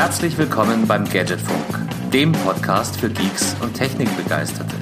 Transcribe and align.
Herzlich 0.00 0.38
willkommen 0.38 0.86
beim 0.86 1.04
Gadgetfunk, 1.04 2.10
dem 2.10 2.32
Podcast 2.32 2.98
für 2.98 3.10
Geeks 3.10 3.54
und 3.60 3.74
Technikbegeisterte. 3.74 4.74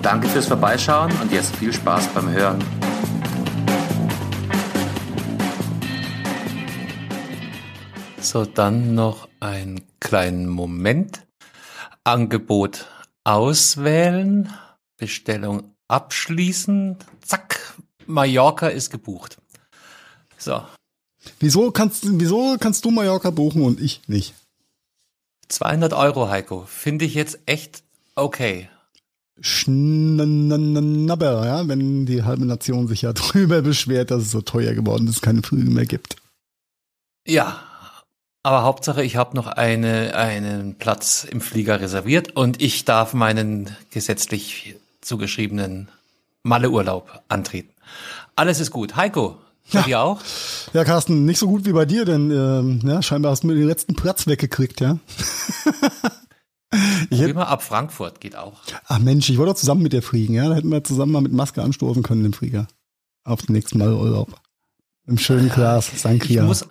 Danke 0.00 0.26
fürs 0.26 0.46
Vorbeischauen 0.46 1.12
und 1.20 1.30
jetzt 1.30 1.54
viel 1.56 1.70
Spaß 1.70 2.08
beim 2.14 2.30
Hören. 2.30 2.58
So, 8.22 8.46
dann 8.46 8.94
noch 8.94 9.28
einen 9.38 9.82
kleinen 10.00 10.48
Moment. 10.48 11.26
Angebot 12.02 12.88
auswählen, 13.24 14.50
Bestellung 14.96 15.74
abschließen, 15.88 16.96
zack, 17.20 17.74
Mallorca 18.06 18.68
ist 18.68 18.88
gebucht. 18.88 19.42
So. 20.38 20.62
Wieso 21.40 21.70
kannst, 21.70 22.04
wieso 22.04 22.56
kannst 22.58 22.84
du 22.84 22.90
Mallorca 22.90 23.30
buchen 23.30 23.62
und 23.62 23.80
ich 23.80 24.00
nicht? 24.06 24.34
200 25.48 25.92
Euro, 25.94 26.28
Heiko, 26.28 26.64
finde 26.66 27.04
ich 27.04 27.14
jetzt 27.14 27.38
echt 27.46 27.82
okay. 28.14 28.68
Schnabber, 29.40 30.66
ja, 31.46 31.68
wenn 31.68 32.06
die 32.06 32.24
halbe 32.24 32.44
Nation 32.44 32.88
sich 32.88 33.02
ja 33.02 33.12
drüber 33.14 33.62
beschwert, 33.62 34.10
dass 34.10 34.24
es 34.24 34.30
so 34.30 34.40
teuer 34.40 34.74
geworden 34.74 35.06
ist, 35.06 35.22
keine 35.22 35.42
Flüge 35.42 35.70
mehr 35.70 35.86
gibt. 35.86 36.16
Ja, 37.26 37.60
aber 38.42 38.62
Hauptsache, 38.62 39.02
ich 39.02 39.16
habe 39.16 39.36
noch 39.36 39.46
eine, 39.46 40.14
einen 40.14 40.76
Platz 40.76 41.24
im 41.24 41.40
Flieger 41.40 41.80
reserviert 41.80 42.36
und 42.36 42.62
ich 42.62 42.84
darf 42.84 43.12
meinen 43.14 43.76
gesetzlich 43.90 44.76
zugeschriebenen 45.00 45.88
Malleurlaub 46.42 47.22
antreten. 47.28 47.72
Alles 48.36 48.60
ist 48.60 48.70
gut. 48.70 48.96
Heiko, 48.96 49.38
bei 49.72 49.80
ja. 49.80 49.84
dir 49.84 50.00
auch? 50.00 50.20
Ja, 50.72 50.84
Carsten, 50.84 51.24
nicht 51.24 51.38
so 51.38 51.46
gut 51.46 51.64
wie 51.64 51.72
bei 51.72 51.84
dir, 51.84 52.04
denn 52.04 52.30
ähm, 52.30 52.80
ja, 52.84 53.02
scheinbar 53.02 53.32
hast 53.32 53.42
du 53.42 53.48
mir 53.48 53.54
den 53.54 53.66
letzten 53.66 53.94
Platz 53.94 54.26
weggekriegt, 54.26 54.80
ja. 54.80 54.98
ich 57.10 57.20
hätte, 57.20 57.34
mal 57.34 57.44
ab 57.44 57.62
Frankfurt 57.62 58.20
geht 58.20 58.36
auch. 58.36 58.60
Ach 58.86 58.98
Mensch, 58.98 59.28
ich 59.30 59.38
wollte 59.38 59.52
doch 59.52 59.58
zusammen 59.58 59.82
mit 59.82 59.92
dir 59.92 60.02
fliegen, 60.02 60.34
ja. 60.34 60.48
Da 60.48 60.54
hätten 60.54 60.70
wir 60.70 60.84
zusammen 60.84 61.12
mal 61.12 61.22
mit 61.22 61.32
Maske 61.32 61.62
anstoßen 61.62 62.02
können 62.02 62.24
im 62.24 62.32
Flieger. 62.32 62.66
Auf 63.24 63.42
den 63.42 63.52
nächsten 63.54 63.78
Mal 63.78 63.92
Urlaub. 63.92 64.40
Im 65.06 65.18
schönen 65.18 65.48
Glas, 65.48 65.90
Sankria. 65.96 66.42
Ich 66.42 66.46
muss, 66.46 66.66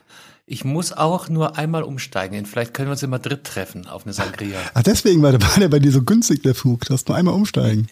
ich 0.46 0.64
muss 0.64 0.94
auch 0.94 1.28
nur 1.28 1.58
einmal 1.58 1.84
umsteigen. 1.84 2.46
Vielleicht 2.46 2.74
können 2.74 2.88
wir 2.88 2.92
uns 2.94 3.04
in 3.04 3.10
Madrid 3.10 3.44
treffen 3.44 3.88
auf 3.88 4.06
eine 4.06 4.14
Sangria. 4.14 4.58
Ach, 4.74 4.84
deswegen 4.84 5.22
war 5.22 5.32
der, 5.32 5.42
war 5.42 5.60
der 5.60 5.70
bei 5.70 5.80
dir 5.80 5.92
so 5.92 6.04
günstig, 6.04 6.44
der 6.44 6.56
Flug. 6.56 6.86
Du 6.86 6.94
hast 6.94 7.08
nur 7.10 7.18
einmal 7.18 7.34
umsteigen. 7.34 7.90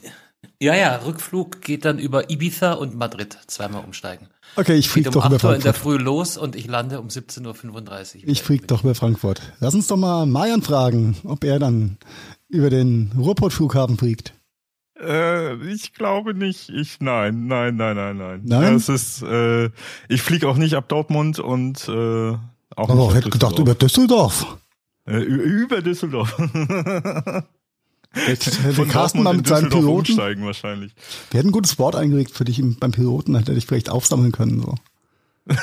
Ja, 0.60 0.76
ja, 0.76 0.96
Rückflug 0.98 1.62
geht 1.62 1.86
dann 1.86 2.00
über 2.00 2.30
Ibiza 2.30 2.74
und 2.74 2.96
Madrid. 2.96 3.38
Zweimal 3.48 3.84
umsteigen. 3.84 4.28
Okay, 4.56 4.76
ich 4.76 4.90
fliege 4.90 5.10
um 5.10 5.14
doch 5.14 5.26
über 5.26 5.40
Frankfurt. 5.40 5.58
in 5.58 5.64
der 5.64 5.74
Früh 5.74 5.98
los 5.98 6.38
und 6.38 6.56
ich 6.56 6.68
lande 6.68 7.00
um 7.00 7.08
17.35 7.08 8.24
Uhr. 8.24 8.30
Ich 8.30 8.44
fliege 8.44 8.68
doch 8.68 8.84
über 8.84 8.96
Frankfurt. 8.96 9.42
Lass 9.60 9.76
uns 9.76 9.88
doch 9.88 9.98
mal 9.98 10.26
Marian 10.26 10.62
fragen, 10.62 11.18
ob 11.24 11.44
er 11.44 11.60
dann 11.60 11.98
über 12.48 12.70
den 12.70 13.12
Ruhrpott-Flughafen 13.18 13.98
fliegt. 13.98 14.34
Äh, 15.00 15.56
ich 15.68 15.94
glaube 15.94 16.34
nicht. 16.34 16.70
Ich 16.70 17.00
nein, 17.02 17.48
nein, 17.48 17.76
nein, 17.76 17.96
nein, 17.96 18.18
nein. 18.18 18.42
Nein. 18.46 18.74
Das 18.74 18.90
ist. 18.90 19.22
Äh, 19.24 19.70
ich 20.08 20.22
fliege 20.22 20.48
auch 20.48 20.56
nicht 20.58 20.76
ab 20.76 20.88
Dortmund 20.88 21.40
und 21.40 21.88
äh, 21.90 22.32
auch. 22.76 22.90
Aber 22.90 23.08
ich 23.10 23.16
hätte 23.16 23.30
gedacht 23.30 23.60
über 23.60 23.76
Düsseldorf. 23.76 24.58
Äh, 25.08 25.18
über 25.18 25.82
Düsseldorf. 25.82 26.36
Hätte 28.16 28.86
Carsten 28.88 29.24
mal 29.24 29.36
mit 29.36 29.48
seinem 29.48 29.70
Piloten. 29.70 30.18
Wahrscheinlich. 30.44 30.94
Wir 31.32 31.40
hätten 31.40 31.50
ein 31.50 31.54
gutes 31.54 31.78
Wort 31.78 31.96
eingelegt 31.96 32.32
für 32.32 32.46
dich 32.46 32.62
beim 32.80 32.92
Piloten, 32.92 33.36
hätte 33.36 33.54
ich 33.54 33.66
vielleicht 33.66 33.90
aufsammeln 33.90 34.32
können 34.32 34.62
so. 34.62 34.76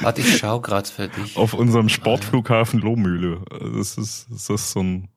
Warte, 0.00 0.20
ich 0.20 0.38
schau 0.38 0.60
gerade 0.60 0.88
für 0.88 1.08
dich. 1.08 1.36
Auf 1.36 1.54
unserem 1.54 1.88
Sportflughafen 1.88 2.80
Lohmühle. 2.80 3.42
Das 3.76 3.96
ist, 3.96 4.26
das 4.30 4.50
ist 4.50 4.72
so 4.72 4.80
ein 4.80 5.08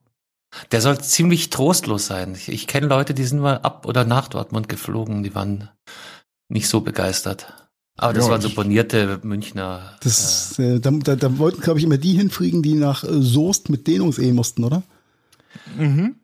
der 0.72 0.80
soll 0.80 1.00
ziemlich 1.00 1.50
trostlos 1.50 2.06
sein. 2.06 2.34
Ich, 2.34 2.48
ich 2.48 2.66
kenne 2.66 2.86
Leute, 2.86 3.14
die 3.14 3.24
sind 3.24 3.40
mal 3.40 3.58
ab 3.58 3.86
oder 3.86 4.04
nach 4.04 4.28
Dortmund 4.28 4.68
geflogen, 4.68 5.22
die 5.22 5.34
waren 5.34 5.68
nicht 6.48 6.68
so 6.68 6.80
begeistert. 6.80 7.59
Aber 8.00 8.14
das 8.14 8.24
ja, 8.24 8.30
waren 8.30 8.40
so 8.40 8.48
bonierte 8.48 9.20
Münchner. 9.22 9.98
Das, 10.02 10.58
äh, 10.58 10.76
äh, 10.76 10.80
da, 10.80 10.90
da, 10.90 11.16
da 11.16 11.36
wollten, 11.36 11.60
glaube 11.60 11.78
ich, 11.78 11.84
immer 11.84 11.98
die 11.98 12.14
hinfliegen, 12.14 12.62
die 12.62 12.72
nach 12.72 13.04
äh, 13.04 13.20
Soest 13.20 13.68
mit 13.68 13.86
Dehnungs-E 13.86 14.32
mussten, 14.32 14.64
oder? 14.64 14.82
Mhm. 15.76 16.16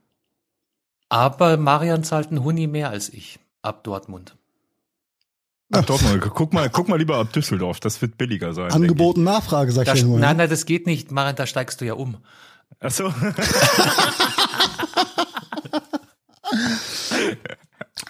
Aber 1.10 1.58
Marian 1.58 2.02
zahlt 2.02 2.28
einen 2.28 2.42
Huni 2.42 2.66
mehr 2.66 2.88
als 2.88 3.10
ich 3.10 3.38
ab 3.60 3.84
Dortmund. 3.84 4.36
Ach, 5.70 5.84
Dortmund. 5.84 6.22
Guck 6.34 6.54
mal, 6.54 6.70
guck 6.70 6.88
mal 6.88 6.96
lieber 6.96 7.18
ab 7.18 7.34
Düsseldorf. 7.34 7.78
Das 7.78 8.00
wird 8.00 8.16
billiger 8.16 8.54
sein. 8.54 8.72
Angeboten 8.72 9.22
Nachfrage, 9.22 9.70
sag 9.70 9.94
ich 9.94 10.02
nur. 10.02 10.18
Nein, 10.18 10.38
nein, 10.38 10.48
das 10.48 10.64
geht 10.64 10.86
nicht. 10.86 11.12
Marian, 11.12 11.36
da 11.36 11.44
steigst 11.46 11.82
du 11.82 11.84
ja 11.84 11.92
um. 11.92 12.16
Ach 12.80 12.90
so. 12.90 13.12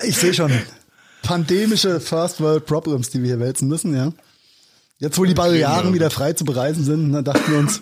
ich 0.03 0.16
sehe 0.16 0.34
schon. 0.34 0.53
Pandemische 1.26 1.98
First 2.00 2.41
World 2.41 2.66
Problems, 2.66 3.10
die 3.10 3.20
wir 3.20 3.26
hier 3.26 3.41
wälzen 3.41 3.66
müssen, 3.69 3.94
ja. 3.94 4.12
Jetzt, 4.98 5.19
wo 5.19 5.25
die 5.25 5.34
Barrieren 5.34 5.92
wieder 5.92 6.10
frei 6.10 6.32
zu 6.32 6.44
bereisen 6.44 6.84
sind, 6.84 7.12
dann 7.12 7.25
dachten 7.25 7.50
wir 7.53 7.59
uns, 7.59 7.81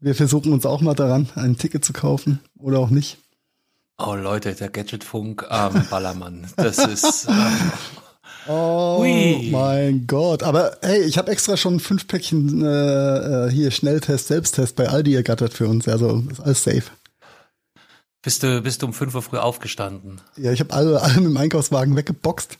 wir 0.00 0.14
versuchen 0.14 0.52
uns 0.52 0.66
auch 0.66 0.80
mal 0.80 0.94
daran, 0.94 1.28
ein 1.34 1.58
Ticket 1.58 1.84
zu 1.84 1.92
kaufen 1.92 2.40
oder 2.58 2.78
auch 2.78 2.90
nicht. 2.90 3.18
Oh 3.98 4.14
Leute, 4.14 4.54
der 4.54 4.70
Gadgetfunk 4.70 5.44
am 5.50 5.76
ähm, 5.76 5.86
Ballermann. 5.90 6.46
Das 6.56 6.78
ist. 6.78 7.28
Äh, 7.28 7.32
Oh 8.48 8.98
Ui. 9.00 9.50
mein 9.52 10.06
Gott. 10.08 10.42
Aber 10.42 10.76
hey, 10.82 11.02
ich 11.02 11.16
habe 11.16 11.30
extra 11.30 11.56
schon 11.56 11.78
fünf 11.78 12.08
Päckchen 12.08 12.64
äh, 12.64 13.46
äh, 13.46 13.50
hier 13.50 13.70
Schnelltest, 13.70 14.26
Selbsttest 14.26 14.74
bei 14.74 14.88
Aldi 14.88 15.14
ergattert 15.14 15.52
für 15.52 15.68
uns. 15.68 15.86
Also 15.86 16.24
ist 16.28 16.40
alles 16.40 16.64
safe. 16.64 16.82
Bist 18.22 18.42
du, 18.44 18.62
bist 18.62 18.82
du 18.82 18.86
um 18.86 18.92
fünf 18.92 19.14
Uhr 19.14 19.22
früh 19.22 19.38
aufgestanden? 19.38 20.20
Ja, 20.36 20.52
ich 20.52 20.60
habe 20.60 20.72
alle, 20.72 21.02
alle 21.02 21.16
mit 21.16 21.30
dem 21.30 21.36
Einkaufswagen 21.36 21.96
weggeboxt 21.96 22.58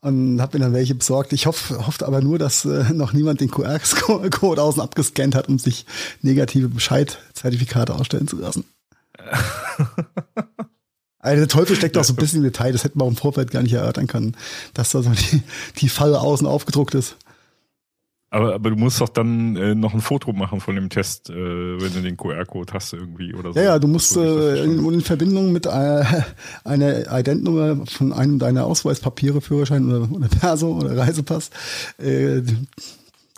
und 0.00 0.40
habe 0.40 0.58
mir 0.58 0.64
dann 0.64 0.74
welche 0.74 0.94
besorgt. 0.94 1.32
Ich 1.32 1.46
hoffe, 1.46 1.86
hoffe 1.86 2.04
aber 2.04 2.20
nur, 2.20 2.38
dass 2.38 2.64
äh, 2.64 2.92
noch 2.92 3.12
niemand 3.12 3.40
den 3.40 3.50
QR-Code 3.50 4.60
außen 4.60 4.82
abgescannt 4.82 5.36
hat, 5.36 5.48
um 5.48 5.58
sich 5.58 5.86
negative 6.22 6.68
Bescheid-Zertifikate 6.68 7.94
ausstellen 7.94 8.28
zu 8.28 8.36
lassen. 8.36 8.64
Also 11.18 11.40
der 11.40 11.48
Teufel 11.48 11.74
steckt 11.74 11.98
auch 11.98 12.04
so 12.04 12.12
ein 12.12 12.16
bisschen 12.16 12.38
im 12.38 12.44
Detail, 12.44 12.70
das 12.70 12.84
hätten 12.84 13.00
wir 13.00 13.04
auch 13.04 13.08
im 13.08 13.16
Vorfeld 13.16 13.50
gar 13.50 13.60
nicht 13.60 13.72
erörtern 13.72 14.06
können, 14.06 14.36
dass 14.74 14.90
da 14.90 15.02
so 15.02 15.10
die, 15.10 15.42
die 15.78 15.88
Falle 15.88 16.20
außen 16.20 16.46
aufgedruckt 16.46 16.94
ist. 16.94 17.16
Aber, 18.36 18.54
aber 18.54 18.68
du 18.68 18.76
musst 18.76 19.00
doch 19.00 19.08
dann 19.08 19.56
äh, 19.56 19.74
noch 19.74 19.94
ein 19.94 20.02
Foto 20.02 20.30
machen 20.34 20.60
von 20.60 20.74
dem 20.74 20.90
Test, 20.90 21.30
äh, 21.30 21.34
wenn 21.34 21.94
du 21.94 22.02
den 22.02 22.18
QR-Code 22.18 22.70
hast 22.74 22.92
irgendwie 22.92 23.32
oder 23.32 23.54
so. 23.54 23.58
Ja, 23.58 23.64
ja, 23.64 23.78
du 23.78 23.88
musst 23.88 24.14
äh, 24.14 24.62
in, 24.62 24.92
in, 24.92 25.00
Verbindung 25.00 25.52
mit 25.52 25.64
äh, 25.64 26.04
einer 26.64 27.10
Identnummer 27.18 27.86
von 27.86 28.12
einem 28.12 28.38
deiner 28.38 28.66
Ausweispapiere, 28.66 29.40
Führerschein 29.40 29.90
oder, 29.90 30.12
oder 30.12 30.28
Perso 30.28 30.70
oder 30.76 30.98
Reisepass, 30.98 31.48
äh, 31.96 32.42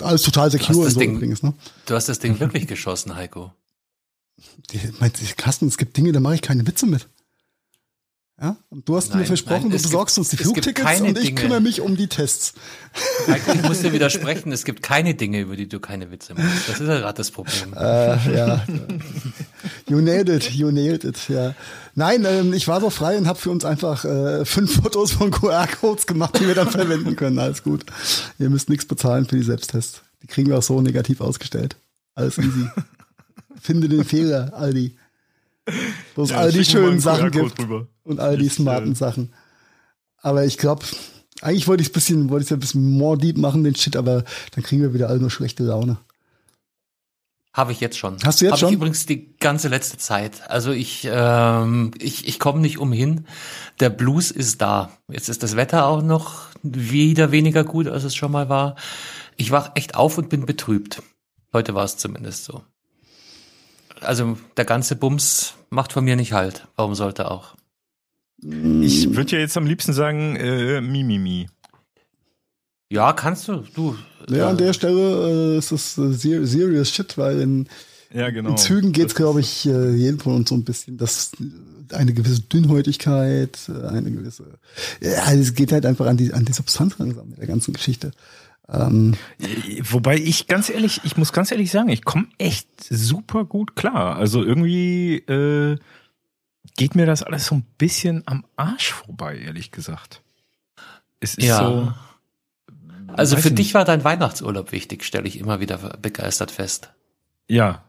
alles 0.00 0.22
total 0.22 0.50
secure 0.50 0.78
und 0.78 0.91
so 0.91 0.98
Ding, 0.98 1.14
übrigens. 1.14 1.44
Ne? 1.44 1.54
Du 1.87 1.94
hast 1.94 2.08
das 2.08 2.19
Ding 2.19 2.41
wirklich 2.41 2.66
geschossen, 2.66 3.14
Heiko. 3.14 3.53
Die, 4.72 4.81
mein, 4.98 5.12
Carsten, 5.37 5.69
es 5.69 5.78
gibt 5.78 5.97
Dinge, 5.97 6.10
da 6.10 6.19
mache 6.19 6.34
ich 6.34 6.42
keine 6.42 6.66
Witze 6.66 6.87
mit. 6.87 7.08
Ja? 8.41 8.56
Und 8.71 8.88
du 8.88 8.97
hast 8.97 9.10
nein, 9.10 9.21
mir 9.21 9.26
versprochen, 9.26 9.69
nein, 9.69 9.76
du 9.76 9.82
besorgst 9.82 10.15
gibt, 10.15 10.19
uns 10.21 10.28
die 10.31 10.37
Flugtickets 10.37 11.00
und 11.00 11.19
ich 11.19 11.26
Dinge. 11.26 11.41
kümmere 11.41 11.60
mich 11.60 11.81
um 11.81 11.97
die 11.97 12.06
Tests. 12.06 12.54
Ich 13.26 13.62
muss 13.62 13.81
dir 13.81 13.93
widersprechen, 13.93 14.53
es 14.53 14.65
gibt 14.65 14.82
keine 14.82 15.15
Dinge, 15.15 15.41
über 15.41 15.56
die 15.56 15.69
du 15.69 15.81
keine 15.81 16.10
Witze 16.12 16.34
machst. 16.34 16.69
Das 16.69 16.81
ist 16.81 16.87
ja 16.87 16.99
gerade 16.99 17.16
das 17.16 17.32
Problem. 17.32 17.75
Äh, 17.75 18.37
ja. 18.37 18.64
You 19.88 20.00
nailed 20.00 20.29
it, 20.29 20.50
you 20.50 20.70
nailed 20.70 21.05
it, 21.05 21.29
ja. 21.29 21.55
Nein, 21.94 22.25
ähm, 22.26 22.52
ich 22.52 22.69
war 22.69 22.81
so 22.81 22.90
frei 22.90 23.19
und 23.19 23.26
habe 23.26 23.38
für 23.38 23.50
uns 23.50 23.64
einfach 23.64 24.05
äh, 24.05 24.44
fünf 24.44 24.82
Fotos 24.82 25.12
von 25.12 25.31
QR-Codes 25.31 26.06
gemacht, 26.06 26.38
die 26.38 26.46
wir 26.46 26.55
dann 26.55 26.70
verwenden 26.70 27.17
können. 27.17 27.38
Alles 27.38 27.64
gut. 27.64 27.87
Ihr 28.38 28.50
müsst 28.50 28.69
nichts 28.69 28.87
bezahlen 28.87 29.26
für 29.26 29.37
die 29.37 29.43
Selbsttests. 29.43 30.02
Die 30.23 30.26
kriegen 30.29 30.49
wir 30.49 30.58
auch 30.58 30.62
so 30.62 30.81
negativ 30.81 31.20
ausgestellt. 31.20 31.76
Alles 32.14 32.38
easy. 32.38 32.69
Finde 33.61 33.88
den 33.88 34.05
Fehler, 34.05 34.52
Aldi. 34.55 34.96
Wo 36.15 36.23
es 36.23 36.31
ja, 36.31 36.38
all 36.38 36.53
die 36.53 36.65
schönen 36.65 37.00
Sachen 37.00 37.31
gibt 37.31 37.59
drüber. 37.59 37.87
und 38.05 38.20
all 38.20 38.37
die 38.37 38.47
ich, 38.47 38.55
smarten 38.55 38.93
äh, 38.93 38.97
Sachen. 38.97 39.32
Aber 40.20 40.44
ich 40.44 40.59
glaube, 40.59 40.85
eigentlich 41.41 41.69
wollte 41.69 41.82
ich 41.82 41.88
es 41.88 41.93
bisschen, 41.93 42.31
wollte 42.31 42.44
ich 42.44 42.53
ein 42.53 42.61
bisschen 42.61 42.91
more 42.91 43.17
deep 43.17 43.37
machen, 43.37 43.65
den 43.65 43.75
Shit, 43.75 43.97
aber 43.97 44.25
dann 44.55 44.65
kriegen 44.65 44.82
wir 44.82 44.94
wieder 44.94 45.09
alle 45.09 45.20
nur 45.20 45.31
schlechte 45.31 45.62
Laune. 45.62 45.99
Habe 47.53 47.73
ich 47.73 47.81
jetzt 47.81 47.99
schon. 47.99 48.19
Hast 48.25 48.41
du 48.41 48.44
jetzt 48.44 48.53
Hab 48.53 48.59
schon? 48.61 48.69
Ich 48.69 48.75
übrigens 48.76 49.06
die 49.06 49.37
ganze 49.38 49.69
letzte 49.69 49.99
Zeit. 49.99 50.49
Also 50.49 50.70
ich, 50.70 51.09
ähm, 51.11 51.91
ich, 51.99 52.29
ich 52.29 52.38
komme 52.38 52.61
nicht 52.61 52.79
umhin. 52.79 53.26
Der 53.81 53.91
Blues 53.91 54.31
ist 54.31 54.61
da. 54.61 54.93
Jetzt 55.11 55.29
ist 55.29 55.43
das 55.43 55.56
Wetter 55.56 55.87
auch 55.87 56.03
noch 56.03 56.49
wieder 56.62 57.32
weniger 57.32 57.64
gut, 57.64 57.88
als 57.88 58.05
es 58.05 58.14
schon 58.14 58.31
mal 58.31 58.49
war. 58.49 58.76
Ich 59.37 59.50
wach 59.50 59.73
echt 59.75 59.97
auf 59.97 60.19
und 60.19 60.29
bin 60.29 60.47
betrübt. 60.47 61.03
Heute 61.53 61.75
war 61.75 61.85
es 61.85 61.97
zumindest 61.97 62.44
so 62.44 62.62
also 64.03 64.39
der 64.56 64.65
ganze 64.65 64.97
Bums 64.97 65.55
macht 65.71 65.93
von 65.93 66.05
mir 66.05 66.17
nicht 66.17 66.33
halt. 66.33 66.67
Warum 66.77 66.95
sollte 66.95 67.31
auch? 67.31 67.55
Ich 68.41 69.15
würde 69.17 69.33
ja 69.33 69.39
jetzt 69.41 69.56
am 69.56 69.67
liebsten 69.67 69.93
sagen, 69.93 70.37
äh, 70.37 70.81
Mimimi. 70.81 71.49
Ja, 72.91 73.12
kannst 73.12 73.49
du. 73.49 73.65
Du. 73.75 73.97
Ja, 74.31 74.37
äh, 74.37 74.43
an 74.50 74.56
der 74.56 74.73
Stelle 74.73 75.55
äh, 75.55 75.59
ist 75.59 75.73
es 75.73 75.99
äh, 75.99 76.12
ser- 76.12 76.47
serious 76.47 76.91
shit, 76.91 77.19
weil 77.19 77.41
in, 77.41 77.69
Ja, 78.15 78.31
genau. 78.31 78.50
in 78.50 78.56
Zügen 78.56 78.93
geht's, 78.93 79.12
Das- 79.12 79.17
glaube 79.17 79.41
ich, 79.41 79.67
äh, 79.67 79.91
jedem 79.95 80.21
von 80.21 80.37
uns 80.37 80.49
so 80.49 80.55
ein 80.55 80.65
bisschen, 80.65 80.97
dass 80.97 81.33
äh, 81.41 81.95
eine 81.95 82.15
gewisse 82.15 82.43
Dünnhäutigkeit, 82.43 83.59
äh, 83.69 83.87
eine 83.89 84.11
gewisse, 84.11 84.59
ja, 85.00 85.33
es 85.33 85.55
geht 85.55 85.73
halt 85.73 85.85
einfach 85.85 86.06
an 86.06 86.17
die, 86.17 86.33
an 86.33 86.45
die 86.45 86.53
Substanz 86.53 86.97
langsam 86.99 87.29
mit 87.31 87.39
der 87.39 87.47
ganzen 87.47 87.75
Geschichte. 87.75 88.12
Ähm, 88.70 89.15
Wobei 89.82 90.17
ich 90.19 90.47
ganz 90.47 90.69
ehrlich, 90.69 91.00
ich 91.05 91.17
muss 91.17 91.32
ganz 91.32 91.50
ehrlich 91.50 91.70
sagen, 91.70 91.88
ich 91.88 92.05
komme 92.05 92.26
echt 92.38 92.69
super 92.85 93.44
gut 93.44 93.76
klar. 93.76 94.17
Also 94.17 94.44
irgendwie 94.44 95.17
äh, 95.17 95.79
geht 96.76 96.94
mir 96.94 97.06
das 97.06 97.23
alles 97.23 97.47
so 97.47 97.55
ein 97.56 97.67
bisschen 97.79 98.23
am 98.26 98.44
Arsch 98.56 98.93
vorbei, 98.93 99.38
ehrlich 99.38 99.70
gesagt. 99.70 100.23
Es 101.20 101.35
ist 101.35 101.47
Ja. 101.47 101.59
so. 101.59 101.93
Also 103.09 103.37
für 103.37 103.49
ich 103.49 103.55
dich 103.55 103.67
nicht. 103.69 103.75
war 103.75 103.87
dein 103.87 104.05
Weihnachtsurlaub 104.05 104.71
wichtig, 104.71 105.03
stelle 105.03 105.26
ich 105.26 105.38
immer 105.38 105.61
wieder 105.61 105.79
begeistert 106.03 106.50
fest. 106.50 106.91
Ja. 107.49 107.82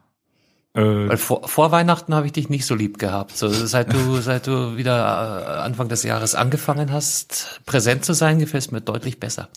Äh, 0.72 1.08
Weil 1.08 1.16
vor, 1.16 1.48
vor 1.48 1.72
Weihnachten 1.72 2.14
habe 2.14 2.26
ich 2.26 2.32
dich 2.32 2.48
nicht 2.48 2.64
so 2.64 2.76
lieb 2.76 2.98
gehabt. 2.98 3.36
So, 3.36 3.48
seit 3.48 3.92
du, 3.92 4.16
seit 4.20 4.46
du 4.46 4.76
wieder 4.76 4.94
äh, 4.96 5.60
Anfang 5.62 5.88
des 5.88 6.04
Jahres 6.04 6.34
angefangen 6.34 6.92
hast, 6.92 7.60
präsent 7.66 8.04
zu 8.04 8.12
sein, 8.12 8.38
gefällt 8.38 8.64
es 8.64 8.70
mir 8.70 8.80
deutlich 8.80 9.18
besser. 9.18 9.48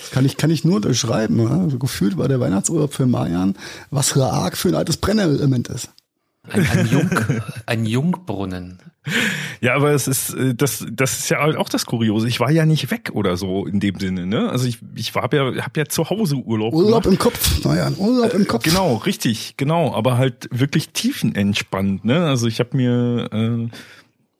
das 0.00 0.10
kann 0.12 0.24
ich, 0.24 0.36
kann 0.36 0.50
ich 0.50 0.64
nur 0.64 0.76
unterschreiben. 0.76 1.42
Ja? 1.42 1.50
Also 1.62 1.78
gefühlt 1.78 2.16
war 2.16 2.28
der 2.28 2.38
Weihnachtsurlaub 2.38 2.94
für 2.94 3.06
Marian, 3.06 3.56
was 3.90 4.16
arg 4.16 4.56
für 4.56 4.68
ein 4.68 4.76
altes 4.76 4.96
Brennelement 4.96 5.68
ist. 5.68 5.88
Ein, 6.48 6.66
ein, 6.66 6.86
Jung, 6.86 7.10
ein 7.66 7.84
Jungbrunnen. 7.84 8.78
Ja, 9.60 9.74
aber 9.74 9.92
es 9.92 10.08
ist 10.08 10.34
äh, 10.34 10.54
das 10.54 10.86
das 10.90 11.18
ist 11.18 11.28
ja 11.28 11.40
halt 11.40 11.56
auch 11.56 11.68
das 11.68 11.84
Kuriose. 11.84 12.28
Ich 12.28 12.40
war 12.40 12.50
ja 12.50 12.64
nicht 12.64 12.90
weg 12.90 13.10
oder 13.12 13.36
so 13.36 13.66
in 13.66 13.78
dem 13.78 14.00
Sinne, 14.00 14.26
ne? 14.26 14.48
Also 14.50 14.66
ich 14.66 14.78
ich 14.94 15.14
war 15.14 15.32
ja 15.34 15.64
hab 15.64 15.76
ja 15.76 15.84
zu 15.84 16.08
Hause 16.08 16.36
Urlaub 16.36 16.72
Urlaub 16.72 17.02
gemacht. 17.02 17.06
im 17.06 17.18
Kopf, 17.18 17.64
Marian, 17.64 17.94
Urlaub 17.96 18.32
im 18.32 18.46
Kopf. 18.46 18.64
Genau, 18.64 18.96
richtig, 18.96 19.54
genau, 19.58 19.94
aber 19.94 20.16
halt 20.16 20.48
wirklich 20.50 20.90
tiefenentspannt, 20.90 22.04
ne? 22.04 22.26
Also 22.26 22.46
ich 22.46 22.58
habe 22.58 22.74
mir 22.76 23.28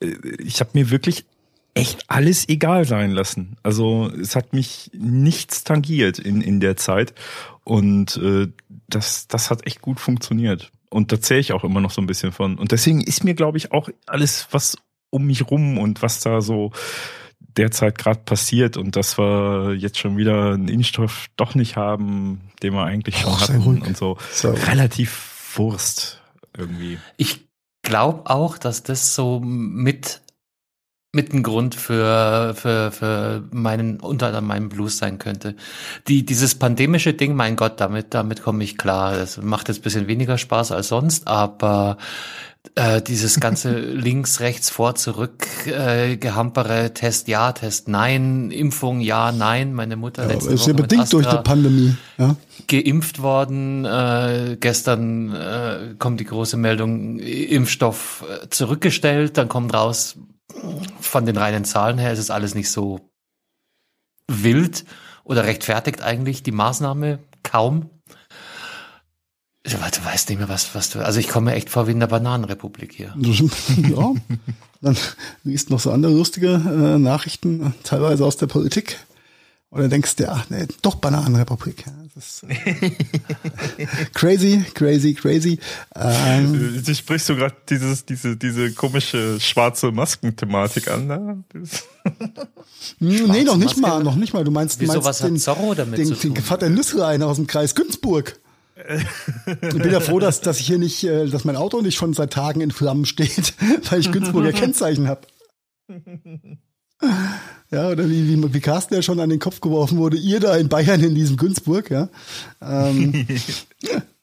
äh, 0.00 0.06
äh, 0.06 0.37
ich 0.38 0.61
habe 0.61 0.70
mir 0.73 0.91
wirklich 0.91 1.26
echt 1.75 2.05
alles 2.08 2.49
egal 2.49 2.87
sein 2.87 3.11
lassen. 3.11 3.56
Also 3.62 4.11
es 4.20 4.37
hat 4.37 4.55
mich 4.55 4.91
nichts 4.94 5.64
tangiert 5.64 6.19
in 6.19 6.41
in 6.41 6.61
der 6.61 6.76
Zeit 6.76 7.14
und 7.64 8.17
äh, 8.17 8.49
das 8.88 9.29
das 9.29 9.50
hat 9.50 9.67
echt 9.67 9.82
gut 9.82 10.00
funktioniert. 10.00 10.73
Und 10.91 11.13
da 11.13 11.21
zähle 11.21 11.41
ich 11.41 11.53
auch 11.53 11.65
immer 11.65 11.81
noch 11.81 11.93
so 11.93 12.03
ein 12.03 12.07
bisschen 12.07 12.33
von. 12.33 12.59
Und 12.59 12.73
deswegen 12.73 13.01
ist 13.01 13.25
mir, 13.25 13.35
glaube 13.35 13.59
ich, 13.59 13.73
auch 13.73 13.89
alles, 14.07 14.49
was 14.51 14.77
um 15.11 15.27
mich 15.27 15.51
rum 15.51 15.79
und 15.79 16.03
was 16.03 16.21
da 16.21 16.41
so 16.41 16.73
derzeit 17.39 17.99
gerade 17.99 18.21
passiert 18.21 18.77
und 18.77 18.97
dass 18.97 19.19
wir 19.19 19.75
jetzt 19.75 19.99
schon 19.99 20.17
wieder 20.17 20.55
einen 20.55 20.69
Impfstoff 20.69 21.29
doch 21.37 21.55
nicht 21.55 21.77
haben, 21.77 22.41
den 22.63 22.75
wir 22.75 22.85
eigentlich 22.85 23.19
schon 23.19 23.33
Och, 23.33 23.41
hatten 23.41 23.83
und 23.83 23.97
so. 23.97 24.19
Ruhig. 24.45 24.69
Relativ 24.69 25.57
Wurst 25.57 26.23
irgendwie. 26.57 26.99
Ich 27.17 27.49
glaube 27.83 28.31
auch, 28.31 28.59
dass 28.59 28.83
das 28.83 29.15
so 29.15 29.41
mit 29.41 30.21
mit 31.12 31.33
ein 31.33 31.43
Grund 31.43 31.75
für 31.75 32.55
für 32.55 32.93
für 32.93 33.43
meinen 33.51 33.99
unter 34.01 34.27
anderem 34.27 34.47
meinen 34.47 34.69
Blues 34.69 34.99
sein 34.99 35.19
könnte. 35.19 35.57
Die 36.07 36.25
dieses 36.25 36.55
pandemische 36.55 37.15
Ding, 37.15 37.35
mein 37.35 37.57
Gott, 37.57 37.81
damit 37.81 38.15
damit 38.15 38.43
komme 38.43 38.62
ich 38.62 38.79
klar. 38.79 39.17
Das 39.17 39.41
macht 39.43 39.69
jetzt 39.69 39.81
ein 39.81 39.83
bisschen 39.83 40.07
weniger 40.07 40.39
Spaß 40.39 40.73
als 40.73 40.89
sonst, 40.89 41.27
aber 41.27 41.97
äh, 42.75 43.03
dieses 43.03 43.41
ganze 43.41 43.79
links, 43.81 44.41
rechts, 44.41 44.71
vor, 44.71 44.95
zurück, 44.95 45.47
äh, 45.67 46.17
gehampere, 46.17 46.95
Test 46.95 47.27
ja, 47.27 47.53
Test 47.53 47.89
nein, 47.89 48.51
Impfung 48.51 49.01
ja, 49.01 49.33
nein. 49.33 49.73
Meine 49.73 49.97
Mutter 49.97 50.23
Ja, 50.23 50.29
letzte 50.29 50.53
ist 50.53 50.61
Woche 50.62 50.71
ja 50.71 50.77
bedingt 50.77 51.12
durch 51.12 51.27
die 51.27 51.29
Astra 51.29 51.43
Pandemie. 51.43 51.97
Ja? 52.19 52.37
geimpft 52.69 53.21
worden. 53.21 53.85
Äh, 53.85 54.57
gestern 54.61 55.35
äh, 55.35 55.95
kommt 55.99 56.21
die 56.21 56.25
große 56.25 56.57
Meldung, 56.57 57.19
Impfstoff 57.19 58.25
äh, 58.29 58.49
zurückgestellt. 58.51 59.37
Dann 59.37 59.49
kommt 59.49 59.75
raus, 59.75 60.17
von 61.00 61.26
den 61.26 61.37
reinen 61.37 61.64
Zahlen 61.64 61.99
her 61.99 62.12
ist 62.12 62.19
es 62.19 62.31
alles 62.31 62.55
nicht 62.55 62.70
so 62.70 63.11
wild 64.29 64.85
oder 65.25 65.44
rechtfertigt 65.44 66.02
eigentlich 66.02 66.43
die 66.43 66.52
Maßnahme 66.52 67.19
kaum. 67.43 67.91
Du, 69.62 69.73
weißt 69.79 70.31
nicht 70.31 70.38
mehr, 70.38 70.49
was, 70.49 70.75
was 70.75 70.91
du. 70.91 71.05
Also 71.05 71.20
ich 71.20 71.29
komme 71.29 71.55
echt 71.55 71.69
vor 71.69 71.87
wie 71.87 71.93
in 71.93 72.00
der 72.00 72.06
Bananenrepublik 72.06 72.93
hier. 72.93 73.14
ja. 73.19 74.14
Dann 74.81 74.97
liest 75.44 75.69
noch 75.69 75.81
so 75.81 75.93
andere 75.93 76.12
lustige 76.12 76.49
äh, 76.49 76.99
Nachrichten, 76.99 77.75
teilweise 77.85 78.25
aus 78.25 78.38
der 78.38 78.47
Politik. 78.47 78.99
Oder 79.70 79.88
denkst 79.88 80.17
du, 80.17 80.31
ach 80.31 80.49
nee, 80.49 80.67
doch 80.82 80.97
Bananenrepublik. 80.97 81.87
Ja, 81.87 81.93
crazy, 84.15 84.65
crazy, 84.75 85.15
crazy. 85.15 85.59
Ähm, 85.95 86.83
Du 86.85 86.95
sprichst 86.95 87.29
du 87.29 87.37
gerade 87.37 87.55
dieses, 87.69 88.05
diese, 88.05 88.37
diese 88.37 88.73
komische 88.73 89.39
schwarze 89.41 89.93
Masken-Thematik 89.93 90.89
an, 90.89 91.07
ne? 91.07 91.45
Nee, 92.99 93.45
noch 93.45 93.57
nicht 93.57 93.77
Maske. 93.77 93.81
mal, 93.81 94.03
noch 94.03 94.17
nicht 94.17 94.33
mal. 94.33 94.45
Du 94.45 94.51
meinst, 94.51 94.79
du 94.79 94.83
Wieso, 94.83 94.95
meinst 94.95 95.07
was 95.07 95.23
hat 95.23 95.29
den, 95.29 95.37
Zorro 95.37 95.75
damit 95.75 95.99
den, 95.99 96.19
den? 96.19 96.37
Vater 96.43 96.71
Nüsslein 96.71 97.23
aus 97.23 97.37
dem 97.37 97.47
Kreis 97.47 97.75
Günzburg. 97.75 98.39
Ich 99.62 99.77
bin 99.77 99.93
ja 99.93 100.01
froh, 100.01 100.21
dass, 100.21 100.41
dass 100.41 100.59
ich 100.59 100.67
hier 100.67 100.79
nicht, 100.79 101.05
äh, 101.05 101.27
dass 101.27 101.45
mein 101.45 101.57
Auto 101.57 101.83
nicht 101.83 101.97
schon 101.97 102.15
seit 102.15 102.33
Tagen 102.33 102.62
in 102.62 102.71
Flammen 102.71 103.05
steht, 103.05 103.53
weil 103.91 104.01
ich 104.01 104.11
Günzburger 104.11 104.53
Kennzeichen 104.53 105.07
habe. 105.07 105.21
Ja, 107.70 107.88
oder 107.88 108.08
wie, 108.08 108.29
wie, 108.29 108.55
wie 108.55 108.61
Carsten 108.61 108.94
ja 108.94 109.02
schon 109.02 109.20
an 109.20 109.31
den 109.31 109.38
Kopf 109.38 109.61
geworfen 109.61 109.99
wurde, 109.99 110.17
ihr 110.17 110.41
da 110.41 110.56
in 110.56 110.69
Bayern 110.69 111.02
in 111.02 111.14
diesem 111.14 111.37
Günzburg, 111.37 111.91
ja. 111.91 112.08
Ähm, 112.61 113.26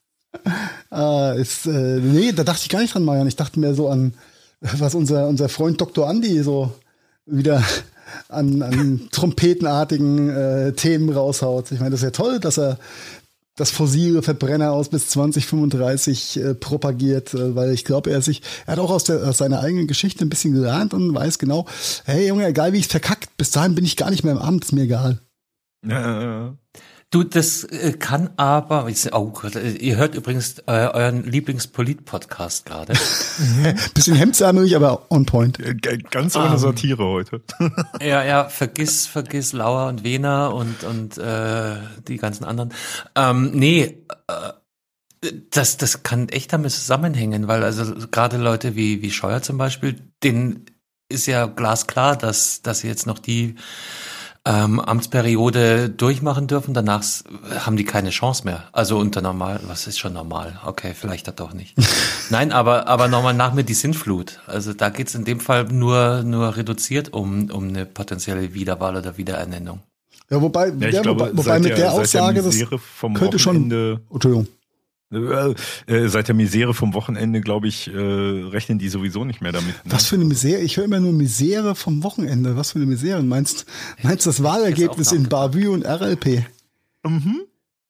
äh, 0.91 1.41
ist, 1.41 1.65
äh, 1.65 1.99
nee, 2.01 2.33
da 2.33 2.43
dachte 2.43 2.61
ich 2.63 2.69
gar 2.69 2.81
nicht 2.81 2.93
dran, 2.93 3.05
Marian. 3.05 3.27
Ich 3.27 3.37
dachte 3.37 3.59
mehr 3.59 3.73
so 3.73 3.87
an, 3.87 4.13
was 4.59 4.95
unser, 4.95 5.27
unser 5.27 5.47
Freund 5.47 5.79
Dr. 5.79 6.09
Andi 6.09 6.43
so 6.43 6.71
wieder 7.25 7.63
an, 8.27 8.61
an 8.61 9.07
trompetenartigen 9.11 10.29
äh, 10.29 10.73
Themen 10.73 11.09
raushaut. 11.09 11.71
Ich 11.71 11.79
meine, 11.79 11.91
das 11.91 12.01
ist 12.01 12.05
ja 12.05 12.11
toll, 12.11 12.39
dass 12.39 12.57
er 12.57 12.77
das 13.57 13.71
fossile 13.71 14.21
Verbrenner 14.21 14.71
aus 14.71 14.87
bis 14.87 15.09
2035 15.09 16.39
äh, 16.39 16.53
propagiert, 16.53 17.33
äh, 17.33 17.55
weil 17.55 17.73
ich 17.73 17.83
glaube, 17.83 18.11
er 18.11 18.21
sich, 18.21 18.41
er 18.65 18.73
hat 18.73 18.79
auch 18.79 18.91
aus, 18.91 19.03
der, 19.03 19.27
aus 19.27 19.39
seiner 19.39 19.59
eigenen 19.59 19.87
Geschichte 19.87 20.23
ein 20.23 20.29
bisschen 20.29 20.53
gelernt 20.53 20.93
und 20.93 21.13
weiß 21.13 21.39
genau, 21.39 21.65
hey 22.05 22.27
Junge, 22.27 22.45
egal 22.45 22.71
wie 22.71 22.77
ich 22.77 22.87
verkackt, 22.87 23.35
bis 23.35 23.51
dahin 23.51 23.75
bin 23.75 23.83
ich 23.83 23.97
gar 23.97 24.11
nicht 24.11 24.23
mehr 24.23 24.33
im 24.33 24.39
Amt, 24.39 24.63
ist 24.63 24.71
mir 24.71 24.83
egal. 24.83 25.19
Ja, 25.85 26.21
ja. 26.21 26.57
Du, 27.09 27.23
das 27.23 27.63
äh, 27.63 27.93
kann 27.93 28.31
aber, 28.35 28.85
oh 29.13 29.27
Gott, 29.27 29.55
äh, 29.55 29.71
ihr 29.71 29.95
hört 29.95 30.13
übrigens 30.13 30.59
äh, 30.67 30.71
euren 30.71 31.23
Lieblingspolit-Podcast 31.23 32.65
gerade. 32.65 32.93
Bisschen 33.93 34.15
hemdsärmelig, 34.15 34.75
aber 34.75 35.09
on 35.09 35.25
point. 35.25 35.57
G- 35.57 35.97
Ganz 36.11 36.35
ohne 36.35 36.49
Ähm. 36.49 36.57
Satire 36.57 37.05
heute. 37.05 37.41
ja, 38.01 38.25
ja, 38.25 38.49
vergiss, 38.49 39.07
vergiss 39.07 39.53
Lauer 39.53 39.87
und 39.87 40.03
Wehner 40.03 40.53
und, 40.53 40.83
und 40.83 41.17
äh, 41.17 41.77
die 42.09 42.17
ganzen 42.17 42.43
anderen. 42.43 42.73
Ähm, 43.15 43.51
nee, 43.53 44.03
äh, 44.27 45.31
das, 45.49 45.77
das 45.77 46.03
kann 46.03 46.27
echt 46.27 46.51
damit 46.51 46.71
zusammenhängen, 46.73 47.47
weil 47.47 47.63
also 47.63 47.85
gerade 48.11 48.35
Leute 48.35 48.75
wie, 48.75 49.01
wie 49.01 49.11
Scheuer 49.11 49.41
zum 49.41 49.57
Beispiel, 49.57 49.95
denen 50.23 50.65
ist 51.07 51.25
ja 51.25 51.45
glasklar, 51.45 52.17
dass, 52.17 52.61
dass 52.63 52.79
sie 52.79 52.87
jetzt 52.89 53.07
noch 53.07 53.19
die 53.19 53.55
ähm, 54.47 54.79
Amtsperiode 54.79 55.89
durchmachen 55.89 56.47
dürfen. 56.47 56.73
Danach 56.73 57.03
haben 57.59 57.75
die 57.75 57.83
keine 57.83 58.11
Chance 58.11 58.45
mehr. 58.45 58.63
Also 58.71 58.97
unter 58.97 59.21
normal, 59.21 59.59
was 59.67 59.87
ist 59.87 59.99
schon 59.99 60.13
normal? 60.13 60.59
Okay, 60.65 60.93
vielleicht 60.95 61.27
doch 61.39 61.53
nicht. 61.53 61.75
Nein, 62.29 62.51
aber 62.53 62.87
aber 62.87 63.09
nochmal 63.09 63.33
nach 63.33 63.53
mir 63.53 63.63
die 63.63 63.73
Sintflut. 63.73 64.39
Also 64.47 64.73
da 64.73 64.89
geht's 64.89 65.15
in 65.15 65.25
dem 65.25 65.41
Fall 65.41 65.65
nur 65.65 66.23
nur 66.23 66.55
reduziert 66.55 67.13
um 67.13 67.51
um 67.51 67.67
eine 67.67 67.85
potenzielle 67.85 68.53
Wiederwahl 68.53 68.95
oder 68.95 69.17
Wiederernennung. 69.17 69.81
Ja, 70.29 70.41
wobei, 70.41 70.69
Ja, 70.69 70.89
ja, 70.89 71.01
glaube, 71.01 71.31
wobei, 71.33 71.59
mit 71.59 71.69
der, 71.69 71.77
seit 71.77 71.89
Aussage, 71.91 72.41
das 72.41 72.57
könnte 73.13 73.39
schon, 73.39 73.55
Wochenende, 73.55 74.01
Entschuldigung. 74.11 74.47
Äh, 75.11 75.53
äh, 75.87 76.07
seit 76.09 76.27
der 76.27 76.35
Misere 76.35 76.73
vom 76.73 76.93
Wochenende, 76.93 77.41
glaube 77.41 77.67
ich, 77.67 77.87
äh, 77.87 77.97
rechnen 77.97 78.77
die 78.79 78.89
sowieso 78.89 79.23
nicht 79.23 79.41
mehr 79.41 79.51
damit. 79.51 79.73
Ne? 79.85 79.91
Was 79.91 80.07
für 80.07 80.15
eine 80.15 80.25
Misere? 80.25 80.59
Ich 80.61 80.77
höre 80.77 80.85
immer 80.85 80.99
nur 80.99 81.13
Misere 81.13 81.75
vom 81.75 82.03
Wochenende. 82.03 82.57
Was 82.57 82.71
für 82.71 82.79
eine 82.79 82.85
Misere? 82.87 83.23
Meinst 83.23 83.65
meinst 84.03 84.25
du 84.25 84.29
das 84.29 84.43
Wahlergebnis 84.43 85.11
in 85.11 85.29
Bavü 85.29 85.69
und 85.69 85.85
RLP? 85.85 86.45
Mhm. 87.05 87.41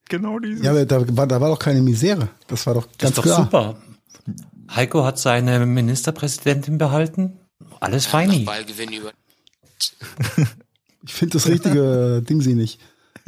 Genau 0.10 0.40
diese. 0.40 0.64
Ja, 0.64 0.72
aber 0.72 0.86
da 0.86 1.18
war, 1.18 1.28
da 1.28 1.42
war 1.42 1.50
doch 1.50 1.60
keine 1.60 1.82
Misere. 1.82 2.30
Das 2.48 2.66
war 2.68 2.76
doch 2.76 2.86
Das 2.86 2.98
ganz 2.98 3.10
ist 3.12 3.18
doch 3.18 3.24
klar. 3.24 3.44
super. 3.44 3.76
Heiko 4.76 5.04
hat 5.04 5.18
seine 5.18 5.66
Ministerpräsidentin 5.66 6.78
behalten. 6.78 7.40
Alles 7.80 8.06
feini. 8.06 8.46
Ich 11.04 11.14
finde 11.14 11.34
das 11.34 11.48
richtige 11.48 12.22
Ding 12.28 12.42
sie 12.42 12.54
nicht. 12.54 12.82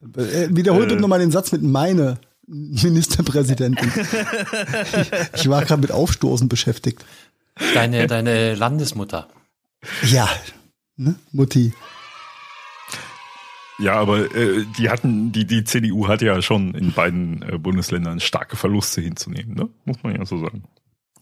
Äh, 0.00 0.48
Wiederhol 0.50 0.86
bitte 0.86 1.00
nochmal 1.00 1.18
den 1.18 1.30
Satz 1.30 1.52
mit 1.52 1.62
meine 1.62 2.18
Ministerpräsidentin. 2.46 3.90
ich, 3.94 5.12
ich 5.40 5.48
war 5.48 5.64
gerade 5.64 5.80
mit 5.80 5.92
Aufstoßen 5.92 6.48
beschäftigt. 6.48 7.04
Deine 7.74 8.06
deine 8.06 8.54
Landesmutter. 8.54 9.28
Ja, 10.04 10.28
ne? 10.96 11.16
Mutti. 11.32 11.72
Ja, 13.78 13.94
aber 13.94 14.34
äh, 14.34 14.64
die 14.76 14.90
hatten, 14.90 15.30
die, 15.30 15.46
die 15.46 15.62
CDU 15.62 16.08
hat 16.08 16.20
ja 16.20 16.42
schon 16.42 16.74
in 16.74 16.92
beiden 16.92 17.42
äh, 17.42 17.58
Bundesländern 17.58 18.18
starke 18.18 18.56
Verluste 18.56 19.00
hinzunehmen, 19.00 19.54
ne? 19.54 19.68
Muss 19.84 20.02
man 20.02 20.16
ja 20.16 20.26
so 20.26 20.38
sagen. 20.38 20.64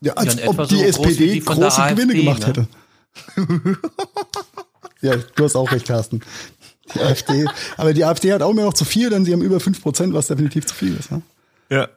Ja, 0.00 0.14
als 0.14 0.40
Ja, 0.40 0.48
ob 0.48 0.68
die 0.68 0.76
so 0.76 0.84
SPD 0.84 1.34
die 1.34 1.40
große 1.40 1.82
AfD, 1.82 1.94
Gewinne 1.94 2.14
gemacht 2.14 2.40
ne? 2.40 2.46
hätte. 2.46 2.68
ja, 5.02 5.16
du 5.34 5.44
hast 5.44 5.56
auch 5.56 5.70
recht, 5.70 5.86
Carsten. 5.86 6.22
Die 6.94 7.00
AfD, 7.00 7.46
aber 7.76 7.92
die 7.92 8.04
AfD 8.04 8.32
hat 8.32 8.42
auch 8.42 8.50
immer 8.50 8.64
noch 8.64 8.74
zu 8.74 8.84
viel, 8.84 9.10
denn 9.10 9.24
sie 9.24 9.32
haben 9.32 9.42
über 9.42 9.60
5 9.60 9.82
Prozent, 9.82 10.14
was 10.14 10.28
definitiv 10.28 10.66
zu 10.66 10.74
viel 10.74 10.96
ist. 10.96 11.10
Ne? 11.10 11.22
Ja. 11.70 11.88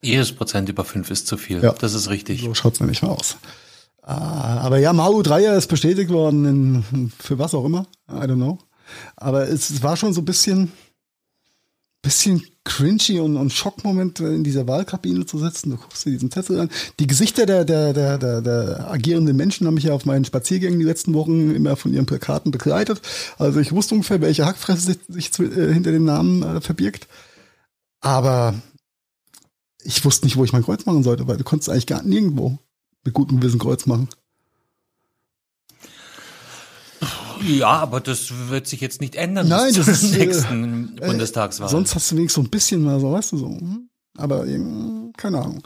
Jedes 0.00 0.32
Prozent 0.32 0.68
über 0.68 0.84
fünf 0.84 1.10
ist 1.10 1.28
zu 1.28 1.36
viel. 1.36 1.62
Ja. 1.62 1.72
Das 1.72 1.94
ist 1.94 2.10
richtig. 2.10 2.42
So 2.42 2.54
schaut's 2.54 2.80
nämlich 2.80 3.02
mal 3.02 3.10
aus. 3.10 3.36
Ah, 4.02 4.58
aber 4.58 4.78
ja, 4.78 4.92
Mau 4.92 5.22
Dreier 5.22 5.56
ist 5.56 5.68
bestätigt 5.68 6.10
worden, 6.10 6.44
in, 6.92 7.12
für 7.20 7.38
was 7.38 7.54
auch 7.54 7.64
immer. 7.64 7.86
I 8.10 8.14
don't 8.14 8.34
know. 8.34 8.58
Aber 9.14 9.48
es, 9.48 9.70
es 9.70 9.82
war 9.84 9.96
schon 9.96 10.12
so 10.12 10.20
ein 10.20 10.24
bisschen, 10.24 10.72
bisschen 12.02 12.44
cringy 12.64 13.20
und, 13.20 13.36
und 13.36 13.52
Schockmoment, 13.52 14.20
in 14.20 14.44
dieser 14.44 14.66
Wahlkabine 14.68 15.24
zu 15.26 15.38
sitzen. 15.38 15.70
Du 15.70 15.76
guckst 15.76 16.04
dir 16.04 16.10
diesen 16.10 16.30
Zettel 16.30 16.60
an. 16.60 16.70
Die 17.00 17.06
Gesichter 17.06 17.46
der, 17.46 17.64
der, 17.64 17.92
der, 17.92 18.18
der, 18.18 18.40
der 18.40 18.90
agierenden 18.90 19.36
Menschen 19.36 19.66
haben 19.66 19.74
mich 19.74 19.84
ja 19.84 19.94
auf 19.94 20.04
meinen 20.04 20.24
Spaziergängen 20.24 20.78
die 20.78 20.84
letzten 20.84 21.14
Wochen 21.14 21.54
immer 21.54 21.76
von 21.76 21.92
ihren 21.92 22.06
Plakaten 22.06 22.50
begleitet. 22.50 23.00
Also 23.38 23.60
ich 23.60 23.72
wusste 23.72 23.94
ungefähr, 23.94 24.20
welche 24.20 24.46
Hackfresse 24.46 24.86
sich, 24.92 24.98
sich 25.08 25.32
zu- 25.32 25.44
äh, 25.44 25.72
hinter 25.72 25.92
dem 25.92 26.04
Namen 26.04 26.42
äh, 26.42 26.60
verbirgt. 26.60 27.08
Aber 28.00 28.54
ich 29.84 30.04
wusste 30.04 30.26
nicht, 30.26 30.36
wo 30.36 30.44
ich 30.44 30.52
mein 30.52 30.64
Kreuz 30.64 30.86
machen 30.86 31.02
sollte, 31.02 31.26
weil 31.28 31.36
du 31.36 31.44
konntest 31.44 31.68
eigentlich 31.70 31.86
gar 31.86 32.02
nirgendwo 32.02 32.58
mit 33.04 33.14
gutem 33.14 33.40
Gewissen 33.40 33.58
Kreuz 33.58 33.86
machen. 33.86 34.08
Ja, 37.46 37.70
aber 37.70 38.00
das 38.00 38.48
wird 38.48 38.66
sich 38.66 38.80
jetzt 38.80 39.00
nicht 39.00 39.14
ändern 39.14 39.48
Nein, 39.48 39.74
bis 39.74 39.86
das 39.86 40.00
zur 40.00 40.08
ist, 40.08 40.14
äh, 40.14 40.18
nächsten 40.18 40.96
Bundestagswahl. 40.96 41.68
Sonst 41.68 41.94
hast 41.94 42.10
du 42.10 42.16
wenigstens 42.16 42.42
so 42.42 42.46
ein 42.46 42.50
bisschen 42.50 42.82
mal 42.82 43.00
so, 43.00 43.12
weißt 43.12 43.32
du, 43.32 43.36
so. 43.38 43.46
hm? 43.46 43.88
Aber 44.18 44.46
irgendwie, 44.46 45.12
keine 45.16 45.38
Ahnung. 45.38 45.62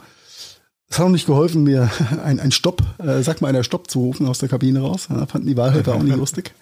Es 0.89 0.99
hat 0.99 1.05
auch 1.05 1.09
nicht 1.09 1.25
geholfen, 1.25 1.63
mir 1.63 1.89
ein, 2.23 2.39
ein 2.39 2.51
Stopp, 2.51 2.81
äh, 2.99 3.21
sag 3.21 3.41
mal 3.41 3.49
einer 3.49 3.63
Stopp 3.63 3.89
zu 3.89 3.99
rufen 3.99 4.27
aus 4.27 4.39
der 4.39 4.49
Kabine 4.49 4.79
raus. 4.79 5.07
Ja, 5.09 5.25
fanden 5.25 5.47
die 5.47 5.57
Wahlhelfer 5.57 5.95
auch 5.95 6.03
nicht 6.03 6.15
lustig. 6.15 6.53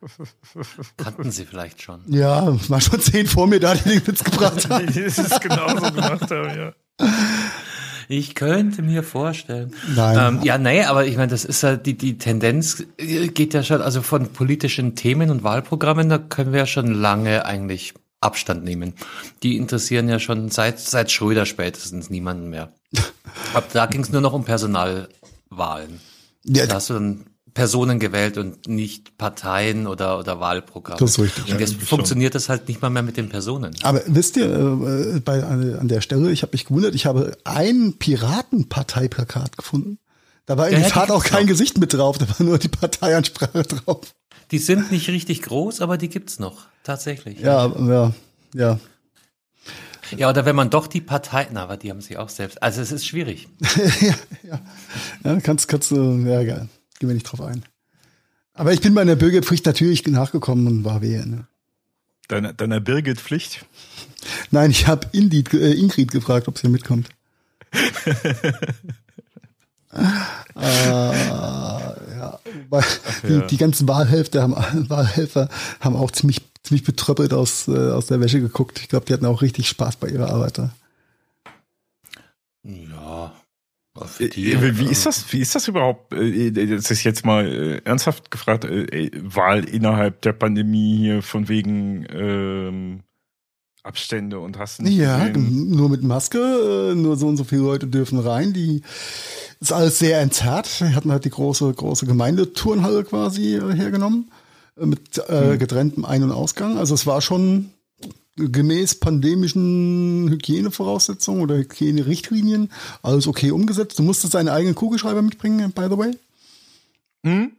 Kannten 0.96 1.30
sie 1.32 1.44
vielleicht 1.44 1.82
schon. 1.82 2.00
Ja, 2.06 2.56
war 2.68 2.80
schon 2.80 3.00
zehn 3.00 3.26
vor 3.26 3.46
mir 3.46 3.58
da, 3.58 3.74
die 3.74 3.88
den 3.88 4.06
Witz 4.06 4.22
gebracht 4.22 4.68
haben. 4.70 4.86
Das 4.86 5.18
ist 5.18 5.40
genauso 5.40 5.92
gemacht 5.92 6.30
haben, 6.30 6.56
ja. 6.56 6.72
Ich 8.08 8.34
könnte 8.34 8.82
mir 8.82 9.02
vorstellen. 9.02 9.74
Nein. 9.94 10.36
Ähm, 10.36 10.42
ja, 10.42 10.56
nee, 10.56 10.82
aber 10.84 11.06
ich 11.06 11.16
meine, 11.16 11.30
das 11.30 11.44
ist 11.44 11.62
ja 11.62 11.76
die, 11.76 11.96
die 11.96 12.16
Tendenz 12.16 12.84
äh, 12.96 13.28
geht 13.28 13.52
ja 13.52 13.62
schon, 13.62 13.82
also 13.82 14.00
von 14.00 14.32
politischen 14.32 14.94
Themen 14.94 15.30
und 15.30 15.44
Wahlprogrammen, 15.44 16.08
da 16.08 16.18
können 16.18 16.52
wir 16.52 16.60
ja 16.60 16.66
schon 16.66 16.92
lange 16.92 17.44
eigentlich 17.44 17.94
Abstand 18.20 18.64
nehmen. 18.64 18.94
Die 19.42 19.56
interessieren 19.56 20.08
ja 20.08 20.18
schon 20.18 20.50
seit, 20.50 20.80
seit 20.80 21.10
Schröder 21.12 21.46
spätestens 21.46 22.10
niemanden 22.10 22.48
mehr. 22.48 22.72
Ab 23.54 23.68
da 23.72 23.86
ging 23.86 24.00
es 24.00 24.10
nur 24.10 24.22
noch 24.22 24.32
um 24.32 24.44
Personalwahlen. 24.44 26.00
Ja, 26.44 26.66
Da 26.66 26.76
hast 26.76 26.90
du 26.90 26.94
dann 26.94 27.26
Personen 27.58 27.98
gewählt 27.98 28.38
und 28.38 28.68
nicht 28.68 29.18
Parteien 29.18 29.88
oder, 29.88 30.20
oder 30.20 30.38
Wahlprogramme. 30.38 31.00
Das 31.00 31.10
ist 31.10 31.18
richtig. 31.18 31.42
Und 31.46 31.50
Ja, 31.50 31.58
jetzt 31.58 31.72
irgendwie 31.72 31.86
funktioniert 31.86 32.36
das 32.36 32.48
halt 32.48 32.68
nicht 32.68 32.80
mal 32.80 32.88
mehr 32.88 33.02
mit 33.02 33.16
den 33.16 33.28
Personen. 33.28 33.74
Aber 33.82 34.00
wisst 34.06 34.36
ihr, 34.36 34.44
äh, 34.46 35.18
bei, 35.18 35.42
an 35.42 35.88
der 35.88 36.00
Stelle, 36.00 36.30
ich 36.30 36.42
habe 36.42 36.52
mich 36.52 36.66
gewundert, 36.66 36.94
ich 36.94 37.04
habe 37.04 37.36
ein 37.42 37.94
Piratenparteiplakat 37.98 39.56
gefunden. 39.56 39.98
Da 40.46 40.56
war 40.56 40.68
in 40.68 40.74
Ja, 40.74 40.78
der 40.78 40.86
die 40.86 40.92
Tat 40.94 41.10
auch 41.10 41.24
kein 41.24 41.42
noch. 41.42 41.48
Gesicht 41.48 41.78
mit 41.78 41.92
drauf, 41.92 42.16
da 42.16 42.28
war 42.28 42.46
nur 42.46 42.58
die 42.58 42.68
Parteiansprache 42.68 43.64
drauf. 43.64 44.14
Die 44.52 44.58
sind 44.58 44.92
nicht 44.92 45.08
richtig 45.08 45.42
groß, 45.42 45.80
aber 45.80 45.98
die 45.98 46.08
gibt's 46.08 46.38
noch. 46.38 46.66
Tatsächlich. 46.84 47.40
Ja, 47.40 47.66
ja, 47.66 48.12
ja. 48.54 48.78
Ja, 50.16 50.30
oder 50.30 50.46
wenn 50.46 50.54
man 50.54 50.70
doch 50.70 50.86
die 50.86 51.00
Partei, 51.00 51.48
na, 51.52 51.64
aber 51.64 51.76
die 51.76 51.90
haben 51.90 52.00
sich 52.00 52.18
auch 52.18 52.28
selbst. 52.28 52.62
Also 52.62 52.80
es 52.80 52.92
ist 52.92 53.04
schwierig. 53.04 53.48
ja, 54.00 54.14
ja. 54.44 54.60
ja, 55.24 55.40
kannst, 55.40 55.66
kannst 55.66 55.90
du, 55.90 56.18
ja, 56.24 56.44
geil. 56.44 56.68
Gehen 56.98 57.08
wir 57.08 57.14
nicht 57.14 57.24
drauf 57.24 57.40
ein. 57.40 57.64
Aber 58.54 58.72
ich 58.72 58.80
bin 58.80 58.94
bei 58.94 59.04
der 59.04 59.16
Bürgerpflicht 59.16 59.66
natürlich 59.66 60.06
nachgekommen 60.06 60.66
und 60.66 60.84
war 60.84 61.00
wählen. 61.00 61.30
Ne? 61.30 61.46
Deiner, 62.26 62.52
deiner 62.52 62.80
Birgit-Pflicht. 62.80 63.64
Nein, 64.50 64.70
ich 64.70 64.86
habe 64.86 65.06
Ingrid, 65.12 65.54
äh, 65.54 65.74
Ingrid 65.74 66.10
gefragt, 66.10 66.48
ob 66.48 66.58
sie 66.58 66.68
mitkommt. 66.68 67.08
äh, 67.72 68.52
ja, 70.56 72.38
weil 72.68 72.84
die, 73.22 73.32
ja. 73.32 73.40
die 73.42 73.56
ganzen 73.56 73.88
Wahlhelfer 73.88 74.42
haben, 74.42 74.54
Wahlhelfer 74.90 75.48
haben 75.80 75.96
auch 75.96 76.10
ziemlich, 76.10 76.42
ziemlich 76.64 76.84
betröppelt 76.84 77.32
aus, 77.32 77.68
äh, 77.68 77.92
aus 77.92 78.06
der 78.06 78.20
Wäsche 78.20 78.40
geguckt. 78.40 78.80
Ich 78.80 78.88
glaube, 78.88 79.06
die 79.06 79.12
hatten 79.12 79.26
auch 79.26 79.40
richtig 79.40 79.68
Spaß 79.68 79.96
bei 79.96 80.08
ihrer 80.08 80.30
Arbeit. 80.30 80.58
da. 80.58 80.72
Ja. 82.64 82.78
aber 82.92 82.98
für 82.98 83.34
Äh, 83.34 83.34
die, 83.34 83.34
äh, 83.34 83.38
Wie 84.18 84.52
äh, 84.52 84.90
ist 84.90 85.06
das? 85.06 85.32
Wie 85.32 85.40
ist 85.40 85.54
das 85.54 85.68
überhaupt? 85.68 86.12
Äh, 86.14 86.50
Das 86.50 86.90
ist 86.90 87.04
jetzt 87.04 87.24
mal 87.24 87.46
äh, 87.46 87.80
ernsthaft 87.84 88.30
gefragt. 88.30 88.64
äh, 88.64 88.84
äh, 88.84 89.10
Wahl 89.22 89.64
innerhalb 89.64 90.22
der 90.22 90.32
Pandemie 90.32 90.96
hier 90.98 91.22
von 91.22 91.48
wegen 91.48 92.06
ähm, 92.10 93.00
Abstände 93.82 94.38
und 94.40 94.58
hast 94.58 94.78
du 94.78 94.82
nicht 94.82 94.96
Ja, 94.98 95.28
gesehen? 95.28 95.70
nur 95.70 95.88
mit 95.88 96.02
Maske, 96.02 96.38
äh, 96.90 96.94
nur 96.94 97.16
so 97.16 97.26
und 97.28 97.36
so 97.36 97.44
viele 97.44 97.62
Leute 97.62 97.86
dürfen 97.86 98.18
rein. 98.18 98.52
Die 98.52 98.82
ist 99.60 99.72
alles 99.72 99.98
sehr 99.98 100.20
entzerrt. 100.20 100.80
Wir 100.80 100.94
hatten 100.94 101.10
halt 101.10 101.24
die 101.24 101.30
große, 101.30 101.72
große 101.72 102.04
Gemeindeturnhalle 102.06 103.04
quasi 103.04 103.54
äh, 103.56 103.74
hergenommen, 103.74 104.30
äh, 104.78 104.84
mit 104.86 105.18
äh, 105.28 105.56
getrenntem 105.56 106.04
Ein- 106.04 106.24
und 106.24 106.32
Ausgang. 106.32 106.76
Also 106.76 106.94
es 106.94 107.06
war 107.06 107.20
schon 107.22 107.70
gemäß 108.38 108.96
pandemischen 108.96 110.28
Hygienevoraussetzungen 110.30 111.42
oder 111.42 111.56
Hygienerichtlinien 111.56 112.70
alles 113.02 113.26
okay 113.26 113.50
umgesetzt. 113.50 113.98
Du 113.98 114.02
musstest 114.02 114.34
deinen 114.34 114.48
eigenen 114.48 114.74
Kugelschreiber 114.74 115.22
mitbringen, 115.22 115.72
by 115.72 115.86
the 115.90 115.98
way. 115.98 116.16
Hm? 117.24 117.52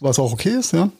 Was 0.00 0.18
auch 0.18 0.32
okay 0.32 0.58
ist, 0.58 0.72
ja. 0.72 0.90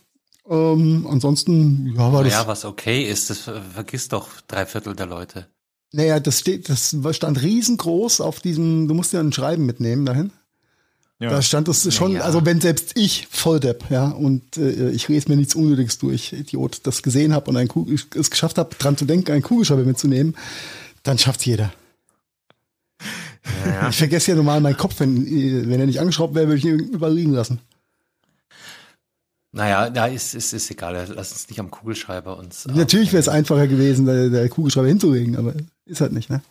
Ähm, 0.48 1.06
ansonsten, 1.08 1.94
ja, 1.96 2.12
war 2.12 2.24
das. 2.24 2.32
Naja, 2.32 2.46
was 2.46 2.64
okay 2.64 3.08
ist, 3.08 3.30
das 3.30 3.38
ver- 3.38 3.62
vergisst 3.62 4.12
doch 4.12 4.28
drei 4.48 4.66
Viertel 4.66 4.94
der 4.94 5.06
Leute. 5.06 5.46
Naja, 5.92 6.18
das 6.18 6.40
steht, 6.40 6.68
das 6.68 6.96
stand 7.12 7.40
riesengroß 7.40 8.20
auf 8.20 8.40
diesem, 8.40 8.88
du 8.88 8.94
musst 8.94 9.12
ja 9.12 9.20
ein 9.20 9.32
Schreiben 9.32 9.64
mitnehmen 9.64 10.04
dahin. 10.04 10.32
Ja. 11.24 11.30
Da 11.30 11.40
stand 11.40 11.68
es 11.68 11.94
schon, 11.94 12.12
Naja. 12.12 12.24
also 12.24 12.44
wenn 12.44 12.60
selbst 12.60 12.92
ich, 12.96 13.26
Volldepp, 13.30 13.84
ja, 13.90 14.08
und 14.08 14.58
äh, 14.58 14.90
ich 14.90 15.08
lese 15.08 15.30
mir 15.30 15.36
nichts 15.36 15.54
Unnötiges 15.54 15.96
durch, 15.98 16.34
Idiot, 16.34 16.80
das 16.82 17.02
gesehen 17.02 17.32
habe 17.32 17.50
und 17.50 17.56
ein 17.56 17.66
Kugel, 17.66 17.98
es 18.14 18.30
geschafft 18.30 18.58
habe, 18.58 18.74
dran 18.76 18.98
zu 18.98 19.06
denken, 19.06 19.32
einen 19.32 19.42
Kugelschreiber 19.42 19.84
mitzunehmen, 19.84 20.36
dann 21.02 21.16
schafft's 21.16 21.46
jeder. 21.46 21.72
Ja. 23.64 23.88
Ich 23.88 23.96
vergesse 23.96 24.32
ja 24.32 24.36
normal 24.36 24.60
meinen 24.60 24.76
Kopf, 24.76 25.00
wenn, 25.00 25.26
äh, 25.26 25.66
wenn 25.66 25.80
er 25.80 25.86
nicht 25.86 26.00
angeschraubt 26.00 26.34
wäre, 26.34 26.46
würde 26.48 26.58
ich 26.58 26.64
ihn 26.66 26.78
überall 26.78 27.14
liegen 27.14 27.32
lassen. 27.32 27.58
Naja, 29.52 29.90
ja, 29.94 30.06
ist, 30.06 30.34
ist, 30.34 30.52
ist 30.52 30.70
egal. 30.70 31.08
Lass 31.14 31.32
uns 31.32 31.48
nicht 31.48 31.60
am 31.60 31.70
Kugelschreiber 31.70 32.36
uns. 32.36 32.66
Natürlich 32.66 33.12
wäre 33.12 33.20
es 33.20 33.28
einfacher 33.28 33.66
gewesen, 33.66 34.04
der, 34.04 34.28
der 34.28 34.48
Kugelschreiber 34.50 34.88
hinzulegen, 34.88 35.36
aber 35.36 35.54
ist 35.86 36.02
halt 36.02 36.12
nicht, 36.12 36.28
ne? 36.28 36.42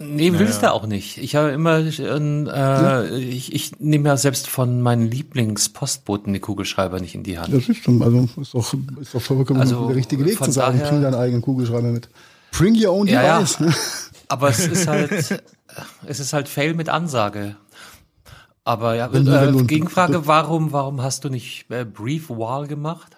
Nee, 0.00 0.32
willst 0.36 0.62
du 0.62 0.72
auch 0.72 0.86
nicht. 0.86 1.18
Ich 1.18 1.36
habe 1.36 1.50
immer, 1.50 1.78
äh, 1.78 3.18
ich, 3.20 3.54
ich 3.54 3.78
nehme 3.78 4.08
ja 4.08 4.16
selbst 4.16 4.48
von 4.48 4.80
meinen 4.82 5.08
Lieblingspostboten 5.08 6.32
die 6.32 6.40
Kugelschreiber 6.40 6.98
nicht 7.00 7.14
in 7.14 7.22
die 7.22 7.38
Hand. 7.38 7.54
Das 7.54 7.68
ist 7.68 7.84
schon, 7.84 8.02
also 8.02 8.28
ist 8.40 8.54
doch, 8.54 8.74
ist 9.00 9.14
doch 9.14 9.22
vollkommen 9.22 9.60
Also, 9.60 9.86
der 9.86 9.94
richtige 9.96 10.24
Weg 10.24 10.42
zu 10.42 10.50
sagen, 10.50 10.78
daher- 10.78 10.90
bring 10.90 11.02
deinen 11.02 11.14
eigenen 11.14 11.42
Kugelschreiber 11.42 11.88
mit. 11.92 12.08
Bring 12.50 12.74
your 12.74 12.92
own 12.92 13.06
Ja, 13.06 13.22
ja. 13.22 13.38
device. 13.38 13.60
ne? 13.60 13.72
Aber 14.28 14.48
es 14.48 14.66
ist 14.66 14.88
halt, 14.88 15.10
es 16.06 16.20
ist 16.20 16.32
halt 16.32 16.48
Fail 16.48 16.74
mit 16.74 16.88
Ansage. 16.88 17.56
Aber 18.64 18.96
ja, 18.96 19.12
Wenn 19.12 19.26
wenn 19.26 19.48
äh, 19.48 19.52
du- 19.52 19.64
Gegenfrage, 19.64 20.26
warum, 20.26 20.72
warum 20.72 21.02
hast 21.02 21.24
du 21.24 21.28
nicht 21.28 21.66
äh, 21.70 21.84
Brief 21.84 22.30
Wall 22.30 22.66
gemacht? 22.66 23.16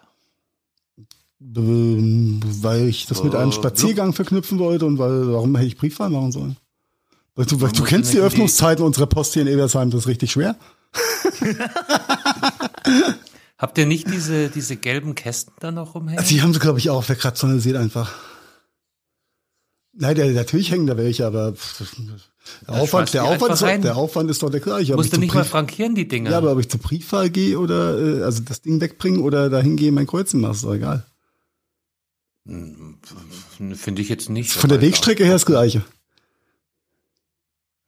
Ähm, 1.40 2.40
Weil 2.61 2.88
ich 2.88 3.06
das 3.06 3.23
mit 3.23 3.35
einem 3.35 3.50
Äh, 3.50 3.54
Spaziergang 3.54 4.12
verknüpfen 4.12 4.59
wollte 4.59 4.85
und 4.87 4.99
weil, 4.99 5.33
warum 5.33 5.54
hätte 5.56 5.68
ich 5.68 5.76
Briefwahl 5.78 6.11
machen 6.11 6.33
sollen? 6.33 6.56
Weil 7.37 7.45
du, 7.45 7.61
weil 7.61 7.71
du 7.71 7.85
kennst 7.85 8.12
die 8.14 8.19
Öffnungszeiten 8.19 8.85
unserer 8.85 9.07
Post 9.07 9.35
hier 9.35 9.43
in 9.43 9.49
Ebersheim, 9.49 9.90
das 9.90 10.00
ist 10.00 10.07
richtig 10.09 10.33
schwer. 10.33 10.57
Habt 13.59 13.78
ihr 13.78 13.87
nicht 13.87 14.11
diese, 14.11 14.49
diese 14.49 14.76
gelben 14.76 15.14
Kästen 15.14 15.55
da 15.61 15.71
noch 15.71 15.95
rumhängen? 15.95 16.25
Die 16.25 16.43
haben 16.43 16.52
sie, 16.55 16.61
glaube 16.61 16.78
ich, 16.78 16.90
auch 16.90 17.05
verkratzt, 17.05 17.40
sondern 17.40 17.61
seht 17.61 17.76
einfach. 17.76 18.14
Nein, 19.93 20.14
der, 20.14 20.31
natürlich 20.33 20.71
hängen 20.71 20.87
da 20.87 20.97
welche, 20.97 21.26
aber 21.26 21.52
der, 21.52 22.75
Aufwand, 22.75 23.14
der, 23.14 23.25
Aufwand 23.25 23.52
ist 23.55 23.62
rein. 23.62 23.81
der 23.83 23.97
Aufwand 23.97 24.31
ist 24.31 24.43
doch 24.43 24.50
der 24.50 24.61
gleiche. 24.61 24.95
Musst 24.95 25.07
ich 25.09 25.14
du 25.14 25.21
nicht 25.21 25.33
mal 25.35 25.40
Brief- 25.40 25.50
frankieren, 25.50 25.95
die 25.95 26.07
Dinger? 26.07 26.31
Ja, 26.31 26.38
aber 26.38 26.52
ob 26.52 26.61
ich 26.61 26.69
zur 26.69 26.81
Briefwahl 26.81 27.31
gehe 27.31 27.59
oder 27.59 27.99
äh, 27.99 28.23
also 28.23 28.43
das 28.43 28.61
Ding 28.61 28.78
wegbringen 28.81 29.21
oder 29.21 29.49
dahin 29.49 29.76
gehe, 29.76 29.93
mein 29.93 30.07
Kreuzen 30.07 30.40
mache, 30.40 30.52
ist 30.52 30.64
doch 30.64 30.75
egal. 30.75 31.07
Hm, 32.47 32.99
Finde 33.75 34.02
ich 34.02 34.11
jetzt 34.11 34.28
nicht. 34.28 34.52
Von 34.52 34.69
der 34.69 34.83
Wegstrecke 34.83 35.25
her 35.25 35.35
ist 35.37 35.43
das 35.43 35.55
gleiche. 35.55 35.83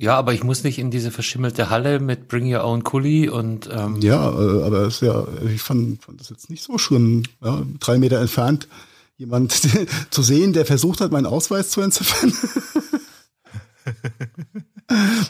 Ja, 0.01 0.17
aber 0.17 0.33
ich 0.33 0.45
muss 0.45 0.63
nicht 0.63 0.79
in 0.79 0.93
diese 0.93 1.11
verschimmelte 1.11 1.71
Halle 1.71 1.99
mit 1.99 2.29
Bring 2.29 2.53
Your 2.53 2.63
Own 2.65 2.85
Kuli 2.85 3.29
und 3.29 3.69
ähm, 3.73 4.01
Ja, 4.01 4.31
äh, 4.31 4.63
aber 4.63 4.87
ist 4.87 5.03
ja, 5.03 5.27
ich 5.53 5.61
fand, 5.61 6.05
fand 6.05 6.21
das 6.21 6.31
jetzt 6.31 6.51
nicht 6.51 6.63
so 6.63 6.79
schlimm. 6.79 7.25
Ja, 7.43 7.65
drei 7.81 7.99
Meter 7.99 8.21
entfernt 8.21 8.69
jemand 9.17 9.53
zu 10.11 10.23
sehen, 10.23 10.53
der 10.53 10.65
versucht 10.65 11.01
hat, 11.01 11.11
meinen 11.11 11.27
Ausweis 11.27 11.71
zu 11.71 11.81
entziffern. 11.81 12.33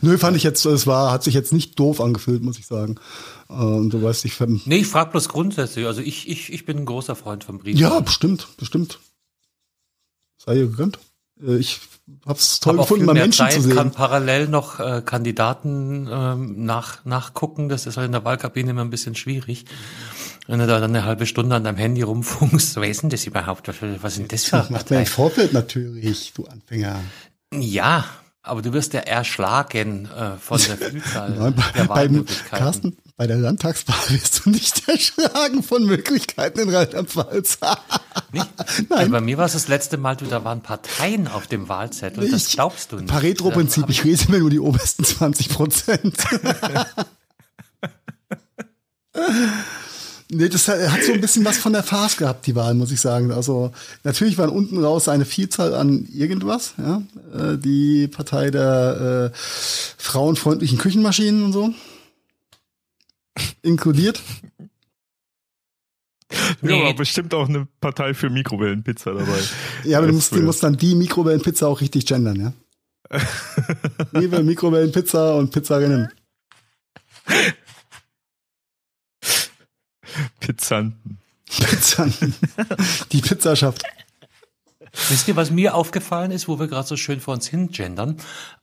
Nö, 0.02 0.18
fand 0.18 0.36
ich 0.36 0.42
jetzt, 0.42 0.64
es 0.66 0.86
war, 0.86 1.10
hat 1.10 1.24
sich 1.24 1.34
jetzt 1.34 1.52
nicht 1.52 1.78
doof 1.78 2.00
angefühlt, 2.00 2.42
muss 2.42 2.58
ich 2.58 2.66
sagen. 2.66 2.96
Und 3.48 3.90
du 3.90 4.02
weißt, 4.02 4.24
ich 4.26 4.38
Nee, 4.38 4.76
ich 4.76 4.86
frage 4.86 5.10
bloß 5.10 5.28
grundsätzlich. 5.30 5.86
Also 5.86 6.02
ich, 6.02 6.28
ich, 6.28 6.52
ich 6.52 6.64
bin 6.66 6.76
ein 6.78 6.84
großer 6.84 7.16
Freund 7.16 7.42
von 7.42 7.58
Briefen. 7.58 7.80
Ja, 7.80 7.98
bestimmt, 8.00 8.46
bestimmt. 8.58 9.00
Sei 10.36 10.56
ihr 10.56 10.66
gegönnt. 10.66 10.98
Äh, 11.46 11.56
ich 11.56 11.80
hab's 12.26 12.60
toll 12.60 12.78
Hab 12.78 12.84
gefunden, 12.84 13.06
mal 13.06 13.14
Menschen 13.14 13.46
Zeit, 13.46 13.52
zu 13.54 13.62
sehen. 13.62 13.76
kann 13.76 13.90
parallel 13.92 14.48
noch 14.48 14.80
äh, 14.80 15.02
Kandidaten 15.04 16.08
ähm, 16.10 16.64
nach, 16.64 17.04
nachgucken. 17.04 17.68
Das 17.68 17.86
ist 17.86 17.96
halt 17.96 18.06
in 18.06 18.12
der 18.12 18.24
Wahlkabine 18.24 18.70
immer 18.70 18.82
ein 18.82 18.90
bisschen 18.90 19.14
schwierig. 19.14 19.64
Wenn 20.46 20.60
du 20.60 20.66
da 20.66 20.80
dann 20.80 20.96
eine 20.96 21.04
halbe 21.04 21.26
Stunde 21.26 21.56
an 21.56 21.64
deinem 21.64 21.76
Handy 21.76 22.02
rumfunkst, 22.02 22.76
wer 22.76 22.88
ist 22.88 23.02
denn 23.02 23.10
das 23.10 23.26
überhaupt? 23.26 23.68
Was 24.02 24.14
sind 24.14 24.32
das 24.32 24.44
für 24.44 24.56
Das 24.56 24.70
macht 24.70 24.90
mir 24.90 24.98
ein 24.98 25.06
Vorbild 25.06 25.52
natürlich, 25.52 26.32
du 26.32 26.46
Anfänger. 26.46 27.00
Ja, 27.52 28.04
aber 28.42 28.62
du 28.62 28.72
wirst 28.72 28.94
ja 28.94 29.00
erschlagen 29.00 30.06
äh, 30.06 30.38
von 30.38 30.58
der 30.58 30.78
Vielzahl 30.78 31.30
Nein, 31.38 31.54
bei, 31.54 31.72
der 31.76 31.88
Wahlmöglichkeiten. 31.88 32.58
Carsten, 32.58 32.96
bei 33.16 33.26
der 33.26 33.36
Landtagswahl 33.36 33.96
wirst 34.08 34.46
du 34.46 34.50
nicht 34.50 34.88
erschlagen 34.88 35.62
von 35.62 35.84
Möglichkeiten 35.84 36.60
in 36.60 36.74
Rheinland-Pfalz. 36.74 37.58
Nein. 38.32 38.46
Also 38.90 39.10
bei 39.10 39.20
mir 39.20 39.38
war 39.38 39.46
es 39.46 39.52
das 39.52 39.68
letzte 39.68 39.96
Mal, 39.96 40.16
du, 40.16 40.26
da 40.26 40.44
waren 40.44 40.60
Parteien 40.60 41.28
auf 41.28 41.46
dem 41.46 41.68
Wahlzettel. 41.68 42.24
Ich, 42.24 42.30
das 42.30 42.48
glaubst 42.50 42.92
du 42.92 42.96
nicht. 42.96 43.08
Pareto-Prinzip, 43.08 43.88
ich 43.88 44.04
lese 44.04 44.30
mir 44.30 44.38
nur 44.40 44.50
die 44.50 44.60
obersten 44.60 45.04
20 45.04 45.48
Prozent. 45.48 46.14
Nee, 50.30 50.50
das 50.50 50.68
hat 50.68 51.02
so 51.04 51.14
ein 51.14 51.22
bisschen 51.22 51.44
was 51.46 51.56
von 51.56 51.72
der 51.72 51.82
Farce 51.82 52.18
gehabt, 52.18 52.46
die 52.46 52.54
Wahl, 52.54 52.74
muss 52.74 52.92
ich 52.92 53.00
sagen. 53.00 53.32
Also 53.32 53.72
natürlich 54.04 54.36
waren 54.36 54.50
unten 54.50 54.84
raus 54.84 55.08
eine 55.08 55.24
Vielzahl 55.24 55.74
an 55.74 56.06
irgendwas, 56.12 56.74
ja. 56.76 57.02
Äh, 57.34 57.56
die 57.56 58.08
Partei 58.08 58.50
der 58.50 59.32
äh, 59.32 59.36
frauenfreundlichen 59.96 60.76
Küchenmaschinen 60.76 61.44
und 61.44 61.52
so. 61.54 61.72
Inkludiert. 63.62 64.20
Nee. 66.60 66.78
Ja, 66.78 66.88
aber 66.88 66.94
bestimmt 66.94 67.32
auch 67.34 67.48
eine 67.48 67.66
Partei 67.80 68.14
für 68.14 68.30
Mikrowellenpizza 68.30 69.12
dabei. 69.12 69.38
Ja, 69.84 69.98
aber 69.98 70.08
du 70.08 70.14
musst, 70.14 70.34
du 70.34 70.42
musst 70.42 70.62
dann 70.62 70.76
die 70.76 70.94
Mikrowellenpizza 70.94 71.66
auch 71.66 71.80
richtig 71.80 72.06
gendern, 72.06 72.36
ja? 72.40 72.52
Liebe 74.12 74.42
Mikrowellenpizza 74.42 75.34
und 75.34 75.50
Pizzarinnen. 75.50 76.08
Pizzanten. 80.40 81.18
Pizzanten. 81.48 82.34
Die 83.12 83.20
Pizzaschaft. 83.20 83.82
Wisst 85.08 85.28
ihr, 85.28 85.36
was 85.36 85.50
mir 85.50 85.74
aufgefallen 85.74 86.30
ist, 86.30 86.48
wo 86.48 86.58
wir 86.58 86.66
gerade 86.66 86.86
so 86.86 86.96
schön 86.96 87.20
vor 87.20 87.34
uns 87.34 87.46
hin 87.46 87.68
gendern? 87.68 88.16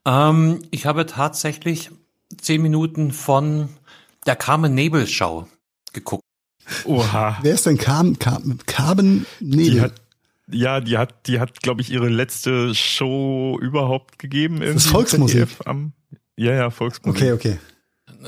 Ähm, 0.06 0.64
ich 0.72 0.86
habe 0.86 1.06
tatsächlich 1.06 1.92
zehn 2.40 2.62
Minuten 2.62 3.12
von 3.12 3.70
der 4.26 4.36
Carmen 4.36 4.74
Nebel 4.74 5.08
Show 5.08 5.48
geguckt. 5.94 6.24
Oha. 6.86 7.40
Wer 7.42 7.54
ist 7.54 7.66
denn 7.66 7.78
Carmen, 7.78 8.20
Carmen, 8.20 8.60
Carmen 8.66 9.26
Nebel? 9.40 9.74
Die 9.74 9.82
hat, 9.82 9.94
ja, 10.52 10.82
die 10.82 10.98
hat, 10.98 11.28
die 11.28 11.40
hat, 11.40 11.62
glaube 11.62 11.82
ich, 11.82 11.92
ihre 11.92 12.10
letzte 12.10 12.74
Show 12.76 13.60
überhaupt 13.62 14.20
gegeben. 14.20 14.60
Das 14.60 14.76
ist 14.76 14.88
Volksmusik. 14.88 15.48
Am, 15.66 15.94
ja, 16.38 16.54
ja, 16.54 16.70
Volksmusik. 16.70 17.22
Okay, 17.22 17.32
okay 17.32 17.60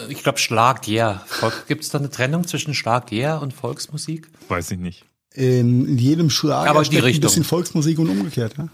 ich 0.09 0.23
glaube 0.23 0.39
Schlager. 0.39 1.25
Gibt 1.67 1.83
es 1.83 1.89
da 1.89 1.97
eine 1.97 2.09
Trennung 2.09 2.47
zwischen 2.47 2.73
Schlager 2.73 3.41
und 3.41 3.53
Volksmusik? 3.53 4.29
Weiß 4.47 4.71
ich 4.71 4.79
nicht. 4.79 5.05
In, 5.33 5.87
in 5.87 5.97
jedem 5.97 6.29
Schlager 6.29 6.69
Aber 6.69 6.85
steckt 6.85 7.03
ein 7.03 7.19
bisschen 7.19 7.43
Volksmusik 7.43 7.99
und 7.99 8.09
umgekehrt, 8.09 8.55
ja? 8.57 8.67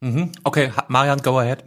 Mhm. 0.00 0.32
Okay, 0.44 0.72
Marian, 0.88 1.20
go 1.20 1.38
ahead. 1.38 1.64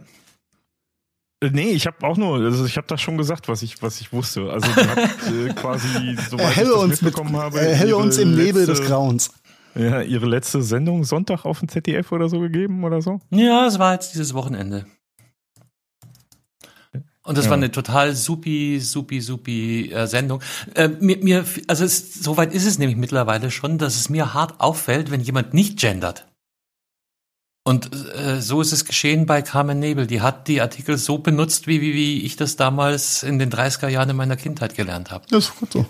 Äh, 1.40 1.50
nee, 1.50 1.70
ich 1.70 1.86
habe 1.86 2.06
auch 2.06 2.16
nur, 2.16 2.38
also 2.38 2.64
ich 2.64 2.76
habe 2.76 2.86
das 2.86 3.00
schon 3.00 3.18
gesagt, 3.18 3.48
was 3.48 3.62
ich, 3.62 3.82
was 3.82 4.00
ich 4.00 4.12
wusste. 4.12 4.50
Also 4.50 4.68
die 4.68 4.88
hat 4.88 4.98
äh, 4.98 5.48
quasi, 5.54 6.16
soweit 6.30 6.46
erhelle 6.46 6.68
ich 6.68 6.74
das 6.74 6.82
uns 6.82 7.02
mitbekommen 7.02 7.32
mit, 7.32 7.40
habe, 7.40 7.60
erhelle 7.60 7.96
uns 7.96 8.18
im 8.18 8.34
Nebel 8.34 8.64
letzte, 8.64 8.82
des 8.82 8.86
Grauens. 8.86 9.30
Ja, 9.74 10.02
ihre 10.02 10.26
letzte 10.26 10.62
Sendung 10.62 11.04
Sonntag 11.04 11.44
auf 11.44 11.58
dem 11.58 11.68
ZDF 11.68 12.12
oder 12.12 12.28
so 12.28 12.38
gegeben 12.40 12.84
oder 12.84 13.02
so? 13.02 13.20
Ja, 13.30 13.66
es 13.66 13.78
war 13.78 13.94
jetzt 13.94 14.14
dieses 14.14 14.32
Wochenende. 14.34 14.86
Und 17.24 17.38
das 17.38 17.46
ja. 17.46 17.50
war 17.50 17.56
eine 17.56 17.70
total 17.70 18.14
supi, 18.14 18.78
supi, 18.80 19.20
supi 19.20 19.90
äh, 19.90 20.06
Sendung. 20.06 20.42
Äh, 20.74 20.88
mir, 21.00 21.16
mir, 21.18 21.44
also 21.68 21.84
es, 21.84 22.14
soweit 22.22 22.52
ist 22.52 22.66
es 22.66 22.78
nämlich 22.78 22.98
mittlerweile 22.98 23.50
schon, 23.50 23.78
dass 23.78 23.96
es 23.96 24.10
mir 24.10 24.34
hart 24.34 24.60
auffällt, 24.60 25.10
wenn 25.10 25.20
jemand 25.20 25.54
nicht 25.54 25.78
gendert. 25.78 26.26
Und 27.66 27.90
äh, 28.14 28.42
so 28.42 28.60
ist 28.60 28.72
es 28.72 28.84
geschehen 28.84 29.24
bei 29.24 29.40
Carmen 29.40 29.78
Nebel. 29.78 30.06
Die 30.06 30.20
hat 30.20 30.48
die 30.48 30.60
Artikel 30.60 30.98
so 30.98 31.18
benutzt, 31.18 31.66
wie, 31.66 31.80
wie, 31.80 31.94
wie 31.94 32.22
ich 32.22 32.36
das 32.36 32.56
damals 32.56 33.22
in 33.22 33.38
den 33.38 33.50
30er 33.50 33.88
Jahren 33.88 34.10
in 34.10 34.16
meiner 34.16 34.36
Kindheit 34.36 34.76
gelernt 34.76 35.10
habe. 35.10 35.24
Das 35.30 35.46
ist 35.46 35.56
gut 35.56 35.72
so. 35.72 35.86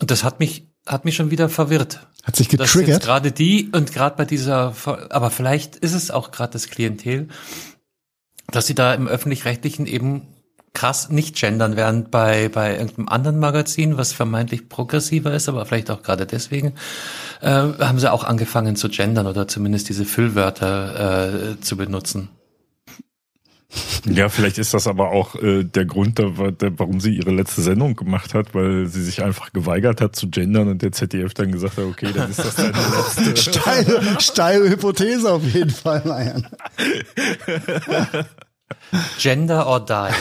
Und 0.00 0.10
das 0.10 0.24
hat 0.24 0.40
mich, 0.40 0.66
hat 0.84 1.04
mich 1.04 1.14
schon 1.14 1.30
wieder 1.30 1.48
verwirrt. 1.48 2.04
Hat 2.24 2.34
sich 2.34 2.48
getriggert. 2.48 3.04
Gerade 3.04 3.30
die 3.30 3.70
und 3.70 3.92
gerade 3.92 4.16
bei 4.16 4.24
dieser, 4.24 4.74
aber 5.10 5.30
vielleicht 5.30 5.76
ist 5.76 5.92
es 5.92 6.10
auch 6.10 6.32
gerade 6.32 6.52
das 6.52 6.66
Klientel, 6.68 7.28
dass 8.48 8.66
sie 8.66 8.74
da 8.74 8.92
im 8.92 9.06
öffentlich-rechtlichen 9.06 9.86
eben 9.86 10.31
krass 10.74 11.10
nicht 11.10 11.36
gendern, 11.36 11.76
während 11.76 12.10
bei, 12.10 12.48
bei 12.48 12.72
irgendeinem 12.72 13.08
anderen 13.08 13.38
Magazin, 13.38 13.96
was 13.96 14.12
vermeintlich 14.12 14.68
progressiver 14.68 15.32
ist, 15.34 15.48
aber 15.48 15.66
vielleicht 15.66 15.90
auch 15.90 16.02
gerade 16.02 16.26
deswegen, 16.26 16.74
äh, 17.40 17.48
haben 17.50 17.98
sie 17.98 18.10
auch 18.10 18.24
angefangen 18.24 18.76
zu 18.76 18.88
gendern 18.88 19.26
oder 19.26 19.48
zumindest 19.48 19.88
diese 19.88 20.04
Füllwörter 20.04 21.54
äh, 21.54 21.60
zu 21.60 21.76
benutzen. 21.76 22.30
Ja, 24.04 24.28
vielleicht 24.28 24.58
ist 24.58 24.74
das 24.74 24.86
aber 24.86 25.10
auch 25.10 25.34
äh, 25.36 25.64
der 25.64 25.86
Grund, 25.86 26.18
da, 26.18 26.50
der, 26.50 26.78
warum 26.78 27.00
sie 27.00 27.16
ihre 27.16 27.30
letzte 27.30 27.62
Sendung 27.62 27.96
gemacht 27.96 28.34
hat, 28.34 28.54
weil 28.54 28.86
sie 28.86 29.02
sich 29.02 29.22
einfach 29.22 29.52
geweigert 29.52 30.00
hat 30.00 30.14
zu 30.14 30.28
gendern 30.28 30.68
und 30.68 30.82
der 30.82 30.92
ZDF 30.92 31.32
dann 31.32 31.52
gesagt 31.52 31.78
hat, 31.78 31.84
okay, 31.84 32.08
dann 32.14 32.30
ist 32.30 32.40
das 32.40 32.56
deine 32.56 32.72
letzte. 33.22 33.36
steile, 33.36 34.20
steile 34.20 34.68
Hypothese 34.68 35.32
auf 35.32 35.44
jeden 35.44 35.70
Fall, 35.70 36.02
Marian. 36.04 36.46
Gender 39.18 39.66
or 39.66 39.80
die. 39.80 40.12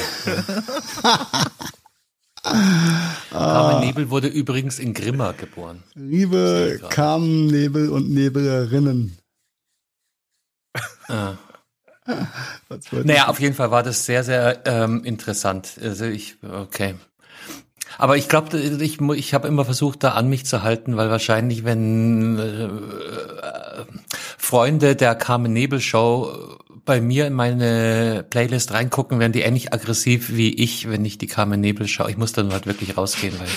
Carmen 3.31 3.85
Nebel 3.85 4.09
wurde 4.09 4.27
übrigens 4.27 4.79
in 4.79 4.93
Grimma 4.93 5.33
geboren. 5.33 5.83
Liebe 5.93 6.79
Carmen 6.89 7.47
Nebel 7.47 7.89
und 7.89 8.09
Nebelerinnen. 8.09 9.17
Ah. 11.07 11.33
Naja, 12.91 13.27
auf 13.27 13.39
jeden 13.39 13.55
Fall 13.55 13.71
war 13.71 13.83
das 13.83 14.05
sehr, 14.05 14.23
sehr 14.23 14.61
ähm, 14.65 15.03
interessant. 15.03 15.73
Also 15.81 16.05
ich, 16.05 16.37
okay. 16.43 16.95
Aber 17.97 18.17
ich 18.17 18.29
glaube, 18.29 18.57
ich, 18.57 18.99
ich 18.99 19.33
habe 19.33 19.47
immer 19.47 19.65
versucht, 19.65 20.03
da 20.03 20.11
an 20.13 20.29
mich 20.29 20.45
zu 20.45 20.63
halten, 20.63 20.97
weil 20.97 21.09
wahrscheinlich, 21.09 21.63
wenn 21.63 22.39
äh, 22.39 22.63
äh 22.65 23.85
Freunde 24.37 24.95
der 24.95 25.15
Carmen 25.15 25.53
Nebel 25.53 25.79
Show 25.79 26.57
bei 26.85 27.01
mir 27.01 27.27
in 27.27 27.33
meine 27.33 28.25
Playlist 28.29 28.71
reingucken, 28.73 29.19
werden 29.19 29.31
die 29.33 29.41
ähnlich 29.41 29.73
aggressiv 29.73 30.31
wie 30.31 30.53
ich, 30.53 30.89
wenn 30.89 31.05
ich 31.05 31.17
die 31.17 31.27
Carmen 31.27 31.61
Nebel 31.61 31.87
schaue. 31.87 32.09
Ich 32.09 32.17
muss 32.17 32.33
dann 32.33 32.51
halt 32.51 32.65
wirklich 32.65 32.97
rausgehen, 32.97 33.35
weil, 33.39 33.47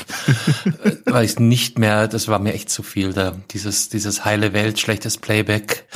weil 1.06 1.24
ich 1.24 1.38
nicht 1.38 1.78
mehr, 1.78 2.08
das 2.08 2.28
war 2.28 2.38
mir 2.38 2.54
echt 2.54 2.70
zu 2.70 2.82
viel 2.82 3.12
da. 3.12 3.36
Dieses, 3.50 3.88
dieses 3.88 4.24
heile 4.24 4.52
Welt, 4.52 4.78
schlechtes 4.78 5.18
Playback. 5.18 5.86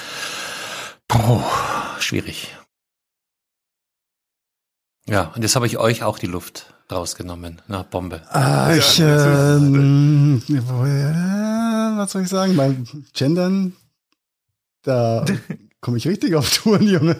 Puh, 1.08 1.42
schwierig. 1.98 2.54
Ja, 5.06 5.32
und 5.34 5.42
jetzt 5.42 5.56
habe 5.56 5.66
ich 5.66 5.78
euch 5.78 6.02
auch 6.02 6.18
die 6.18 6.26
Luft 6.26 6.74
rausgenommen. 6.90 7.62
Na, 7.66 7.82
Bombe. 7.82 8.22
Ah, 8.30 8.74
ich, 8.74 9.00
ähm, 9.00 10.42
was 11.96 12.12
soll 12.12 12.22
ich 12.22 12.28
sagen? 12.28 12.56
Beim 12.56 12.84
Gendern, 13.14 13.74
da 14.82 15.24
komme 15.80 15.96
ich 15.98 16.06
richtig 16.06 16.34
auf 16.34 16.50
Touren, 16.50 16.88
Junge. 16.88 17.16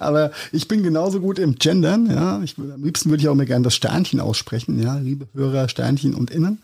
Aber 0.00 0.32
ich 0.52 0.68
bin 0.68 0.82
genauso 0.82 1.20
gut 1.20 1.38
im 1.38 1.56
Gendern, 1.56 2.06
ja. 2.06 2.40
Ich, 2.42 2.58
am 2.58 2.82
liebsten 2.82 3.10
würde 3.10 3.22
ich 3.22 3.28
auch 3.28 3.34
mir 3.34 3.46
gerne 3.46 3.64
das 3.64 3.74
Sternchen 3.74 4.20
aussprechen, 4.20 4.82
ja, 4.82 4.96
liebe 4.96 5.28
Hörer, 5.34 5.68
Sternchen 5.68 6.14
und 6.14 6.30
Innen. 6.30 6.62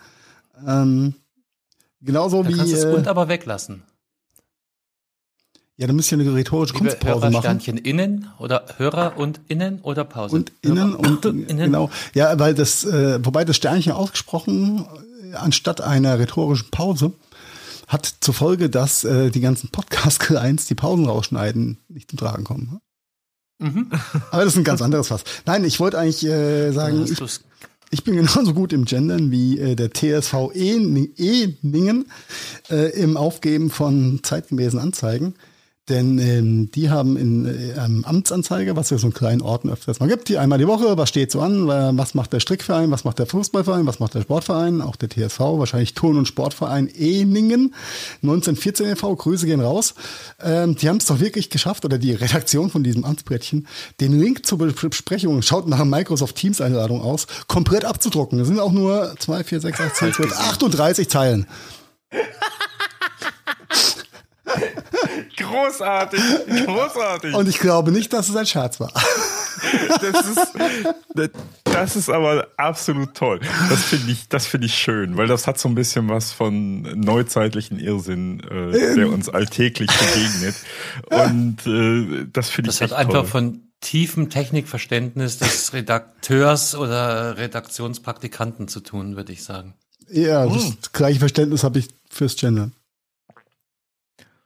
Ähm, 0.67 1.15
genauso 2.01 2.43
da 2.43 2.49
wie. 2.49 2.55
Kannst 2.55 2.73
du 2.73 2.77
das 2.77 2.95
und 2.95 3.09
aber 3.09 3.29
weglassen. 3.29 3.83
Ja, 5.77 5.87
dann 5.87 5.95
müsst 5.95 6.11
ihr 6.11 6.19
eine 6.19 6.35
rhetorische 6.35 6.75
liebe 6.75 6.87
Kunstpause 6.87 7.21
Hörer, 7.21 7.31
machen. 7.31 7.43
Sternchen 7.43 7.79
innen 7.79 8.27
oder 8.41 8.65
Hörer 8.79 9.17
und 9.17 9.41
innen 9.47 9.81
oder 9.83 10.05
Pause? 10.05 10.35
Und 10.35 10.53
innen 10.61 10.91
Hörer 10.91 10.99
und 10.99 11.25
innen. 11.25 11.57
genau. 11.57 11.89
Ja, 12.15 12.37
weil 12.37 12.55
das, 12.55 12.85
äh, 12.85 13.25
wobei 13.25 13.45
das 13.45 13.55
Sternchen 13.55 13.93
ausgesprochen 13.93 14.87
äh, 15.31 15.37
anstatt 15.37 15.81
einer 15.81 16.19
rhetorischen 16.19 16.71
Pause 16.73 17.13
hat 17.89 18.15
zur 18.21 18.35
Folge, 18.35 18.71
dass 18.71 19.05
äh, 19.05 19.31
die 19.31 19.41
ganzen 19.41 19.71
Podcast-Clients, 19.71 20.67
die 20.67 20.75
Pausen 20.75 21.07
rausschneiden, 21.07 21.79
nicht 21.89 22.11
zum 22.11 22.19
Tragen 22.19 22.45
kommen. 22.45 22.81
Mhm. 23.59 23.91
Aber 24.31 24.45
das 24.45 24.53
ist 24.55 24.59
ein 24.59 24.65
ganz 24.65 24.83
anderes 24.83 25.09
Fass. 25.09 25.25
Nein, 25.47 25.65
ich 25.65 25.81
wollte 25.81 25.99
eigentlich 25.99 26.25
äh, 26.25 26.71
sagen. 26.71 27.01
Hast 27.01 27.45
Ich 27.91 28.05
bin 28.05 28.15
genauso 28.15 28.55
gut 28.55 28.73
im 28.73 28.85
Gendern 28.85 29.31
wie 29.31 29.59
äh, 29.59 29.75
der 29.75 29.91
TSV 29.93 30.51
E-Ningen 30.55 32.07
äh, 32.71 32.91
im 33.01 33.17
Aufgeben 33.17 33.71
von 33.71 34.21
zeitgemäßen 34.23 34.79
Anzeigen. 34.79 35.35
Denn 35.89 36.19
ähm, 36.19 36.71
die 36.71 36.91
haben 36.91 37.17
in 37.17 37.47
äh, 37.47 37.79
einem 37.79 38.05
Amtsanzeiger, 38.05 38.77
was 38.77 38.91
ja 38.91 38.99
so 38.99 39.07
einen 39.07 39.15
kleinen 39.15 39.41
Orten 39.41 39.71
öfters 39.71 40.01
mal 40.01 40.09
gibt, 40.09 40.29
die 40.29 40.39
einmal 40.39 40.59
die 40.59 40.67
Woche, 40.67 40.99
was 40.99 41.09
steht 41.09 41.31
so 41.31 41.41
an, 41.41 41.67
was 41.69 42.15
macht 42.15 42.33
der 42.33 42.41
Strickverein, 42.41 42.91
was 42.91 43.05
macht 43.05 43.19
der 43.19 43.27
Fußballverein, 43.27 43.87
was 43.87 43.99
macht 43.99 44.15
der 44.15 44.23
Sportverein, 44.23 44.83
auch 44.83 44.97
der 44.97 45.09
TSV, 45.09 45.41
wahrscheinlich 45.41 45.95
Turn- 45.95 46.19
und 46.19 46.27
Sportverein 46.27 46.89
Eningen, 46.89 47.75
1914 48.23 48.87
e.V., 48.87 49.17
Grüße 49.17 49.47
gehen 49.47 49.61
raus. 49.61 49.95
Ähm, 50.43 50.77
die 50.77 50.89
haben 50.89 50.99
es 50.99 51.07
doch 51.07 51.21
wirklich 51.21 51.51
geschafft, 51.51 51.85
oder 51.85 51.99
die 51.99 52.13
Redaktion 52.13 52.71
von 52.71 52.83
diesem 52.83 53.05
Amtsbrettchen, 53.05 53.67
den 54.01 54.19
Link 54.19 54.47
zur 54.47 54.59
Besprechung, 54.59 55.43
schaut 55.43 55.69
nach 55.69 55.85
Microsoft 55.85 56.37
Teams 56.37 56.61
Einladung 56.61 57.01
aus, 57.01 57.27
komplett 57.47 57.85
abzudrucken. 57.85 58.39
Das 58.39 58.49
sind 58.49 58.61
auch 58.61 58.73
nur 58.73 59.15
2, 59.19 59.45
4, 59.45 59.61
6, 59.61 59.81
8, 59.81 59.97
10, 59.97 60.13
12, 60.13 60.33
38 60.33 61.09
Zeilen. 61.09 61.47
Großartig, 65.37 66.21
großartig. 66.67 67.35
Und 67.35 67.49
ich 67.49 67.59
glaube 67.59 67.93
nicht, 67.93 68.13
dass 68.13 68.29
es 68.29 68.37
ein 68.37 68.47
Scherz 68.47 68.81
war. 68.81 68.93
Das 70.01 70.27
ist, 70.27 71.33
das 71.65 71.97
ist 71.97 72.11
aber 72.11 72.49
absolut 72.57 73.15
toll. 73.15 73.41
Das 73.69 73.85
finde 73.85 74.13
ich, 74.13 74.29
das 74.29 74.47
finde 74.47 74.67
ich 74.67 74.75
schön, 74.75 75.17
weil 75.17 75.27
das 75.27 75.47
hat 75.47 75.59
so 75.59 75.69
ein 75.69 75.75
bisschen 75.75 76.09
was 76.09 76.33
von 76.33 76.83
neuzeitlichen 76.83 77.79
Irrsinn, 77.79 78.41
äh, 78.41 78.95
der 78.95 79.09
uns 79.09 79.29
alltäglich 79.29 79.91
begegnet. 79.91 80.55
Und 81.11 81.67
äh, 81.67 82.27
das 82.33 82.51
finde 82.51 82.71
ich 82.71 82.79
Das 82.79 82.91
hat 82.91 82.99
einfach 82.99 83.27
von 83.27 83.63
tiefem 83.81 84.31
Technikverständnis 84.31 85.39
des 85.39 85.73
Redakteurs 85.73 86.75
oder 86.75 87.37
Redaktionspraktikanten 87.37 88.69
zu 88.69 88.81
tun, 88.81 89.17
würde 89.17 89.33
ich 89.33 89.45
sagen. 89.45 89.75
Ja, 90.11 90.47
das 90.47 90.65
hm. 90.65 90.77
gleiche 90.93 91.19
Verständnis 91.19 91.65
habe 91.65 91.79
ich 91.79 91.89
fürs 92.11 92.37
Gendern. 92.37 92.73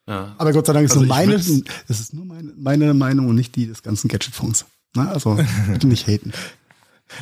Ja. 0.09 0.35
Aber 0.39 0.53
Gott 0.53 0.67
sei 0.67 0.73
Dank 0.73 0.85
ist 0.87 0.93
also 0.93 1.05
nur 1.05 1.15
meine, 1.15 1.33
das 1.33 2.01
ist 2.01 2.13
nur 2.13 2.25
meine, 2.25 2.53
meine 2.57 2.95
Meinung 2.95 3.29
und 3.29 3.37
nicht 3.37 3.55
die 3.55 3.67
des 3.67 3.83
ganzen 3.83 4.09
Gadget-Funks. 4.09 4.67
Also 4.97 5.39
bitte 5.69 5.87
nicht 5.87 6.07
haten. 6.07 6.33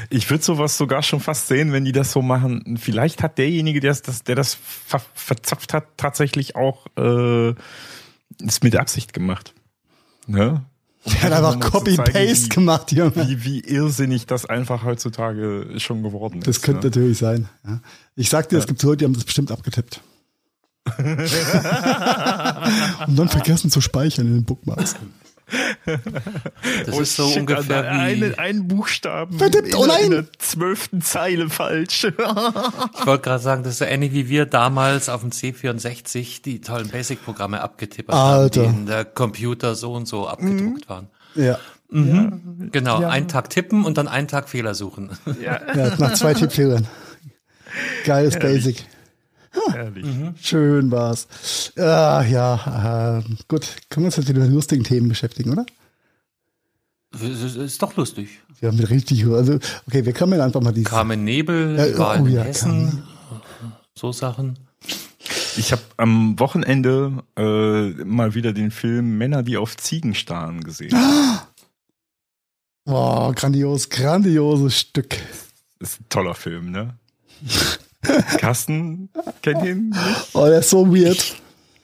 Ich 0.08 0.30
würde 0.30 0.44
sowas 0.44 0.78
sogar 0.78 1.02
schon 1.02 1.18
fast 1.18 1.48
sehen, 1.48 1.72
wenn 1.72 1.84
die 1.84 1.90
das 1.90 2.12
so 2.12 2.22
machen. 2.22 2.78
Vielleicht 2.80 3.24
hat 3.24 3.38
derjenige, 3.38 3.80
der 3.80 3.92
das, 3.92 4.22
der 4.22 4.36
das 4.36 4.54
ver 4.54 5.00
verzapft 5.14 5.74
hat, 5.74 5.84
tatsächlich 5.96 6.54
auch 6.54 6.86
äh, 6.96 7.54
es 8.38 8.62
mit 8.62 8.76
Absicht 8.76 9.12
gemacht. 9.12 9.52
Ne? 10.28 10.64
Der 11.06 11.22
hat 11.22 11.32
einfach 11.32 11.58
Copy-Paste 11.58 12.50
gemacht, 12.50 12.92
Junge. 12.92 13.16
Wie, 13.16 13.44
wie 13.44 13.60
irrsinnig 13.60 14.26
das 14.26 14.46
einfach 14.46 14.84
heutzutage 14.84 15.66
schon 15.78 16.02
geworden 16.02 16.38
ist. 16.38 16.46
Das 16.46 16.62
könnte 16.62 16.86
ne? 16.86 16.90
natürlich 16.90 17.18
sein. 17.18 17.48
Ja. 17.66 17.80
Ich 18.16 18.28
sag 18.28 18.48
dir, 18.48 18.56
ja. 18.56 18.60
es 18.60 18.66
gibt 18.66 18.82
Leute, 18.82 18.98
die 18.98 19.04
haben 19.06 19.14
das 19.14 19.24
bestimmt 19.24 19.50
abgetippt. 19.50 20.02
Und 23.06 23.16
dann 23.16 23.28
vergessen 23.28 23.70
zu 23.70 23.80
speichern 23.80 24.26
in 24.26 24.34
den 24.34 24.44
Bookmarks. 24.44 24.96
Das 26.86 26.94
oh, 26.94 27.00
ist 27.00 27.16
so 27.16 27.28
shit, 27.28 27.40
ungefähr 27.40 27.82
wie 27.82 28.38
einen 28.38 28.68
Buchstaben 28.68 29.38
Verdammt, 29.38 29.74
oh 29.74 29.86
nein. 29.86 30.04
in 30.04 30.10
der 30.10 30.26
zwölften 30.38 31.02
Zeile 31.02 31.48
falsch. 31.48 32.04
ich 32.04 33.06
wollte 33.06 33.22
gerade 33.22 33.42
sagen, 33.42 33.62
das 33.62 33.72
ist 33.72 33.78
so 33.78 33.84
ähnlich 33.84 34.12
wie 34.12 34.28
wir 34.28 34.46
damals 34.46 35.08
auf 35.08 35.22
dem 35.22 35.30
C64 35.30 36.42
die 36.42 36.60
tollen 36.60 36.88
Basic-Programme 36.88 37.60
abgetippt 37.60 38.12
haben, 38.12 38.50
die 38.50 38.60
in 38.60 38.86
der 38.86 39.04
Computer 39.04 39.74
so 39.74 39.94
und 39.94 40.06
so 40.06 40.28
abgedruckt 40.28 40.88
mhm. 40.88 40.88
waren. 40.88 41.08
Ja. 41.34 41.58
Mhm. 41.90 42.58
ja. 42.60 42.68
Genau, 42.70 43.00
ja. 43.02 43.08
einen 43.08 43.28
Tag 43.28 43.50
tippen 43.50 43.84
und 43.84 43.98
dann 43.98 44.08
einen 44.08 44.28
Tag 44.28 44.48
Fehler 44.48 44.74
suchen. 44.74 45.10
Ja, 45.42 45.60
ja 45.74 45.96
nach 45.98 46.14
zwei 46.14 46.34
Tippfehlern. 46.34 46.86
Geiles 48.04 48.38
Basic. 48.38 48.84
Herrlich. 49.50 50.04
Mhm. 50.04 50.34
Schön 50.40 50.90
war's. 50.90 51.72
Ah, 51.76 52.22
ja, 52.22 53.18
äh, 53.18 53.34
gut. 53.48 53.66
Können 53.88 54.04
wir 54.04 54.06
uns 54.06 54.16
jetzt 54.16 54.28
mit 54.28 54.36
den 54.36 54.54
lustigen 54.54 54.84
Themen 54.84 55.08
beschäftigen, 55.08 55.50
oder? 55.50 55.66
Ist 57.20 57.82
doch 57.82 57.96
lustig. 57.96 58.28
Wir 58.60 58.68
haben 58.68 58.78
richtig, 58.78 59.26
also, 59.26 59.58
okay, 59.88 60.04
wir 60.04 60.12
können 60.12 60.40
einfach 60.40 60.60
mal 60.60 60.72
die. 60.72 60.84
Carmen 60.84 61.24
Nebel, 61.24 61.76
ja, 61.76 61.98
Wahl 61.98 62.22
oh, 62.22 62.26
in 62.26 62.32
ja, 62.32 62.42
Hessen, 62.42 63.02
Carmen. 63.28 63.72
so 63.94 64.12
Sachen. 64.12 64.58
Ich 65.56 65.72
habe 65.72 65.82
am 65.96 66.38
Wochenende 66.38 67.24
äh, 67.36 68.04
mal 68.04 68.34
wieder 68.34 68.52
den 68.52 68.70
Film 68.70 69.18
Männer, 69.18 69.42
die 69.42 69.56
auf 69.56 69.76
Ziegen 69.76 70.14
starren 70.14 70.62
gesehen. 70.62 70.96
Boah, 72.84 73.34
grandios, 73.34 73.88
grandioses 73.88 74.78
Stück. 74.78 75.16
Das 75.80 75.90
ist 75.90 76.00
ein 76.00 76.08
toller 76.08 76.34
Film, 76.34 76.70
ne? 76.70 76.94
Carsten 78.02 79.10
kennt 79.42 79.64
ihn 79.64 79.90
nicht. 79.90 80.34
Oh, 80.34 80.46
der 80.46 80.60
ist 80.60 80.70
so 80.70 80.94
weird. 80.94 81.36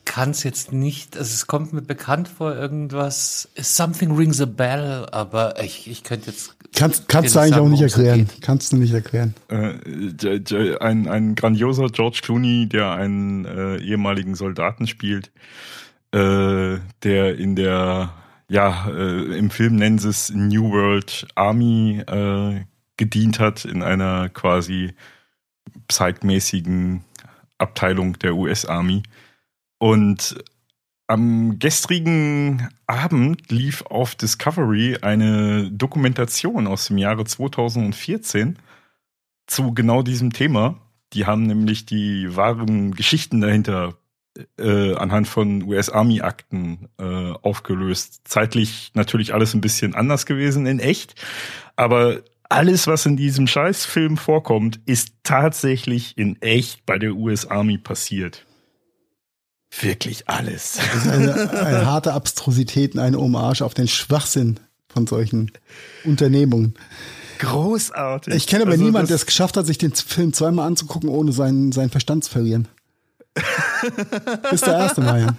Kann 0.05 0.31
es 0.31 0.45
jetzt 0.45 0.73
nicht, 0.73 1.17
also 1.17 1.29
es 1.29 1.47
kommt 1.47 1.73
mir 1.73 1.83
bekannt 1.83 2.29
vor, 2.29 2.55
irgendwas. 2.55 3.49
Something 3.57 4.17
rings 4.17 4.41
a 4.41 4.47
bell, 4.47 5.07
aber 5.11 5.63
ich, 5.63 5.91
ich 5.91 6.05
könnte 6.05 6.31
jetzt. 6.31 6.57
Kannst, 6.75 7.09
kannst 7.09 7.35
du 7.35 7.41
eigentlich 7.41 7.55
sagen, 7.55 7.67
auch 7.67 7.71
nicht 7.71 7.83
erklären. 7.83 8.29
Kannst 8.41 8.73
du 8.73 8.77
nicht 8.77 8.95
erklären. 8.95 9.35
Äh, 9.49 10.77
ein, 10.79 11.09
ein 11.09 11.35
grandioser 11.35 11.89
George 11.89 12.21
Clooney, 12.23 12.69
der 12.69 12.93
einen 12.93 13.45
äh, 13.47 13.79
ehemaligen 13.79 14.35
Soldaten 14.37 14.87
spielt, 14.87 15.33
äh, 16.13 16.79
der 17.03 17.39
in 17.39 17.57
der, 17.57 18.13
ja, 18.49 18.89
äh, 18.89 19.37
im 19.37 19.51
Film 19.51 19.77
nennen 19.77 19.99
sie 19.99 20.09
es 20.09 20.31
New 20.31 20.71
World 20.71 21.27
Army 21.35 22.03
äh, 22.07 22.65
gedient 22.97 23.41
hat, 23.41 23.65
in 23.65 23.83
einer 23.83 24.29
quasi 24.29 24.95
zeitmäßigen 25.89 27.05
Abteilung 27.59 28.19
der 28.19 28.35
US 28.35 28.65
Army. 28.65 29.03
Und 29.79 30.37
am 31.07 31.59
gestrigen 31.59 32.69
Abend 32.87 33.51
lief 33.51 33.83
auf 33.83 34.15
Discovery 34.15 34.99
eine 35.03 35.71
Dokumentation 35.71 36.67
aus 36.67 36.89
dem 36.89 36.99
Jahre 36.99 37.25
2014 37.25 38.59
zu 39.47 39.73
genau 39.73 40.03
diesem 40.03 40.33
Thema. 40.33 40.81
Die 41.13 41.27
haben 41.27 41.45
nämlich 41.45 41.87
die 41.87 42.35
wahren 42.35 42.95
Geschichten 42.95 43.41
dahinter 43.41 43.95
äh, 44.59 44.95
anhand 44.95 45.29
von 45.29 45.63
US 45.63 45.89
Army 45.89 46.21
Akten 46.21 46.89
äh, 46.99 47.33
aufgelöst. 47.43 48.23
Zeitlich 48.25 48.91
natürlich 48.95 49.33
alles 49.33 49.55
ein 49.55 49.61
bisschen 49.61 49.95
anders 49.95 50.27
gewesen 50.27 50.67
in 50.67 50.81
echt, 50.81 51.15
aber 51.77 52.23
alles, 52.49 52.87
was 52.87 53.07
in 53.07 53.17
diesem 53.17 53.47
Scheißfilm 53.47 54.17
vorkommt, 54.17 54.81
ist 54.87 55.11
tatsächlich 55.23 56.17
in 56.17 56.41
echt 56.43 56.87
bei 56.87 56.99
der 56.99 57.15
US 57.15 57.47
Army 57.47 57.79
passiert. 57.79 58.45
Wirklich 59.81 60.29
alles. 60.29 60.79
Das 60.93 61.05
ist 61.05 61.09
eine, 61.09 61.51
eine 61.51 61.87
harte 61.87 62.13
Abstrusität 62.13 62.95
und 62.95 63.01
eine 63.01 63.19
Hommage 63.19 63.63
auf 63.63 63.75
den 63.75 63.89
Schwachsinn 63.89 64.61
von 64.89 65.07
solchen 65.07 65.51
Unternehmungen. 66.05 66.75
Großartig. 67.39 68.35
Ich 68.35 68.47
kenne 68.47 68.63
aber 68.63 68.73
also 68.73 68.85
niemanden, 68.85 69.09
der 69.09 69.17
es 69.17 69.27
geschafft 69.27 69.57
hat, 69.57 69.67
sich 69.67 69.79
den 69.79 69.93
Film 69.93 70.33
zweimal 70.33 70.67
anzugucken, 70.67 71.11
ohne 71.11 71.33
seinen, 71.33 71.73
seinen 71.73 71.91
Verstand 71.91 72.25
zu 72.25 72.31
verlieren. 72.31 72.69
ist 74.51 74.67
der 74.67 74.79
erste 74.79 75.03
Mal, 75.03 75.37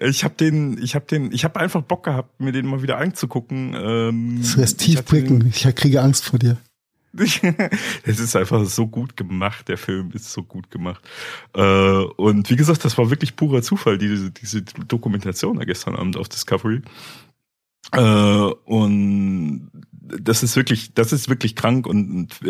ich 0.00 0.24
habe 0.24 0.34
den, 0.34 0.78
ich 0.82 0.94
habe 0.94 1.06
den, 1.06 1.32
ich 1.32 1.44
habe 1.44 1.58
einfach 1.58 1.82
Bock 1.82 2.04
gehabt, 2.04 2.40
mir 2.40 2.52
den 2.52 2.66
mal 2.66 2.82
wieder 2.82 2.98
anzugucken. 2.98 3.74
Ähm, 3.74 4.42
du 4.42 4.56
wirst 4.58 4.80
tief 4.80 5.02
blicken. 5.04 5.46
Ich 5.54 5.62
kriege 5.74 6.02
Angst 6.02 6.24
vor 6.24 6.38
dir. 6.38 6.58
es 7.14 8.20
ist 8.20 8.36
einfach 8.36 8.64
so 8.64 8.86
gut 8.86 9.16
gemacht, 9.16 9.68
der 9.68 9.76
Film 9.76 10.10
ist 10.12 10.32
so 10.32 10.42
gut 10.42 10.70
gemacht. 10.70 11.02
Äh, 11.54 11.62
und 11.62 12.48
wie 12.48 12.56
gesagt, 12.56 12.84
das 12.84 12.96
war 12.96 13.10
wirklich 13.10 13.36
purer 13.36 13.62
Zufall, 13.62 13.98
diese, 13.98 14.30
diese 14.30 14.62
Dokumentation 14.62 15.58
da 15.58 15.64
gestern 15.64 15.94
Abend 15.94 16.16
auf 16.16 16.28
Discovery. 16.28 16.80
Äh, 17.92 18.00
und 18.00 19.70
das 19.92 20.42
ist 20.42 20.56
wirklich, 20.56 20.94
das 20.94 21.12
ist 21.12 21.28
wirklich 21.28 21.54
krank 21.54 21.86
und 21.86 22.42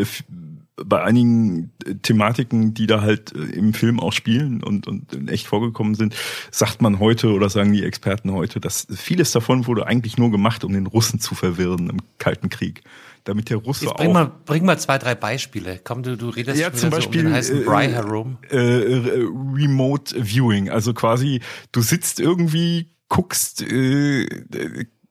bei 0.77 1.03
einigen 1.03 1.73
äh, 1.85 1.95
Thematiken, 1.97 2.75
die 2.75 2.87
da 2.87 3.03
halt 3.03 3.35
äh, 3.35 3.57
im 3.57 3.75
Film 3.75 4.01
auch 4.01 4.13
spielen 4.13 4.63
und, 4.63 4.87
und 4.87 5.29
echt 5.29 5.47
vorgekommen 5.47 5.95
sind, 5.95 6.15
sagt 6.51 6.81
man 6.81 6.99
heute 6.99 7.33
oder 7.33 7.49
sagen 7.49 7.73
die 7.73 7.85
Experten 7.85 8.33
heute, 8.33 8.61
dass 8.61 8.87
vieles 8.91 9.33
davon 9.33 9.67
wurde 9.67 9.87
eigentlich 9.87 10.17
nur 10.17 10.31
gemacht, 10.31 10.65
um 10.65 10.73
den 10.73 10.87
Russen 10.87 11.21
zu 11.21 11.35
verwirren 11.35 11.91
im 11.91 11.99
Kalten 12.19 12.49
Krieg. 12.49 12.83
Damit 13.25 13.51
der 13.51 13.59
Russe 13.59 13.85
Jetzt 13.85 13.97
bring 13.99 14.09
auch. 14.11 14.15
Mal, 14.15 14.33
bring 14.47 14.65
mal 14.65 14.79
zwei, 14.79 14.99
drei 14.99 15.15
Beispiele. 15.15 15.81
Komm, 15.85 16.03
du, 16.03 16.17
du 16.17 16.31
redest 16.31 16.59
ja, 16.59 16.73
zum 16.73 16.91
Beispiel, 16.91 17.21
so 17.21 17.27
um 17.27 17.33
den 17.33 17.35
heißen 17.35 17.65
Bry 17.65 17.89
herum. 17.89 18.39
Äh, 18.51 18.57
äh, 18.57 19.29
Remote 19.55 20.17
Viewing. 20.25 20.71
Also 20.71 20.93
quasi, 20.93 21.41
du 21.71 21.83
sitzt 21.83 22.19
irgendwie, 22.19 22.89
guckst, 23.09 23.63
äh, 23.63 24.27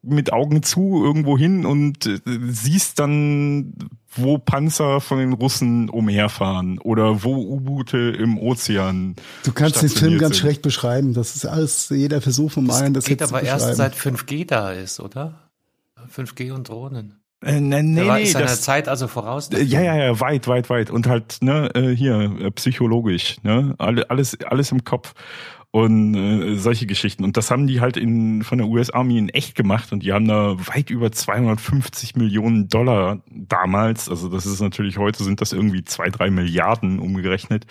mit 0.01 0.33
Augen 0.33 0.63
zu 0.63 1.01
irgendwo 1.05 1.37
hin 1.37 1.65
und 1.65 2.05
äh, 2.05 2.19
siehst 2.49 2.99
dann, 2.99 3.73
wo 4.15 4.37
Panzer 4.37 5.01
von 5.01 5.19
den 5.19 5.33
Russen 5.33 5.89
umherfahren 5.89 6.79
oder 6.79 7.23
wo 7.23 7.35
U-Boote 7.35 7.97
im 7.97 8.37
Ozean. 8.37 9.15
Du 9.43 9.51
kannst 9.51 9.81
den 9.81 9.89
Film 9.89 10.17
ganz 10.17 10.35
sind. 10.35 10.41
schlecht 10.41 10.61
beschreiben. 10.61 11.13
Das 11.13 11.35
ist 11.35 11.45
alles 11.45 11.89
jeder 11.89 12.21
Versuch 12.21 12.51
von 12.51 12.65
Mayan, 12.65 12.93
das, 12.93 13.05
das 13.05 13.09
geht 13.09 13.21
aber 13.21 13.41
erst 13.43 13.75
seit 13.75 13.95
5G 13.95 14.45
da 14.45 14.71
ist, 14.71 14.99
oder? 14.99 15.49
5G 16.13 16.51
und 16.51 16.67
Drohnen. 16.67 17.21
Äh, 17.43 17.59
nee, 17.59 17.81
nee, 17.81 17.95
Der 17.95 18.07
war 18.07 18.17
nee, 18.17 18.25
seiner 18.25 18.45
das, 18.45 18.61
Zeit 18.61 18.87
also 18.87 19.07
voraus. 19.07 19.49
Ja, 19.51 19.81
ja, 19.81 19.95
ja, 19.95 20.19
weit, 20.19 20.47
weit, 20.47 20.69
weit. 20.69 20.91
Und 20.91 21.07
halt, 21.07 21.37
ne, 21.41 21.71
äh, 21.73 21.95
hier, 21.95 22.35
äh, 22.39 22.51
psychologisch, 22.51 23.37
ne? 23.41 23.73
Alle, 23.79 24.09
alles, 24.11 24.37
alles 24.45 24.71
im 24.71 24.83
Kopf. 24.83 25.13
Und 25.73 26.15
äh, 26.15 26.55
solche 26.57 26.85
Geschichten. 26.85 27.23
Und 27.23 27.37
das 27.37 27.49
haben 27.49 27.65
die 27.65 27.79
halt 27.79 27.95
in, 27.95 28.43
von 28.43 28.57
der 28.57 28.67
US 28.67 28.89
Army 28.89 29.17
in 29.17 29.29
echt 29.29 29.55
gemacht 29.55 29.93
und 29.93 30.03
die 30.03 30.11
haben 30.11 30.27
da 30.27 30.57
weit 30.67 30.89
über 30.89 31.13
250 31.13 32.17
Millionen 32.17 32.67
Dollar 32.67 33.21
damals, 33.29 34.09
also 34.09 34.27
das 34.27 34.45
ist 34.45 34.59
natürlich 34.59 34.97
heute 34.97 35.23
sind 35.23 35.39
das 35.39 35.53
irgendwie 35.53 35.85
zwei, 35.85 36.09
drei 36.09 36.29
Milliarden 36.29 36.99
umgerechnet, 36.99 37.67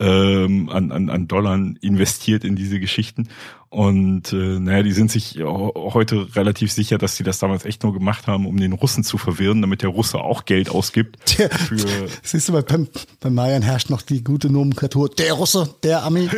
ähm, 0.00 0.68
an, 0.70 0.90
an, 0.90 1.08
an 1.08 1.28
Dollar 1.28 1.54
investiert 1.80 2.42
in 2.42 2.56
diese 2.56 2.80
Geschichten. 2.80 3.28
Und 3.68 4.32
äh, 4.32 4.58
naja, 4.58 4.82
die 4.82 4.92
sind 4.92 5.10
sich 5.10 5.38
heute 5.42 6.34
relativ 6.36 6.72
sicher, 6.72 6.98
dass 6.98 7.16
sie 7.16 7.24
das 7.24 7.38
damals 7.38 7.64
echt 7.64 7.82
nur 7.82 7.92
gemacht 7.92 8.26
haben, 8.26 8.46
um 8.46 8.56
den 8.56 8.72
Russen 8.72 9.04
zu 9.04 9.18
verwirren, 9.18 9.60
damit 9.60 9.82
der 9.82 9.90
Russe 9.90 10.18
auch 10.18 10.44
Geld 10.44 10.70
ausgibt. 10.70 11.38
Der, 11.38 11.50
Für, 11.50 11.76
siehst 12.22 12.48
du, 12.48 12.52
bei, 12.52 12.62
beim, 12.62 12.88
bei 13.20 13.30
Mayan 13.30 13.62
herrscht 13.62 13.90
noch 13.90 14.02
die 14.02 14.22
gute 14.22 14.50
Nomenklatur. 14.50 15.08
Der 15.10 15.32
Russe, 15.32 15.74
der 15.82 16.04
Ami. 16.04 16.30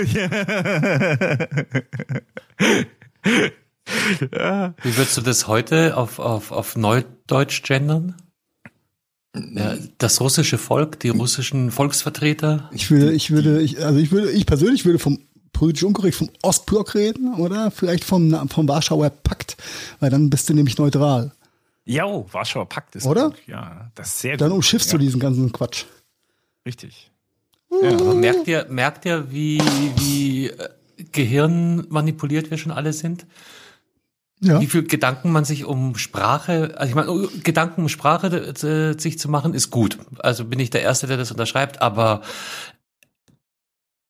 Wie 4.83 4.97
würdest 4.97 5.17
du 5.17 5.21
das 5.21 5.47
heute 5.47 5.97
auf, 5.97 6.19
auf, 6.19 6.53
auf 6.53 6.77
Neudeutsch 6.77 7.63
gendern? 7.63 8.15
Ja, 9.35 9.77
das 9.99 10.21
russische 10.21 10.59
Volk, 10.59 11.01
die 11.01 11.11
russischen 11.11 11.71
Volksvertreter. 11.71 12.71
Ich 12.73 12.91
würde, 12.91 13.13
ich 13.13 13.31
würde, 13.31 13.61
ich, 13.61 13.85
also 13.85 13.99
ich 13.99 14.11
würde, 14.11 14.31
ich 14.33 14.47
persönlich 14.47 14.85
würde 14.85 14.99
vom 14.99 15.21
politisch 15.59 15.83
unkorrekt 15.83 16.15
vom 16.15 16.31
Ostblock 16.43 16.95
reden 16.95 17.35
oder 17.35 17.73
vielleicht 17.73 18.05
vom, 18.05 18.49
vom 18.49 18.69
Warschauer 18.69 19.11
Pakt, 19.11 19.57
weil 19.99 20.09
dann 20.09 20.31
bist 20.31 20.49
du 20.49 20.55
nämlich 20.55 20.79
neutral. 20.79 21.33
ja, 21.85 22.05
Warschauer 22.33 22.69
Pakt 22.69 22.95
ist 22.95 23.07
Oder? 23.07 23.31
gut. 23.31 23.39
Ja, 23.49 23.91
das 23.97 24.09
ist 24.09 24.21
sehr 24.21 24.37
Dann 24.37 24.51
gut. 24.51 24.57
umschiffst 24.59 24.93
ja, 24.93 24.99
du 24.99 25.05
diesen 25.05 25.19
ganzen 25.19 25.51
Quatsch. 25.51 25.85
Richtig. 26.65 27.11
Aber 27.71 28.15
merkt 28.15 28.47
ihr, 28.47 28.67
merkt 28.71 29.05
ihr, 29.05 29.33
wie, 29.33 29.61
wie 29.97 30.47
äh, 30.47 30.69
gehirnmanipuliert 31.13 32.51
wir 32.51 32.59
schon 32.59 32.73
alle 32.73 32.93
sind? 32.93 33.27
Ja. 34.41 34.61
Wie 34.61 34.69
viel 34.69 34.85
Gedanken 34.85 35.33
man 35.33 35.45
sich 35.45 35.65
um 35.65 35.97
Sprache, 35.97 36.75
also 36.77 36.89
ich 36.89 36.95
meine, 36.95 37.11
uh, 37.11 37.29
Gedanken 37.43 37.83
um 37.83 37.89
Sprache 37.89 38.29
äh, 38.29 38.99
sich 38.99 39.19
zu 39.19 39.29
machen, 39.29 39.55
ist 39.55 39.71
gut. 39.71 39.99
Also 40.21 40.45
bin 40.45 40.61
ich 40.61 40.71
der 40.71 40.83
Erste, 40.83 41.09
der 41.09 41.17
das 41.17 41.33
unterschreibt, 41.33 41.83
aber 41.83 42.23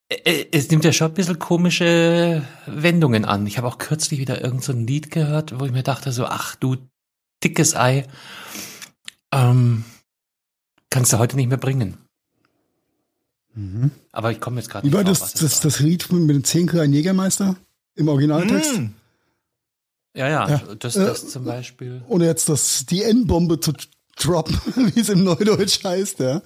es 0.09 0.71
nimmt 0.71 0.85
ja 0.85 0.93
schon 0.93 1.09
ein 1.09 1.15
bisschen 1.15 1.39
komische 1.39 2.43
Wendungen 2.67 3.25
an. 3.25 3.47
Ich 3.47 3.59
habe 3.59 3.69
auch 3.69 3.79
kürzlich 3.79 4.19
wieder 4.19 4.43
irgend 4.43 4.65
so 4.65 4.73
ein 4.73 4.87
Lied 4.87 5.11
gehört, 5.11 5.59
wo 5.61 5.65
ich 5.67 5.73
mir 5.73 5.83
dachte 5.83 6.13
so, 6.13 6.25
ach 6.25 6.57
du 6.57 6.77
dickes 7.45 7.77
Ei, 7.77 8.07
ähm, 9.33 9.85
kannst 10.91 11.13
du 11.13 11.19
heute 11.19 11.37
nicht 11.37 11.49
mehr 11.49 11.59
bringen. 11.59 11.99
Aber 14.13 14.31
ich 14.31 14.41
komme 14.41 14.61
jetzt 14.61 14.71
gerade 14.71 14.87
nicht 14.87 15.09
das, 15.09 15.21
was 15.21 15.33
das, 15.33 15.43
es 15.43 15.61
das 15.61 15.81
Lied 15.81 16.11
mit 16.13 16.31
dem 16.31 16.45
Zehnkein 16.45 16.93
Jägermeister 16.93 17.57
im 17.97 18.09
Originaltext? 18.09 18.77
Hm. 18.77 18.85
war. 18.85 18.95
Ja, 20.15 20.29
ja, 20.29 20.49
Ja, 20.49 20.75
das, 20.79 20.97
äh, 20.97 21.07
das 21.07 21.29
zum 21.29 21.45
Beispiel. 21.45 22.03
Ohne 22.09 22.27
jetzt 22.27 22.49
das, 22.49 22.87
die 22.87 23.03
N-Bombe 23.03 23.61
zu 23.61 23.73
droppen, 24.17 24.59
wie 24.95 25.01
es 25.01 25.09
im 25.09 25.25
Neudeutsch 25.25 25.83
heißt, 25.85 26.21
ja. 26.21 26.41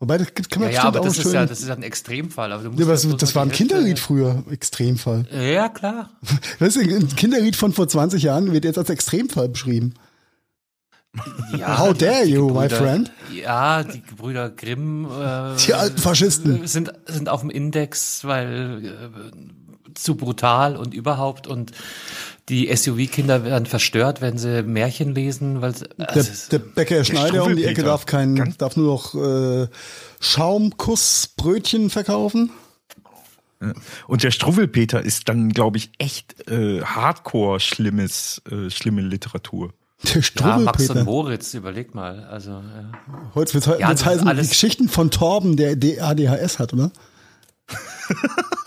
Wobei, 0.00 0.18
das 0.18 0.26
kann 0.34 0.44
Ja, 0.50 0.58
man 0.58 0.62
ja, 0.62 0.68
bestimmt 0.68 0.96
aber 0.96 1.04
das 1.06 1.18
ist 1.18 1.32
ja, 1.32 1.46
das 1.46 1.60
ist 1.60 1.68
ja 1.68 1.74
ein 1.74 1.82
Extremfall. 1.82 2.52
Aber 2.52 2.62
du 2.64 2.68
musst 2.70 2.80
ja, 2.80 2.84
aber 2.86 2.92
das 2.94 3.02
das, 3.02 3.16
das 3.16 3.34
war 3.34 3.42
ein 3.44 3.52
Kinderlied 3.52 3.98
früher, 3.98 4.44
Extremfall. 4.50 5.26
Ja, 5.30 5.68
klar. 5.68 6.10
Weißt 6.58 6.76
du, 6.76 6.80
ein 6.80 7.08
Kinderlied 7.16 7.56
von 7.56 7.72
vor 7.72 7.88
20 7.88 8.22
Jahren 8.22 8.52
wird 8.52 8.64
jetzt 8.64 8.78
als 8.78 8.90
Extremfall 8.90 9.48
beschrieben. 9.48 9.94
Ja, 11.56 11.78
How 11.78 11.96
dare 11.96 12.24
you, 12.24 12.50
my 12.50 12.68
friend? 12.68 13.12
Ja, 13.32 13.84
die 13.84 14.02
Gebrüder 14.02 14.50
Grimm 14.50 15.04
äh, 15.06 15.54
Die 15.64 15.72
alten 15.72 15.98
Faschisten. 15.98 16.66
sind, 16.66 16.92
sind 17.06 17.28
auf 17.28 17.40
dem 17.42 17.50
Index, 17.50 18.24
weil 18.24 18.84
äh, 18.84 19.63
zu 19.94 20.16
brutal 20.16 20.76
und 20.76 20.94
überhaupt 20.94 21.46
und 21.46 21.72
die 22.48 22.68
SUV-Kinder 22.74 23.44
werden 23.44 23.64
verstört, 23.66 24.20
wenn 24.20 24.36
sie 24.36 24.62
Märchen 24.62 25.14
lesen, 25.14 25.62
weil 25.62 25.72
Der, 25.72 26.10
also 26.10 26.30
es- 26.30 26.48
der 26.48 26.58
Bäcker 26.58 27.02
Schneider 27.04 27.44
um 27.44 27.56
die 27.56 27.64
Ecke 27.64 27.82
darf 27.82 28.04
kein, 28.06 28.36
Ganz- 28.36 28.58
darf 28.58 28.76
nur 28.76 28.86
noch 28.86 29.14
äh, 29.14 29.68
Schaumkussbrötchen 30.20 31.90
verkaufen. 31.90 32.50
Und 34.06 34.22
der 34.22 34.30
Struwwelpeter 34.30 35.00
ist 35.00 35.28
dann, 35.30 35.48
glaube 35.50 35.78
ich, 35.78 35.90
echt 35.98 36.48
äh, 36.50 36.82
hardcore 36.82 37.60
schlimmes, 37.60 38.42
äh, 38.50 38.68
schlimme 38.68 39.00
Literatur. 39.00 39.72
Der 40.02 40.20
ja, 40.36 40.58
Max 40.58 40.90
und. 40.90 41.04
Moritz, 41.04 41.54
überleg 41.54 41.94
mal. 41.94 42.24
Also 42.24 42.50
ja. 42.50 42.92
Heute 43.34 43.54
wird 43.54 43.80
Ja, 43.80 43.88
heißen, 43.88 44.28
die 44.28 44.48
Geschichten 44.48 44.90
von 44.90 45.10
Torben, 45.10 45.56
der 45.56 45.76
ADHS 46.04 46.58
hat, 46.58 46.74
oder? 46.74 46.90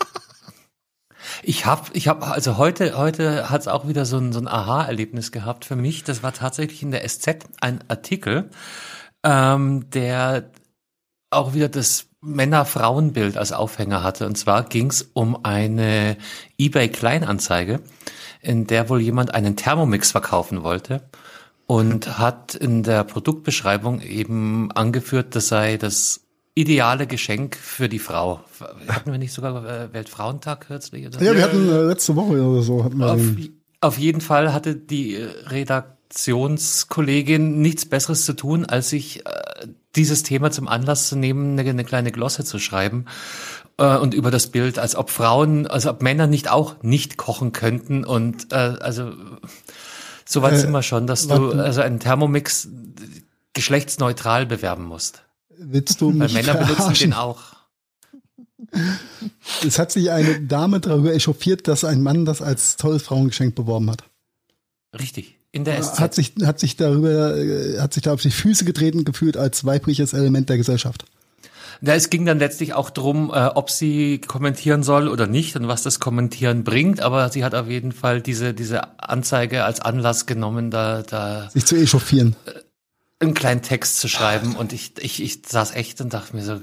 Ich 1.42 1.66
habe, 1.66 1.90
ich 1.92 2.08
habe, 2.08 2.26
also 2.26 2.56
heute, 2.58 2.96
heute 2.96 3.50
hat 3.50 3.62
es 3.62 3.68
auch 3.68 3.86
wieder 3.86 4.04
so 4.04 4.18
ein, 4.18 4.32
so 4.32 4.40
ein 4.40 4.48
Aha-Erlebnis 4.48 5.32
gehabt 5.32 5.64
für 5.64 5.76
mich. 5.76 6.04
Das 6.04 6.22
war 6.22 6.32
tatsächlich 6.32 6.82
in 6.82 6.90
der 6.90 7.06
SZ 7.08 7.46
ein 7.60 7.84
Artikel, 7.88 8.50
ähm, 9.24 9.88
der 9.90 10.50
auch 11.30 11.54
wieder 11.54 11.68
das 11.68 12.06
Männer-Frauen-Bild 12.20 13.36
als 13.36 13.52
Aufhänger 13.52 14.02
hatte. 14.02 14.26
Und 14.26 14.36
zwar 14.36 14.64
ging 14.64 14.90
es 14.90 15.10
um 15.12 15.44
eine 15.44 16.16
eBay-Kleinanzeige, 16.58 17.80
in 18.40 18.66
der 18.66 18.88
wohl 18.88 19.00
jemand 19.00 19.34
einen 19.34 19.56
Thermomix 19.56 20.10
verkaufen 20.10 20.62
wollte 20.62 21.08
und 21.66 22.18
hat 22.18 22.54
in 22.54 22.82
der 22.82 23.04
Produktbeschreibung 23.04 24.00
eben 24.00 24.72
angeführt, 24.72 25.36
das 25.36 25.48
sei 25.48 25.76
das 25.76 26.27
ideale 26.58 27.06
Geschenk 27.06 27.56
für 27.56 27.88
die 27.88 28.00
Frau. 28.00 28.40
Hatten 28.88 29.12
wir 29.12 29.18
nicht 29.18 29.32
sogar 29.32 29.64
äh, 29.64 29.92
Weltfrauentag 29.92 30.66
kürzlich? 30.66 31.06
Oder? 31.06 31.22
Ja, 31.22 31.36
wir 31.36 31.42
hatten 31.42 31.68
äh, 31.68 31.82
letzte 31.82 32.16
Woche 32.16 32.42
oder 32.42 32.62
so, 32.62 32.82
hatten 32.84 32.98
wir 32.98 33.12
Auf, 33.12 33.20
auf 33.80 33.96
jeden 33.98 34.20
Fall 34.20 34.52
hatte 34.52 34.74
die 34.74 35.14
äh, 35.14 35.28
Redaktionskollegin 35.46 37.60
nichts 37.60 37.86
Besseres 37.86 38.24
zu 38.24 38.32
tun, 38.34 38.64
als 38.64 38.90
sich 38.90 39.24
äh, 39.24 39.68
dieses 39.94 40.24
Thema 40.24 40.50
zum 40.50 40.66
Anlass 40.66 41.06
zu 41.08 41.14
nehmen, 41.16 41.56
eine, 41.58 41.70
eine 41.70 41.84
kleine 41.84 42.10
Glosse 42.10 42.44
zu 42.44 42.58
schreiben 42.58 43.04
äh, 43.78 43.96
und 43.96 44.12
über 44.12 44.32
das 44.32 44.48
Bild, 44.48 44.80
als 44.80 44.96
ob 44.96 45.10
Frauen, 45.10 45.68
also 45.68 45.90
ob 45.90 46.02
Männer 46.02 46.26
nicht 46.26 46.50
auch 46.50 46.82
nicht 46.82 47.16
kochen 47.16 47.52
könnten 47.52 48.04
und 48.04 48.52
äh, 48.52 48.56
also 48.56 49.12
so 50.24 50.42
weit 50.42 50.58
sind 50.58 50.72
wir 50.72 50.82
schon, 50.82 51.06
dass 51.06 51.28
du 51.28 51.52
also 51.52 51.80
einen 51.80 52.00
Thermomix 52.00 52.68
geschlechtsneutral 53.54 54.44
bewerben 54.44 54.84
musst. 54.84 55.22
Willst 55.58 56.00
du 56.00 56.08
Weil 56.08 56.28
mich 56.28 56.34
Männer 56.34 56.54
benutzen 56.54 56.76
verarschen? 56.76 57.10
den 57.10 57.18
auch. 57.18 57.40
Es 59.66 59.78
hat 59.78 59.92
sich 59.92 60.10
eine 60.10 60.40
Dame 60.40 60.80
darüber 60.80 61.12
echauffiert, 61.14 61.68
dass 61.68 61.84
ein 61.84 62.02
Mann 62.02 62.24
das 62.24 62.42
als 62.42 62.76
tolles 62.76 63.02
Frauengeschenk 63.02 63.54
beworben 63.54 63.90
hat. 63.90 64.04
Richtig. 64.98 65.36
In 65.52 65.64
der 65.64 65.82
SZ. 65.82 66.00
Hat 66.00 66.14
sich, 66.14 66.34
hat 66.44 66.60
sich 66.60 66.76
darüber, 66.76 67.36
äh, 67.36 67.78
hat 67.80 67.94
sich 67.94 68.02
da 68.02 68.12
auf 68.12 68.20
die 68.20 68.30
Füße 68.30 68.64
getreten 68.64 69.04
gefühlt 69.04 69.36
als 69.36 69.64
weibliches 69.64 70.12
Element 70.12 70.48
der 70.50 70.58
Gesellschaft. 70.58 71.04
Ja, 71.80 71.94
es 71.94 72.10
ging 72.10 72.26
dann 72.26 72.38
letztlich 72.38 72.74
auch 72.74 72.90
drum, 72.90 73.30
äh, 73.32 73.46
ob 73.46 73.70
sie 73.70 74.20
kommentieren 74.20 74.82
soll 74.82 75.08
oder 75.08 75.26
nicht 75.26 75.56
und 75.56 75.68
was 75.68 75.82
das 75.82 76.00
Kommentieren 76.00 76.64
bringt. 76.64 77.00
Aber 77.00 77.30
sie 77.30 77.44
hat 77.44 77.54
auf 77.54 77.68
jeden 77.68 77.92
Fall 77.92 78.20
diese, 78.20 78.52
diese 78.52 79.00
Anzeige 79.00 79.64
als 79.64 79.80
Anlass 79.80 80.26
genommen, 80.26 80.70
da, 80.70 81.02
da 81.02 81.48
Sich 81.50 81.64
zu 81.64 81.76
echauffieren. 81.76 82.36
Einen 83.20 83.34
kleinen 83.34 83.62
Text 83.62 83.98
zu 84.00 84.08
schreiben. 84.08 84.54
Und 84.56 84.72
ich, 84.72 84.92
ich, 84.98 85.22
ich 85.22 85.42
saß 85.46 85.74
echt 85.74 86.00
und 86.00 86.12
dachte 86.14 86.34
mir 86.36 86.42
so, 86.42 86.60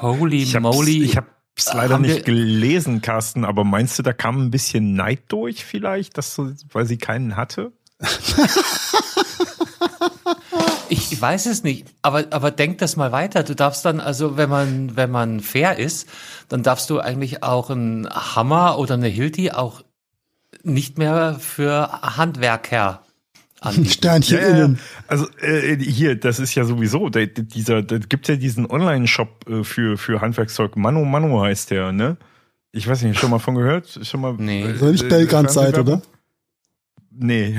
holy 0.00 0.42
Ich 0.42 0.54
hab's, 0.54 0.62
moly. 0.62 1.02
ich 1.02 1.16
hab's 1.16 1.72
leider 1.72 1.98
nicht 1.98 2.16
wir- 2.16 2.22
gelesen, 2.22 3.02
Carsten, 3.02 3.44
aber 3.44 3.64
meinst 3.64 3.98
du, 3.98 4.02
da 4.02 4.12
kam 4.12 4.40
ein 4.46 4.50
bisschen 4.50 4.94
Neid 4.94 5.22
durch 5.28 5.64
vielleicht, 5.64 6.18
dass 6.18 6.34
so, 6.34 6.52
weil 6.72 6.86
sie 6.86 6.98
keinen 6.98 7.36
hatte? 7.36 7.72
Ich 10.88 11.18
weiß 11.20 11.46
es 11.46 11.62
nicht, 11.62 11.86
aber, 12.02 12.24
aber 12.30 12.50
denk 12.50 12.78
das 12.78 12.96
mal 12.96 13.12
weiter. 13.12 13.42
Du 13.44 13.54
darfst 13.54 13.84
dann, 13.84 13.98
also 14.00 14.36
wenn 14.36 14.50
man, 14.50 14.94
wenn 14.96 15.10
man 15.10 15.40
fair 15.40 15.78
ist, 15.78 16.06
dann 16.48 16.62
darfst 16.62 16.90
du 16.90 17.00
eigentlich 17.00 17.42
auch 17.42 17.70
einen 17.70 18.08
Hammer 18.10 18.78
oder 18.78 18.94
eine 18.94 19.08
Hilti 19.08 19.50
auch 19.52 19.82
nicht 20.62 20.98
mehr 20.98 21.36
für 21.40 21.90
Handwerker 22.02 23.02
anbieten. 23.64 23.88
Sternchen 23.90 24.38
innen. 24.38 24.78
Also 25.06 25.26
äh, 25.40 25.76
hier, 25.76 26.16
das 26.16 26.38
ist 26.38 26.54
ja 26.54 26.64
sowieso, 26.64 27.08
der, 27.08 27.26
dieser, 27.26 27.82
da 27.82 27.98
gibt's 27.98 28.28
ja 28.28 28.36
diesen 28.36 28.70
Online-Shop 28.70 29.48
äh, 29.48 29.64
für, 29.64 29.96
für 29.96 30.20
Handwerkszeug. 30.20 30.76
Mano 30.76 31.04
Mano 31.04 31.42
heißt 31.42 31.70
der, 31.70 31.92
ne? 31.92 32.16
Ich 32.72 32.88
weiß 32.88 33.02
nicht, 33.02 33.20
schon 33.20 33.30
mal 33.30 33.38
von 33.38 33.54
gehört? 33.54 34.00
Schon 34.02 34.20
mal? 34.22 34.34
Nee. 34.38 34.64
äh, 34.64 34.76
Soll 34.76 34.92
nicht 34.92 35.04
äh, 35.04 35.10
Seite, 35.10 35.28
Fernsehwerbung? 35.28 35.94
oder? 35.94 36.02
Nee. 37.14 37.58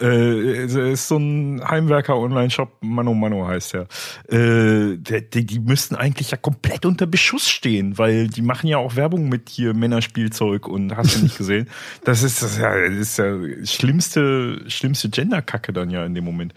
äh, 0.00 0.62
es 0.62 0.74
ist 0.74 1.08
so 1.08 1.18
ein 1.18 1.62
Heimwerker-Online-Shop, 1.62 2.78
Mano 2.80 3.12
Mano 3.12 3.46
heißt 3.46 3.74
der. 3.74 3.86
Äh, 4.28 4.96
die, 4.96 5.46
die 5.46 5.58
müssten 5.58 5.94
eigentlich 5.94 6.30
ja 6.30 6.38
komplett 6.38 6.86
unter 6.86 7.06
Beschuss 7.06 7.48
stehen, 7.48 7.98
weil 7.98 8.28
die 8.28 8.40
machen 8.42 8.66
ja 8.66 8.78
auch 8.78 8.96
Werbung 8.96 9.28
mit 9.28 9.50
hier 9.50 9.74
Männerspielzeug 9.74 10.68
und 10.68 10.96
hast 10.96 11.16
du 11.16 11.20
nicht 11.20 11.36
gesehen. 11.36 11.68
Das 12.04 12.22
ist, 12.22 12.42
das 12.42 12.56
ja, 12.56 12.74
das 12.88 12.96
ist 12.96 13.18
ja 13.18 13.36
schlimmste, 13.64 14.64
schlimmste 14.68 15.10
Gender-Kacke 15.10 15.72
dann 15.72 15.90
ja 15.90 16.04
in 16.06 16.14
dem 16.14 16.24
Moment. 16.24 16.54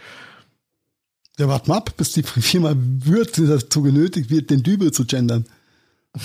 Ja, 1.38 1.48
warte 1.48 1.70
mal 1.70 1.78
ab, 1.78 1.92
bis 1.98 2.14
die 2.14 2.24
Firma 2.24 2.76
wird 2.78 3.38
dazu 3.40 3.82
genötigt 3.82 4.30
wird, 4.30 4.52
den 4.52 4.64
Dübel 4.64 4.92
zu 4.92 5.06
gendern. 5.06 5.46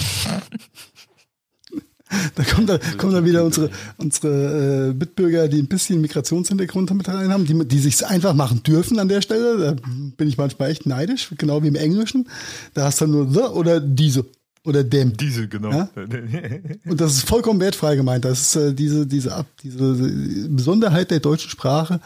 Da 2.34 2.42
kommt 2.54 2.68
da, 2.68 2.78
kommen 2.96 3.12
da 3.12 3.24
wieder 3.24 3.44
unsere, 3.44 3.70
unsere 3.96 4.90
äh, 4.90 4.94
Mitbürger, 4.94 5.48
die 5.48 5.58
ein 5.58 5.68
bisschen 5.68 6.00
Migrationshintergrund 6.00 6.92
mit 6.94 7.08
rein 7.08 7.30
haben, 7.30 7.44
die, 7.44 7.66
die 7.66 7.78
sich 7.78 8.06
einfach 8.06 8.34
machen 8.34 8.62
dürfen 8.62 8.98
an 8.98 9.08
der 9.08 9.22
Stelle. 9.22 9.58
Da 9.58 9.76
bin 10.16 10.28
ich 10.28 10.38
manchmal 10.38 10.70
echt 10.70 10.86
neidisch, 10.86 11.30
genau 11.36 11.62
wie 11.62 11.68
im 11.68 11.74
Englischen. 11.74 12.28
Da 12.74 12.84
hast 12.84 13.00
du 13.00 13.06
nur 13.06 13.30
the 13.30 13.40
oder 13.40 13.80
diese 13.80 14.24
oder 14.64 14.84
dem. 14.84 15.16
Diese, 15.16 15.48
genau. 15.48 15.70
Ja? 15.70 15.88
Und 15.96 17.00
das 17.00 17.12
ist 17.14 17.28
vollkommen 17.28 17.60
wertfrei 17.60 17.96
gemeint. 17.96 18.24
Das 18.24 18.40
ist 18.40 18.56
äh, 18.56 18.74
diese, 18.74 19.06
diese, 19.06 19.44
diese 19.62 20.48
Besonderheit 20.50 21.10
der 21.10 21.20
deutschen 21.20 21.50
Sprache. 21.50 22.00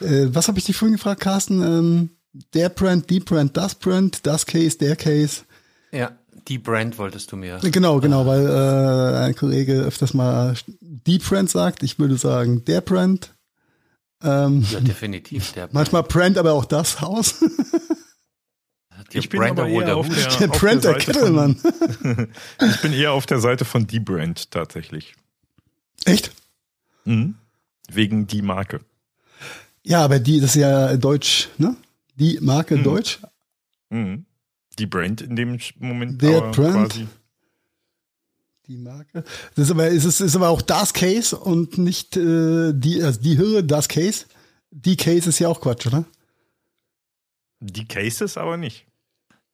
Äh, 0.00 0.26
was 0.32 0.48
habe 0.48 0.58
ich 0.58 0.64
dich 0.64 0.76
vorhin 0.76 0.96
gefragt, 0.96 1.20
Carsten? 1.20 1.62
Ähm, 1.62 2.10
der 2.54 2.68
Brand, 2.68 3.08
die 3.08 3.20
Brand, 3.20 3.56
das 3.56 3.74
Brand, 3.74 4.26
das 4.26 4.46
Case, 4.46 4.76
der 4.78 4.96
Case. 4.96 5.42
Ja. 5.92 6.17
Die 6.46 6.58
Brand 6.58 6.98
wolltest 6.98 7.32
du 7.32 7.36
mir. 7.36 7.58
Genau, 7.62 8.00
genau, 8.00 8.26
weil 8.26 8.46
äh, 8.46 9.26
ein 9.26 9.34
Kollege 9.34 9.72
öfters 9.80 10.14
mal 10.14 10.54
die 10.80 11.18
Brand 11.18 11.50
sagt. 11.50 11.82
Ich 11.82 11.98
würde 11.98 12.16
sagen, 12.16 12.64
der 12.64 12.80
Brand. 12.80 13.34
Ähm, 14.22 14.64
ja, 14.70 14.80
definitiv 14.80 15.52
der 15.52 15.62
Brand. 15.62 15.74
Manchmal 15.74 16.02
Brand, 16.04 16.38
aber 16.38 16.52
auch 16.52 16.64
das 16.64 17.00
Haus. 17.00 17.44
Die 19.12 19.18
ich 19.18 19.28
bin 19.28 19.40
Brand 19.40 19.58
aber 19.58 19.68
eher 19.68 19.96
auf 19.96 20.08
der, 20.08 20.16
der, 20.16 20.50
auf 20.50 20.60
Brand 20.60 20.84
der, 20.84 20.92
der 20.92 21.00
Kittelmann. 21.00 21.56
ich 22.60 22.80
bin 22.82 22.92
eher 22.92 23.12
auf 23.12 23.26
der 23.26 23.38
Seite 23.38 23.64
von 23.64 23.86
die 23.86 24.00
Brand 24.00 24.50
tatsächlich. 24.50 25.14
Echt? 26.04 26.32
Mhm. 27.04 27.36
Wegen 27.90 28.26
die 28.26 28.42
Marke. 28.42 28.80
Ja, 29.82 30.04
aber 30.04 30.18
die, 30.18 30.40
das 30.40 30.50
ist 30.50 30.60
ja 30.60 30.96
Deutsch, 30.96 31.48
ne? 31.56 31.76
Die 32.16 32.38
Marke 32.42 32.76
mhm. 32.76 32.84
Deutsch. 32.84 33.20
Mhm 33.88 34.26
die 34.78 34.86
Brand 34.86 35.20
in 35.20 35.36
dem 35.36 35.58
Moment. 35.78 36.22
Der 36.22 36.40
Brand. 36.40 36.92
Quasi. 36.92 37.06
Die 38.66 38.76
Marke. 38.76 39.24
Das 39.54 39.64
ist 39.64 39.70
aber, 39.70 39.88
ist, 39.88 40.04
es, 40.04 40.20
ist 40.20 40.36
aber 40.36 40.50
auch 40.50 40.60
das 40.60 40.92
Case 40.92 41.34
und 41.36 41.78
nicht 41.78 42.16
äh, 42.16 42.72
die, 42.74 43.02
also 43.02 43.20
die 43.20 43.38
Höhe, 43.38 43.64
das 43.64 43.88
Case. 43.88 44.26
Die 44.70 44.96
Case 44.96 45.30
ist 45.30 45.38
ja 45.38 45.48
auch 45.48 45.60
Quatsch, 45.60 45.86
oder? 45.86 46.04
Die 47.60 47.88
Cases 47.88 48.36
aber 48.36 48.58
nicht. 48.58 48.86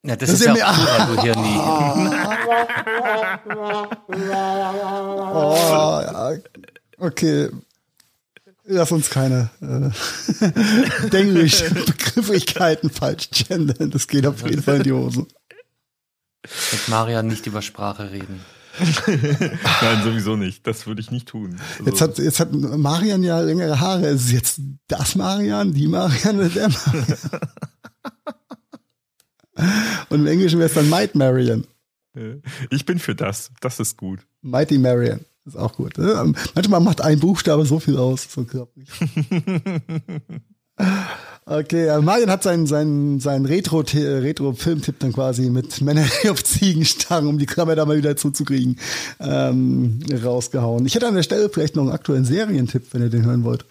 Ja, 0.03 0.15
das, 0.15 0.29
das 0.29 0.41
ist, 0.41 0.47
ist 0.47 0.57
ja 0.57 0.69
auch 0.69 0.77
cool, 0.77 1.15
du 1.15 1.21
hier 1.21 1.35
nie. 1.35 1.57
oh, 5.33 6.01
ja. 6.03 6.33
Okay, 6.97 7.49
Lass 8.67 8.91
uns 8.91 9.09
keine 9.09 9.49
äh, 9.61 11.07
denglisch 11.09 11.63
Begrifflichkeiten 11.85 12.89
falsch 12.89 13.29
gendern. 13.29 13.91
Das 13.91 14.07
geht 14.07 14.25
auf 14.25 14.43
jeden 14.43 14.63
Fall 14.63 14.77
in 14.77 14.83
die 14.83 14.91
Hose. 14.91 15.27
Mit 16.71 16.87
Marian 16.87 17.27
nicht 17.27 17.45
über 17.45 17.61
Sprache 17.61 18.11
reden. 18.11 18.41
Nein, 19.07 20.03
sowieso 20.03 20.35
nicht. 20.35 20.67
Das 20.67 20.85
würde 20.85 21.01
ich 21.01 21.11
nicht 21.11 21.27
tun. 21.27 21.59
Also 21.79 21.89
jetzt, 21.89 22.01
hat, 22.01 22.17
jetzt 22.17 22.39
hat 22.39 22.53
Marian 22.53 23.23
ja 23.23 23.39
längere 23.39 23.79
Haare. 23.79 24.07
Ist 24.07 24.25
es 24.25 24.31
jetzt 24.31 24.59
das 24.87 25.15
Marian, 25.15 25.73
die 25.73 25.87
Marian 25.87 26.37
oder 26.37 26.49
der 26.49 26.69
Marian? 26.69 27.17
Und 30.09 30.19
im 30.19 30.27
Englischen 30.27 30.59
wäre 30.59 30.67
es 30.67 30.75
dann 30.75 30.89
Might 30.89 31.15
Marian. 31.15 31.65
Ich 32.69 32.85
bin 32.85 32.99
für 32.99 33.15
das. 33.15 33.51
Das 33.61 33.79
ist 33.79 33.97
gut. 33.97 34.19
Mighty 34.41 34.77
Marian. 34.77 35.25
Ist 35.45 35.57
auch 35.57 35.73
gut. 35.73 35.97
Ne? 35.97 36.33
Manchmal 36.55 36.79
macht 36.81 37.01
ein 37.01 37.19
Buchstabe 37.19 37.65
so 37.65 37.79
viel 37.79 37.97
aus. 37.97 38.27
So 38.29 38.45
okay, 41.45 41.87
äh, 41.87 42.01
Marian 42.01 42.31
hat 42.31 42.41
seinen, 42.43 42.65
seinen, 42.65 43.19
seinen 43.19 43.45
Retro-Filmtipp 43.45 44.99
dann 44.99 45.13
quasi 45.13 45.49
mit 45.51 45.81
Männer 45.81 46.05
auf 46.29 46.43
Ziegenstangen, 46.43 47.29
um 47.29 47.37
die 47.37 47.45
Klammer 47.45 47.75
da 47.75 47.85
mal 47.85 47.97
wieder 47.97 48.17
zuzukriegen, 48.17 48.79
ähm, 49.19 49.99
rausgehauen. 50.23 50.85
Ich 50.87 50.95
hätte 50.95 51.07
an 51.07 51.15
der 51.15 51.23
Stelle 51.23 51.49
vielleicht 51.49 51.75
noch 51.75 51.83
einen 51.83 51.91
aktuellen 51.91 52.25
Serientipp, 52.25 52.87
wenn 52.91 53.03
ihr 53.03 53.09
den 53.09 53.25
hören 53.25 53.43
wollt. 53.43 53.65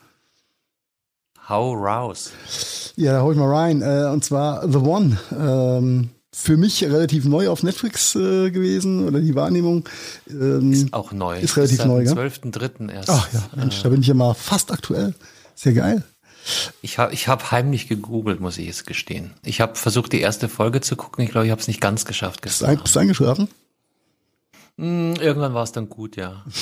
Hau 1.48 1.74
raus. 1.74 2.32
Ja, 2.96 3.12
da 3.12 3.22
hol 3.22 3.34
ich 3.34 3.38
mal 3.38 3.52
rein. 3.52 3.82
Äh, 3.82 4.10
und 4.12 4.24
zwar 4.24 4.66
The 4.66 4.78
One. 4.78 5.18
Ähm, 5.38 6.10
für 6.34 6.56
mich 6.56 6.82
relativ 6.82 7.24
neu 7.26 7.48
auf 7.48 7.62
Netflix 7.62 8.16
äh, 8.16 8.50
gewesen 8.50 9.06
oder 9.06 9.20
die 9.20 9.36
Wahrnehmung. 9.36 9.88
Ähm, 10.28 10.72
ist 10.72 10.92
auch 10.92 11.12
neu. 11.12 11.38
Ist 11.38 11.56
relativ 11.56 11.78
ist 11.78 11.86
neu, 11.86 12.02
ja. 12.02 12.12
12.3. 12.12 12.92
erst. 12.92 13.08
Ach 13.08 13.28
ja, 13.32 13.42
Mensch, 13.54 13.78
äh, 13.78 13.82
da 13.84 13.88
bin 13.90 14.00
ich 14.00 14.08
ja 14.08 14.14
mal 14.14 14.34
fast 14.34 14.72
aktuell. 14.72 15.14
Sehr 15.54 15.74
geil. 15.74 16.02
Ich 16.82 16.98
habe 16.98 17.14
ich 17.14 17.28
hab 17.28 17.52
heimlich 17.52 17.88
gegoogelt, 17.88 18.40
muss 18.40 18.58
ich 18.58 18.66
jetzt 18.66 18.86
gestehen. 18.86 19.30
Ich 19.44 19.60
habe 19.60 19.76
versucht, 19.76 20.12
die 20.12 20.20
erste 20.20 20.48
Folge 20.48 20.80
zu 20.80 20.96
gucken. 20.96 21.24
Ich 21.24 21.30
glaube, 21.30 21.46
ich 21.46 21.52
habe 21.52 21.60
es 21.60 21.68
nicht 21.68 21.80
ganz 21.80 22.04
geschafft 22.04 22.42
gestern. 22.42 22.76
Bist 22.78 22.96
du 22.96 23.00
eingeschlafen? 23.00 23.48
Mm, 24.76 25.14
irgendwann 25.14 25.54
war 25.54 25.62
es 25.62 25.72
dann 25.72 25.88
gut, 25.88 26.16
ja. 26.16 26.44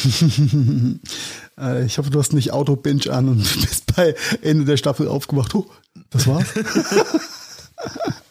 Äh, 1.58 1.84
ich 1.84 1.98
hoffe, 1.98 2.08
du 2.08 2.18
hast 2.18 2.32
nicht 2.32 2.52
Auto-Binge 2.52 3.12
an 3.12 3.28
und 3.28 3.38
bist 3.60 3.94
bei 3.94 4.14
Ende 4.40 4.64
der 4.64 4.78
Staffel 4.78 5.06
aufgewacht. 5.06 5.54
Oh, 5.54 5.66
das 6.08 6.26
war's. 6.26 6.46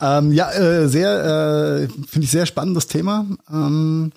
Ähm, 0.00 0.32
ja, 0.32 0.50
äh, 0.52 0.88
sehr, 0.88 1.88
äh, 1.88 1.88
finde 2.06 2.24
ich 2.24 2.30
sehr 2.30 2.46
spannendes 2.46 2.86
Thema. 2.86 3.26
Ähm, 3.50 4.12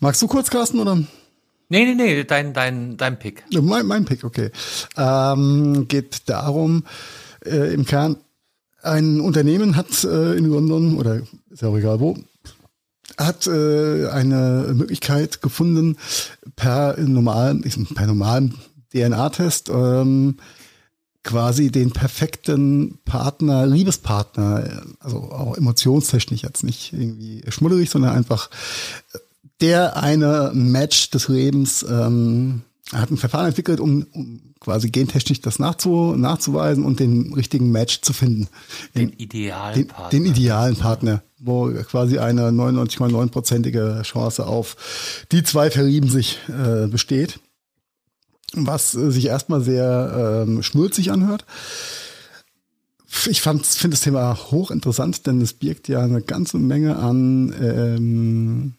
magst 0.00 0.22
du 0.22 0.26
kurz, 0.26 0.50
Carsten, 0.50 0.78
oder? 0.78 0.96
Nee, 1.68 1.84
nee, 1.86 1.94
nee, 1.94 2.24
dein, 2.24 2.52
dein, 2.52 2.96
dein 2.96 3.18
Pick. 3.18 3.44
Mein, 3.52 3.86
mein 3.86 4.04
Pick, 4.04 4.24
okay. 4.24 4.50
Ähm, 4.96 5.86
geht 5.88 6.28
darum, 6.28 6.84
äh, 7.44 7.72
im 7.72 7.84
Kern, 7.84 8.16
ein 8.82 9.20
Unternehmen 9.20 9.76
hat 9.76 10.04
äh, 10.04 10.34
in 10.34 10.44
London, 10.44 10.98
oder 10.98 11.22
ist 11.50 11.62
ja 11.62 11.68
auch 11.68 11.76
egal 11.76 12.00
wo, 12.00 12.16
hat 13.16 13.46
äh, 13.46 14.08
eine 14.08 14.72
Möglichkeit 14.74 15.40
gefunden, 15.40 15.96
per 16.56 16.98
normalen, 17.00 17.62
per 17.94 18.06
normalen 18.06 18.54
DNA-Test 18.92 19.68
ähm, 19.70 20.36
quasi 21.24 21.72
den 21.72 21.90
perfekten 21.90 22.98
Partner, 23.04 23.66
Liebespartner, 23.66 24.82
also 25.00 25.18
auch 25.32 25.56
emotionstechnisch 25.56 26.42
jetzt 26.42 26.62
nicht 26.62 26.92
irgendwie 26.92 27.42
schmudderig, 27.48 27.90
sondern 27.90 28.14
einfach 28.14 28.50
der 29.60 29.96
eine 29.96 30.52
Match 30.54 31.10
des 31.10 31.28
Lebens 31.28 31.84
ähm, 31.88 32.62
hat 32.92 33.10
ein 33.10 33.16
Verfahren 33.16 33.46
entwickelt, 33.46 33.80
um, 33.80 34.06
um 34.12 34.54
quasi 34.60 34.90
gentechnisch 34.90 35.40
das 35.40 35.58
nachzu, 35.58 36.14
nachzuweisen 36.16 36.84
und 36.84 37.00
den 37.00 37.32
richtigen 37.32 37.70
Match 37.70 38.02
zu 38.02 38.12
finden. 38.12 38.48
Den, 38.94 39.10
den 39.10 39.18
idealen 39.18 39.74
den, 39.74 39.86
Partner. 39.88 40.10
Den 40.10 40.26
idealen 40.26 40.76
Partner, 40.76 41.22
wo 41.38 41.70
quasi 41.70 42.18
eine 42.18 42.50
99,9-prozentige 42.50 44.02
Chance 44.02 44.46
auf 44.46 45.26
die 45.32 45.42
zwei 45.42 45.70
verlieben 45.70 46.10
sich 46.10 46.38
äh, 46.48 46.86
besteht 46.86 47.40
was 48.56 48.94
äh, 48.94 49.10
sich 49.10 49.26
erstmal 49.26 49.60
sehr 49.60 50.44
ähm, 50.46 50.62
schnulzig 50.62 51.10
anhört. 51.10 51.44
Ich 53.26 53.42
finde 53.42 53.62
das 53.62 54.00
Thema 54.00 54.36
hochinteressant, 54.50 55.26
denn 55.26 55.40
es 55.40 55.52
birgt 55.52 55.88
ja 55.88 56.02
eine 56.02 56.20
ganze 56.20 56.58
Menge 56.58 56.96
an 56.96 57.54
ähm, 57.60 58.74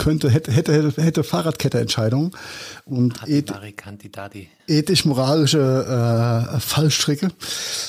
könnte, 0.00 0.30
hätte, 0.30 0.50
hätte, 0.50 0.72
hätte, 0.72 1.02
hätte 1.02 1.22
Fahrradkette-Entscheidungen 1.22 2.30
und 2.86 3.20
ethisch-moralische 4.66 6.48
äh, 6.54 6.60
Fallstricke. 6.60 7.28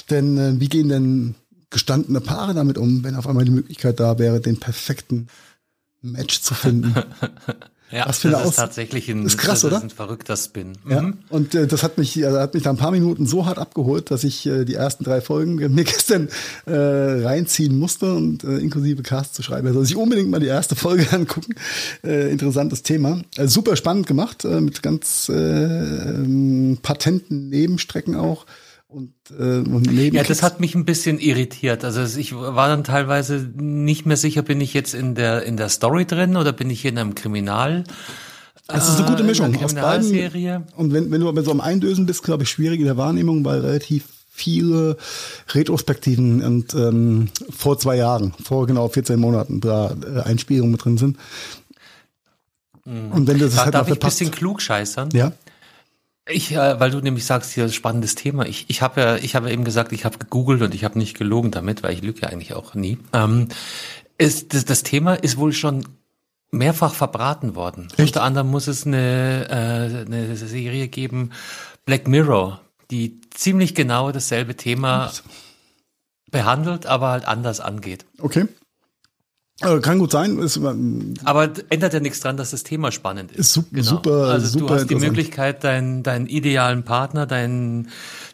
Denn 0.10 0.38
äh, 0.38 0.60
wie 0.60 0.67
gehen 0.67 0.89
denn 0.89 1.36
gestandene 1.69 2.19
Paare 2.19 2.53
damit 2.53 2.78
um, 2.78 3.05
wenn 3.05 3.15
auf 3.15 3.28
einmal 3.28 3.45
die 3.45 3.51
Möglichkeit 3.51 4.01
da 4.01 4.20
wäre, 4.20 4.41
den 4.41 4.59
perfekten 4.59 5.28
Match 6.01 6.41
zu 6.41 6.53
finden? 6.53 6.95
Ja, 7.91 8.05
das, 8.05 8.21
das 8.21 8.49
ist 8.49 8.55
tatsächlich 8.55 9.09
ein, 9.09 9.25
ist 9.25 9.37
krass, 9.37 9.65
oder? 9.65 9.81
ein 9.81 9.89
verrückter 9.89 10.37
Spin. 10.37 10.77
Mhm. 10.83 10.91
Ja, 10.91 11.13
und 11.29 11.55
äh, 11.55 11.67
das 11.67 11.83
hat 11.83 11.97
mich, 11.97 12.25
also 12.25 12.39
hat 12.39 12.53
mich 12.53 12.63
da 12.63 12.69
ein 12.69 12.77
paar 12.77 12.91
Minuten 12.91 13.25
so 13.25 13.45
hart 13.45 13.57
abgeholt, 13.57 14.11
dass 14.11 14.23
ich 14.23 14.45
äh, 14.45 14.63
die 14.63 14.75
ersten 14.75 15.03
drei 15.03 15.19
Folgen 15.21 15.55
mir 15.73 15.83
gestern 15.83 16.29
äh, 16.65 16.73
reinziehen 16.73 17.77
musste 17.77 18.13
und 18.13 18.43
äh, 18.43 18.57
inklusive 18.57 19.03
Cast 19.03 19.35
zu 19.35 19.43
schreiben. 19.43 19.67
Also 19.67 19.83
ich 19.83 19.95
unbedingt 19.95 20.29
mal 20.29 20.39
die 20.39 20.47
erste 20.47 20.75
Folge 20.75 21.07
angucken. 21.11 21.55
Äh, 22.03 22.31
interessantes 22.31 22.83
Thema. 22.83 23.21
Äh, 23.35 23.47
super 23.47 23.75
spannend 23.75 24.07
gemacht, 24.07 24.45
äh, 24.45 24.61
mit 24.61 24.81
ganz 24.81 25.29
äh, 25.29 25.33
ähm, 25.33 26.79
patenten 26.81 27.49
Nebenstrecken 27.49 28.15
auch 28.15 28.45
und, 28.91 29.13
äh, 29.31 29.59
und 29.59 29.91
neben 29.91 30.15
Ja, 30.15 30.23
das 30.23 30.43
hat 30.43 30.59
mich 30.59 30.75
ein 30.75 30.83
bisschen 30.85 31.17
irritiert. 31.19 31.85
Also 31.85 32.19
ich 32.19 32.35
war 32.35 32.67
dann 32.67 32.83
teilweise 32.83 33.49
nicht 33.55 34.05
mehr 34.05 34.17
sicher, 34.17 34.41
bin 34.41 34.59
ich 34.59 34.73
jetzt 34.73 34.93
in 34.93 35.15
der 35.15 35.43
in 35.43 35.55
der 35.55 35.69
Story 35.69 36.05
drin 36.05 36.35
oder 36.35 36.51
bin 36.51 36.69
ich 36.69 36.81
hier 36.81 36.91
in 36.91 36.97
einem 36.97 37.15
Kriminal 37.15 37.85
Es 38.67 38.89
ist 38.89 38.99
eine 38.99 39.09
gute 39.09 39.23
Äh, 39.23 39.27
Mischung 39.27 39.63
aus 39.63 39.73
beiden. 39.73 40.65
Und 40.75 40.93
wenn, 40.93 41.09
wenn 41.09 41.21
du 41.21 41.31
bei 41.33 41.41
so 41.41 41.51
einem 41.51 41.61
Eindösen 41.61 42.05
bist, 42.05 42.23
glaube 42.23 42.43
ich, 42.43 42.49
schwierig 42.49 42.79
in 42.79 42.85
der 42.85 42.97
Wahrnehmung, 42.97 43.45
weil 43.45 43.61
relativ 43.61 44.03
viele 44.29 44.97
Retrospektiven 45.53 46.43
und 46.43 46.73
ähm, 46.73 47.29
vor 47.49 47.77
zwei 47.79 47.95
Jahren, 47.97 48.33
vor 48.43 48.67
genau 48.67 48.87
14 48.89 49.19
Monaten, 49.19 49.61
da 49.61 49.95
äh, 50.05 50.21
Einspielungen 50.21 50.71
mit 50.71 50.83
drin 50.83 50.97
sind. 50.97 51.17
Und 52.83 53.27
wenn 53.27 53.37
du 53.37 53.45
das 53.45 53.55
Da 53.55 53.65
halt 53.65 53.75
darf 53.75 53.87
ich 53.87 53.93
ein 53.93 53.99
bisschen 53.99 54.31
klug 54.31 54.61
scheißern. 54.61 55.09
Ja, 55.13 55.33
Ich, 56.32 56.51
äh, 56.51 56.79
weil 56.79 56.91
du 56.91 56.99
nämlich 56.99 57.25
sagst, 57.25 57.53
hier 57.53 57.69
spannendes 57.69 58.15
Thema. 58.15 58.45
Ich, 58.45 58.65
ich 58.69 58.82
habe 58.82 59.01
ja, 59.01 59.15
ich 59.17 59.36
habe 59.36 59.47
ja 59.47 59.53
eben 59.53 59.63
gesagt, 59.63 59.91
ich 59.91 60.05
habe 60.05 60.17
gegoogelt 60.17 60.61
und 60.61 60.73
ich 60.73 60.84
habe 60.84 60.97
nicht 60.97 61.17
gelogen 61.17 61.51
damit, 61.51 61.84
weil 61.84 61.93
ich 61.93 62.01
lüge 62.01 62.21
ja 62.21 62.29
eigentlich 62.29 62.53
auch 62.53 62.73
nie. 62.75 62.97
Ähm, 63.13 63.47
ist, 64.17 64.53
das, 64.53 64.65
das 64.65 64.84
Thema 64.84 65.15
ist 65.15 65.38
wohl 65.38 65.53
schon 65.53 65.86
mehrfach 66.51 66.93
verbraten 66.93 67.55
worden. 67.55 67.88
Unter 67.97 68.23
anderem 68.23 68.49
muss 68.49 68.67
es 68.67 68.86
eine, 68.86 69.47
äh, 69.49 70.05
eine 70.05 70.36
Serie 70.36 70.88
geben, 70.89 71.32
Black 71.86 72.07
Mirror, 72.07 72.61
die 72.91 73.21
ziemlich 73.32 73.73
genau 73.73 74.11
dasselbe 74.11 74.55
Thema 74.55 75.11
behandelt, 76.29 76.86
aber 76.86 77.09
halt 77.09 77.25
anders 77.25 77.59
angeht. 77.59 78.05
okay. 78.19 78.47
Kann 79.82 79.99
gut 79.99 80.12
sein. 80.12 80.38
Ist, 80.39 80.59
Aber 81.24 81.51
ändert 81.70 81.93
ja 81.93 81.99
nichts 81.99 82.20
dran, 82.20 82.38
dass 82.38 82.51
das 82.51 82.64
Thema 82.64 82.91
spannend 82.91 83.32
ist. 83.32 83.39
Ist 83.39 83.53
sup- 83.53 83.66
super, 83.84 84.26
Also 84.26 84.47
super 84.47 84.66
du 84.68 84.74
hast 84.82 84.89
die. 84.89 84.95
Möglichkeit, 84.95 85.64
deinen, 85.64 86.03
deinen 86.03 86.28
idealen 86.28 86.84
Partner, 86.84 87.26
deinen, 87.26 87.89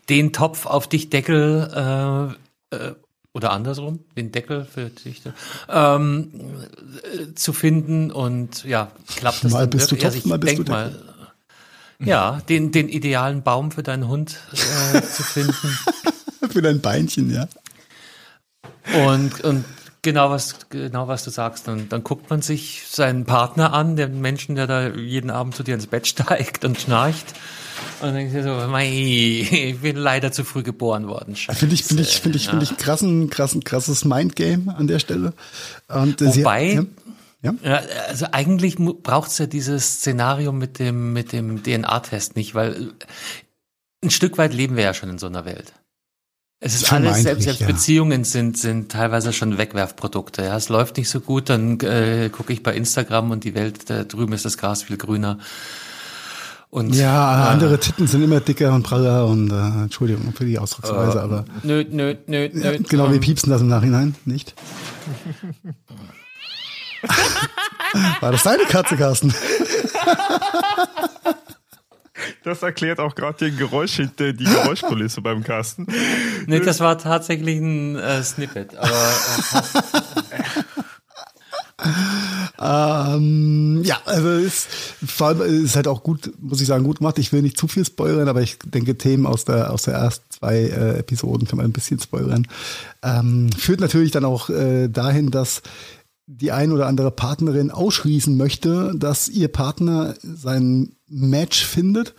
den 0.09 0.31
Topf 0.33 0.65
auf 0.65 0.87
dich 0.87 1.09
Deckel 1.09 2.35
äh, 2.71 2.75
äh, 2.75 2.95
oder 3.33 3.51
andersrum, 3.51 3.99
den 4.15 4.31
Deckel 4.31 4.65
für 4.65 4.89
dich 4.89 5.21
ähm, 5.69 6.31
äh, 7.13 7.33
zu 7.35 7.53
finden 7.53 8.09
und 8.11 8.63
ja, 8.63 8.91
klappt 9.15 9.43
das 9.43 9.51
Mal 9.51 9.67
bist 9.67 9.91
du 9.91 9.95
wirklich? 9.95 10.05
Also 10.05 10.15
Topf, 10.17 10.25
ich 10.25 10.29
mal 10.29 10.39
bist 10.39 10.57
du 10.59 10.63
mal, 10.63 10.95
ja, 11.99 12.41
den, 12.49 12.71
den 12.71 12.89
idealen 12.89 13.43
Baum 13.43 13.71
für 13.71 13.83
deinen 13.83 14.07
Hund 14.07 14.37
äh, 14.93 15.01
zu 15.01 15.23
finden. 15.23 15.77
für 16.49 16.61
dein 16.61 16.79
Beinchen, 16.79 17.29
ja. 17.31 17.47
Und, 19.05 19.41
und 19.41 19.65
genau 20.01 20.29
was, 20.29 20.69
genau 20.69 21.07
was 21.07 21.23
du 21.23 21.29
sagst, 21.29 21.67
dann, 21.67 21.89
dann 21.89 22.03
guckt 22.03 22.29
man 22.29 22.41
sich 22.41 22.83
seinen 22.89 23.25
Partner 23.25 23.73
an, 23.73 23.95
den 23.95 24.21
Menschen, 24.21 24.55
der 24.55 24.67
da 24.67 24.89
jeden 24.89 25.29
Abend 25.29 25.55
zu 25.55 25.63
dir 25.63 25.75
ins 25.75 25.87
Bett 25.87 26.07
steigt 26.07 26.65
und 26.65 26.79
schnarcht. 26.79 27.33
Und 28.01 28.07
dann 28.07 28.15
denkst 28.15 28.33
du 28.33 28.43
so, 28.43 28.67
mei, 28.67 28.89
ich 28.89 29.79
bin 29.79 29.97
leider 29.97 30.31
zu 30.31 30.43
früh 30.43 30.63
geboren 30.63 31.07
worden. 31.07 31.35
Finde 31.35 31.75
ich, 31.75 31.83
finde 31.83 32.03
ich, 32.03 32.19
finde 32.19 32.37
ich, 32.37 32.49
finde 32.49 32.63
ich 32.63 32.77
krassen, 32.77 33.29
krassen, 33.29 33.63
krasses 33.63 34.03
Mindgame 34.03 34.75
an 34.75 34.87
der 34.87 34.99
Stelle. 34.99 35.33
Und, 35.87 36.21
äh, 36.21 36.35
Wobei, 36.37 36.73
ja, 36.73 36.83
ja. 37.43 37.53
Ja, 37.63 37.81
also 38.07 38.27
eigentlich 38.31 38.77
braucht 38.77 39.29
es 39.29 39.37
ja 39.37 39.45
dieses 39.45 39.97
Szenario 39.97 40.51
mit 40.51 40.79
dem, 40.79 41.13
mit 41.13 41.31
dem 41.33 41.61
DNA-Test 41.61 42.35
nicht, 42.35 42.55
weil 42.55 42.93
ein 44.03 44.09
Stück 44.09 44.37
weit 44.37 44.53
leben 44.53 44.75
wir 44.75 44.83
ja 44.83 44.93
schon 44.93 45.09
in 45.09 45.17
so 45.17 45.27
einer 45.27 45.45
Welt. 45.45 45.73
Es 46.59 46.73
ist 46.73 46.91
alles, 46.91 47.21
selbst, 47.21 47.43
selbst 47.43 47.61
ja. 47.61 47.67
Beziehungen 47.67 48.23
sind, 48.23 48.57
sind 48.57 48.91
teilweise 48.91 49.31
schon 49.31 49.59
Wegwerfprodukte. 49.59 50.43
Ja, 50.43 50.57
es 50.57 50.69
läuft 50.69 50.97
nicht 50.97 51.09
so 51.09 51.19
gut, 51.19 51.49
dann 51.49 51.79
äh, 51.81 52.29
gucke 52.31 52.51
ich 52.51 52.63
bei 52.63 52.73
Instagram 52.73 53.29
und 53.29 53.43
die 53.43 53.53
Welt, 53.53 53.91
da 53.91 54.03
drüben 54.03 54.33
ist 54.33 54.43
das 54.43 54.57
Gras 54.57 54.81
viel 54.81 54.97
grüner. 54.97 55.37
Und 56.71 56.95
Ja, 56.95 57.49
andere 57.49 57.79
Titten 57.79 58.07
sind 58.07 58.23
immer 58.23 58.39
dicker 58.39 58.73
und 58.73 58.81
praller 58.83 59.27
und 59.27 59.51
äh, 59.51 59.83
Entschuldigung 59.83 60.33
für 60.33 60.45
die 60.45 60.57
Ausdrucksweise, 60.57 61.21
aber 61.21 61.45
nö, 61.63 61.85
nö, 61.89 62.15
nö, 62.25 62.49
nö. 62.51 62.79
genau, 62.89 63.11
wir 63.11 63.19
piepsen 63.19 63.51
das 63.51 63.61
im 63.61 63.67
Nachhinein, 63.67 64.15
nicht? 64.25 64.55
War 68.19 68.31
das 68.31 68.41
deine 68.43 68.63
Katze, 68.63 68.97
Carsten? 68.97 69.33
Das 72.47 72.63
erklärt 72.63 73.01
auch 73.01 73.13
gerade 73.13 73.49
den 73.49 73.57
Geräusch 73.57 73.97
hinter 73.97 74.31
die 74.31 74.45
Geräuschkulisse 74.45 75.21
beim 75.21 75.43
Carsten. 75.43 75.85
Nee, 76.45 76.61
das 76.61 76.79
war 76.79 76.97
tatsächlich 76.97 77.59
ein 77.59 77.97
äh, 77.97 78.23
Snippet, 78.23 78.73
aber 78.73 78.89
äh. 80.29 80.43
Ähm, 82.59 83.81
ja, 83.83 83.97
also 84.05 84.29
ist, 84.29 84.67
vor 85.05 85.27
allem 85.27 85.63
ist 85.65 85.75
halt 85.75 85.87
auch 85.87 86.03
gut, 86.03 86.31
muss 86.39 86.61
ich 86.61 86.67
sagen, 86.67 86.85
gut 86.85 86.99
gemacht. 86.99 87.19
Ich 87.19 87.33
will 87.33 87.41
nicht 87.41 87.57
zu 87.57 87.67
viel 87.67 87.85
spoilern, 87.85 88.29
aber 88.29 88.41
ich 88.41 88.57
denke, 88.59 88.97
Themen 88.97 89.25
aus 89.25 89.43
der, 89.43 89.71
aus 89.71 89.83
der 89.83 89.95
ersten 89.95 90.25
zwei 90.31 90.55
äh, 90.55 90.99
Episoden 90.99 91.47
kann 91.47 91.57
man 91.57 91.65
ein 91.65 91.73
bisschen 91.73 91.99
spoilern. 91.99 92.47
Ähm, 93.03 93.49
führt 93.51 93.81
natürlich 93.81 94.11
dann 94.11 94.25
auch 94.25 94.49
äh, 94.49 94.87
dahin, 94.87 95.31
dass 95.31 95.61
die 96.29 96.51
ein 96.51 96.73
oder 96.73 96.87
andere 96.87 97.09
Partnerin 97.09 97.71
ausschließen 97.71 98.35
möchte, 98.35 98.93
dass 98.97 99.29
ihr 99.29 99.47
Partner 99.47 100.13
sein 100.21 100.91
Match 101.07 101.65
findet 101.65 102.13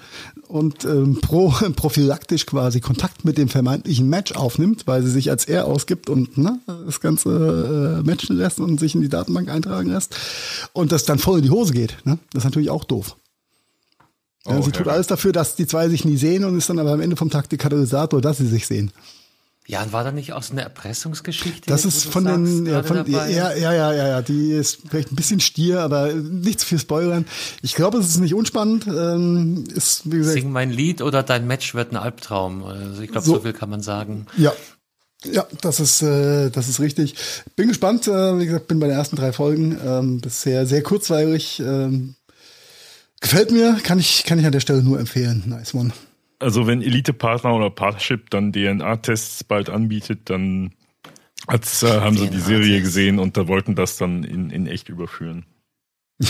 und 0.48 0.86
ähm, 0.86 1.20
pro, 1.20 1.50
prophylaktisch 1.76 2.46
quasi 2.46 2.80
Kontakt 2.80 3.26
mit 3.26 3.36
dem 3.36 3.48
vermeintlichen 3.48 4.08
Match 4.08 4.32
aufnimmt, 4.32 4.86
weil 4.86 5.02
sie 5.02 5.10
sich 5.10 5.30
als 5.30 5.44
er 5.44 5.66
ausgibt 5.66 6.08
und 6.08 6.38
ne, 6.38 6.58
das 6.86 7.00
Ganze 7.00 8.00
äh, 8.00 8.06
matchen 8.06 8.36
lässt 8.36 8.60
und 8.60 8.80
sich 8.80 8.94
in 8.94 9.02
die 9.02 9.10
Datenbank 9.10 9.50
eintragen 9.50 9.90
lässt 9.90 10.16
und 10.72 10.90
das 10.90 11.04
dann 11.04 11.18
voll 11.18 11.40
in 11.40 11.44
die 11.44 11.50
Hose 11.50 11.74
geht. 11.74 11.98
Ne? 12.04 12.18
Das 12.32 12.40
ist 12.40 12.44
natürlich 12.44 12.70
auch 12.70 12.84
doof. 12.84 13.14
Ja, 14.46 14.58
Oh, 14.58 14.62
sie 14.62 14.72
tut 14.72 14.88
alles 14.88 15.06
dafür, 15.06 15.32
dass 15.32 15.54
die 15.54 15.66
zwei 15.66 15.90
sich 15.90 16.06
nie 16.06 16.16
sehen 16.16 16.44
und 16.44 16.56
ist 16.56 16.70
dann 16.70 16.78
aber 16.78 16.92
am 16.92 17.02
Ende 17.02 17.16
vom 17.16 17.28
Tag 17.28 17.50
der 17.50 17.58
Katalysator, 17.58 18.22
dass 18.22 18.38
sie 18.38 18.46
sich 18.46 18.66
sehen. 18.66 18.90
Ja, 19.70 19.82
und 19.82 19.92
war 19.92 20.02
da 20.02 20.12
nicht 20.12 20.32
auch 20.32 20.42
so 20.42 20.52
eine 20.52 20.62
Erpressungsgeschichte? 20.62 21.68
Das 21.68 21.84
ist 21.84 22.06
von 22.06 22.24
den, 22.24 22.64
ja, 22.64 22.82
von, 22.82 23.04
ja, 23.06 23.26
ja, 23.26 23.52
ja, 23.54 23.92
ja, 23.92 24.22
die 24.22 24.52
ist 24.52 24.78
vielleicht 24.88 25.12
ein 25.12 25.16
bisschen 25.16 25.40
stier, 25.40 25.82
aber 25.82 26.14
nicht 26.14 26.60
zu 26.60 26.66
viel 26.66 26.78
spoilern. 26.78 27.26
Ich 27.60 27.74
glaube, 27.74 27.98
es 27.98 28.08
ist 28.08 28.16
nicht 28.16 28.32
unspannend. 28.32 28.86
Ähm, 28.86 29.64
ist, 29.74 30.10
wie 30.10 30.16
gesagt, 30.16 30.38
Sing 30.38 30.50
mein 30.52 30.70
Lied 30.70 31.02
oder 31.02 31.22
dein 31.22 31.46
Match 31.46 31.74
wird 31.74 31.92
ein 31.92 31.96
Albtraum. 31.96 32.64
Also 32.64 33.02
ich 33.02 33.10
glaube, 33.12 33.26
So. 33.26 33.34
so. 33.34 33.40
viel 33.42 33.52
kann 33.52 33.68
man 33.68 33.82
sagen. 33.82 34.26
ja. 34.38 34.52
Ja, 35.24 35.44
das 35.62 35.80
ist, 35.80 36.00
äh, 36.00 36.48
das 36.50 36.68
ist 36.68 36.78
richtig. 36.78 37.16
Bin 37.56 37.66
gespannt. 37.66 38.06
Äh, 38.06 38.38
wie 38.38 38.46
gesagt, 38.46 38.68
bin 38.68 38.78
bei 38.78 38.86
den 38.86 38.96
ersten 38.96 39.16
drei 39.16 39.32
Folgen. 39.32 39.76
Ähm, 39.84 40.20
bisher 40.20 40.64
sehr 40.64 40.82
kurzweilig. 40.84 41.58
Ähm, 41.58 42.14
gefällt 43.20 43.50
mir. 43.50 43.78
Kann 43.82 43.98
ich, 43.98 44.22
kann 44.24 44.38
ich 44.38 44.46
an 44.46 44.52
der 44.52 44.60
Stelle 44.60 44.80
nur 44.82 45.00
empfehlen. 45.00 45.42
Nice 45.46 45.74
one. 45.74 45.92
Also 46.40 46.66
wenn 46.66 46.82
Elite-Partner 46.82 47.54
oder 47.54 47.70
Partnership 47.70 48.30
dann 48.30 48.52
DNA-Tests 48.52 49.44
bald 49.44 49.70
anbietet, 49.70 50.30
dann 50.30 50.72
äh, 51.48 51.58
haben 51.86 52.16
sie 52.16 52.28
die 52.30 52.40
Serie 52.40 52.80
gesehen 52.80 53.18
und 53.18 53.36
da 53.36 53.48
wollten 53.48 53.74
das 53.74 53.96
dann 53.96 54.22
in, 54.24 54.50
in 54.50 54.66
echt 54.66 54.88
überführen. 54.88 55.46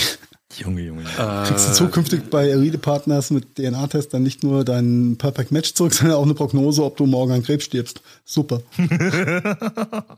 Junge, 0.57 0.81
Junge. 0.81 1.03
Junge. 1.03 1.43
Kriegst 1.45 1.65
Äh, 1.67 1.69
du 1.69 1.75
zukünftig 1.75 2.23
bei 2.31 2.47
Elite 2.49 2.79
Partners 2.79 3.29
mit 3.29 3.55
DNA-Test 3.55 4.13
dann 4.15 4.23
nicht 4.23 4.43
nur 4.43 4.65
dein 4.65 5.15
Perfect 5.17 5.51
Match 5.51 5.73
zurück, 5.75 5.93
sondern 5.95 6.17
auch 6.17 6.23
eine 6.23 6.33
Prognose, 6.33 6.83
ob 6.83 6.97
du 6.97 7.05
morgen 7.05 7.31
an 7.33 7.43
Krebs 7.43 7.65
stirbst. 7.65 8.01
Super. 8.25 8.61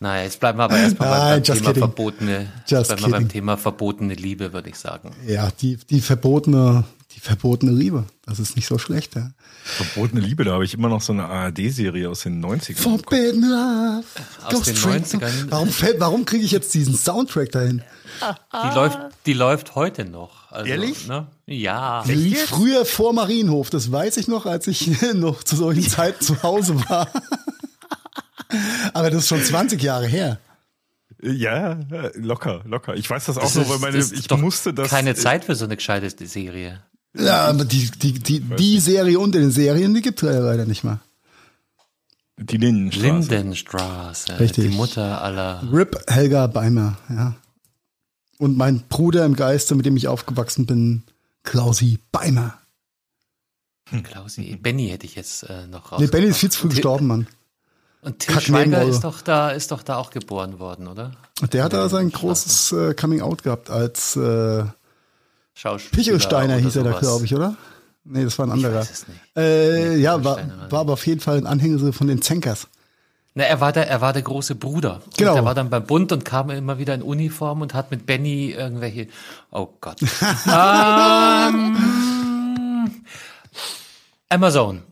Naja, 0.00 0.24
jetzt 0.24 0.40
bleiben 0.40 0.58
wir 0.58 0.64
aber 0.64 0.78
erstmal 0.78 1.10
Nein, 1.10 1.18
beim, 1.18 1.42
Thema 1.44 1.58
kidding. 1.60 1.74
verbotene, 1.82 2.46
Just 2.66 2.88
bleiben 2.88 3.02
wir 3.04 3.10
beim. 3.10 3.28
Thema 3.28 3.56
verbotene 3.58 4.14
Liebe, 4.14 4.54
würde 4.54 4.70
ich 4.70 4.76
sagen. 4.76 5.10
Ja, 5.26 5.50
die, 5.60 5.76
die 5.76 6.00
verbotene, 6.00 6.84
die 7.16 7.20
verbotene 7.20 7.72
Liebe. 7.72 8.04
Das 8.24 8.38
ist 8.38 8.54
nicht 8.56 8.66
so 8.66 8.78
schlecht, 8.78 9.16
ja. 9.16 9.30
Verbotene 9.64 10.20
Liebe, 10.20 10.44
da 10.44 10.52
habe 10.52 10.64
ich 10.64 10.74
immer 10.74 10.88
noch 10.88 11.00
so 11.00 11.12
eine 11.12 11.24
ARD-Serie 11.26 12.08
aus 12.10 12.20
den 12.20 12.44
90ern. 12.44 12.76
Forbidden 12.76 13.42
Love. 13.42 14.04
Aus 14.44 14.52
Ghost 14.52 14.66
den 14.68 14.76
Train. 14.76 15.04
90ern. 15.04 15.46
Warum, 15.48 15.68
warum 15.98 16.24
kriege 16.24 16.44
ich 16.44 16.52
jetzt 16.52 16.72
diesen 16.74 16.94
Soundtrack 16.94 17.50
dahin? 17.52 17.82
Die 18.62 18.74
läuft, 18.74 18.98
die 19.26 19.32
läuft 19.32 19.74
heute 19.74 20.04
noch. 20.04 20.50
Also, 20.52 20.70
Ehrlich? 20.70 21.06
Ne? 21.08 21.26
Ja. 21.46 22.02
Die 22.06 22.14
lief 22.14 22.44
früher 22.46 22.84
vor 22.86 23.12
Marienhof. 23.12 23.68
Das 23.70 23.90
weiß 23.90 24.16
ich 24.18 24.28
noch, 24.28 24.46
als 24.46 24.66
ich 24.68 24.90
noch 25.14 25.42
zu 25.42 25.56
solchen 25.56 25.82
Zeiten 25.88 26.22
zu 26.24 26.42
Hause 26.42 26.76
war. 26.88 27.08
Aber 28.94 29.10
das 29.10 29.22
ist 29.24 29.28
schon 29.28 29.42
20 29.42 29.82
Jahre 29.82 30.06
her. 30.06 30.38
Ja, 31.22 31.78
locker, 32.14 32.62
locker. 32.66 32.94
Ich 32.94 33.08
weiß 33.08 33.24
das 33.24 33.38
auch 33.38 33.42
Das 33.42 33.54
nur, 33.54 33.64
ist- 33.64 33.70
weil 33.70 33.78
meine, 33.78 33.98
ich 33.98 34.28
doch 34.28 34.38
musste 34.38 34.72
das. 34.72 34.88
Keine 34.90 35.14
Zeit 35.14 35.44
für 35.44 35.54
so 35.54 35.64
eine 35.64 35.76
gescheite 35.76 36.10
Serie. 36.26 36.82
Ja, 37.18 37.46
aber 37.46 37.64
die, 37.64 37.90
die, 37.90 38.12
die, 38.12 38.40
die 38.40 38.80
Serie 38.80 39.18
unter 39.18 39.38
den 39.38 39.50
Serien, 39.50 39.94
die 39.94 40.02
gibt 40.02 40.22
es 40.22 40.28
ja 40.28 40.38
leider 40.38 40.66
nicht 40.66 40.84
mehr. 40.84 41.00
Die 42.38 42.58
Lindenstraße. 42.58 43.34
Lindenstraße. 43.34 44.40
Richtig. 44.40 44.70
Die 44.70 44.76
Mutter 44.76 45.22
aller. 45.22 45.62
Rip 45.72 45.98
Helga 46.08 46.46
Beimer, 46.46 46.98
ja. 47.08 47.34
Und 48.38 48.58
mein 48.58 48.84
Bruder 48.88 49.24
im 49.24 49.34
Geiste, 49.34 49.74
mit 49.74 49.86
dem 49.86 49.96
ich 49.96 50.08
aufgewachsen 50.08 50.66
bin, 50.66 51.04
Klausi 51.42 51.98
Beimer. 52.12 52.58
Klausi. 54.02 54.56
Benny 54.56 54.88
hätte 54.88 55.06
ich 55.06 55.14
jetzt 55.14 55.44
äh, 55.44 55.66
noch 55.68 55.92
raus. 55.92 56.00
Nee, 56.00 56.08
Benny 56.08 56.26
ist 56.26 56.38
viel 56.38 56.50
zu 56.50 56.60
früh 56.60 56.68
gestorben, 56.68 57.06
Mann. 57.06 57.26
Und 58.02 58.18
Till 58.18 58.34
Kack 58.34 58.42
Schweiger 58.42 58.84
ist 58.84 59.04
doch 59.04 59.22
da, 59.22 59.50
ist 59.50 59.70
doch 59.70 59.82
da 59.82 59.96
auch 59.96 60.10
geboren 60.10 60.58
worden, 60.58 60.86
oder? 60.86 61.12
Der 61.52 61.64
hat 61.64 61.72
da 61.72 61.88
sein 61.88 62.10
großes 62.10 62.72
äh, 62.72 62.94
Coming 62.94 63.22
Out 63.22 63.42
gehabt 63.42 63.70
als 63.70 64.16
äh, 64.16 64.64
Schauspieler. 65.56 65.90
Pichelsteiner 65.96 66.56
hieß 66.58 66.76
er 66.76 66.84
da, 66.84 66.92
glaube 66.98 67.24
ich, 67.24 67.34
oder? 67.34 67.56
Nee, 68.04 68.22
das 68.22 68.38
war 68.38 68.46
ein 68.46 68.50
Ich 68.50 68.64
anderer. 68.64 68.80
weiß 68.80 68.90
es 68.90 69.08
nicht. 69.08 69.18
Äh, 69.34 69.88
Nee, 69.96 70.02
ja, 70.02 70.22
war, 70.22 70.38
war 70.70 70.80
aber 70.80 70.92
auf 70.92 71.04
jeden 71.06 71.20
Fall 71.20 71.38
ein 71.38 71.46
Anhänger 71.46 71.92
von 71.92 72.06
den 72.06 72.22
Zenkers. 72.22 72.68
Na, 73.34 73.44
er 73.44 73.60
war 73.60 73.72
der, 73.72 73.88
er 73.88 74.00
war 74.00 74.12
der 74.12 74.22
große 74.22 74.54
Bruder. 74.54 75.00
Genau. 75.16 75.32
Und 75.32 75.36
er 75.38 75.44
war 75.44 75.54
dann 75.54 75.68
beim 75.70 75.84
Bund 75.84 76.12
und 76.12 76.24
kam 76.24 76.50
immer 76.50 76.78
wieder 76.78 76.94
in 76.94 77.02
Uniform 77.02 77.62
und 77.62 77.74
hat 77.74 77.90
mit 77.90 78.06
Benny 78.06 78.50
irgendwelche, 78.52 79.08
oh 79.50 79.68
Gott. 79.80 79.98
ähm, 80.46 81.76
Amazon. 84.28 84.82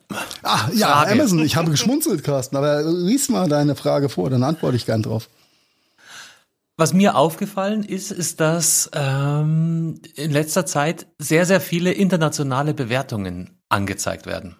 Ah, 0.42 0.68
ja, 0.74 0.88
Frage. 0.88 1.12
Amazon. 1.12 1.38
Ich 1.44 1.56
habe 1.56 1.70
geschmunzelt, 1.70 2.22
Carsten, 2.24 2.56
aber 2.56 2.82
lies 2.82 3.28
mal 3.28 3.48
deine 3.48 3.74
Frage 3.76 4.08
vor, 4.08 4.30
dann 4.30 4.42
antworte 4.42 4.76
ich 4.76 4.86
gern 4.86 5.02
drauf. 5.02 5.28
Was 6.76 6.92
mir 6.92 7.14
aufgefallen 7.14 7.84
ist, 7.84 8.10
ist, 8.10 8.40
dass 8.40 8.90
ähm, 8.94 10.00
in 10.16 10.32
letzter 10.32 10.66
Zeit 10.66 11.06
sehr, 11.18 11.46
sehr 11.46 11.60
viele 11.60 11.92
internationale 11.92 12.74
Bewertungen 12.74 13.60
angezeigt 13.68 14.26
werden. 14.26 14.56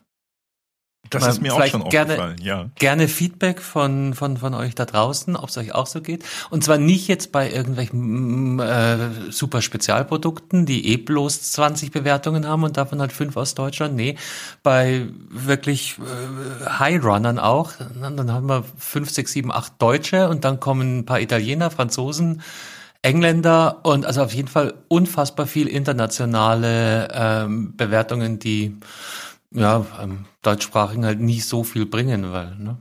Das 1.18 1.34
ist 1.34 1.42
mir 1.42 1.54
auch 1.54 1.64
schon 1.66 1.88
gerne- 1.88 2.14
aufgefallen, 2.14 2.36
ja. 2.42 2.70
Gerne 2.76 3.08
Feedback 3.08 3.60
von, 3.60 4.14
von, 4.14 4.36
von 4.36 4.54
euch 4.54 4.74
da 4.74 4.84
draußen, 4.84 5.36
ob 5.36 5.48
es 5.48 5.56
euch 5.58 5.74
auch 5.74 5.86
so 5.86 6.00
geht. 6.00 6.24
Und 6.50 6.64
zwar 6.64 6.78
nicht 6.78 7.08
jetzt 7.08 7.32
bei 7.32 7.50
irgendwelchen 7.50 8.56
mm, 8.56 8.60
äh, 8.60 8.96
super 9.30 9.62
Spezialprodukten, 9.62 10.66
die 10.66 10.88
eh 10.92 10.96
bloß 10.96 11.52
20 11.52 11.90
Bewertungen 11.90 12.46
haben 12.46 12.64
und 12.64 12.76
davon 12.76 13.00
halt 13.00 13.12
fünf 13.12 13.36
aus 13.36 13.54
Deutschland. 13.54 13.94
Nee, 13.94 14.16
bei 14.62 15.06
wirklich 15.30 15.96
äh, 15.98 16.68
High-Runnern 16.78 17.38
auch. 17.38 17.72
Dann, 18.00 18.16
dann 18.16 18.32
haben 18.32 18.48
wir 18.48 18.64
fünf, 18.78 19.10
sechs, 19.10 19.32
sieben, 19.32 19.52
acht 19.52 19.72
Deutsche 19.80 20.28
und 20.28 20.44
dann 20.44 20.60
kommen 20.60 20.98
ein 20.98 21.06
paar 21.06 21.20
Italiener, 21.20 21.70
Franzosen, 21.70 22.42
Engländer 23.02 23.80
und 23.82 24.06
also 24.06 24.22
auf 24.22 24.32
jeden 24.32 24.48
Fall 24.48 24.74
unfassbar 24.88 25.46
viel 25.46 25.68
internationale 25.68 27.08
ähm, 27.12 27.76
Bewertungen, 27.76 28.38
die 28.38 28.78
ja, 29.54 29.84
ähm, 30.02 30.26
deutschsprachigen 30.42 31.04
halt 31.06 31.20
nie 31.20 31.40
so 31.40 31.64
viel 31.64 31.86
bringen, 31.86 32.32
weil, 32.32 32.54
ne? 32.56 32.76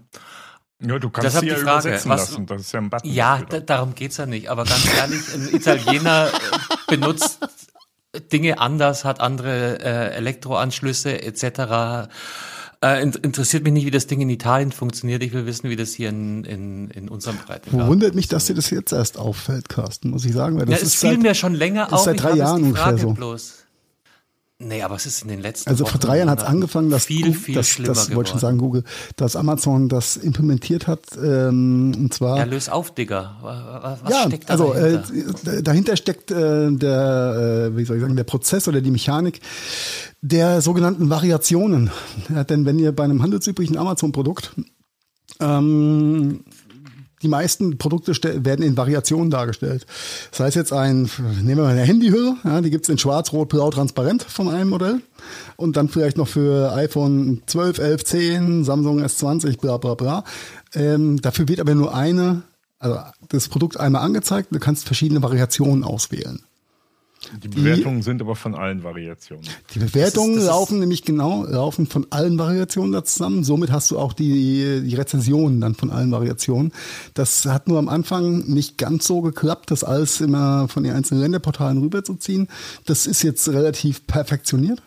Ja, 0.85 0.99
du 0.99 1.09
kannst 1.09 1.27
Deshalb 1.27 1.43
sie 1.45 1.49
ja 1.49 1.55
die 1.55 1.61
Frage, 1.61 1.87
übersetzen 1.87 2.11
was- 2.11 2.29
lassen. 2.31 2.45
Das 2.45 2.61
ist 2.61 2.71
ja 2.73 2.81
ein 2.81 2.89
Button. 2.89 3.09
Ja, 3.09 3.39
darum 3.41 3.95
geht's 3.95 4.17
ja 4.17 4.25
nicht. 4.25 4.49
Aber 4.49 4.65
ganz 4.65 4.85
ehrlich, 4.97 5.21
ein 5.33 5.47
Italiener 5.55 6.27
äh, 6.27 6.75
benutzt 6.87 7.39
Dinge 8.33 8.59
anders, 8.59 9.05
hat 9.05 9.21
andere 9.21 9.79
äh, 9.79 10.13
Elektroanschlüsse 10.15 11.21
etc. 11.23 12.09
Äh, 12.83 13.01
in- 13.01 13.13
interessiert 13.13 13.63
mich 13.63 13.71
nicht, 13.71 13.85
wie 13.85 13.91
das 13.91 14.07
Ding 14.07 14.19
in 14.19 14.29
Italien 14.29 14.73
funktioniert. 14.73 15.23
Ich 15.23 15.31
will 15.31 15.45
wissen, 15.45 15.69
wie 15.69 15.77
das 15.77 15.93
hier 15.93 16.09
in, 16.09 16.43
in, 16.43 16.89
in 16.91 17.07
unserem 17.07 17.37
Breitengrad 17.37 17.87
Wundert 17.87 18.13
mich, 18.13 18.27
dass 18.27 18.45
dir 18.47 18.55
das 18.55 18.69
jetzt 18.69 18.91
erst 18.91 19.17
auffällt, 19.17 19.69
Carsten, 19.69 20.09
muss 20.09 20.25
ich 20.25 20.33
sagen. 20.33 20.57
Weil 20.59 20.65
das 20.65 20.71
Ja, 20.81 20.81
es 20.81 20.93
ist 20.93 20.99
fiel 20.99 21.11
seit, 21.11 21.21
mir 21.21 21.33
schon 21.33 21.53
länger 21.53 21.87
ist 21.87 21.93
auf. 21.93 22.03
seit 22.03 22.15
ich 22.15 22.21
drei 22.21 22.33
Jahren 22.35 22.57
die 22.57 22.63
ungefähr 22.65 22.83
Frage 22.87 23.01
so. 23.01 23.11
bloß. 23.13 23.62
Nee, 24.65 24.81
aber 24.81 24.95
es 24.95 25.05
ist 25.05 25.21
in 25.23 25.27
den 25.27 25.41
letzten 25.41 25.69
Also 25.69 25.85
vor 25.85 25.99
drei 25.99 26.17
Jahren 26.19 26.29
hat 26.29 26.39
es 26.39 26.45
angefangen, 26.45 26.89
dass, 26.89 27.05
viel, 27.05 27.25
Google- 27.25 27.33
viel 27.39 27.55
dass, 27.55 27.67
schlimmer 27.67 27.93
das 27.93 28.15
wollte 28.15 28.31
schon 28.31 28.39
sagen, 28.39 28.57
Google, 28.57 28.83
dass 29.17 29.35
Amazon 29.35 29.89
das 29.89 30.15
implementiert 30.17 30.87
hat, 30.87 31.01
ähm, 31.21 31.93
und 31.97 32.13
zwar 32.13 32.37
Ja, 32.37 32.43
löse 32.45 32.71
auf, 32.71 32.93
Digga. 32.93 33.37
Was 33.41 34.01
was 34.03 34.11
ja, 34.11 34.23
steckt 34.27 34.49
da 34.49 34.53
also 34.53 34.73
dahinter? 34.73 35.53
äh, 35.53 35.61
dahinter 35.63 35.97
steckt 35.97 36.31
äh, 36.31 36.71
der, 36.71 37.69
äh, 37.73 37.77
wie 37.77 37.85
soll 37.85 37.97
ich 37.97 38.01
sagen, 38.01 38.15
der 38.15 38.23
Prozess 38.23 38.67
oder 38.67 38.81
die 38.81 38.91
Mechanik 38.91 39.41
der 40.21 40.61
sogenannten 40.61 41.09
Variationen. 41.09 41.91
Ja, 42.33 42.43
denn 42.43 42.65
wenn 42.65 42.79
ihr 42.79 42.91
bei 42.93 43.03
einem 43.03 43.21
handelsüblichen 43.21 43.77
Amazon-Produkt 43.77 44.55
ähm, 45.39 46.43
die 47.23 47.29
meisten 47.29 47.77
Produkte 47.77 48.13
werden 48.45 48.63
in 48.63 48.77
Variationen 48.77 49.31
dargestellt. 49.31 49.85
Das 50.31 50.41
heißt 50.41 50.55
jetzt 50.55 50.73
ein, 50.73 51.09
nehmen 51.41 51.57
wir 51.57 51.63
mal 51.63 51.71
eine 51.71 51.81
Handyhülle, 51.81 52.35
ja, 52.43 52.61
die 52.61 52.69
gibt's 52.69 52.89
in 52.89 52.97
schwarz, 52.97 53.31
rot, 53.33 53.49
blau, 53.49 53.69
transparent 53.69 54.23
von 54.23 54.49
einem 54.49 54.69
Modell. 54.69 55.01
Und 55.55 55.77
dann 55.77 55.89
vielleicht 55.89 56.17
noch 56.17 56.27
für 56.27 56.73
iPhone 56.73 57.41
12, 57.47 57.77
11, 57.79 58.03
10, 58.03 58.63
Samsung 58.65 59.01
S20, 59.01 59.59
bla 59.59 59.77
bla 59.77 59.95
bla. 59.95 60.23
Ähm, 60.73 61.21
dafür 61.21 61.47
wird 61.47 61.59
aber 61.59 61.73
nur 61.75 61.95
eine, 61.95 62.43
also 62.79 62.99
das 63.29 63.47
Produkt 63.47 63.79
einmal 63.79 64.03
angezeigt 64.03 64.51
und 64.51 64.55
du 64.55 64.59
kannst 64.59 64.85
verschiedene 64.85 65.23
Variationen 65.23 65.83
auswählen. 65.83 66.43
Die 67.41 67.47
Bewertungen 67.47 68.01
sind 68.01 68.21
aber 68.21 68.35
von 68.35 68.53
allen 68.55 68.83
Variationen. 68.83 69.43
Die 69.73 69.79
Bewertungen 69.79 70.35
Das 70.35 70.43
ist- 70.43 70.47
das 70.47 70.55
ist- 70.55 70.59
laufen 70.59 70.79
nämlich 70.79 71.03
genau, 71.03 71.45
laufen 71.45 71.87
von 71.87 72.05
allen 72.09 72.37
Variationen 72.37 72.91
da 72.91 73.03
zusammen. 73.03 73.43
Somit 73.43 73.71
hast 73.71 73.91
du 73.91 73.97
auch 73.99 74.13
die, 74.13 74.81
die 74.85 74.95
Rezensionen 74.95 75.61
dann 75.61 75.75
von 75.75 75.89
allen 75.89 76.11
Variationen. 76.11 76.71
Das 77.13 77.45
hat 77.45 77.67
nur 77.67 77.79
am 77.79 77.89
Anfang 77.89 78.45
nicht 78.47 78.77
ganz 78.77 79.07
so 79.07 79.21
geklappt, 79.21 79.71
das 79.71 79.83
alles 79.83 80.21
immer 80.21 80.67
von 80.67 80.83
den 80.83 80.93
einzelnen 80.93 81.21
Länderportalen 81.21 81.77
rüberzuziehen. 81.79 82.47
Das 82.85 83.07
ist 83.07 83.23
jetzt 83.23 83.47
relativ 83.49 84.05
perfektioniert. 84.07 84.81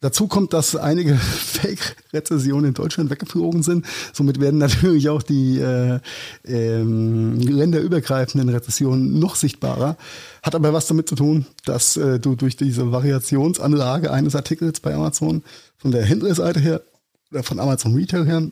Dazu 0.00 0.28
kommt, 0.28 0.52
dass 0.54 0.76
einige 0.76 1.14
Fake-Rezessionen 1.16 2.66
in 2.66 2.74
Deutschland 2.74 3.10
weggeflogen 3.10 3.62
sind. 3.62 3.84
Somit 4.12 4.40
werden 4.40 4.58
natürlich 4.58 5.08
auch 5.10 5.22
die 5.22 5.58
äh, 5.58 6.00
ähm, 6.44 7.38
länderübergreifenden 7.38 8.48
Rezessionen 8.48 9.18
noch 9.18 9.36
sichtbarer. 9.36 9.96
Hat 10.42 10.54
aber 10.54 10.72
was 10.72 10.86
damit 10.86 11.08
zu 11.08 11.16
tun, 11.16 11.46
dass 11.66 11.96
äh, 11.96 12.18
du 12.18 12.34
durch 12.34 12.56
diese 12.56 12.92
Variationsanlage 12.92 14.10
eines 14.10 14.34
Artikels 14.34 14.80
bei 14.80 14.94
Amazon 14.94 15.42
von 15.76 15.90
der 15.90 16.04
Händlerseite 16.04 16.60
her 16.60 16.82
oder 17.30 17.42
von 17.42 17.60
Amazon 17.60 17.94
Retail 17.94 18.24
her 18.24 18.50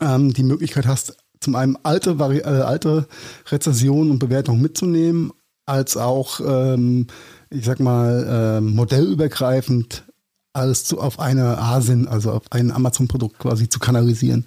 ähm, 0.00 0.32
die 0.32 0.44
Möglichkeit 0.44 0.86
hast, 0.86 1.16
zum 1.40 1.56
einen 1.56 1.76
alte, 1.82 2.10
äh, 2.10 2.42
alte 2.42 3.08
Rezensionen 3.50 4.10
und 4.12 4.18
Bewertungen 4.18 4.62
mitzunehmen, 4.62 5.32
als 5.66 5.96
auch, 5.96 6.40
ähm, 6.40 7.06
ich 7.50 7.64
sag 7.64 7.80
mal, 7.80 8.58
ähm, 8.58 8.74
modellübergreifend 8.74 10.04
alles 10.52 10.84
zu, 10.84 11.00
auf 11.00 11.18
eine 11.18 11.58
ASIN, 11.58 12.08
also 12.08 12.32
auf 12.32 12.42
ein 12.50 12.70
Amazon-Produkt 12.70 13.38
quasi 13.38 13.68
zu 13.68 13.78
kanalisieren. 13.78 14.46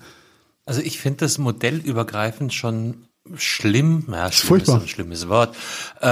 Also 0.65 0.81
ich 0.81 0.99
finde 0.99 1.19
das 1.19 1.37
modellübergreifend 1.37 2.53
schon 2.53 3.07
schlimm. 3.35 4.05
Ja, 4.11 4.31
schlimm 4.31 4.47
furchtbar. 4.47 4.77
ist 4.77 4.83
ein 4.83 4.87
schlimmes 4.87 5.29
Wort. 5.29 5.55
Äh, 6.01 6.07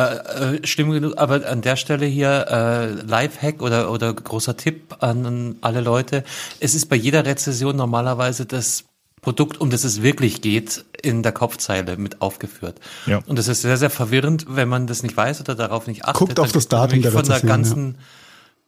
äh, 0.55 0.67
schlimm 0.67 0.91
genug, 0.91 1.17
aber 1.17 1.47
an 1.47 1.61
der 1.61 1.75
Stelle 1.75 2.05
hier 2.05 2.47
äh, 2.49 2.91
Lifehack 3.01 3.61
oder, 3.61 3.91
oder 3.91 4.13
großer 4.13 4.57
Tipp 4.57 4.95
an 4.99 5.55
alle 5.61 5.81
Leute. 5.81 6.23
Es 6.59 6.73
ist 6.75 6.87
bei 6.87 6.95
jeder 6.95 7.25
Rezession 7.25 7.75
normalerweise 7.75 8.45
das 8.45 8.85
Produkt, 9.21 9.61
um 9.61 9.69
das 9.69 9.83
es 9.83 10.01
wirklich 10.01 10.41
geht, 10.41 10.83
in 11.01 11.21
der 11.21 11.31
Kopfzeile 11.31 11.95
mit 11.97 12.21
aufgeführt. 12.21 12.79
Ja. 13.05 13.19
Und 13.27 13.37
das 13.37 13.47
ist 13.47 13.61
sehr, 13.61 13.77
sehr 13.77 13.91
verwirrend, 13.91 14.47
wenn 14.49 14.67
man 14.67 14.87
das 14.87 15.03
nicht 15.03 15.15
weiß 15.15 15.41
oder 15.41 15.53
darauf 15.53 15.87
nicht 15.87 16.05
achtet. 16.05 16.19
Guckt 16.19 16.39
auf 16.39 16.51
das 16.51 16.69
Datum 16.69 17.01
der 17.01 17.11
Von 17.11 17.23
der 17.23 17.35
Rezession, 17.35 17.49
ganzen 17.49 17.97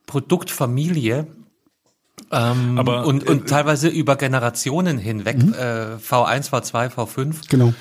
Produktfamilie 0.05 1.27
ähm, 2.31 2.77
Aber, 2.77 3.05
und, 3.05 3.27
äh, 3.27 3.31
und 3.31 3.49
teilweise 3.49 3.87
über 3.87 4.15
Generationen 4.15 4.97
hinweg, 4.97 5.37
äh, 5.37 5.97
V1, 5.97 6.49
V2, 6.49 6.89
V5, 6.89 7.49
Genau. 7.49 7.73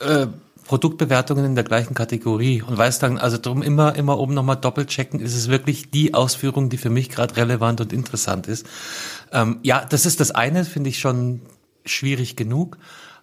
äh, 0.00 0.26
Produktbewertungen 0.66 1.44
in 1.44 1.54
der 1.54 1.64
gleichen 1.64 1.94
Kategorie 1.94 2.60
und 2.62 2.76
weiß 2.76 2.98
dann, 2.98 3.18
also 3.18 3.38
drum 3.38 3.62
immer, 3.62 3.94
immer 3.94 4.18
oben 4.18 4.34
nochmal 4.34 4.56
doppelt 4.56 4.88
checken, 4.88 5.20
ist 5.20 5.34
es 5.34 5.48
wirklich 5.48 5.90
die 5.90 6.12
Ausführung, 6.12 6.68
die 6.70 6.76
für 6.76 6.90
mich 6.90 7.08
gerade 7.08 7.36
relevant 7.36 7.80
und 7.80 7.92
interessant 7.92 8.48
ist. 8.48 8.66
Ähm, 9.32 9.58
ja, 9.62 9.84
das 9.84 10.06
ist 10.06 10.20
das 10.20 10.32
eine, 10.32 10.64
finde 10.64 10.90
ich 10.90 10.98
schon 10.98 11.40
schwierig 11.84 12.36
genug. 12.36 12.78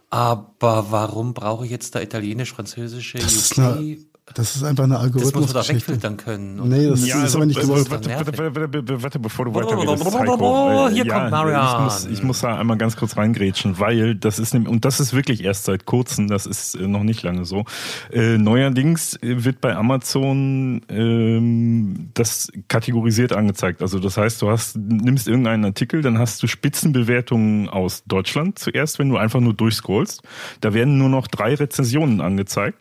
Aber 0.10 0.92
warum 0.92 1.34
brauche 1.34 1.66
ich 1.66 1.72
jetzt 1.72 1.96
da 1.96 2.02
italienisch, 2.02 2.54
französische, 2.54 3.18
Das 3.18 3.34
ist, 3.34 3.58
UK? 3.58 3.98
Das 4.34 4.56
ist 4.56 4.64
einfach 4.64 4.84
eine 4.86 4.94
Das 4.96 5.04
muss 5.04 5.14
man 5.14 5.24
Algorithmusgeschichte. 5.24 5.76
wegfiltern 5.94 6.18
können. 6.18 6.60
oder? 6.60 6.70
Nee, 6.70 6.88
das 6.90 7.06
Ja, 7.08 7.16
ist 7.18 7.22
also, 7.24 7.38
aber 7.40 7.46
nicht 7.46 7.58
also, 7.58 7.70
gewollt. 7.74 7.92
warte, 7.92 8.10
warte, 8.10 8.38
warte, 8.38 8.74
warte, 8.74 9.04
warte, 9.04 9.20
bevor 9.20 9.46
du 9.46 9.54
weiterredest, 9.56 10.06
Heiko. 10.20 10.88
Äh, 10.88 10.94
Hier 10.94 11.08
kommt 11.08 11.32
Marian. 11.32 11.74
Ich 11.78 11.84
muss, 11.84 12.06
ich 12.06 12.24
muss 12.24 12.42
da 12.42 12.58
einmal 12.58 12.78
ganz 12.78 12.96
kurz 12.98 13.18
reingrätschen, 13.18 13.80
weil 13.80 14.16
das 14.16 14.40
ist, 14.40 14.54
nämlich- 14.54 14.72
und 14.72 14.86
das 14.86 15.00
ist 15.00 15.14
wirklich 15.14 15.44
erst 15.44 15.66
seit 15.66 15.86
kurzem, 15.86 16.28
das 16.28 16.46
ist 16.46 16.76
äh, 16.76 16.88
noch 16.88 17.04
nicht 17.04 17.24
lange 17.24 17.46
so. 17.46 17.66
Äh, 18.12 18.38
neuerdings 18.38 19.18
wird 19.22 19.62
bei 19.62 19.76
Amazon 19.76 20.82
ähm, 20.90 22.10
das 22.14 22.52
kategorisiert 22.68 23.34
angezeigt. 23.34 23.82
Also 23.82 24.00
das 24.00 24.18
heißt, 24.18 24.42
du 24.42 24.50
hast, 24.50 24.78
nimmst 24.78 25.28
irgendeinen 25.28 25.66
Artikel, 25.66 26.02
dann 26.02 26.18
hast 26.20 26.42
du 26.44 26.48
Spitzenbewertungen 26.48 27.70
aus 27.70 28.04
Deutschland 28.06 28.60
zuerst, 28.60 29.00
wenn 29.00 29.10
du 29.10 29.18
einfach 29.18 29.40
nur 29.40 29.54
durchscrollst. 29.54 30.22
Da 30.62 30.74
werden 30.74 30.98
nur 30.98 31.10
noch 31.10 31.28
drei 31.28 31.56
Rezensionen 31.56 32.22
angezeigt. 32.22 32.78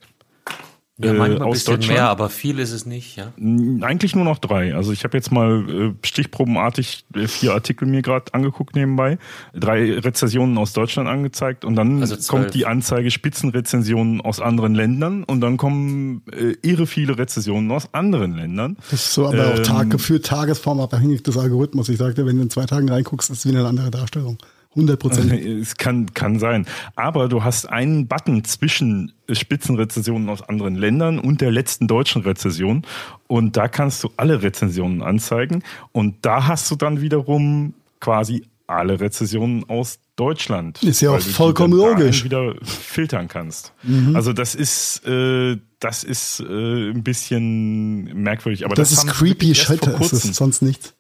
Ja, 1.05 1.13
manchmal 1.13 1.33
äh, 1.33 1.37
ein 1.37 1.43
aus 1.43 1.53
bisschen 1.55 1.75
Deutschland? 1.75 1.99
mehr, 1.99 2.09
aber 2.09 2.29
viel 2.29 2.59
ist 2.59 2.73
es 2.73 2.87
nicht, 2.87 3.17
ja. 3.17 3.33
Eigentlich 3.81 4.15
nur 4.15 4.25
noch 4.25 4.39
drei. 4.39 4.75
Also 4.75 4.93
ich 4.93 5.05
habe 5.05 5.17
jetzt 5.17 5.33
mal 5.33 5.65
äh, 5.69 6.07
stichprobenartig 6.07 7.05
äh, 7.15 7.27
vier 7.27 7.55
Artikel 7.55 7.87
mir 7.87 8.03
gerade 8.03 8.33
angeguckt 8.35 8.75
nebenbei, 8.77 9.19
drei 9.55 9.99
Rezensionen 9.99 10.59
aus 10.59 10.73
Deutschland 10.73 11.09
angezeigt 11.09 11.65
und 11.65 11.77
dann 11.77 12.01
Also 12.01 12.17
kommt 12.29 12.55
die 12.55 12.67
Anzeige 12.67 13.11
Spitzenrezensionen 13.11 14.21
aus 14.21 14.41
anderen 14.41 14.75
Ländern 14.75 15.25
und 15.25 15.41
dann 15.41 15.57
kommen 15.57 16.23
äh, 16.33 16.57
irre 16.63 16.87
viele 16.87 17.19
Rezensionen 17.19 17.71
aus 17.71 17.93
anderen 17.93 18.35
Ländern. 18.37 18.77
Das 18.91 19.05
ist 19.05 19.15
so 19.15 19.27
aber 19.27 19.49
auch 19.49 19.57
Ähm, 19.59 19.65
Tag, 19.65 19.91
gefühlt 19.91 20.27
tagesformabhängig 20.27 21.23
des 21.23 21.37
Algorithmus. 21.37 21.89
Ich 21.89 21.99
sagte, 21.99 22.27
wenn 22.27 22.37
du 22.37 22.43
in 22.43 22.51
zwei 22.51 22.67
Tagen 22.67 22.89
reinguckst, 22.89 23.31
ist 23.31 23.39
es 23.39 23.47
wieder 23.47 23.61
eine 23.61 23.69
andere 23.69 23.91
Darstellung. 23.91 24.39
100 24.75 24.99
Prozent. 24.99 25.33
Es 25.63 25.77
kann, 25.77 26.13
kann 26.15 26.39
sein. 26.39 26.67
Aber 26.97 27.29
du 27.29 27.45
hast 27.45 27.67
einen 27.67 28.07
Button 28.07 28.45
zwischen 28.45 29.13
Spitzenrezensionen 29.31 30.29
aus 30.29 30.43
anderen 30.43 30.77
Ländern 30.77 31.19
und 31.19 31.41
der 31.41 31.51
letzten 31.51 31.87
deutschen 31.89 32.23
Rezension. 32.23 32.83
Und 33.27 33.57
da 33.57 33.69
kannst 33.69 34.03
du 34.05 34.11
alle 34.17 34.43
Rezensionen 34.43 35.03
anzeigen. 35.03 35.63
Und 35.93 36.17
da 36.23 36.47
hast 36.47 36.71
du 36.71 36.77
dann 36.77 37.01
wiederum 37.01 37.75
quasi 38.01 38.45
alle 38.67 39.01
Rezessionen 39.01 39.69
aus 39.69 39.99
Deutschland. 40.17 40.83
Ist 40.83 41.01
ja 41.01 41.11
auch 41.11 41.21
vollkommen 41.21 41.75
logisch. 41.75 42.25
wieder 42.25 42.55
filtern 42.63 43.29
kannst. 43.29 43.73
Mhm. 43.83 44.17
Also 44.17 44.33
das 44.33 44.55
ist, 44.55 45.07
äh, 45.07 45.59
das 45.81 46.05
ist 46.05 46.41
äh, 46.41 46.91
ein 46.91 47.03
bisschen 47.03 48.05
merkwürdig. 48.23 48.65
Aber 48.65 48.75
Das, 48.75 48.91
das, 48.91 49.05
ist 49.05 49.11
creepy 49.11 49.55
vor 49.55 49.77
das 49.99 50.13
ist 50.13 50.35
sonst 50.35 50.63
nichts. 50.63 50.95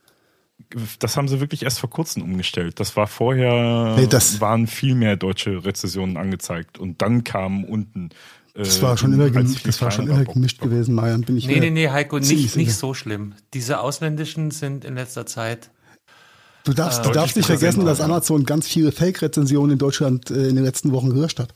Das 0.98 1.16
haben 1.16 1.28
sie 1.28 1.40
wirklich 1.40 1.62
erst 1.62 1.78
vor 1.80 1.90
kurzem 1.90 2.22
umgestellt. 2.22 2.80
Das 2.80 2.96
war 2.96 3.06
vorher, 3.06 3.94
Nee, 3.96 4.06
das- 4.06 4.40
waren 4.40 4.66
viel 4.66 4.94
mehr 4.94 5.16
deutsche 5.16 5.64
Rezessionen 5.64 6.16
angezeigt 6.16 6.78
und 6.78 7.00
dann 7.02 7.24
kamen 7.24 7.64
unten. 7.64 8.10
Äh, 8.54 8.64
Das 8.64 8.82
war 8.82 8.96
schon 8.98 9.12
immer, 9.12 9.24
als 9.24 9.32
gem- 9.32 9.46
viel 9.48 9.62
das 9.70 9.80
war 9.82 9.90
schon 9.90 10.08
immer 10.08 10.24
gemischt 10.24 10.60
Bock. 10.60 10.70
gewesen, 10.70 10.94
Marian, 10.94 11.22
bin 11.22 11.36
ich 11.36 11.46
Nee, 11.46 11.60
nee, 11.60 11.70
nee, 11.70 11.88
Heiko, 11.88 12.18
nicht, 12.18 12.56
nicht 12.56 12.74
so 12.74 12.92
schlimm. 12.94 13.34
Diese 13.54 13.80
ausländischen 13.80 14.50
sind 14.50 14.84
in 14.84 14.94
letzter 14.94 15.24
Zeit. 15.26 15.70
Du 16.64 16.72
darfst, 16.74 17.00
Äh, 17.00 17.08
du 17.08 17.10
darfst 17.10 17.34
nicht 17.36 17.46
vergessen, 17.46 17.84
dass. 17.84 18.00
Amazon 18.00 18.44
ganz 18.44 18.68
viele 18.68 18.92
Fake-Rezensionen 18.92 19.72
in 19.72 19.78
Deutschland 19.78 20.30
äh, 20.30 20.46
in 20.48 20.54
den 20.54 20.64
letzten 20.64 20.92
Wochen 20.92 21.10
gelöscht 21.10 21.40
hat. 21.40 21.52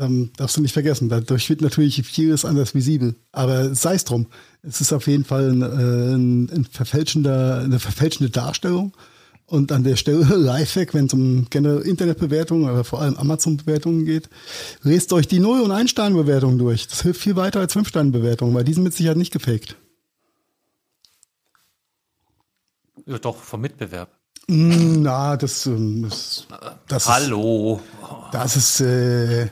Ähm, 0.00 0.30
darfst 0.36 0.56
du 0.56 0.62
nicht 0.62 0.72
vergessen. 0.72 1.10
Dadurch 1.10 1.50
wird 1.50 1.60
natürlich 1.60 2.02
vieles 2.06 2.46
anders 2.46 2.74
visibel. 2.74 3.16
Aber 3.32 3.74
sei 3.74 3.94
es 3.94 4.04
drum. 4.04 4.28
Es 4.62 4.80
ist 4.80 4.94
auf 4.94 5.06
jeden 5.06 5.24
Fall 5.24 5.50
ein, 5.50 5.62
äh, 5.62 6.14
ein, 6.14 6.50
ein 6.50 6.64
verfälschender, 6.64 7.58
eine 7.58 7.78
verfälschende 7.78 8.30
Darstellung. 8.30 8.96
Und 9.44 9.72
an 9.72 9.84
der 9.84 9.96
Stelle 9.96 10.24
Lifehack, 10.36 10.94
wenn 10.94 11.06
es 11.06 11.12
um 11.12 11.48
generell 11.50 11.82
Internetbewertungen, 11.82 12.68
aber 12.68 12.82
vor 12.84 13.02
allem 13.02 13.16
Amazon-Bewertungen 13.16 14.06
geht, 14.06 14.30
lest 14.82 15.12
euch 15.12 15.28
die 15.28 15.40
Null- 15.40 15.60
und 15.60 15.72
Ein-Stern-Bewertungen 15.72 16.58
durch. 16.58 16.88
Das 16.88 17.02
hilft 17.02 17.20
viel 17.20 17.36
weiter 17.36 17.60
als 17.60 17.74
Fünf-Sterne-Bewertungen, 17.74 18.54
weil 18.54 18.64
die 18.64 18.72
sind 18.72 18.84
mit 18.84 18.94
Sicherheit 18.94 19.18
nicht 19.18 19.32
gefaked. 19.32 19.76
Ja, 23.04 23.18
doch, 23.18 23.36
vom 23.36 23.60
Mitbewerb. 23.60 24.19
Mm, 24.50 25.02
Na, 25.02 25.36
das, 25.36 25.66
ähm, 25.66 26.02
das, 26.02 26.44
das 26.88 27.04
ist, 27.04 27.08
Hallo. 27.08 27.80
Das 28.32 28.56
ist 28.56 28.80
äh, 28.80 29.48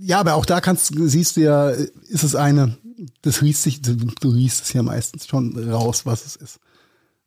ja, 0.00 0.20
aber 0.20 0.34
auch 0.34 0.44
da 0.44 0.60
kannst 0.60 0.92
siehst 0.94 1.36
du 1.38 1.40
ja, 1.40 1.70
ist 1.70 2.24
es 2.24 2.34
eine, 2.34 2.76
das 3.22 3.40
riechst 3.40 3.62
sich, 3.62 3.80
du, 3.80 3.94
du 3.96 4.28
riechst 4.28 4.64
es 4.64 4.72
ja 4.74 4.82
meistens 4.82 5.26
schon 5.26 5.56
raus, 5.70 6.04
was 6.04 6.26
es 6.26 6.36
ist. 6.36 6.60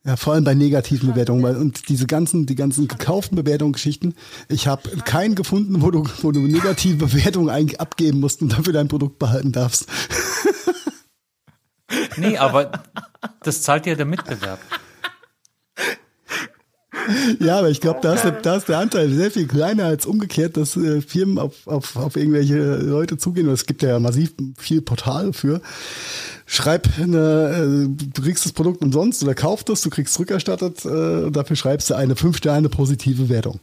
Ja, 0.03 0.15
vor 0.15 0.33
allem 0.33 0.43
bei 0.43 0.53
negativen 0.53 1.09
Bewertungen, 1.09 1.41
weil 1.41 1.55
und 1.57 1.89
diese 1.89 2.05
ganzen, 2.05 2.45
die 2.45 2.55
ganzen 2.55 2.87
gekauften 2.87 3.35
Bewertungsgeschichten, 3.35 4.13
ich 4.47 4.67
habe 4.67 4.89
keinen 4.97 5.33
gefunden, 5.33 5.81
wo 5.81 5.89
du, 5.89 6.03
wo 6.21 6.31
du 6.31 6.41
negative 6.41 7.07
Bewertungen 7.07 7.49
eigentlich 7.49 7.81
abgeben 7.81 8.19
musst 8.19 8.43
und 8.43 8.51
dafür 8.51 8.73
dein 8.73 8.87
Produkt 8.89 9.17
behalten 9.17 9.51
darfst. 9.51 9.87
Nee, 12.15 12.37
aber 12.37 12.71
das 13.43 13.63
zahlt 13.63 13.85
ja 13.85 13.95
der 13.95 14.05
Mitbewerb. 14.05 14.59
Ja, 17.39 17.59
aber 17.59 17.69
ich 17.69 17.81
glaube, 17.81 17.99
da, 18.01 18.13
ist 18.13 18.23
der- 18.23 18.31
da 18.31 18.55
ist 18.55 18.67
der 18.69 18.79
Anteil 18.79 19.09
sehr 19.09 19.31
viel 19.31 19.47
kleiner 19.47 19.85
als 19.85 20.05
umgekehrt, 20.05 20.57
dass 20.57 20.75
äh, 20.77 21.01
Firmen 21.01 21.37
auf, 21.39 21.65
auf, 21.67 21.95
auf 21.95 22.15
irgendwelche 22.15 22.75
Leute 22.77 23.17
zugehen. 23.17 23.47
Und 23.47 23.53
Es 23.53 23.65
gibt 23.65 23.81
ja 23.83 23.99
massiv 23.99 24.31
viel 24.57 24.81
Portal 24.81 25.33
für. 25.33 25.61
Schreib 26.45 26.87
eine, 27.01 27.87
äh, 27.87 28.05
du 28.13 28.21
kriegst 28.21 28.45
das 28.45 28.51
Produkt 28.51 28.81
umsonst 28.81 29.23
oder 29.23 29.33
kauf 29.35 29.63
das, 29.63 29.81
du 29.81 29.89
kriegst 29.89 30.17
rückerstattet 30.19 30.83
äh, 30.85 30.87
und 31.25 31.35
dafür 31.35 31.55
schreibst 31.55 31.89
du 31.89 31.95
eine 31.95 32.15
5 32.15 32.35
Sterne 32.37 32.69
positive 32.69 33.29
Wertung. 33.29 33.59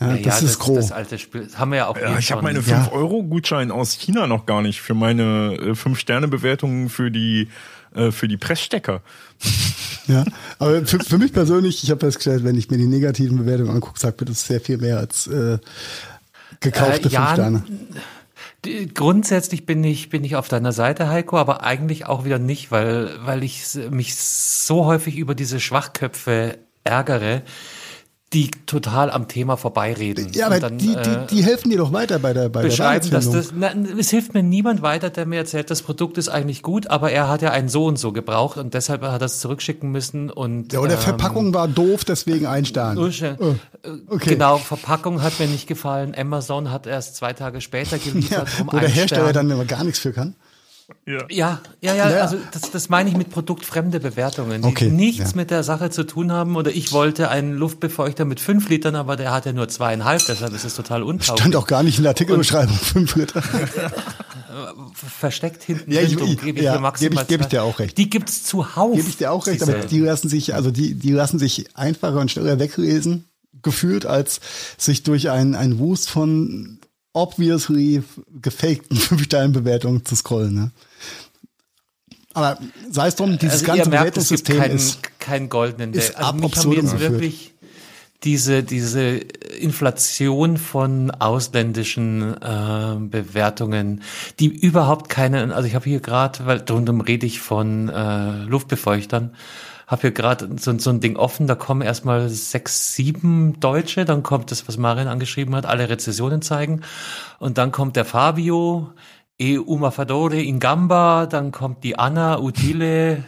Ja, 0.00 0.14
Ja, 0.14 0.22
das 0.22 0.40
ja, 0.40 0.46
ist 0.48 0.58
grob. 0.58 0.76
Das 0.76 0.92
alte 0.92 1.18
Spiel. 1.18 1.44
Das 1.44 1.58
haben 1.58 1.70
wir 1.72 1.78
ja 1.78 1.86
auch 1.88 1.96
Ja, 1.96 2.18
ich 2.18 2.32
habe 2.32 2.42
meine 2.42 2.60
Ja. 2.60 2.84
5-Euro-Gutschein 2.84 3.70
aus 3.70 3.92
China 3.94 4.26
noch 4.26 4.46
gar 4.46 4.62
nicht 4.62 4.80
für 4.80 4.94
meine 4.94 5.54
äh, 5.60 5.70
5-Sterne-Bewertungen 5.72 6.88
für 6.88 7.10
die, 7.10 7.48
äh, 7.94 8.10
für 8.10 8.28
die 8.28 8.36
Pressstecker. 8.36 9.02
Ja, 10.06 10.24
aber 10.58 10.84
für, 10.86 10.98
für 10.98 11.18
mich 11.18 11.32
persönlich, 11.32 11.84
ich 11.84 11.90
habe 11.90 12.00
festgestellt, 12.00 12.44
wenn 12.44 12.56
ich 12.56 12.70
mir 12.70 12.78
die 12.78 12.86
negativen 12.86 13.38
Bewertungen 13.38 13.70
angucke, 13.70 13.98
sagt 13.98 14.20
mir 14.20 14.26
das 14.26 14.44
sehr 14.44 14.60
viel 14.60 14.78
mehr 14.78 14.98
als 14.98 15.26
äh, 15.26 15.58
gekaufte 16.60 17.08
Äh, 17.08 17.10
5 17.10 17.12
Jan, 17.12 17.34
Sterne. 17.34 17.64
Grundsätzlich 18.92 19.64
bin 19.64 19.82
ich, 19.84 20.10
bin 20.10 20.24
ich 20.24 20.36
auf 20.36 20.48
deiner 20.48 20.72
Seite, 20.72 21.08
Heiko, 21.08 21.38
aber 21.38 21.62
eigentlich 21.62 22.06
auch 22.06 22.24
wieder 22.24 22.38
nicht, 22.38 22.70
weil, 22.70 23.10
weil 23.24 23.42
ich 23.42 23.62
mich 23.90 24.16
so 24.16 24.84
häufig 24.84 25.16
über 25.16 25.34
diese 25.34 25.60
Schwachköpfe 25.60 26.58
ärgere, 26.84 27.42
die 28.32 28.48
total 28.66 29.10
am 29.10 29.26
Thema 29.26 29.56
vorbeireden. 29.56 30.28
Ja, 30.34 30.46
aber 30.46 30.60
dann, 30.60 30.78
die, 30.78 30.94
äh, 30.94 31.26
die, 31.26 31.34
die 31.34 31.42
helfen 31.44 31.68
dir 31.70 31.78
doch 31.78 31.92
weiter 31.92 32.20
bei 32.20 32.32
der 32.32 32.48
bei 32.48 32.62
beschreiben, 32.62 33.10
der 33.10 33.18
dass 33.18 33.28
das, 33.30 33.52
na, 33.56 33.72
es 33.98 34.10
hilft 34.10 34.34
mir 34.34 34.44
niemand 34.44 34.82
weiter, 34.82 35.10
der 35.10 35.26
mir 35.26 35.38
erzählt, 35.38 35.68
das 35.68 35.82
Produkt 35.82 36.16
ist 36.16 36.28
eigentlich 36.28 36.62
gut, 36.62 36.86
aber 36.86 37.10
er 37.10 37.28
hat 37.28 37.42
ja 37.42 37.50
einen 37.50 37.68
so 37.68 37.86
und 37.86 37.98
so 37.98 38.12
gebraucht 38.12 38.56
und 38.56 38.74
deshalb 38.74 39.02
hat 39.02 39.20
er 39.20 39.26
es 39.26 39.40
zurückschicken 39.40 39.90
müssen 39.90 40.30
und 40.30 40.72
Ja, 40.72 40.78
oder 40.78 40.92
ähm, 40.92 40.98
Verpackung 41.00 41.52
war 41.54 41.66
doof, 41.66 42.04
deswegen 42.04 42.46
ein 42.46 42.64
Stern. 42.64 42.98
Ursche- 42.98 43.36
Oh, 43.40 43.54
okay. 44.08 44.30
Genau, 44.34 44.58
Verpackung 44.58 45.22
hat 45.22 45.40
mir 45.40 45.46
nicht 45.48 45.66
gefallen. 45.66 46.14
Amazon 46.16 46.70
hat 46.70 46.86
erst 46.86 47.16
zwei 47.16 47.32
Tage 47.32 47.60
später 47.60 47.96
Ja, 47.96 48.12
geliefert. 48.12 48.48
um 48.60 48.68
wo 48.72 48.78
der 48.78 48.88
Hersteller 48.90 49.22
Stern. 49.30 49.34
dann 49.48 49.50
immer 49.50 49.64
gar 49.64 49.82
nichts 49.82 49.98
für 49.98 50.12
kann. 50.12 50.36
Ja. 51.06 51.24
Ja, 51.28 51.60
ja, 51.80 51.94
ja, 51.94 52.10
Ja. 52.10 52.16
also 52.22 52.36
das, 52.52 52.70
das 52.70 52.88
meine 52.88 53.10
ich 53.10 53.16
mit 53.16 53.30
produktfremde 53.30 54.00
Bewertungen, 54.00 54.62
die 54.62 54.68
Okay, 54.68 54.90
nichts 54.90 55.30
ja. 55.30 55.36
mit 55.36 55.50
der 55.50 55.62
Sache 55.62 55.90
zu 55.90 56.04
tun 56.04 56.30
haben. 56.32 56.56
Oder 56.56 56.70
ich 56.70 56.92
wollte 56.92 57.28
einen 57.30 57.54
Luftbefeuchter 57.54 58.24
mit 58.24 58.40
fünf 58.40 58.68
Litern, 58.68 58.94
aber 58.96 59.16
der 59.16 59.32
hatte 59.32 59.52
nur 59.52 59.68
zweieinhalb, 59.68 60.24
deshalb 60.26 60.52
ist 60.54 60.64
es 60.64 60.74
total 60.74 61.02
untauglich. 61.02 61.40
Stand 61.40 61.56
auch 61.56 61.66
gar 61.66 61.82
nicht 61.82 61.96
in 61.98 62.04
der 62.04 62.10
Artikelbeschreibung, 62.10 62.74
fünf 62.76 63.16
Liter. 63.16 63.42
Versteckt 64.94 65.62
hinten 65.62 65.90
Ja, 65.92 66.00
ich- 66.00 66.16
drin, 66.16 66.28
ich- 66.28 66.40
gebe 66.40 66.58
ich 66.58 66.64
ja, 66.64 66.74
dir 66.74 66.80
maximal 66.80 67.10
gebe 67.10 67.22
ich- 67.22 67.28
gebe 67.28 67.42
ich 67.44 67.48
dir 67.48 67.62
auch 67.62 67.78
recht. 67.78 67.96
Die 67.98 68.10
gibt's 68.10 68.42
zuhauf. 68.44 68.94
Gebe 68.96 69.08
ich 69.08 69.16
dir 69.16 69.32
auch 69.32 69.46
recht, 69.46 69.62
aber 69.62 69.74
die 69.74 70.00
lassen 70.00 70.28
sich, 70.28 70.54
also 70.54 70.70
die, 70.70 70.94
die 70.94 71.12
lassen 71.12 71.38
sich 71.38 71.76
einfacher 71.76 72.18
und 72.20 72.30
schneller 72.30 72.58
weglesen, 72.58 73.24
gefühlt, 73.62 74.06
als 74.06 74.40
sich 74.78 75.02
durch 75.02 75.30
einen, 75.30 75.54
einen 75.54 75.78
Wust 75.78 76.10
von 76.10 76.78
obviously 77.12 78.02
gefakten 78.40 78.96
Fünf-Sterne-Bewertungen 78.96 80.04
zu 80.04 80.16
scrollen. 80.16 80.54
Ne? 80.54 80.70
Aber 82.32 82.58
sei 82.90 83.08
es 83.08 83.16
drum, 83.16 83.38
dieses 83.38 83.62
also 83.62 83.66
ganze 83.66 83.90
merkt, 83.90 84.16
es 84.16 84.28
gibt 84.28 84.44
Bewertungssystem 84.44 84.58
keinen, 84.58 84.76
ist 84.76 85.18
keinen 85.18 85.48
goldenen 85.48 85.92
ist. 85.94 86.16
Also 86.16 86.32
mich 86.34 86.56
haben 86.56 86.72
jetzt 86.72 86.92
geführt. 86.92 87.12
wirklich 87.12 87.54
diese, 88.22 88.62
diese 88.62 89.16
Inflation 89.60 90.58
von 90.58 91.10
ausländischen 91.10 92.34
äh, 92.40 92.96
Bewertungen, 92.98 94.02
die 94.38 94.46
überhaupt 94.46 95.08
keine, 95.08 95.54
also 95.54 95.66
ich 95.66 95.74
habe 95.74 95.86
hier 95.86 96.00
gerade, 96.00 96.44
weil 96.46 96.62
rundum 96.68 97.00
rede 97.00 97.26
ich 97.26 97.40
von 97.40 97.88
äh, 97.88 98.44
Luftbefeuchtern, 98.44 99.34
habe 99.90 100.02
hier 100.02 100.12
gerade 100.12 100.48
so, 100.58 100.78
so 100.78 100.90
ein 100.90 101.00
Ding 101.00 101.16
offen, 101.16 101.46
da 101.46 101.54
kommen 101.54 101.82
erstmal 101.82 102.28
sechs, 102.28 102.94
sieben 102.94 103.58
Deutsche, 103.60 104.04
dann 104.04 104.22
kommt 104.22 104.50
das, 104.50 104.68
was 104.68 104.76
Marian 104.76 105.08
angeschrieben 105.08 105.54
hat, 105.54 105.66
alle 105.66 105.88
Rezessionen 105.88 106.42
zeigen 106.42 106.82
und 107.38 107.58
dann 107.58 107.72
kommt 107.72 107.96
der 107.96 108.04
Fabio, 108.04 108.92
E 109.38 109.56
Umafadore 109.58 110.40
in 110.40 110.60
Gamba, 110.60 111.26
dann 111.26 111.50
kommt 111.50 111.82
die 111.82 111.98
Anna 111.98 112.38
Utile, 112.38 113.24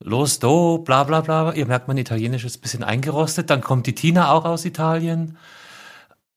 Los 0.00 0.38
do, 0.38 0.78
bla 0.78 1.04
bla 1.04 1.20
bla. 1.20 1.52
Ihr 1.52 1.66
merkt, 1.66 1.88
mein 1.88 1.98
Italienisch 1.98 2.44
ist 2.44 2.58
ein 2.58 2.60
bisschen 2.60 2.84
eingerostet. 2.84 3.50
Dann 3.50 3.60
kommt 3.60 3.86
die 3.86 3.94
Tina 3.94 4.30
auch 4.30 4.44
aus 4.44 4.64
Italien. 4.64 5.36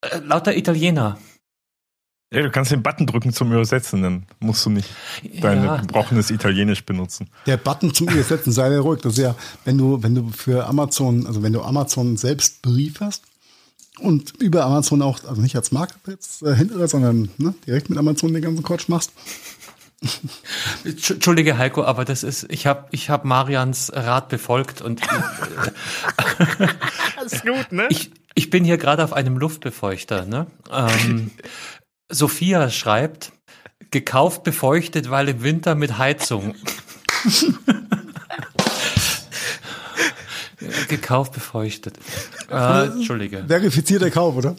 Äh, 0.02 0.18
lauter 0.20 0.58
Italiener. 0.58 1.18
Ja, 2.32 2.42
du 2.42 2.50
kannst 2.50 2.72
den 2.72 2.82
Button 2.82 3.06
drücken 3.08 3.34
zum 3.34 3.52
Übersetzen, 3.52 4.02
dann 4.02 4.24
musst 4.40 4.66
du 4.66 4.70
nicht 4.70 4.90
dein 5.42 5.64
Ja. 5.64 5.78
gebrochenes 5.78 6.32
Italienisch 6.32 6.86
benutzen. 6.86 7.30
der 7.46 7.58
Button 7.58 7.94
zum 7.94 8.08
Übersetzen, 8.08 8.52
sei 8.54 8.70
dir 8.70 8.80
ruhig. 8.80 9.02
Das 9.02 9.14
ist 9.14 9.20
ja, 9.20 9.36
wenn 9.66 9.78
du, 9.78 10.02
wenn 10.02 10.16
du 10.16 10.30
für 10.30 10.66
Amazon, 10.68 11.28
also 11.28 11.44
wenn 11.44 11.54
du 11.54 11.62
Amazon 11.62 12.18
selbst 12.18 12.62
belieferst 12.62 13.24
und 14.00 14.34
über 14.42 14.66
Amazon 14.66 15.02
auch, 15.02 15.24
also 15.26 15.42
nicht 15.42 15.56
als 15.56 15.72
Marktplatz 15.72 16.42
äh, 16.42 16.56
hinterher, 16.56 16.88
sondern 16.88 17.30
ne, 17.38 17.54
direkt 17.68 17.90
mit 17.90 18.00
Amazon 18.00 18.34
den 18.34 18.42
ganzen 18.42 18.64
Quatsch 18.64 18.88
machst, 18.88 19.12
Entsch- 20.84 21.14
Entschuldige, 21.14 21.60
Heiko, 21.60 21.84
aber 21.84 22.06
das 22.06 22.24
ist, 22.24 22.48
ich 22.50 22.66
habe 22.66 22.86
ich 22.90 23.12
hab 23.12 23.24
Marians 23.24 23.92
Rat 23.94 24.30
befolgt 24.30 24.82
und 24.82 25.00
Ist 27.26 27.46
gut, 27.46 27.72
ne? 27.72 27.86
ich, 27.90 28.12
ich 28.34 28.50
bin 28.50 28.64
hier 28.64 28.78
gerade 28.78 29.04
auf 29.04 29.14
einem 29.14 29.38
Luftbefeuchter. 29.38 30.26
Ne? 30.26 30.48
Ähm, 30.72 31.32
Sophia 32.12 32.70
schreibt, 32.70 33.32
gekauft, 33.90 34.44
befeuchtet, 34.44 35.10
weil 35.10 35.30
im 35.30 35.44
Winter 35.44 35.76
mit 35.76 35.98
Heizung. 35.98 36.56
gekauft, 40.88 41.34
befeuchtet. 41.34 41.98
Äh, 42.50 42.86
Entschuldige. 42.86 43.44
verifizierter 43.48 44.12
Kauf, 44.12 44.36
oder? 44.36 44.56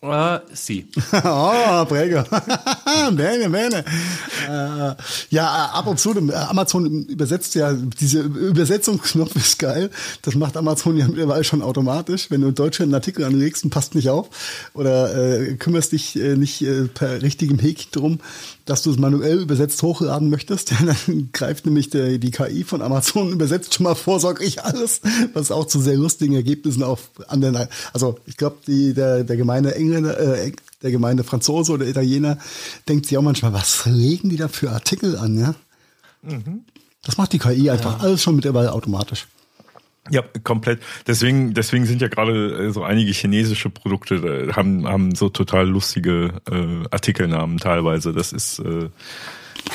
Äh, 0.00 0.38
sie. 0.52 0.86
oh, 1.12 1.84
Präger. 1.88 2.24
bene, 3.10 3.50
bene. 3.50 3.84
Äh, 4.48 4.94
ja, 5.30 5.70
ab 5.74 5.88
und 5.88 5.98
zu, 5.98 6.14
äh, 6.14 6.34
Amazon 6.34 7.04
übersetzt 7.06 7.56
ja, 7.56 7.72
diese 7.72 8.20
Übersetzungsknopf 8.20 9.34
ist 9.34 9.58
geil. 9.58 9.90
Das 10.22 10.36
macht 10.36 10.56
Amazon 10.56 10.96
ja 10.96 11.08
mittlerweile 11.08 11.42
schon 11.42 11.62
automatisch. 11.62 12.30
Wenn 12.30 12.42
du 12.42 12.48
in 12.48 12.54
Deutschland 12.54 12.88
einen 12.88 12.94
Artikel 12.94 13.24
anlegst 13.24 13.64
und 13.64 13.70
passt 13.70 13.96
nicht 13.96 14.08
auf 14.08 14.28
oder 14.72 15.40
äh, 15.40 15.54
kümmerst 15.54 15.90
dich 15.90 16.14
äh, 16.16 16.36
nicht 16.36 16.62
äh, 16.62 16.84
per 16.84 17.20
richtigem 17.20 17.58
Häkchen 17.58 17.90
drum, 17.90 18.20
dass 18.68 18.82
du 18.82 18.90
es 18.90 18.98
manuell 18.98 19.40
übersetzt 19.40 19.82
hochladen 19.82 20.28
möchtest, 20.28 20.72
dann 20.80 21.30
greift 21.32 21.64
nämlich 21.64 21.88
der, 21.88 22.18
die 22.18 22.30
KI 22.30 22.64
von 22.64 22.82
Amazon 22.82 23.32
übersetzt 23.32 23.74
schon 23.74 23.84
mal 23.84 23.94
vorsorglich 23.94 24.62
alles, 24.62 25.00
was 25.32 25.50
auch 25.50 25.66
zu 25.66 25.80
sehr 25.80 25.96
lustigen 25.96 26.34
Ergebnissen 26.34 26.82
auf 26.82 27.10
anderen, 27.28 27.68
also 27.92 28.18
ich 28.26 28.36
glaube, 28.36 28.58
der, 28.66 29.24
der 29.24 29.36
gemeine 29.36 29.74
Engländer, 29.74 30.18
äh, 30.18 30.52
der 30.82 30.90
gemeine 30.90 31.24
Franzose 31.24 31.72
oder 31.72 31.86
Italiener 31.86 32.38
denkt 32.88 33.06
sich 33.06 33.16
auch 33.16 33.22
manchmal, 33.22 33.54
was 33.54 33.86
legen 33.86 34.28
die 34.28 34.36
da 34.36 34.48
für 34.48 34.70
Artikel 34.70 35.16
an, 35.16 35.38
ja? 35.38 35.54
Mhm. 36.22 36.64
Das 37.04 37.16
macht 37.16 37.32
die 37.32 37.38
KI 37.38 37.70
einfach 37.70 37.98
ja. 37.98 38.04
alles 38.04 38.22
schon 38.22 38.36
mittlerweile 38.36 38.72
automatisch. 38.72 39.26
Ja, 40.10 40.22
komplett. 40.44 40.80
Deswegen, 41.06 41.54
deswegen 41.54 41.86
sind 41.86 42.00
ja 42.00 42.08
gerade 42.08 42.68
äh, 42.68 42.70
so 42.70 42.82
einige 42.82 43.12
chinesische 43.12 43.70
Produkte 43.70 44.14
äh, 44.16 44.52
haben 44.52 44.86
haben 44.86 45.14
so 45.14 45.28
total 45.28 45.68
lustige 45.68 46.40
äh, 46.50 46.86
Artikelnamen 46.90 47.58
teilweise. 47.58 48.12
Das 48.12 48.32
ist 48.32 48.58
äh, 48.60 48.90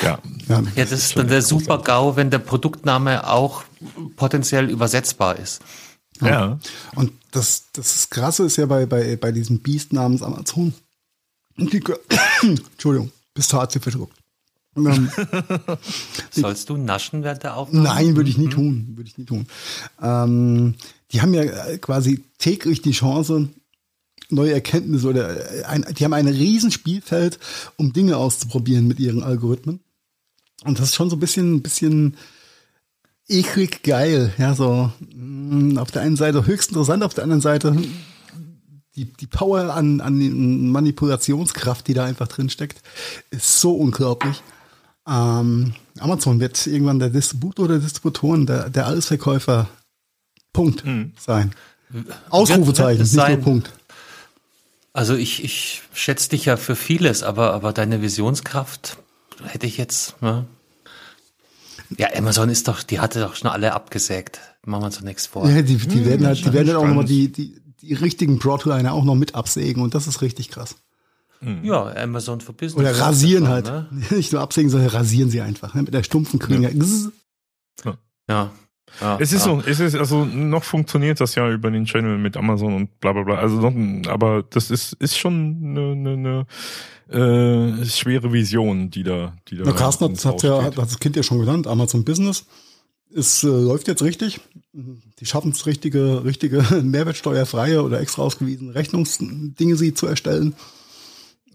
ja. 0.02 0.18
Ja, 0.48 0.62
das 0.76 0.92
ist 0.92 1.16
dann 1.16 1.28
der 1.28 1.42
super 1.42 1.78
GAU, 1.78 2.16
wenn 2.16 2.30
der 2.30 2.38
Produktname 2.38 3.28
auch 3.28 3.64
potenziell 4.16 4.70
übersetzbar 4.70 5.38
ist. 5.38 5.62
Ja. 6.20 6.28
ja. 6.28 6.58
Und 6.94 7.12
das, 7.32 7.66
das 7.72 8.10
Krasse 8.10 8.44
ist 8.44 8.56
ja 8.56 8.66
bei, 8.66 8.86
bei, 8.86 9.16
bei 9.16 9.32
diesem 9.32 9.60
Biest 9.60 9.92
namens 9.92 10.22
Amazon. 10.22 10.74
Die, 11.56 11.82
Entschuldigung, 12.42 13.12
bist 13.34 13.52
du 13.52 13.56
hart 13.56 13.72
verschluckt. 13.72 14.16
Ähm, 14.76 15.10
Sollst 16.30 16.68
du 16.68 16.76
naschen 16.76 17.22
während 17.22 17.42
der 17.42 17.56
Aufnahme? 17.56 17.84
Nein, 17.84 18.16
würde 18.16 18.30
ich 18.30 18.38
nie 18.38 18.46
mhm. 18.46 18.50
tun. 18.50 18.92
Würde 18.96 19.08
ich 19.08 19.18
nie 19.18 19.24
tun. 19.24 19.46
Ähm, 20.02 20.74
die 21.12 21.22
haben 21.22 21.34
ja 21.34 21.44
quasi 21.78 22.24
täglich 22.38 22.82
die 22.82 22.92
Chance, 22.92 23.48
neue 24.30 24.52
Erkenntnisse 24.52 25.08
oder 25.08 25.54
äh, 25.54 25.64
ein, 25.64 25.84
die 25.96 26.04
haben 26.04 26.12
ein 26.12 26.28
riesen 26.28 26.70
Spielfeld, 26.70 27.38
um 27.76 27.92
Dinge 27.92 28.16
auszuprobieren 28.16 28.88
mit 28.88 28.98
ihren 29.00 29.22
Algorithmen. 29.22 29.80
Und 30.64 30.78
das 30.78 30.90
ist 30.90 30.94
schon 30.94 31.10
so 31.10 31.16
ein 31.16 31.20
bisschen, 31.20 31.56
ein 31.56 31.62
bisschen 31.62 32.16
eklig 33.28 33.82
geil. 33.82 34.32
Ja, 34.38 34.54
so 34.54 34.90
mh, 35.14 35.74
mm, 35.74 35.78
auf 35.78 35.90
der 35.90 36.02
einen 36.02 36.16
Seite 36.16 36.46
höchst 36.46 36.70
interessant, 36.70 37.02
auf 37.02 37.14
der 37.14 37.24
anderen 37.24 37.42
Seite 37.42 37.76
die, 38.96 39.06
die 39.06 39.26
Power 39.26 39.74
an, 39.74 40.00
an 40.00 40.70
Manipulationskraft, 40.70 41.86
die 41.88 41.94
da 41.94 42.04
einfach 42.04 42.28
drin 42.28 42.48
steckt, 42.48 42.80
ist 43.30 43.60
so 43.60 43.74
unglaublich. 43.74 44.42
Ähm, 45.06 45.74
Amazon 45.98 46.40
wird 46.40 46.66
irgendwann 46.66 46.98
der 46.98 47.10
Distributor 47.10 47.68
der 47.68 47.78
Distributoren, 47.78 48.46
der, 48.46 48.70
der 48.70 48.86
Allesverkäufer 48.86 49.68
Punkt 50.52 50.84
mhm. 50.84 51.12
sein. 51.18 51.52
Ausrufezeichen, 52.30 53.02
nicht 53.02 53.12
sein. 53.12 53.34
nur 53.34 53.42
Punkt. 53.42 53.72
Also 54.92 55.14
ich, 55.14 55.42
ich 55.44 55.82
schätze 55.92 56.30
dich 56.30 56.46
ja 56.46 56.56
für 56.56 56.76
vieles, 56.76 57.22
aber, 57.22 57.52
aber 57.52 57.72
deine 57.72 58.00
Visionskraft 58.00 58.96
hätte 59.44 59.66
ich 59.66 59.76
jetzt. 59.76 60.20
Ne? 60.22 60.46
Ja, 61.98 62.08
Amazon 62.16 62.48
ist 62.48 62.68
doch, 62.68 62.82
die 62.82 63.00
hatte 63.00 63.20
doch 63.20 63.36
schon 63.36 63.50
alle 63.50 63.74
abgesägt. 63.74 64.40
Machen 64.64 64.82
wir 64.82 64.86
uns 64.86 64.96
doch 64.96 65.02
nichts 65.02 65.26
vor. 65.26 65.48
Ja, 65.48 65.62
die, 65.62 65.76
die 65.76 65.98
hm, 65.98 66.04
werden 66.06 66.26
halt, 66.26 66.38
die 66.38 66.52
werden 66.52 66.68
halt 66.68 66.76
auch 66.76 66.86
nochmal 66.86 67.04
die, 67.04 67.30
die, 67.30 67.60
die 67.82 67.94
richtigen 67.94 68.38
Broadliner 68.38 68.94
auch 68.94 69.04
noch 69.04 69.16
mit 69.16 69.34
absägen 69.34 69.82
und 69.82 69.94
das 69.94 70.06
ist 70.06 70.22
richtig 70.22 70.48
krass. 70.48 70.76
Mhm. 71.40 71.64
Ja, 71.64 71.94
Amazon 71.96 72.40
for 72.40 72.54
Business. 72.54 72.80
Oder 72.80 72.98
rasieren 72.98 73.48
halt. 73.48 73.66
Ne? 73.66 73.86
Nicht 74.10 74.32
nur 74.32 74.40
absägen, 74.40 74.70
sondern 74.70 74.90
rasieren 74.90 75.30
sie 75.30 75.40
einfach. 75.40 75.74
Ne? 75.74 75.82
Mit 75.82 75.94
der 75.94 76.02
stumpfen 76.02 76.38
Klinge. 76.38 76.70
Ja. 77.84 77.96
ja. 78.28 78.50
Ja, 79.00 79.18
es 79.18 79.32
ist 79.32 79.46
ja. 79.46 79.52
so, 79.54 79.62
es 79.66 79.80
ist, 79.80 79.96
also 79.96 80.24
noch 80.24 80.62
funktioniert 80.62 81.20
das 81.20 81.34
ja 81.34 81.50
über 81.50 81.70
den 81.70 81.84
Channel 81.84 82.16
mit 82.16 82.36
Amazon 82.36 82.74
und 82.74 83.00
bla 83.00 83.12
bla 83.12 83.22
bla. 83.22 83.34
Also 83.36 83.56
noch, 83.56 84.08
aber 84.08 84.44
das 84.48 84.70
ist, 84.70 84.92
ist 84.94 85.18
schon 85.18 85.58
eine, 85.64 85.92
eine, 85.92 86.46
eine 87.08 87.80
äh, 87.80 87.84
schwere 87.86 88.32
Vision, 88.32 88.90
die 88.90 89.02
da, 89.02 89.34
die 89.48 89.56
da. 89.56 89.64
Na, 89.66 89.72
Carsten 89.72 90.04
hat, 90.04 90.24
hat 90.24 90.42
ja, 90.42 90.62
hat 90.62 90.78
das 90.78 90.98
Kind 91.00 91.16
ja 91.16 91.22
schon 91.22 91.40
genannt, 91.40 91.66
Amazon 91.66 92.04
Business. 92.04 92.46
Es 93.14 93.42
äh, 93.42 93.48
läuft 93.48 93.88
jetzt 93.88 94.02
richtig. 94.02 94.40
Die 94.72 95.26
schaffen 95.26 95.52
es 95.52 95.66
richtige, 95.66 96.24
richtige 96.24 96.62
mehrwertsteuerfreie 96.82 97.82
oder 97.82 98.00
extra 98.00 98.22
ausgewiesene 98.22 98.74
Rechnungsdinge 98.74 99.76
sie 99.76 99.94
zu 99.94 100.06
erstellen. 100.06 100.54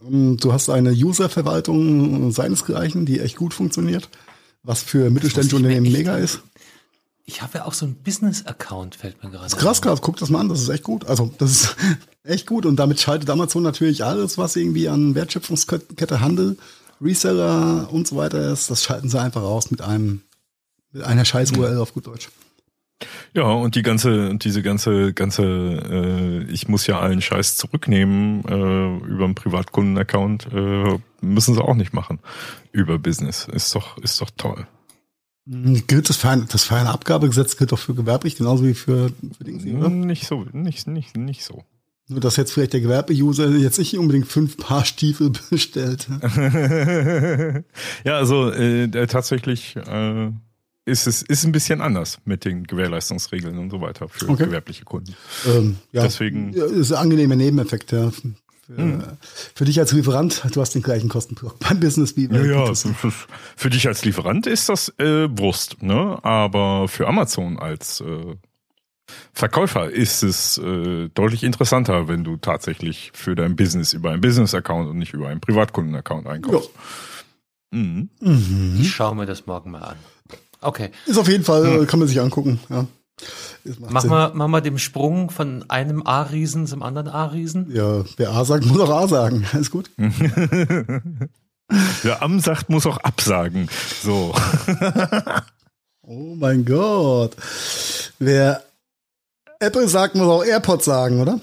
Ähm, 0.08 0.38
du 0.38 0.54
hast 0.54 0.70
eine 0.70 0.92
User-Verwaltung 0.92 2.32
seinesgleichen, 2.32 3.06
die 3.06 3.20
echt 3.20 3.38
gut 3.38 3.54
funktioniert, 3.54 4.10
was 4.64 4.82
für 4.82 5.10
mittelständische 5.10 5.56
Unternehmen 5.56 5.92
mega 5.92 6.18
ist. 6.18 6.42
Ich 7.26 7.44
habe 7.44 7.60
ja 7.60 7.66
auch 7.66 7.74
so 7.74 7.86
einen 7.86 7.96
Business-Account, 7.96 8.96
fällt 8.96 9.24
mir 9.24 9.30
gerade. 9.30 9.44
Das 9.44 9.54
ist 9.54 9.60
krass, 9.60 9.82
krass, 9.82 10.02
guck 10.02 10.18
das 10.18 10.30
mal 10.30 10.40
an, 10.40 10.50
das 10.50 10.62
ist 10.62 10.70
echt 10.70 10.84
gut. 10.84 11.06
Also, 11.06 11.32
das 11.38 11.52
ist 11.52 11.76
echt 12.24 12.48
gut 12.48 12.66
und 12.66 12.78
damit 12.78 13.00
schaltet 13.00 13.30
Amazon 13.30 13.62
natürlich 13.62 14.04
alles, 14.04 14.38
was 14.38 14.56
irgendwie 14.56 14.90
an 14.90 15.14
Wertschöpfungskette, 15.14 16.22
Handel, 16.22 16.58
Reseller 17.02 17.88
und 17.92 18.08
so 18.08 18.16
weiter 18.16 18.52
ist, 18.52 18.70
das 18.70 18.84
schalten 18.84 19.10
sie 19.10 19.20
einfach 19.20 19.42
raus 19.42 19.72
mit 19.72 19.82
einem, 19.82 20.22
mit 20.92 21.04
einer 21.04 21.24
scheiß 21.24 21.52
URL 21.52 21.78
auf 21.78 21.94
gut 21.94 22.08
Deutsch. 22.08 22.30
Ja, 23.34 23.44
und 23.44 23.76
die 23.76 23.82
ganze, 23.82 24.36
diese 24.36 24.62
ganze, 24.62 25.14
ganze, 25.14 25.44
äh, 25.44 26.44
ich 26.52 26.68
muss 26.68 26.88
ja 26.88 27.00
allen 27.00 27.22
Scheiß 27.22 27.58
zurücknehmen 27.58 28.44
äh, 28.46 29.08
über 29.08 29.26
einen 29.26 29.36
Privatkundenaccount, 29.36 30.48
äh, 30.52 31.00
müssen 31.22 31.56
sie 31.56 31.64
auch 31.64 31.76
nicht 31.76 31.94
machen. 31.94 32.20
Über 32.72 33.00
Business. 33.00 33.48
Ist 33.52 33.74
doch, 33.76 33.98
ist 34.00 34.20
doch 34.22 34.30
toll. 34.36 34.68
Hm, 35.48 35.88
gilt 35.88 36.10
das 36.10 36.18
feine, 36.18 36.46
das 36.50 36.64
feine 36.64 36.90
Abgabegesetz 36.90 37.58
gilt 37.58 37.72
doch 37.72 37.80
für 37.80 37.96
gewerblich 37.96 38.36
genauso 38.36 38.66
wie 38.66 38.74
für, 38.74 39.12
für 39.38 39.44
Dinge, 39.44 39.78
oder? 39.78 39.90
Nicht 39.90 40.28
so, 40.28 40.46
nicht, 40.52 40.88
nicht, 40.88 41.18
nicht 41.18 41.44
so. 41.44 41.64
Nur, 42.08 42.20
dass 42.20 42.38
jetzt 42.38 42.52
vielleicht 42.54 42.74
der 42.74 42.82
Gewerbe-User 42.82 43.50
jetzt 43.50 43.78
nicht 43.78 43.96
unbedingt 43.96 44.28
fünf 44.28 44.58
Paar 44.58 44.84
Stiefel 44.84 45.32
bestellt. 45.52 46.08
ja, 48.04 48.18
also 48.18 48.50
äh, 48.50 49.06
tatsächlich 49.06 49.76
äh, 49.76 50.32
ist 50.90 51.08
es 51.08 51.22
ist 51.22 51.46
ein 51.46 51.52
bisschen 51.52 51.82
anders 51.82 52.20
mit 52.26 52.46
den 52.46 52.66
Gewährleistungsregeln 52.66 53.58
und 53.58 53.70
so 53.70 53.82
weiter 53.82 54.08
für 54.10 54.30
okay. 54.30 54.46
gewerbliche 54.46 54.86
Kunden. 54.86 55.16
Ähm, 55.48 55.78
ja, 55.92 56.04
Deswegen 56.04 56.54
ja, 56.54 56.66
ist 56.66 56.92
ein 56.92 56.98
angenehmer 56.98 57.36
Nebeneffekt. 57.36 57.92
Ja. 57.92 58.12
Für, 58.12 58.78
hm. 58.78 59.04
für, 59.56 59.66
dich 59.66 59.80
als 59.80 59.92
Lieferant, 59.94 60.44
du 60.52 60.62
hast 60.62 60.76
den 60.76 60.84
gleichen 60.84 61.10
Kostenblock 61.10 61.58
beim 61.60 61.80
Business 61.80 62.16
wie 62.16 62.28
ja, 62.28 62.44
ja, 62.44 62.74
für, 62.76 63.70
dich 63.72 63.88
als 63.88 64.06
Lieferant 64.06 64.46
ist 64.46 64.70
das 64.70 64.94
äh, 65.00 65.28
Wurst, 65.32 65.82
ne? 65.82 66.20
Aber 66.22 66.88
für 66.88 67.08
Amazon 67.08 67.58
als 67.58 68.02
äh, 68.02 68.36
Verkäufer 69.34 69.90
ist 69.90 70.24
es 70.24 70.58
äh, 70.58 71.10
deutlich 71.10 71.44
interessanter, 71.44 72.08
wenn 72.08 72.24
du 72.24 72.38
tatsächlich 72.38 73.12
für 73.14 73.36
dein 73.36 73.56
Business 73.56 73.94
über 73.94 74.12
einen 74.12 74.22
Business-Account 74.22 74.90
und 74.90 74.98
nicht 74.98 75.14
über 75.14 75.30
einen 75.30 75.42
Privatkunden-Account 75.42 76.28
einkaufst. 76.28 76.70
Mhm. 77.72 78.10
Mhm. 78.20 78.78
Ich 78.80 78.92
schaue 78.92 79.16
mir 79.16 79.26
das 79.26 79.46
morgen 79.46 79.72
mal 79.72 79.82
an. 79.82 79.98
Okay. 80.62 80.92
Ist 81.06 81.18
auf 81.18 81.28
jeden 81.28 81.44
Fall, 81.44 81.80
hm. 81.80 81.88
kann 81.88 82.00
man 82.00 82.08
sich 82.08 82.20
angucken, 82.20 82.60
ja. 82.70 82.86
Machen 83.78 84.10
wir, 84.10 84.32
machen 84.34 84.52
wir 84.52 84.62
den 84.62 84.80
Sprung 84.80 85.30
von 85.30 85.70
einem 85.70 86.06
A-Riesen 86.06 86.66
zum 86.68 86.82
anderen 86.82 87.10
A-Riesen? 87.10 87.70
Ja, 87.74 88.06
wer 88.18 88.32
A 88.32 88.46
sagt, 88.46 88.66
muss 88.66 88.80
auch 88.80 88.90
A 88.90 89.08
sagen. 89.08 89.46
Alles 89.54 89.70
gut. 89.70 89.92
wer 92.02 92.22
Am 92.22 92.40
sagt, 92.40 92.70
muss 92.70 92.86
auch 92.86 92.98
absagen. 93.00 93.70
So. 94.02 94.34
oh 96.02 96.36
mein 96.36 96.64
Gott. 96.64 97.36
Wer 98.18 98.64
Apple 99.60 99.90
sagt, 99.90 100.16
muss 100.16 100.28
auch 100.28 100.46
AirPods 100.46 100.86
sagen, 100.86 101.20
oder? 101.20 101.42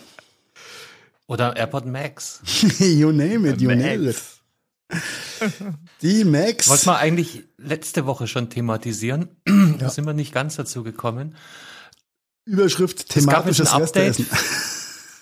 Oder 1.27 1.57
AirPod 1.57 1.87
Max. 1.87 2.41
you 2.79 3.13
name 3.13 3.49
it, 3.49 3.61
you 3.61 3.69
Max. 3.69 3.83
name 3.83 4.11
it. 4.11 4.17
Die 6.03 6.25
Max. 6.25 6.69
Wollten 6.69 6.87
wir 6.87 6.99
eigentlich 6.99 7.45
letzte 7.57 8.07
Woche 8.07 8.27
schon 8.27 8.51
thematisieren. 8.51 9.29
Ja. 9.77 9.83
Da 9.83 9.91
sind 9.91 10.07
wir 10.07 10.15
nicht 10.15 10.33
ganz 10.33 10.57
dazu 10.57 10.83
gekommen. 10.83 11.37
Überschrift 12.47 13.11
thematisches 13.11 13.69
es 13.69 13.77
Restessen. 13.77 14.27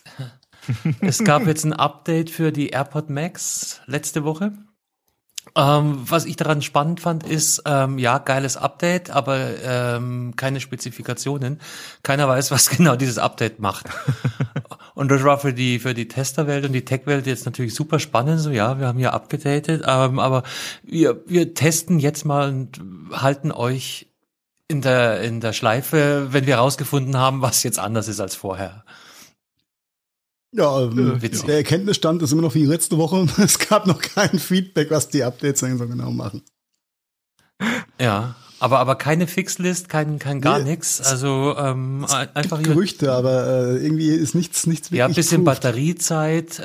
es 1.00 1.24
gab 1.24 1.46
jetzt 1.46 1.64
ein 1.64 1.72
Update 1.72 2.30
für 2.30 2.52
die 2.52 2.68
AirPod 2.68 3.10
Max 3.10 3.80
letzte 3.86 4.22
Woche. 4.22 4.52
Ähm, 5.56 6.02
was 6.08 6.24
ich 6.24 6.36
daran 6.36 6.62
spannend 6.62 7.00
fand, 7.00 7.24
ist, 7.24 7.62
ähm, 7.66 7.98
ja, 7.98 8.18
geiles 8.18 8.56
Update, 8.56 9.10
aber 9.10 9.60
ähm, 9.62 10.34
keine 10.36 10.60
Spezifikationen. 10.60 11.60
Keiner 12.02 12.28
weiß, 12.28 12.50
was 12.50 12.70
genau 12.76 12.96
dieses 12.96 13.18
Update 13.18 13.58
macht. 13.58 13.86
Und 14.94 15.10
das 15.10 15.24
war 15.24 15.38
für 15.38 15.52
die 15.52 15.80
für 15.80 15.92
die 15.92 16.08
Testerwelt 16.08 16.64
und 16.64 16.72
die 16.72 16.84
Tech-Welt 16.84 17.26
jetzt 17.26 17.46
natürlich 17.46 17.74
super 17.74 17.98
spannend. 17.98 18.40
So, 18.40 18.50
ja, 18.50 18.78
wir 18.78 18.86
haben 18.86 18.98
hier 18.98 19.12
abgedatet, 19.12 19.82
ähm, 19.86 20.18
aber 20.18 20.44
wir 20.82 21.22
wir 21.26 21.54
testen 21.54 21.98
jetzt 21.98 22.24
mal 22.24 22.48
und 22.48 22.80
halten 23.10 23.50
euch 23.50 24.08
in 24.68 24.80
der 24.80 25.20
in 25.22 25.40
der 25.40 25.52
Schleife, 25.52 26.28
wenn 26.30 26.46
wir 26.46 26.56
herausgefunden 26.56 27.16
haben, 27.16 27.42
was 27.42 27.64
jetzt 27.64 27.78
anders 27.78 28.08
ist 28.08 28.20
als 28.20 28.36
vorher. 28.36 28.84
Ja, 30.52 30.82
ähm, 30.82 31.18
der 31.20 31.56
Erkenntnisstand 31.56 32.22
ist 32.22 32.30
immer 32.30 32.42
noch 32.42 32.54
wie 32.54 32.64
letzte 32.64 32.96
Woche. 32.96 33.26
Es 33.42 33.58
gab 33.58 33.88
noch 33.88 34.00
kein 34.00 34.38
Feedback, 34.38 34.90
was 34.90 35.08
die 35.08 35.24
Updates 35.24 35.60
so 35.60 35.66
genau 35.66 36.12
machen. 36.12 36.42
Ja, 38.00 38.36
aber, 38.64 38.78
aber 38.78 38.94
keine 38.94 39.26
Fixlist, 39.26 39.90
kein, 39.90 40.18
kein 40.18 40.40
gar 40.40 40.58
nee, 40.58 40.70
nichts. 40.70 41.02
Also 41.02 41.54
ähm, 41.58 42.06
einfach. 42.32 42.62
Gerüchte, 42.62 43.12
aber 43.12 43.46
äh, 43.46 43.76
irgendwie 43.76 44.08
ist 44.08 44.34
nichts, 44.34 44.66
nichts 44.66 44.90
wirklich. 44.90 45.00
Ja, 45.00 45.06
ein 45.06 45.12
bisschen 45.12 45.44
proof. 45.44 45.56
Batteriezeit 45.56 46.58
äh, 46.60 46.62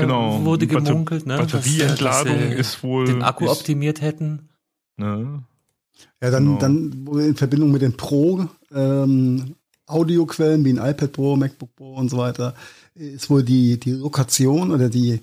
genau. 0.00 0.42
wurde 0.46 0.66
gemunkelt, 0.66 1.26
ne? 1.26 1.36
Batterieentladung 1.36 2.38
dass, 2.38 2.48
dass 2.48 2.58
ist 2.58 2.82
wohl. 2.82 3.04
Den 3.04 3.22
Akku 3.22 3.50
optimiert 3.50 4.00
hätten. 4.00 4.48
Ne? 4.96 5.42
Ja, 6.22 6.30
dann, 6.30 6.58
genau. 6.58 6.58
dann 6.58 7.06
in 7.20 7.36
Verbindung 7.36 7.70
mit 7.70 7.82
den 7.82 7.98
Pro 7.98 8.46
ähm, 8.74 9.56
Audioquellen 9.86 10.64
wie 10.64 10.72
ein 10.72 10.78
iPad 10.78 11.12
Pro, 11.12 11.36
MacBook 11.36 11.76
Pro 11.76 11.94
und 11.96 12.08
so 12.08 12.16
weiter, 12.16 12.54
ist 12.94 13.28
wohl 13.28 13.42
die, 13.42 13.78
die 13.78 13.92
Lokation 13.92 14.70
oder 14.70 14.88
die, 14.88 15.20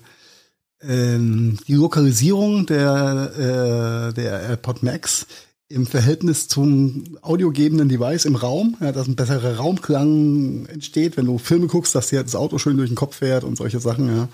ähm, 0.80 1.58
die 1.66 1.74
Lokalisierung 1.74 2.66
der, 2.66 4.10
äh, 4.10 4.14
der 4.14 4.42
AirPod 4.42 4.84
Max 4.84 5.26
im 5.70 5.86
Verhältnis 5.86 6.48
zum 6.48 7.16
audiogebenden 7.22 7.88
Device 7.88 8.24
im 8.24 8.34
Raum, 8.34 8.76
ja, 8.80 8.90
dass 8.90 9.06
ein 9.06 9.14
besserer 9.14 9.56
Raumklang 9.56 10.66
entsteht, 10.66 11.16
wenn 11.16 11.26
du 11.26 11.38
Filme 11.38 11.68
guckst, 11.68 11.94
dass 11.94 12.08
dir 12.08 12.22
das 12.22 12.34
Auto 12.34 12.58
schön 12.58 12.76
durch 12.76 12.90
den 12.90 12.96
Kopf 12.96 13.16
fährt 13.16 13.44
und 13.44 13.56
solche 13.56 13.78
Sachen, 13.78 14.08
ja. 14.08 14.28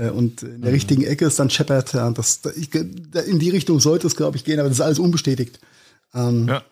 Äh, 0.00 0.10
und 0.10 0.42
in 0.42 0.60
der 0.60 0.70
mhm. 0.70 0.74
richtigen 0.74 1.02
Ecke 1.02 1.26
ist 1.26 1.40
dann 1.40 1.50
scheppert, 1.50 1.92
ja, 1.92 2.08
das, 2.12 2.40
in 3.26 3.40
die 3.40 3.50
Richtung 3.50 3.80
sollte 3.80 4.06
es, 4.06 4.14
glaube 4.14 4.36
ich, 4.36 4.44
gehen, 4.44 4.60
aber 4.60 4.68
das 4.68 4.78
ist 4.78 4.84
alles 4.84 5.00
unbestätigt. 5.00 5.58
Ähm, 6.14 6.46
ja. 6.46 6.62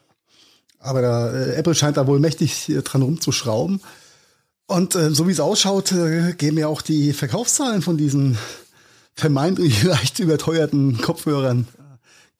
Aber 0.78 1.02
da, 1.02 1.32
äh, 1.32 1.54
Apple 1.56 1.74
scheint 1.74 1.96
da 1.96 2.06
wohl 2.06 2.20
mächtig 2.20 2.68
äh, 2.68 2.82
dran 2.82 3.02
rumzuschrauben. 3.02 3.80
Und 4.66 4.94
äh, 4.94 5.10
so 5.10 5.26
wie 5.26 5.32
es 5.32 5.40
ausschaut, 5.40 5.90
äh, 5.90 6.34
geben 6.38 6.56
ja 6.56 6.68
auch 6.68 6.82
die 6.82 7.12
Verkaufszahlen 7.12 7.82
von 7.82 7.96
diesen 7.96 8.38
vermeintlich 9.16 9.82
leicht 9.82 10.20
überteuerten 10.20 11.00
Kopfhörern 11.00 11.66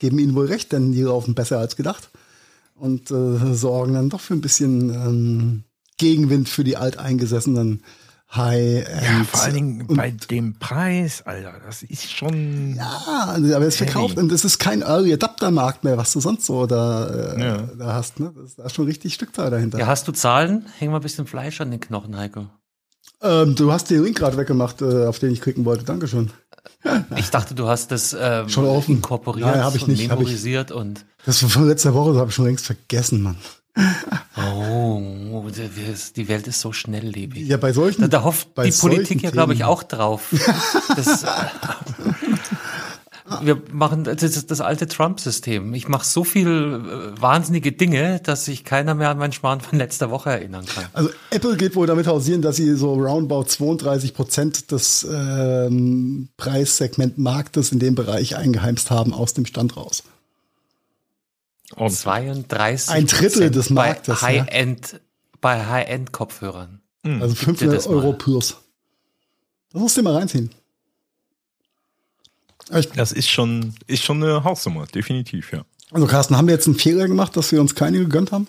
geben 0.05 0.19
ihnen 0.19 0.35
wohl 0.35 0.47
recht, 0.47 0.71
denn 0.73 0.93
die 0.93 1.01
laufen 1.01 1.35
besser 1.35 1.59
als 1.59 1.77
gedacht 1.77 2.11
und 2.75 3.11
äh, 3.11 3.55
sorgen 3.55 3.95
dann 3.95 4.11
doch 4.11 4.21
für 4.21 4.35
ein 4.35 4.43
bisschen 4.43 4.91
ähm, 4.91 5.65
Gegenwind 5.97 6.51
für 6.51 6.63
die 6.63 6.77
alteingesessenen 6.77 7.83
High-End. 8.31 9.03
Ja, 9.03 9.25
vor 9.25 9.43
allen 9.43 9.55
Dingen 9.55 9.87
bei 9.87 10.11
dem 10.11 10.59
Preis, 10.59 11.23
Alter, 11.23 11.55
das 11.65 11.83
ist 11.83 12.13
schon. 12.13 12.77
Ja, 12.77 13.35
aber 13.35 13.67
es 13.67 13.77
verkauft 13.77 14.19
und 14.19 14.31
es 14.31 14.45
ist 14.45 14.59
kein 14.59 14.83
Early 14.83 15.15
Adapter 15.15 15.51
Markt 15.51 15.85
mehr, 15.85 15.97
was 15.97 16.13
du 16.13 16.21
sonst 16.21 16.45
so 16.45 16.67
da, 16.67 17.07
äh, 17.07 17.41
ja. 17.41 17.57
da 17.79 17.95
hast. 17.95 18.21
Ne? 18.21 18.35
Das, 18.37 18.57
da 18.57 18.65
ist 18.65 18.75
schon 18.75 18.85
richtig 18.85 19.15
Stückzahl 19.15 19.51
dahinter. 19.51 19.79
Ja, 19.79 19.87
hast 19.87 20.07
du 20.07 20.13
Zahlen? 20.13 20.67
Hängen 20.77 20.93
wir 20.93 20.97
ein 20.97 21.03
bisschen 21.03 21.27
Fleisch 21.27 21.63
an 21.63 21.71
den 21.71 21.81
Knochen, 21.81 22.15
Heiko. 22.15 22.49
Ähm, 23.23 23.55
du 23.55 23.73
hast 23.73 23.89
den 23.89 24.05
Link 24.05 24.19
gerade 24.19 24.37
weggemacht, 24.37 24.83
äh, 24.83 25.07
auf 25.07 25.19
den 25.19 25.31
ich 25.31 25.41
klicken 25.41 25.65
wollte. 25.65 25.85
Dankeschön. 25.85 26.31
Ich 27.17 27.31
dachte, 27.31 27.55
du 27.55 27.69
hast 27.69 27.91
das 27.91 28.17
ähm, 28.19 28.49
schon 28.49 28.67
offen. 28.67 28.97
inkorporiert 28.97 29.49
Nein, 29.49 29.65
hab 29.65 29.75
ich 29.75 29.87
nicht, 29.87 30.03
und 30.03 30.09
memorisiert 30.09 30.71
ich, 30.71 30.77
und. 30.77 31.05
Das 31.25 31.43
war 31.43 31.51
von 31.51 31.67
letzter 31.67 31.95
Woche, 31.95 32.11
das 32.13 32.21
habe 32.21 32.31
ich 32.31 32.35
schon 32.35 32.45
längst 32.47 32.67
vergessen, 32.67 33.23
Mann. 33.23 33.37
Oh, 34.37 35.45
die 36.17 36.29
Welt 36.29 36.47
ist 36.47 36.61
so 36.61 36.73
schnelllebig. 36.73 37.47
Ja, 37.47 37.57
bei 37.57 37.73
solchen. 37.73 38.03
Da, 38.03 38.09
da 38.09 38.23
hofft 38.23 38.49
die 38.65 38.71
Politik 38.71 39.23
ja, 39.23 39.31
glaube 39.31 39.55
ich, 39.55 39.65
auch 39.65 39.83
drauf. 39.83 40.29
das, 40.95 41.25
wir 43.41 43.63
machen 43.73 44.05
das, 44.05 44.23
ist 44.23 44.51
das 44.51 44.61
alte 44.61 44.87
Trump-System. 44.87 45.73
Ich 45.73 45.89
mache 45.89 46.07
so 46.07 46.25
viel 46.25 46.47
äh, 46.47 47.21
wahnsinnige 47.21 47.73
Dinge, 47.73 48.21
dass 48.21 48.45
sich 48.45 48.65
keiner 48.65 48.95
mehr 48.95 49.09
an 49.09 49.17
meinen 49.17 49.33
Schmarrn 49.33 49.63
von 49.63 49.79
letzter 49.79 50.11
Woche 50.11 50.31
erinnern 50.31 50.67
kann. 50.67 50.85
Also 50.93 51.09
Apple 51.31 51.57
geht 51.57 51.75
wohl 51.75 51.87
damit 51.87 52.07
hausieren, 52.07 52.43
dass 52.43 52.57
sie 52.57 52.75
so 52.75 52.93
roundabout 52.93 53.45
32 53.45 54.13
Prozent 54.13 54.71
des 54.73 55.07
ähm, 55.11 56.29
Preissegmentmarktes 56.37 57.73
in 57.73 57.79
dem 57.79 57.95
Bereich 57.95 58.37
eingeheimst 58.37 58.91
haben 58.91 59.15
aus 59.15 59.33
dem 59.33 59.47
Stand 59.47 59.79
raus. 59.79 60.03
Und 61.77 61.91
32 61.91 62.91
ein 62.91 63.07
Drittel 63.07 63.51
des 63.51 63.71
Marktes. 63.71 64.21
Bei 64.21 64.27
High-End, 64.27 64.93
ja. 64.93 64.99
bei 65.41 65.67
High-End-Kopfhörern. 65.67 66.83
Hm. 67.05 67.23
Also 67.23 67.35
500 67.37 67.87
Euro 67.87 68.13
plus. 68.13 68.59
Das 69.73 69.81
musst 69.81 69.97
du 69.97 70.03
mal 70.03 70.15
reinziehen. 70.15 70.51
Das 72.97 73.13
ist 73.13 73.31
schon, 73.31 73.75
ist 73.87 74.03
schon 74.03 74.23
eine 74.23 74.45
Hausnummer, 74.45 74.87
definitiv, 74.87 75.53
ja. 75.53 75.65
Also 75.91 76.07
Carsten, 76.07 76.37
haben 76.37 76.49
wir 76.49 76.55
jetzt 76.55 76.67
einen 76.67 76.77
Fehler 76.77 77.07
gemacht, 77.07 77.37
dass 77.37 77.53
wir 77.53 77.61
uns 77.61 77.75
keine 77.75 77.99
gegönnt 77.99 78.33
haben? 78.33 78.49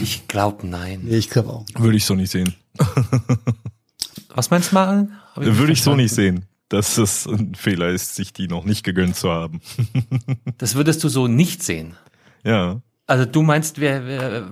Ich 0.00 0.28
glaube 0.28 0.66
nein. 0.66 1.00
Nee, 1.04 1.16
ich 1.16 1.30
glaube 1.30 1.50
auch. 1.50 1.66
Würde 1.76 1.96
ich 1.96 2.04
so 2.04 2.14
nicht 2.14 2.30
sehen. 2.30 2.54
Was 4.34 4.50
meinst 4.50 4.70
du, 4.70 4.74
Maren? 4.76 5.16
Würde 5.34 5.72
ich 5.72 5.82
so 5.82 5.96
nicht 5.96 6.14
sehen 6.14 6.46
dass 6.70 6.98
es 6.98 7.26
ein 7.26 7.54
Fehler 7.54 7.88
ist, 7.90 8.14
sich 8.14 8.32
die 8.32 8.46
noch 8.46 8.64
nicht 8.64 8.84
gegönnt 8.84 9.16
zu 9.16 9.30
haben. 9.30 9.60
das 10.58 10.76
würdest 10.76 11.04
du 11.04 11.08
so 11.08 11.26
nicht 11.26 11.62
sehen. 11.62 11.96
Ja. 12.44 12.80
Also 13.06 13.26
du 13.26 13.42
meinst, 13.42 13.80
wer, 13.80 14.06
wer, 14.06 14.48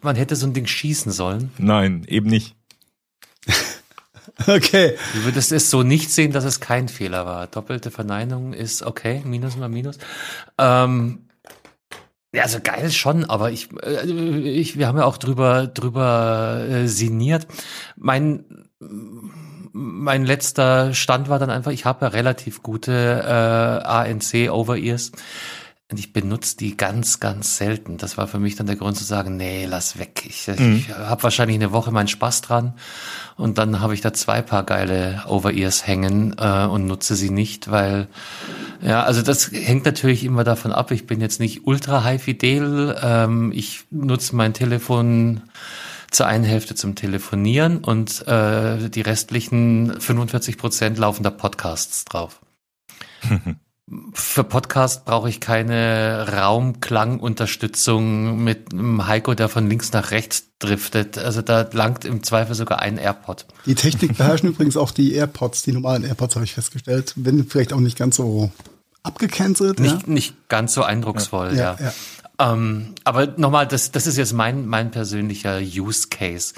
man 0.00 0.16
hätte 0.16 0.34
so 0.34 0.46
ein 0.46 0.54
Ding 0.54 0.66
schießen 0.66 1.12
sollen? 1.12 1.50
Nein, 1.58 2.04
eben 2.08 2.28
nicht. 2.28 2.56
okay. 4.46 4.96
Du 5.14 5.24
würdest 5.24 5.52
es 5.52 5.70
so 5.70 5.82
nicht 5.82 6.10
sehen, 6.10 6.32
dass 6.32 6.44
es 6.44 6.60
kein 6.60 6.88
Fehler 6.88 7.26
war. 7.26 7.46
Doppelte 7.46 7.90
Verneinung 7.90 8.52
ist 8.52 8.82
okay, 8.82 9.22
Minus 9.24 9.56
mal 9.56 9.68
Minus. 9.68 9.98
Ähm, 10.58 11.26
ja, 12.34 12.44
also 12.44 12.60
geil 12.62 12.90
schon, 12.90 13.24
aber 13.24 13.50
ich, 13.50 13.68
äh, 13.82 14.06
ich, 14.06 14.78
wir 14.78 14.88
haben 14.88 14.98
ja 14.98 15.04
auch 15.04 15.18
drüber, 15.18 15.66
drüber 15.66 16.64
äh, 16.68 16.86
sinniert. 16.88 17.46
Mein 17.96 18.44
mein 19.72 20.24
letzter 20.24 20.92
Stand 20.94 21.28
war 21.28 21.38
dann 21.38 21.50
einfach, 21.50 21.72
ich 21.72 21.84
habe 21.84 22.04
ja 22.04 22.08
relativ 22.08 22.62
gute 22.62 22.92
äh, 22.92 23.86
ANC 23.86 24.50
Over-Ears. 24.50 25.12
Und 25.92 25.98
ich 25.98 26.14
benutze 26.14 26.56
die 26.56 26.74
ganz, 26.74 27.20
ganz 27.20 27.58
selten. 27.58 27.98
Das 27.98 28.16
war 28.16 28.26
für 28.26 28.38
mich 28.38 28.56
dann 28.56 28.66
der 28.66 28.76
Grund 28.76 28.96
zu 28.96 29.04
sagen, 29.04 29.36
nee, 29.36 29.66
lass 29.66 29.98
weg. 29.98 30.24
Ich, 30.26 30.48
mhm. 30.48 30.76
ich 30.76 30.88
habe 30.88 31.22
wahrscheinlich 31.22 31.56
eine 31.56 31.70
Woche 31.70 31.90
meinen 31.90 32.08
Spaß 32.08 32.40
dran 32.40 32.72
und 33.36 33.58
dann 33.58 33.80
habe 33.80 33.92
ich 33.92 34.00
da 34.00 34.14
zwei 34.14 34.40
paar 34.40 34.64
geile 34.64 35.22
Over-Ears 35.28 35.86
hängen 35.86 36.34
äh, 36.38 36.64
und 36.64 36.86
nutze 36.86 37.14
sie 37.14 37.28
nicht, 37.28 37.70
weil 37.70 38.08
ja, 38.80 39.02
also 39.02 39.20
das 39.20 39.52
hängt 39.52 39.84
natürlich 39.84 40.24
immer 40.24 40.44
davon 40.44 40.72
ab. 40.72 40.92
Ich 40.92 41.06
bin 41.06 41.20
jetzt 41.20 41.40
nicht 41.40 41.66
ultra 41.66 42.04
high 42.04 42.22
fidel. 42.22 42.98
Ähm, 43.02 43.52
ich 43.54 43.84
nutze 43.90 44.34
mein 44.34 44.54
Telefon 44.54 45.42
zur 46.10 46.26
einen 46.26 46.44
Hälfte 46.44 46.74
zum 46.74 46.94
Telefonieren 46.94 47.84
und 47.84 48.26
äh, 48.26 48.88
die 48.88 49.02
restlichen 49.02 50.00
45 50.00 50.56
Prozent 50.56 50.96
laufen 50.96 51.22
da 51.22 51.30
Podcasts 51.30 52.06
drauf. 52.06 52.40
Für 54.14 54.44
Podcast 54.44 55.04
brauche 55.04 55.28
ich 55.28 55.40
keine 55.40 56.28
Raumklangunterstützung 56.32 58.42
mit 58.42 58.72
einem 58.72 59.06
Heiko, 59.06 59.34
der 59.34 59.48
von 59.48 59.68
links 59.68 59.92
nach 59.92 60.12
rechts 60.12 60.44
driftet. 60.60 61.18
Also 61.18 61.42
da 61.42 61.68
langt 61.72 62.04
im 62.04 62.22
Zweifel 62.22 62.54
sogar 62.54 62.78
ein 62.78 62.96
AirPod. 62.96 63.46
Die 63.66 63.74
Technik 63.74 64.16
beherrschen 64.18 64.50
übrigens 64.50 64.76
auch 64.76 64.92
die 64.92 65.14
AirPods, 65.14 65.64
die 65.64 65.72
normalen 65.72 66.04
AirPods 66.04 66.36
habe 66.36 66.44
ich 66.44 66.54
festgestellt. 66.54 67.12
Wenn 67.16 67.44
vielleicht 67.44 67.72
auch 67.72 67.80
nicht 67.80 67.98
ganz 67.98 68.16
so 68.16 68.52
abgecancelt. 69.02 69.80
Nicht, 69.80 70.02
ja? 70.02 70.06
nicht 70.06 70.48
ganz 70.48 70.74
so 70.74 70.84
eindrucksvoll, 70.84 71.56
ja. 71.56 71.76
ja. 71.78 71.86
ja. 71.86 72.52
Ähm, 72.52 72.94
aber 73.04 73.26
nochmal, 73.36 73.66
das, 73.66 73.90
das 73.90 74.06
ist 74.06 74.16
jetzt 74.16 74.32
mein, 74.32 74.66
mein 74.66 74.90
persönlicher 74.90 75.58
Use 75.58 76.08
Case. 76.08 76.54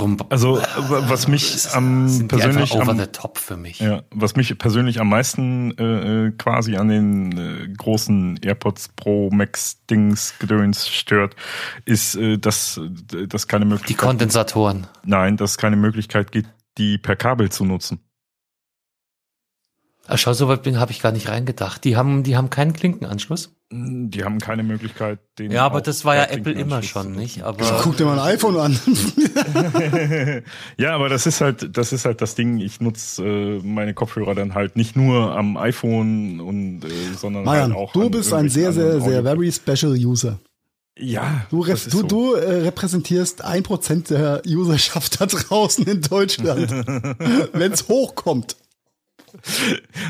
Drum, 0.00 0.16
also 0.30 0.60
was 0.88 1.28
mich 1.28 1.68
am 1.74 2.26
persönlich 2.26 2.72
over 2.72 2.90
am, 2.92 2.98
the 2.98 3.06
top 3.06 3.36
für 3.36 3.56
mich. 3.56 3.80
Ja, 3.80 4.02
was 4.10 4.34
mich 4.34 4.56
persönlich 4.58 4.98
am 4.98 5.10
meisten 5.10 5.76
äh, 5.76 6.26
äh, 6.26 6.30
quasi 6.32 6.76
an 6.76 6.88
den 6.88 7.36
äh, 7.36 7.68
großen 7.76 8.38
AirPods 8.42 8.88
Pro 8.96 9.30
Max 9.30 9.84
Dings 9.86 10.34
Gedöns 10.38 10.88
stört, 10.88 11.36
ist, 11.84 12.14
äh, 12.14 12.38
dass 12.38 12.80
dass 13.28 13.46
keine 13.46 13.66
Möglichkeit 13.66 13.90
die 13.90 14.06
Kondensatoren. 14.06 14.86
Nein, 15.04 15.36
dass 15.36 15.52
es 15.52 15.58
keine 15.58 15.76
Möglichkeit 15.76 16.32
gibt, 16.32 16.48
die 16.78 16.96
per 16.96 17.16
Kabel 17.16 17.50
zu 17.50 17.66
nutzen. 17.66 18.00
Ach, 20.06 20.18
schau, 20.18 20.32
so 20.32 20.48
weit 20.48 20.62
bin 20.62 20.80
habe 20.80 20.92
ich 20.92 21.02
gar 21.02 21.12
nicht 21.12 21.28
reingedacht. 21.28 21.84
Die 21.84 21.96
haben 21.96 22.22
die 22.22 22.36
haben 22.36 22.48
keinen 22.48 22.72
Klinkenanschluss. 22.72 23.54
Die 23.72 24.24
haben 24.24 24.40
keine 24.40 24.64
Möglichkeit, 24.64 25.20
den. 25.38 25.52
Ja, 25.52 25.64
aber 25.64 25.80
das 25.80 26.04
war 26.04 26.16
ja 26.16 26.24
Apple 26.24 26.54
immer 26.54 26.82
schon, 26.82 27.12
nicht? 27.12 27.44
Aber 27.44 27.80
guck 27.82 27.96
dir 27.96 28.04
mal 28.04 28.18
ein 28.18 28.34
iPhone 28.34 28.56
an. 28.56 28.76
ja, 30.76 30.92
aber 30.92 31.08
das 31.08 31.26
ist 31.26 31.40
halt, 31.40 31.76
das 31.76 31.92
ist 31.92 32.04
halt 32.04 32.20
das 32.20 32.34
Ding. 32.34 32.58
Ich 32.58 32.80
nutze 32.80 33.24
äh, 33.24 33.60
meine 33.62 33.94
Kopfhörer 33.94 34.34
dann 34.34 34.54
halt 34.54 34.74
nicht 34.74 34.96
nur 34.96 35.36
am 35.36 35.56
iPhone 35.56 36.40
und 36.40 36.84
äh, 36.84 36.88
sondern 37.16 37.44
Marian, 37.44 37.70
halt 37.70 37.80
auch. 37.80 37.92
Du 37.92 38.10
bist 38.10 38.34
ein 38.34 38.48
sehr, 38.48 38.72
sehr, 38.72 39.00
sehr 39.00 39.22
very 39.22 39.52
special 39.52 39.92
User. 39.92 40.40
Ja. 40.98 41.46
Du, 41.50 41.64
du, 41.64 41.76
so. 41.76 42.02
du 42.02 42.34
äh, 42.34 42.62
repräsentierst 42.62 43.44
ein 43.44 43.62
Prozent 43.62 44.10
der 44.10 44.42
Userschaft 44.46 45.20
da 45.20 45.26
draußen 45.26 45.86
in 45.86 46.02
Deutschland. 46.02 46.70
Wenn 47.52 47.72
es 47.72 47.88
hochkommt. 47.88 48.56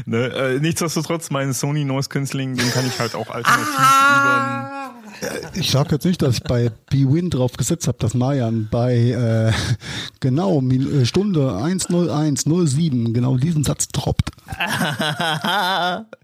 Ne, 0.06 0.26
äh, 0.26 0.60
nichtsdestotrotz, 0.60 1.30
meinen 1.30 1.52
Sony 1.52 1.84
Noise 1.84 2.08
Cancelling, 2.08 2.56
den 2.56 2.70
kann 2.70 2.86
ich 2.86 2.98
halt 2.98 3.14
auch 3.14 3.30
alternativ 3.30 3.78
ah! 3.78 4.90
Ich 5.54 5.70
sag 5.70 5.92
jetzt 5.92 6.04
nicht, 6.06 6.22
dass 6.22 6.36
ich 6.36 6.42
bei 6.42 6.70
B-Win 6.90 7.30
drauf 7.30 7.52
gesetzt 7.52 7.86
habe, 7.88 7.98
dass 7.98 8.14
Marian 8.14 8.68
bei 8.70 8.94
äh, 8.94 9.52
genau 10.20 10.62
äh, 10.62 11.04
Stunde 11.04 11.52
10107 11.62 13.12
genau 13.12 13.36
diesen 13.36 13.64
Satz 13.64 13.88
droppt. 13.88 14.30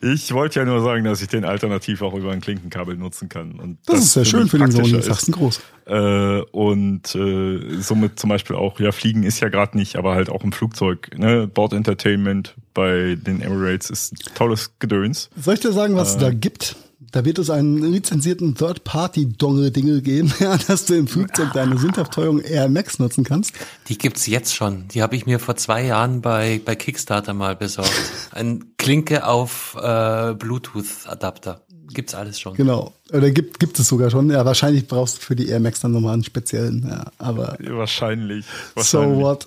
Ich 0.00 0.32
wollte 0.32 0.60
ja 0.60 0.64
nur 0.64 0.80
sagen, 0.82 1.04
dass 1.04 1.20
ich 1.20 1.28
den 1.28 1.44
alternativ 1.44 2.00
auch 2.02 2.14
über 2.14 2.32
ein 2.32 2.40
Klinkenkabel 2.40 2.96
nutzen 2.96 3.28
kann. 3.28 3.58
Und 3.58 3.78
Das, 3.86 4.00
ist 4.00 4.12
sehr 4.12 4.24
schön 4.24 4.48
für 4.48 4.58
den 4.58 4.68
praktischer 4.68 4.88
Sohn, 4.88 4.98
ist. 5.00 5.06
sagst 5.06 5.28
du 5.28 5.32
groß. 5.32 5.60
Äh, 5.86 6.40
und 6.52 7.14
äh, 7.14 7.80
somit 7.80 8.18
zum 8.18 8.30
Beispiel 8.30 8.56
auch, 8.56 8.78
ja, 8.80 8.92
Fliegen 8.92 9.24
ist 9.24 9.40
ja 9.40 9.48
gerade 9.48 9.76
nicht, 9.76 9.96
aber 9.96 10.14
halt 10.14 10.30
auch 10.30 10.44
im 10.44 10.52
Flugzeug. 10.52 11.10
Ne? 11.18 11.48
Board 11.48 11.72
Entertainment 11.72 12.54
bei 12.72 13.16
den 13.20 13.42
Emirates 13.42 13.90
ist 13.90 14.34
tolles 14.34 14.78
Gedöns. 14.78 15.28
Soll 15.36 15.54
ich 15.54 15.60
dir 15.60 15.72
sagen, 15.72 15.96
was 15.96 16.10
es 16.10 16.18
da 16.18 16.30
gibt? 16.30 16.76
Da 17.10 17.24
wird 17.24 17.38
es 17.38 17.50
einen 17.50 17.82
lizenzierten 17.92 18.54
Third-Party-Dongle-Dingle 18.54 20.02
geben, 20.02 20.32
ja, 20.40 20.56
dass 20.56 20.84
du 20.84 20.94
im 20.94 21.08
Flugzeug 21.08 21.48
deine 21.54 21.78
sündhaft 21.78 22.12
teuren 22.12 22.40
Air 22.40 22.68
Max 22.68 22.98
nutzen 22.98 23.24
kannst. 23.24 23.52
Die 23.88 23.98
gibt's 23.98 24.26
jetzt 24.26 24.54
schon. 24.54 24.88
Die 24.88 25.02
habe 25.02 25.16
ich 25.16 25.26
mir 25.26 25.38
vor 25.38 25.56
zwei 25.56 25.84
Jahren 25.84 26.20
bei, 26.20 26.60
bei 26.64 26.76
Kickstarter 26.76 27.34
mal 27.34 27.56
besorgt. 27.56 27.92
Ein 28.30 28.74
Klinke 28.78 29.26
auf 29.26 29.76
äh, 29.80 30.34
Bluetooth-Adapter. 30.34 31.62
Gibt's 31.92 32.14
alles 32.14 32.38
schon. 32.38 32.54
Genau. 32.54 32.92
Oder 33.12 33.30
gibt, 33.30 33.58
gibt 33.58 33.78
es 33.78 33.88
sogar 33.88 34.10
schon. 34.10 34.30
Ja, 34.30 34.44
wahrscheinlich 34.44 34.86
brauchst 34.86 35.18
du 35.18 35.20
für 35.22 35.36
die 35.36 35.48
Air 35.48 35.60
Max 35.60 35.80
dann 35.80 35.92
nochmal 35.92 36.14
einen 36.14 36.24
speziellen. 36.24 36.86
Ja, 36.88 37.06
aber 37.18 37.56
Wahrscheinlich. 37.60 38.46
so 38.46 38.76
wahrscheinlich. 38.76 39.20
what? 39.20 39.46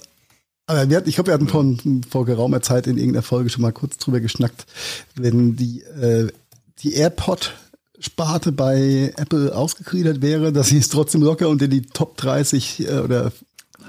Aber 0.68 0.90
wir 0.90 0.98
hatten, 0.98 1.10
ich 1.10 1.16
glaube, 1.16 1.28
wir 1.28 1.34
hatten 1.36 1.48
vor, 1.48 1.64
vor 2.10 2.26
geraumer 2.26 2.62
Zeit 2.62 2.88
in 2.88 2.98
irgendeiner 2.98 3.22
Folge 3.22 3.50
schon 3.50 3.62
mal 3.62 3.72
kurz 3.72 3.98
drüber 3.98 4.20
geschnackt, 4.20 4.66
wenn 5.16 5.56
die, 5.56 5.82
äh, 5.82 6.32
die 6.84 6.94
AirPod-Sparte 6.94 8.52
bei 8.52 9.14
Apple 9.18 9.56
ausgegliedert 9.56 10.22
wäre, 10.22 10.52
dass 10.52 10.68
sie 10.68 10.78
es 10.78 10.90
trotzdem 10.90 11.22
locker 11.22 11.50
unter 11.50 11.68
die 11.68 11.84
Top 11.84 12.18
30 12.18 12.88
äh, 12.88 13.00
oder 13.00 13.32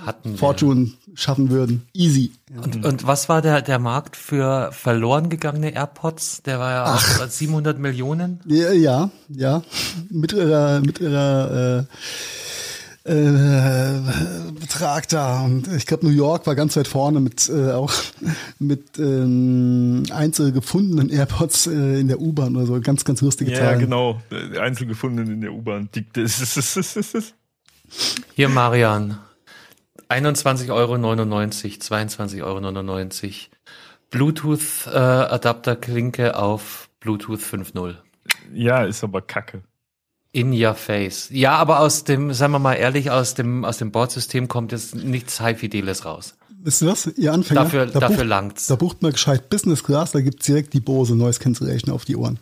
Hatten 0.04 0.32
wir. 0.32 0.38
Fortune 0.38 0.92
schaffen 1.14 1.50
würden. 1.50 1.88
Easy. 1.92 2.32
Und, 2.62 2.84
und 2.84 3.06
was 3.06 3.28
war 3.28 3.42
der, 3.42 3.62
der 3.62 3.78
Markt 3.78 4.16
für 4.16 4.70
verloren 4.72 5.30
gegangene 5.30 5.74
AirPods? 5.74 6.42
Der 6.42 6.58
war 6.60 6.70
ja 6.70 6.94
auch 6.94 7.28
700 7.28 7.78
Millionen. 7.78 8.40
Ja, 8.46 8.72
ja, 8.72 9.10
ja. 9.28 9.62
Mit 10.10 10.32
ihrer, 10.32 10.80
mit 10.80 11.00
ihrer 11.00 11.80
äh, 11.80 11.84
äh, 13.06 14.00
Betrag 14.58 15.08
da. 15.08 15.42
Und 15.44 15.68
ich 15.68 15.86
glaube, 15.86 16.06
New 16.06 16.12
York 16.12 16.46
war 16.46 16.54
ganz 16.54 16.76
weit 16.76 16.88
vorne 16.88 17.20
mit 17.20 17.48
äh, 17.48 17.70
auch 17.72 17.92
mit 18.58 18.98
ähm, 18.98 20.02
einzeln 20.10 20.52
gefundenen 20.52 21.08
AirPods 21.10 21.68
äh, 21.68 22.00
in 22.00 22.08
der 22.08 22.20
U-Bahn 22.20 22.56
oder 22.56 22.66
so. 22.66 22.80
Ganz, 22.80 23.04
ganz 23.04 23.20
lustige 23.20 23.52
Ja, 23.52 23.58
Zahlen. 23.58 23.78
genau. 23.80 24.20
Einzel 24.60 24.86
gefunden 24.86 25.30
in 25.30 25.40
der 25.40 25.52
U-Bahn. 25.52 25.88
Hier, 28.34 28.48
Marian. 28.48 29.18
21,99 30.08 30.70
Euro, 30.70 30.94
22,99 30.94 32.42
Euro. 32.42 32.60
Bluetooth-Adapter-Klinke 34.10 36.38
auf 36.38 36.88
Bluetooth 37.00 37.40
5.0. 37.40 37.96
Ja, 38.52 38.84
ist 38.84 39.02
aber 39.02 39.22
kacke. 39.22 39.62
In 40.32 40.52
your 40.52 40.74
face. 40.74 41.28
Ja, 41.30 41.52
aber 41.56 41.80
aus 41.80 42.04
dem, 42.04 42.32
sagen 42.34 42.52
wir 42.52 42.58
mal 42.58 42.74
ehrlich, 42.74 43.10
aus 43.10 43.34
dem, 43.34 43.64
aus 43.64 43.78
dem 43.78 43.90
Bordsystem 43.90 44.48
kommt 44.48 44.72
jetzt 44.72 44.94
nichts 44.94 45.40
High-Fideles 45.40 46.04
raus. 46.04 46.34
Wisst 46.62 46.82
ihr 46.82 46.88
was? 46.88 47.06
Ihr 47.06 47.32
Anfänger, 47.32 47.62
Dafür- 47.64 47.86
da 47.86 48.00
dafür 48.00 48.16
bucht, 48.18 48.26
langt's. 48.26 48.66
Da 48.66 48.74
bucht 48.76 49.00
man 49.02 49.12
gescheit 49.12 49.48
Business 49.48 49.82
Class, 49.84 50.12
da 50.12 50.20
gibt's 50.20 50.44
direkt 50.46 50.74
die 50.74 50.80
Bose 50.80 51.14
Noise 51.14 51.38
Cancellation 51.40 51.94
auf 51.94 52.04
die 52.04 52.16
Ohren. 52.16 52.38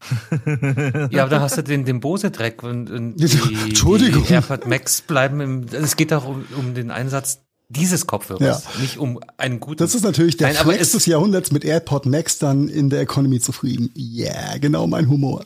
Ja, 1.10 1.22
aber 1.22 1.30
da 1.30 1.40
hast 1.40 1.56
du 1.56 1.62
den, 1.62 1.84
den 1.84 2.00
Bose-Dreck 2.00 2.62
und, 2.62 2.90
und 2.90 3.20
Ja, 3.20 3.26
die, 3.26 3.54
Entschuldigung. 3.70 4.24
die 4.26 4.32
AirPod 4.32 4.66
Max 4.66 5.00
bleiben 5.00 5.40
im, 5.40 5.66
es 5.72 5.96
geht 5.96 6.12
auch 6.12 6.26
um, 6.26 6.44
um 6.56 6.74
den 6.74 6.90
Einsatz 6.90 7.40
dieses 7.68 8.06
Kopfhörers, 8.06 8.64
nicht 8.80 8.98
um 8.98 9.20
einen 9.36 9.60
guten. 9.60 9.76
Das 9.78 9.94
ist 9.94 10.02
natürlich 10.04 10.36
der 10.36 10.48
Nein, 10.48 10.56
aber 10.58 10.70
Flex 10.72 10.86
es- 10.88 10.92
des 10.92 11.06
Jahrhunderts 11.06 11.52
mit 11.52 11.64
AirPod 11.64 12.06
Max 12.06 12.38
dann 12.38 12.68
in 12.68 12.90
der 12.90 13.00
Economy 13.00 13.40
zufrieden. 13.40 13.90
Yeah, 13.96 14.58
genau 14.58 14.86
mein 14.86 15.08
Humor. 15.08 15.44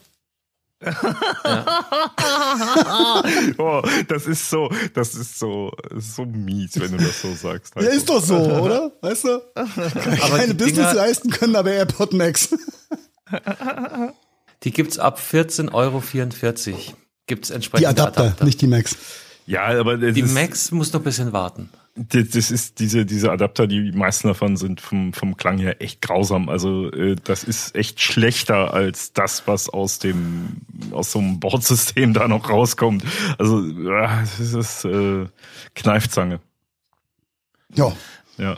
Oh, 3.59 3.83
das 4.09 4.27
ist 4.27 4.49
so, 4.51 4.71
das 4.95 5.15
ist 5.15 5.39
so, 5.39 5.73
so 5.97 6.25
mies, 6.25 6.79
wenn 6.81 6.93
du 6.93 6.99
das 6.99 7.21
so 7.23 7.33
sagst. 7.35 7.75
Ja, 7.77 7.83
ist 7.89 8.09
doch 8.09 8.23
so, 8.23 8.37
oder? 8.37 8.93
Weißt 9.01 9.25
du? 9.25 9.41
aber 9.55 10.37
Keine 10.37 10.49
die 10.49 10.55
Business 10.65 10.91
Dinger, 10.91 10.95
leisten 10.95 11.31
können, 11.31 11.57
aber 11.57 11.71
AirPod 11.73 12.13
Max. 12.13 12.55
die 14.65 14.71
gibt's 14.73 14.99
ab 14.99 15.19
14,44 15.21 15.73
Euro. 15.73 16.03
Gibt's 17.27 17.49
Die 17.49 17.55
entsprechende 17.55 17.89
Adapter, 17.89 18.23
Adapter. 18.25 18.45
nicht 18.45 18.61
die 18.61 18.67
Max. 18.67 18.97
Ja, 19.47 19.67
aber 19.79 19.97
Die 19.97 20.21
ist, 20.21 20.35
Max 20.35 20.71
muss 20.71 20.93
noch 20.93 21.01
ein 21.01 21.05
bisschen 21.05 21.33
warten. 21.33 21.71
Das 21.95 22.51
ist 22.51 22.79
diese, 22.79 23.05
diese 23.05 23.31
Adapter, 23.31 23.67
die 23.67 23.93
meisten 23.93 24.29
davon 24.29 24.57
sind 24.57 24.81
vom, 24.81 25.13
vom 25.13 25.37
Klang 25.37 25.59
her 25.59 25.83
echt 25.83 26.01
grausam. 26.01 26.49
Also 26.49 26.91
äh, 26.91 27.17
das 27.23 27.45
ist 27.45 27.75
echt 27.75 28.01
schlechter 28.01 28.73
als 28.73 29.13
das, 29.13 29.47
was 29.47 29.69
aus 29.69 29.99
dem 29.99 30.63
aus 30.93 31.13
so 31.13 31.19
einem 31.19 31.39
Bordsystem 31.39 32.15
da 32.15 32.29
noch 32.29 32.49
rauskommt. 32.49 33.05
Also 33.39 33.61
äh, 33.61 34.09
das 34.39 34.41
ist 34.41 34.85
äh, 34.87 35.27
Kneifzange. 35.75 36.41
Ja, 37.75 37.93
Ja. 38.39 38.57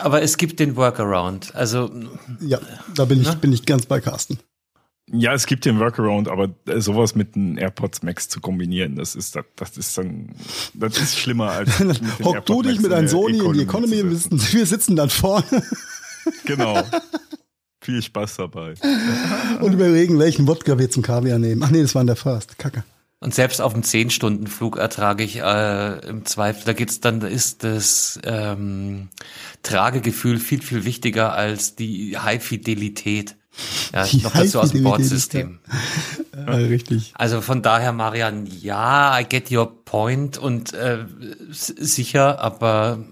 Aber 0.00 0.22
es 0.22 0.38
gibt 0.38 0.58
den 0.58 0.76
Workaround. 0.76 1.54
Also 1.54 1.90
ja, 2.40 2.58
da 2.94 3.04
bin 3.04 3.20
ich, 3.20 3.32
bin 3.34 3.52
ich 3.52 3.66
ganz 3.66 3.86
bei 3.86 4.00
Carsten. 4.00 4.38
Ja, 5.12 5.32
es 5.34 5.46
gibt 5.46 5.64
den 5.64 5.80
Workaround, 5.80 6.28
aber 6.28 6.50
äh, 6.66 6.80
sowas 6.80 7.14
mit 7.14 7.34
den 7.34 7.56
AirPods 7.56 8.02
Max 8.02 8.28
zu 8.28 8.40
kombinieren, 8.40 8.96
das 8.96 9.16
ist 9.16 9.34
das, 9.34 9.44
das 9.56 9.76
ist 9.76 9.98
dann 9.98 10.30
das 10.74 10.98
ist 10.98 11.18
schlimmer 11.18 11.50
als 11.50 11.78
mit 11.80 12.00
den 12.00 12.24
Hock 12.24 12.46
du 12.46 12.62
dich 12.62 12.74
Max 12.74 12.82
mit 12.82 12.92
in 12.92 12.98
einem 12.98 13.08
Sony 13.08 13.38
in 13.38 13.52
die 13.54 13.62
Economy, 13.62 14.16
sitzen, 14.16 14.40
wir 14.52 14.66
sitzen 14.66 14.96
dann 14.96 15.10
vorne 15.10 15.62
Genau. 16.44 16.82
Viel 17.82 18.02
Spaß 18.02 18.36
dabei. 18.36 18.74
und 19.60 19.72
überlegen, 19.72 20.18
welchen 20.18 20.46
Wodka 20.46 20.78
wir 20.78 20.90
zum 20.90 21.02
Kaviar 21.02 21.38
nehmen. 21.38 21.62
Ach 21.62 21.70
nee, 21.70 21.80
das 21.80 21.94
war 21.94 22.02
in 22.02 22.06
der 22.06 22.16
First. 22.16 22.58
Kacke. 22.58 22.84
Und 23.20 23.34
selbst 23.34 23.60
auf 23.60 23.74
dem 23.74 23.82
10-Stunden-Flug 23.82 24.78
ertrage 24.78 25.24
ich 25.24 25.40
äh, 25.40 26.08
im 26.08 26.24
Zweifel, 26.24 26.64
da 26.64 26.72
geht's 26.72 27.00
dann, 27.00 27.20
da 27.20 27.26
ist 27.26 27.64
das 27.64 28.18
ähm, 28.24 29.08
Tragegefühl 29.62 30.38
viel, 30.38 30.62
viel 30.62 30.84
wichtiger 30.84 31.34
als 31.34 31.76
die 31.76 32.16
High-Fidelität. 32.16 33.36
Ja, 33.92 34.04
Die 34.06 34.18
noch 34.18 34.32
dazu 34.32 34.60
aus 34.60 34.70
dem 34.70 34.84
Bordsystem. 34.84 35.58
Äh, 36.32 36.50
richtig. 36.50 37.12
Also 37.14 37.40
von 37.40 37.62
daher, 37.62 37.92
Marian, 37.92 38.46
ja, 38.46 39.18
I 39.18 39.24
get 39.24 39.50
your 39.50 39.84
point 39.84 40.38
und 40.38 40.72
äh, 40.72 40.98
sicher, 41.50 42.40
aber 42.40 43.04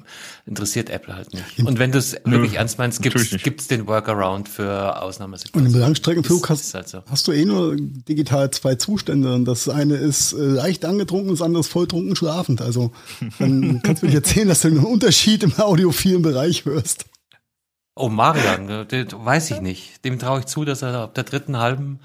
interessiert 0.46 0.88
Apple 0.90 1.14
halt 1.16 1.34
nicht. 1.34 1.58
Und 1.58 1.78
wenn 1.78 1.92
du 1.92 1.98
es 1.98 2.16
wirklich 2.24 2.54
ernst 2.54 2.78
meinst, 2.78 3.02
gibt's 3.02 3.32
nicht. 3.32 3.44
gib's 3.44 3.66
den 3.66 3.86
Workaround 3.86 4.48
für 4.48 4.62
Und 4.94 5.02
Ausnahmesituationen. 5.02 5.74
im 5.74 5.80
Langstreckenflug 5.80 6.44
Ist- 6.44 6.50
hast, 6.50 6.74
halt 6.74 6.88
so. 6.88 7.02
hast 7.10 7.26
du 7.28 7.32
eh 7.32 7.44
nur 7.44 7.76
digital 7.76 8.50
zwei 8.52 8.76
Zustände. 8.76 9.34
Und 9.34 9.44
das 9.44 9.68
eine 9.68 9.96
ist 9.96 10.32
äh, 10.32 10.36
leicht 10.36 10.84
angetrunken, 10.84 11.30
das 11.30 11.42
andere 11.42 11.60
ist 11.60 11.68
volltrunken 11.68 12.16
schlafend. 12.16 12.62
Also 12.62 12.92
dann 13.38 13.80
kannst 13.84 14.02
du 14.02 14.06
mir 14.06 14.14
erzählen, 14.14 14.48
dass 14.48 14.60
du 14.60 14.68
einen 14.68 14.78
Unterschied 14.84 15.42
im 15.42 15.58
audiophilen 15.58 16.22
Bereich 16.22 16.64
hörst. 16.64 17.04
Oh, 17.98 18.08
Marian, 18.08 18.86
den 18.88 19.08
weiß 19.12 19.50
ich 19.50 19.60
nicht. 19.60 20.04
Dem 20.04 20.18
traue 20.20 20.40
ich 20.40 20.46
zu, 20.46 20.64
dass 20.64 20.82
er 20.82 20.94
ab 20.94 21.14
der 21.14 21.24
dritten 21.24 21.58
halben 21.58 21.98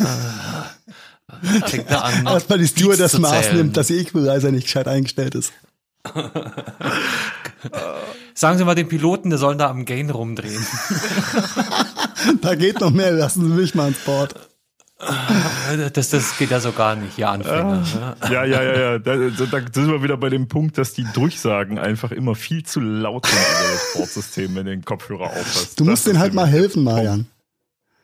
äh, 0.00 1.60
fängt 1.66 1.90
er 1.90 2.04
an. 2.04 2.26
Erstmal 2.26 2.58
die 2.58 2.64
Beats 2.64 2.78
Stewardess 2.78 3.12
zu 3.12 3.20
Maß 3.20 3.52
nimmt, 3.52 3.76
dass 3.76 3.90
ihr 3.90 4.00
Equalizer 4.00 4.50
nicht 4.50 4.64
gescheit 4.64 4.88
eingestellt 4.88 5.34
ist. 5.34 5.52
Sagen 8.34 8.56
Sie 8.56 8.64
mal 8.64 8.74
den 8.74 8.88
Piloten, 8.88 9.30
der 9.30 9.38
soll 9.38 9.56
da 9.56 9.68
am 9.68 9.84
Gain 9.84 10.10
rumdrehen. 10.10 10.64
Da 12.42 12.56
geht 12.56 12.80
noch 12.80 12.90
mehr, 12.90 13.12
lassen 13.12 13.44
Sie 13.44 13.54
mich 13.54 13.74
mal 13.76 13.84
ans 13.84 14.00
Board. 14.00 14.34
Das, 15.92 16.10
das 16.10 16.36
geht 16.38 16.50
ja 16.50 16.58
so 16.58 16.72
gar 16.72 16.96
nicht, 16.96 17.18
ja, 17.18 17.30
Anfänger. 17.30 17.84
ja. 17.94 18.30
Ja, 18.30 18.44
ja, 18.44 18.62
ja, 18.62 18.78
ja. 18.78 18.98
Da, 18.98 19.16
da, 19.16 19.60
da 19.60 19.60
sind 19.72 19.88
wir 19.90 20.02
wieder 20.02 20.16
bei 20.16 20.28
dem 20.28 20.48
Punkt, 20.48 20.76
dass 20.76 20.92
die 20.92 21.06
Durchsagen 21.14 21.78
einfach 21.78 22.10
immer 22.10 22.34
viel 22.34 22.64
zu 22.64 22.80
laut 22.80 23.26
sind 23.26 23.38
über 23.38 23.72
das 23.72 23.92
Bordsystem, 23.94 24.56
wenn 24.56 24.64
du 24.64 24.70
den 24.72 24.84
Kopfhörer 24.84 25.26
aufhast. 25.26 25.78
Du 25.78 25.84
musst 25.84 26.06
denen 26.06 26.18
halt 26.18 26.34
mal 26.34 26.46
helfen, 26.48 26.82
Marian. 26.82 27.26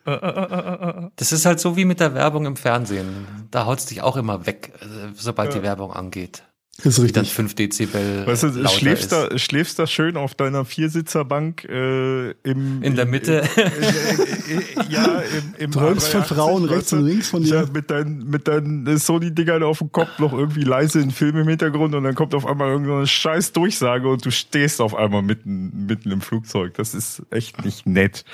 Das 0.05 1.31
ist 1.31 1.45
halt 1.45 1.59
so 1.59 1.75
wie 1.75 1.83
mit 1.83 1.99
der 1.99 2.13
Werbung 2.13 2.45
im 2.45 2.55
Fernsehen. 2.55 3.27
Da 3.51 3.65
haut's 3.65 3.87
dich 3.87 4.01
auch 4.01 4.15
immer 4.15 4.45
weg, 4.45 4.71
äh, 4.81 4.85
sobald 5.15 5.53
die 5.53 5.63
Werbung 5.63 5.91
angeht. 5.91 6.43
Ist 6.83 6.97
Die 6.97 7.11
dann 7.11 7.21
richtig. 7.21 7.33
5 7.33 7.55
Dezibel 7.55 8.27
Weißt 8.27 8.43
du, 8.43 8.47
lauter 8.47 8.69
schläfst 8.77 9.11
ist. 9.13 9.31
da, 9.31 9.37
schläfst 9.37 9.79
da 9.79 9.87
schön 9.87 10.17
auf 10.17 10.35
deiner 10.35 10.65
Viersitzer-Bank 10.65 11.63
äh, 11.63 12.31
im, 12.43 12.83
In 12.83 12.95
der 12.97 13.05
Mitte. 13.05 13.43
Äh, 13.55 13.61
äh, 13.61 14.61
ja, 14.89 15.19
im, 15.21 15.53
im 15.57 15.71
Träumst 15.71 16.09
von 16.09 16.21
A380, 16.21 16.25
Frauen 16.25 16.65
rechts 16.65 16.91
und 16.91 17.05
links 17.05 17.29
von 17.29 17.43
dir. 17.43 17.55
Ja, 17.61 17.65
mit 17.73 17.89
deinen, 17.89 18.29
mit 18.29 18.49
deinen 18.49 18.97
Sony-Dingern 18.97 19.63
auf 19.63 19.77
dem 19.79 19.91
Kopf 19.93 20.19
noch 20.19 20.33
irgendwie 20.33 20.63
leise 20.63 20.99
ein 20.99 21.11
Film 21.11 21.37
im 21.37 21.47
Hintergrund 21.47 21.95
und 21.95 22.03
dann 22.03 22.13
kommt 22.13 22.35
auf 22.35 22.45
einmal 22.45 22.69
irgendeine 22.69 23.07
scheiß 23.07 23.53
Durchsage 23.53 24.09
und 24.09 24.25
du 24.25 24.31
stehst 24.31 24.81
auf 24.81 24.95
einmal 24.95 25.21
mitten, 25.21 25.85
mitten 25.85 26.11
im 26.11 26.19
Flugzeug. 26.19 26.73
Das 26.73 26.93
ist 26.93 27.21
echt 27.31 27.63
nicht 27.63 27.85
nett. 27.87 28.25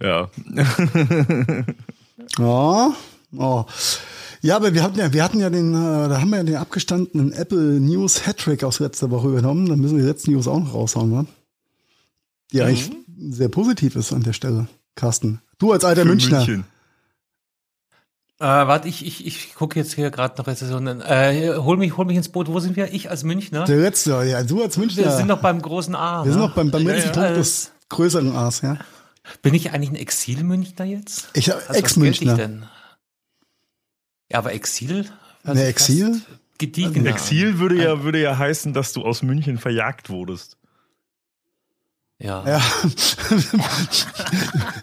Ja. 0.00 0.30
Ja, 2.38 2.94
Oh. 3.34 3.64
Ja, 4.42 4.56
aber 4.56 4.74
wir 4.74 4.82
hatten 4.82 4.98
ja, 4.98 5.12
wir 5.12 5.22
hatten 5.22 5.38
ja 5.38 5.50
den, 5.50 5.72
äh, 5.72 6.08
da 6.08 6.20
haben 6.20 6.30
wir 6.30 6.38
ja 6.38 6.42
den 6.42 6.56
abgestandenen 6.56 7.32
Apple 7.32 7.80
News 7.80 8.26
Hattrick 8.26 8.64
aus 8.64 8.80
letzter 8.80 9.10
Woche 9.10 9.28
übernommen. 9.28 9.68
Dann 9.68 9.78
müssen 9.78 9.98
wir 9.98 10.04
jetzt 10.04 10.26
News 10.26 10.48
auch 10.48 10.58
noch 10.58 10.74
raushauen, 10.74 11.10
ne? 11.10 11.26
Die 12.50 12.56
mhm. 12.58 12.62
eigentlich 12.64 12.90
sehr 13.30 13.48
positiv 13.48 13.94
ist 13.94 14.12
an 14.12 14.24
der 14.24 14.32
Stelle, 14.32 14.66
Carsten. 14.96 15.40
Du 15.58 15.72
als 15.72 15.84
alter 15.84 16.02
Für 16.02 16.08
Münchner. 16.08 16.38
München. 16.38 16.64
Äh, 18.40 18.46
warte, 18.46 18.88
ich, 18.88 19.06
ich, 19.06 19.24
ich 19.24 19.54
gucke 19.54 19.78
jetzt 19.78 19.94
hier 19.94 20.10
gerade 20.10 20.34
noch 20.36 20.48
Rezessionen. 20.48 21.00
Äh, 21.00 21.54
hol 21.58 21.76
mich, 21.76 21.96
hol 21.96 22.04
mich 22.04 22.16
ins 22.16 22.28
Boot. 22.28 22.48
Wo 22.48 22.58
sind 22.58 22.74
wir? 22.74 22.92
Ich 22.92 23.08
als 23.08 23.22
Münchner? 23.22 23.62
Der 23.64 23.76
letzte, 23.76 24.10
ja, 24.24 24.42
du 24.42 24.60
als 24.60 24.76
Münchner. 24.76 25.04
Wir 25.04 25.12
sind 25.12 25.28
noch 25.28 25.40
beim 25.40 25.62
großen 25.62 25.94
A. 25.94 26.24
Wir 26.24 26.32
sind 26.32 26.40
ne? 26.40 26.48
noch 26.48 26.54
beim, 26.56 26.72
beim 26.72 26.84
letzten 26.84 27.10
ja, 27.10 27.26
Punkt 27.26 27.36
des 27.36 27.70
größeren 27.90 28.34
A's, 28.34 28.62
ja. 28.62 28.78
Bin 29.42 29.54
ich 29.54 29.70
eigentlich 29.70 29.90
ein 29.90 29.94
Exil-Münchner 29.94 30.84
jetzt? 30.84 31.28
Ich 31.34 31.54
also, 31.54 31.72
Ex-Münchner. 31.72 32.34
denn? 32.34 32.64
Ja, 34.32 34.38
aber 34.38 34.54
Exil? 34.54 35.04
Ne, 35.44 35.66
Exil? 35.66 36.22
Gediegener. 36.56 37.10
Exil 37.10 37.58
würde 37.58 37.82
ja, 37.82 38.02
würde 38.02 38.20
ja 38.20 38.38
heißen, 38.38 38.72
dass 38.72 38.92
du 38.92 39.02
aus 39.02 39.22
München 39.22 39.58
verjagt 39.58 40.08
wurdest. 40.08 40.56
Ja. 42.18 42.44
ja. 42.46 42.60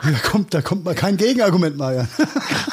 da, 0.03 0.19
kommt, 0.29 0.53
da 0.53 0.61
kommt 0.61 0.83
mal 0.83 0.93
kein 0.93 1.15
Gegenargument, 1.17 1.77
Maja. 1.77 2.05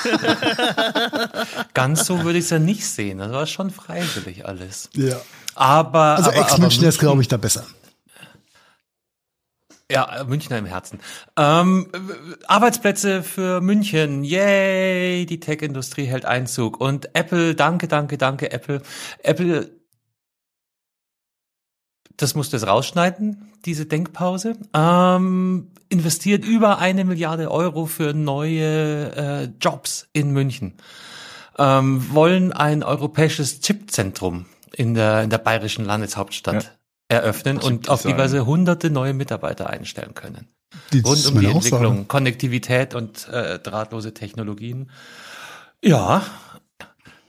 Ganz 1.75 2.05
so 2.05 2.25
würde 2.25 2.39
ich 2.39 2.47
es 2.47 2.51
ja 2.51 2.59
nicht 2.59 2.85
sehen. 2.85 3.19
Das 3.19 3.31
war 3.31 3.47
schon 3.47 3.71
freiwillig 3.71 4.45
alles. 4.45 4.91
Ja. 4.95 5.21
Aber. 5.55 6.17
Also 6.17 6.33
Ex-Münchner 6.33 6.89
ist, 6.89 6.99
glaube 6.99 7.23
ich, 7.23 7.29
da 7.29 7.37
besser. 7.37 7.65
Ja, 9.91 10.25
Münchner 10.27 10.59
im 10.59 10.67
Herzen. 10.67 10.99
Ähm, 11.37 11.87
Arbeitsplätze 12.49 13.23
für 13.23 13.61
München. 13.61 14.25
Yay, 14.25 15.27
die 15.27 15.39
Tech-Industrie 15.39 16.07
hält 16.07 16.25
Einzug. 16.25 16.81
Und 16.81 17.15
Apple, 17.15 17.55
danke, 17.55 17.87
danke, 17.87 18.19
danke, 18.19 18.51
Apple. 18.51 18.83
Apple, 19.23 19.71
das 22.17 22.35
musst 22.35 22.53
du 22.53 22.57
jetzt 22.57 22.67
rausschneiden, 22.67 23.53
diese 23.65 23.87
Denkpause. 23.87 24.57
Ähm, 24.75 25.71
investiert 25.89 26.45
über 26.45 26.79
eine 26.79 27.05
Milliarde 27.05 27.53
Euro 27.53 27.87
für 27.87 28.13
neue 28.13 29.13
äh, 29.15 29.49
Jobs 29.61 30.09
in 30.13 30.33
München. 30.33 30.75
Ähm, 31.59 32.13
wollen 32.13 32.53
ein 32.53 32.83
europäisches 32.83 33.61
Chipzentrum 33.61 34.47
in 34.73 34.95
der, 34.95 35.23
in 35.23 35.31
der 35.31 35.39
bayerischen 35.39 35.85
Landeshauptstadt. 35.85 36.65
Ja 36.65 36.71
eröffnen 37.09 37.59
und 37.59 37.89
auf 37.89 38.03
die 38.03 38.17
Weise 38.17 38.47
hunderte 38.47 38.91
neue 38.91 39.15
Mitarbeiter 39.15 39.71
einstellen 39.71 40.15
können. 40.15 40.49
Die 40.93 41.01
Rund 41.01 41.27
um 41.27 41.41
die 41.41 41.47
Entwicklung, 41.47 41.85
Aussage. 41.85 42.05
Konnektivität 42.07 42.95
und 42.95 43.29
äh, 43.29 43.59
drahtlose 43.59 44.15
Technologien. 44.15 44.91
Ja, 45.83 46.23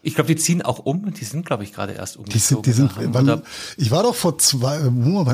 ich 0.02 0.16
glaube, 0.16 0.34
die 0.34 0.36
ziehen 0.36 0.62
auch 0.62 0.80
um. 0.80 1.14
Die 1.14 1.26
sind, 1.26 1.46
glaube 1.46 1.64
ich, 1.64 1.74
gerade 1.74 1.94
erst 1.94 2.18
umgezogen. 2.18 2.64
Die 2.64 2.72
sind, 2.72 2.96
die 2.96 3.04
sind, 3.04 3.14
wann, 3.14 3.44
ich 3.78 3.92
war 3.92 4.04
doch 4.04 4.16
vor 4.16 4.38
zwei, 4.38 4.80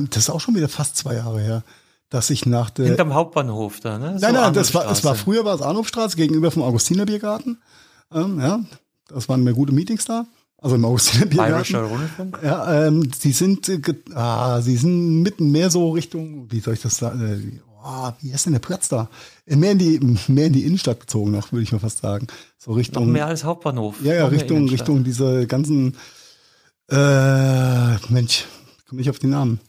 das 0.10 0.18
ist 0.18 0.30
auch 0.30 0.42
schon 0.42 0.56
wieder 0.56 0.70
fast 0.70 0.98
zwei 0.98 1.16
Jahre 1.16 1.40
her, 1.42 1.64
dass 2.10 2.30
ich 2.30 2.46
nach 2.46 2.70
der 2.70 2.88
hinterm 2.88 3.14
Hauptbahnhof 3.14 3.80
da. 3.80 3.98
Ne? 3.98 4.20
So 4.20 4.26
nein, 4.26 4.36
nein, 4.36 4.54
das 4.54 4.74
war, 4.74 4.90
es 4.92 5.04
war 5.04 5.16
früher 5.16 5.46
war 5.46 5.56
es 5.56 5.62
Arnulfstraße 5.62 6.18
gegenüber 6.18 6.52
vom 6.52 6.64
Augustinerbiergarten. 6.64 7.62
Ähm, 8.12 8.40
ja, 8.40 8.60
das 9.08 9.30
waren 9.30 9.44
mir 9.44 9.54
gute 9.54 9.74
Meetings 9.74 10.06
da. 10.06 10.26
Also 10.64 10.76
im 10.76 11.30
Bayerischer 11.36 11.84
Rundfunk? 11.84 12.40
Ja, 12.42 12.88
ähm, 12.88 13.12
sie 13.12 13.34
sind, 13.34 13.68
äh, 13.68 13.82
ah, 14.16 14.62
sie 14.62 14.78
sind 14.78 15.22
mitten 15.22 15.52
mehr 15.52 15.70
so 15.70 15.92
Richtung, 15.92 16.50
wie 16.52 16.62
soll 16.62 16.76
ich 16.76 16.82
das 16.82 16.96
sagen? 16.96 17.22
Äh, 17.22 17.60
oh, 17.84 18.12
wie 18.22 18.32
ist 18.32 18.46
denn 18.46 18.54
der 18.54 18.62
Platz 18.62 18.88
da? 18.88 19.10
Äh, 19.46 19.58
mehr 19.58 19.74
in 19.74 19.78
die, 19.78 20.00
mehr 20.30 20.48
in 20.48 20.54
die 20.54 20.64
Innenstadt 20.64 21.02
gezogen 21.02 21.32
noch, 21.32 21.52
würde 21.52 21.64
ich 21.64 21.74
mal 21.74 21.80
fast 21.80 21.98
sagen. 21.98 22.28
So 22.58 22.72
Richtung. 22.72 23.08
Noch 23.08 23.12
mehr 23.12 23.28
als 23.28 23.44
Hauptbahnhof. 23.44 24.02
Ja, 24.06 24.14
ja, 24.14 24.28
Richtung, 24.28 24.70
Richtung 24.70 25.04
diese 25.04 25.48
ganzen, 25.48 25.98
äh, 26.90 27.98
Mensch, 28.08 28.46
komme 28.88 29.02
ich 29.02 29.10
auf 29.10 29.20
den 29.20 29.32
Namen. 29.32 29.60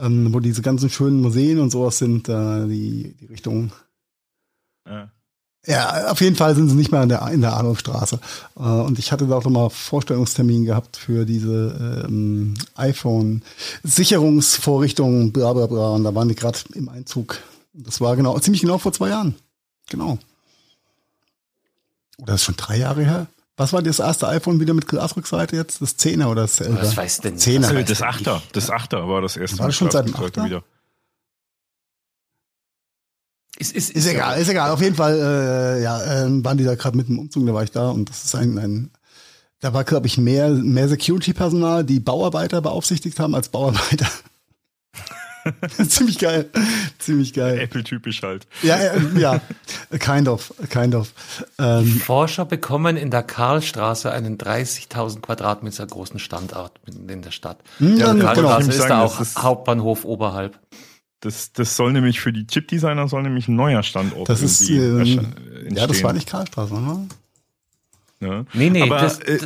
Ähm, 0.00 0.34
wo 0.34 0.40
diese 0.40 0.60
ganzen 0.60 0.90
schönen 0.90 1.20
Museen 1.20 1.60
und 1.60 1.70
sowas 1.70 1.98
sind, 1.98 2.28
äh, 2.28 2.66
die, 2.66 3.14
die 3.20 3.26
Richtung. 3.26 3.70
Ja. 4.86 5.08
Ja, 5.66 6.12
auf 6.12 6.20
jeden 6.20 6.36
Fall 6.36 6.54
sind 6.54 6.68
sie 6.68 6.76
nicht 6.76 6.92
mehr 6.92 7.02
in 7.02 7.08
der, 7.08 7.26
in 7.28 7.40
der 7.40 7.56
Adolfstraße. 7.56 8.20
Äh, 8.56 8.60
und 8.60 9.00
ich 9.00 9.10
hatte 9.10 9.26
da 9.26 9.34
auch 9.36 9.44
nochmal 9.44 9.70
Vorstellungstermin 9.70 10.64
gehabt 10.64 10.96
für 10.96 11.24
diese 11.24 12.04
ähm, 12.06 12.54
iPhone-Sicherungsvorrichtungen, 12.76 15.32
bla 15.32 15.52
bla 15.52 15.66
bla. 15.66 15.88
Und 15.90 16.04
da 16.04 16.14
waren 16.14 16.28
die 16.28 16.36
gerade 16.36 16.60
im 16.74 16.88
Einzug. 16.88 17.40
Das 17.72 18.00
war 18.00 18.14
genau, 18.14 18.38
ziemlich 18.38 18.62
genau 18.62 18.78
vor 18.78 18.92
zwei 18.92 19.08
Jahren. 19.08 19.34
Genau. 19.90 20.18
Oder 22.18 22.34
ist 22.34 22.44
schon 22.44 22.56
drei 22.56 22.78
Jahre 22.78 23.04
her? 23.04 23.26
Was 23.56 23.72
war 23.72 23.82
das 23.82 23.98
erste 23.98 24.28
iPhone 24.28 24.60
wieder 24.60 24.74
mit 24.74 24.86
Glasrückseite 24.86 25.56
jetzt? 25.56 25.82
Das 25.82 25.98
10er 25.98 26.26
oder 26.26 26.42
das 26.42 26.60
11er? 26.60 26.82
Was 26.82 26.96
weiß 26.96 27.22
denn? 27.22 27.38
10er. 27.38 27.66
Also 27.68 27.82
das 27.82 28.00
8er. 28.02 28.40
Das 28.52 28.70
8er 28.70 29.08
war 29.08 29.20
das 29.22 29.36
erste. 29.36 29.58
War 29.58 29.66
das 29.66 29.74
schon 29.74 29.90
seit 29.90 30.06
dem 30.06 30.14
8er? 30.14 30.44
Wieder. 30.44 30.62
Ist, 33.58 33.74
ist, 33.74 33.90
ist, 33.90 33.96
ist 33.96 34.06
egal, 34.06 34.40
ist 34.40 34.48
egal. 34.48 34.70
Auf 34.70 34.82
jeden 34.82 34.96
Fall, 34.96 35.14
äh, 35.14 35.82
ja, 35.82 36.02
äh, 36.02 36.44
waren 36.44 36.58
die 36.58 36.64
da 36.64 36.74
gerade 36.74 36.96
mit 36.96 37.08
dem 37.08 37.18
Umzug, 37.18 37.46
da 37.46 37.54
war 37.54 37.64
ich 37.64 37.70
da 37.70 37.90
und 37.90 38.08
das 38.08 38.24
ist 38.24 38.34
ein, 38.34 38.58
ein 38.58 38.90
da 39.60 39.72
war, 39.72 39.84
glaube 39.84 40.06
ich, 40.06 40.18
mehr, 40.18 40.50
mehr 40.50 40.88
Security-Personal, 40.88 41.84
die 41.84 41.98
Bauarbeiter 41.98 42.60
beaufsichtigt 42.60 43.18
haben 43.18 43.34
als 43.34 43.48
Bauarbeiter. 43.48 44.06
ziemlich 45.88 46.18
geil, 46.18 46.50
ziemlich 46.98 47.32
geil. 47.32 47.58
Apple-typisch 47.60 48.22
halt. 48.22 48.46
Ja, 48.62 48.76
äh, 48.76 49.00
ja, 49.18 49.40
kind 49.98 50.28
of, 50.28 50.52
kind 50.70 50.94
of. 50.94 51.12
Ähm, 51.58 52.00
Forscher 52.00 52.44
bekommen 52.44 52.96
in 52.96 53.10
der 53.10 53.22
Karlstraße 53.22 54.10
einen 54.10 54.38
30.000 54.38 55.20
Quadratmeter 55.20 55.86
großen 55.86 56.18
Standort 56.18 56.72
in 56.86 57.22
der 57.22 57.30
Stadt. 57.30 57.58
Hm, 57.78 57.96
ja, 57.96 58.14
ja 58.14 58.20
Karlstraße 58.20 58.70
genau. 58.70 58.82
ist 58.82 58.88
da 58.88 59.02
auch 59.02 59.42
Hauptbahnhof 59.42 60.04
oberhalb. 60.04 60.58
Das, 61.26 61.52
das 61.52 61.74
soll 61.76 61.92
nämlich 61.92 62.20
für 62.20 62.32
die 62.32 62.46
Chip-Designer 62.46 63.08
soll 63.08 63.24
nämlich 63.24 63.48
ein 63.48 63.56
neuer 63.56 63.82
Standort 63.82 64.28
das 64.28 64.42
ist, 64.42 64.70
äh, 64.70 65.02
Ja, 65.70 65.88
das 65.88 66.00
war 66.04 66.12
nicht 66.12 66.28
Karlstraße, 66.28 66.74
ne? 66.74 67.08
Ja. 68.20 68.44
Nee, 68.54 68.70
nee, 68.70 68.82
Aber 68.82 68.98
das, 69.00 69.18
äh, 69.18 69.38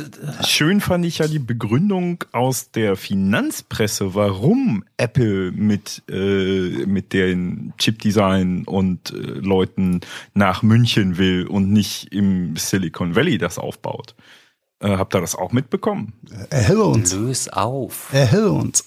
schön 0.47 0.79
fand 0.79 1.05
ich 1.05 1.17
ja 1.17 1.27
die 1.27 1.39
Begründung 1.39 2.23
aus 2.33 2.69
der 2.69 2.95
Finanzpresse, 2.95 4.13
warum 4.13 4.83
Apple 4.97 5.51
mit, 5.51 6.03
äh, 6.07 6.85
mit 6.85 7.13
den 7.13 7.73
Chip-Design 7.79 8.63
und 8.65 9.11
äh, 9.11 9.15
Leuten 9.15 10.01
nach 10.35 10.61
München 10.61 11.17
will 11.17 11.47
und 11.47 11.71
nicht 11.71 12.13
im 12.13 12.55
Silicon 12.57 13.15
Valley 13.15 13.39
das 13.39 13.57
aufbaut. 13.57 14.13
Äh, 14.79 14.97
habt 14.97 15.15
ihr 15.15 15.21
das 15.21 15.35
auch 15.35 15.51
mitbekommen? 15.51 16.13
Erhelle 16.51 16.83
uns. 16.83 17.11
Löse 17.11 17.57
auf. 17.57 18.13
Erhelle 18.13 18.51
uns. 18.51 18.85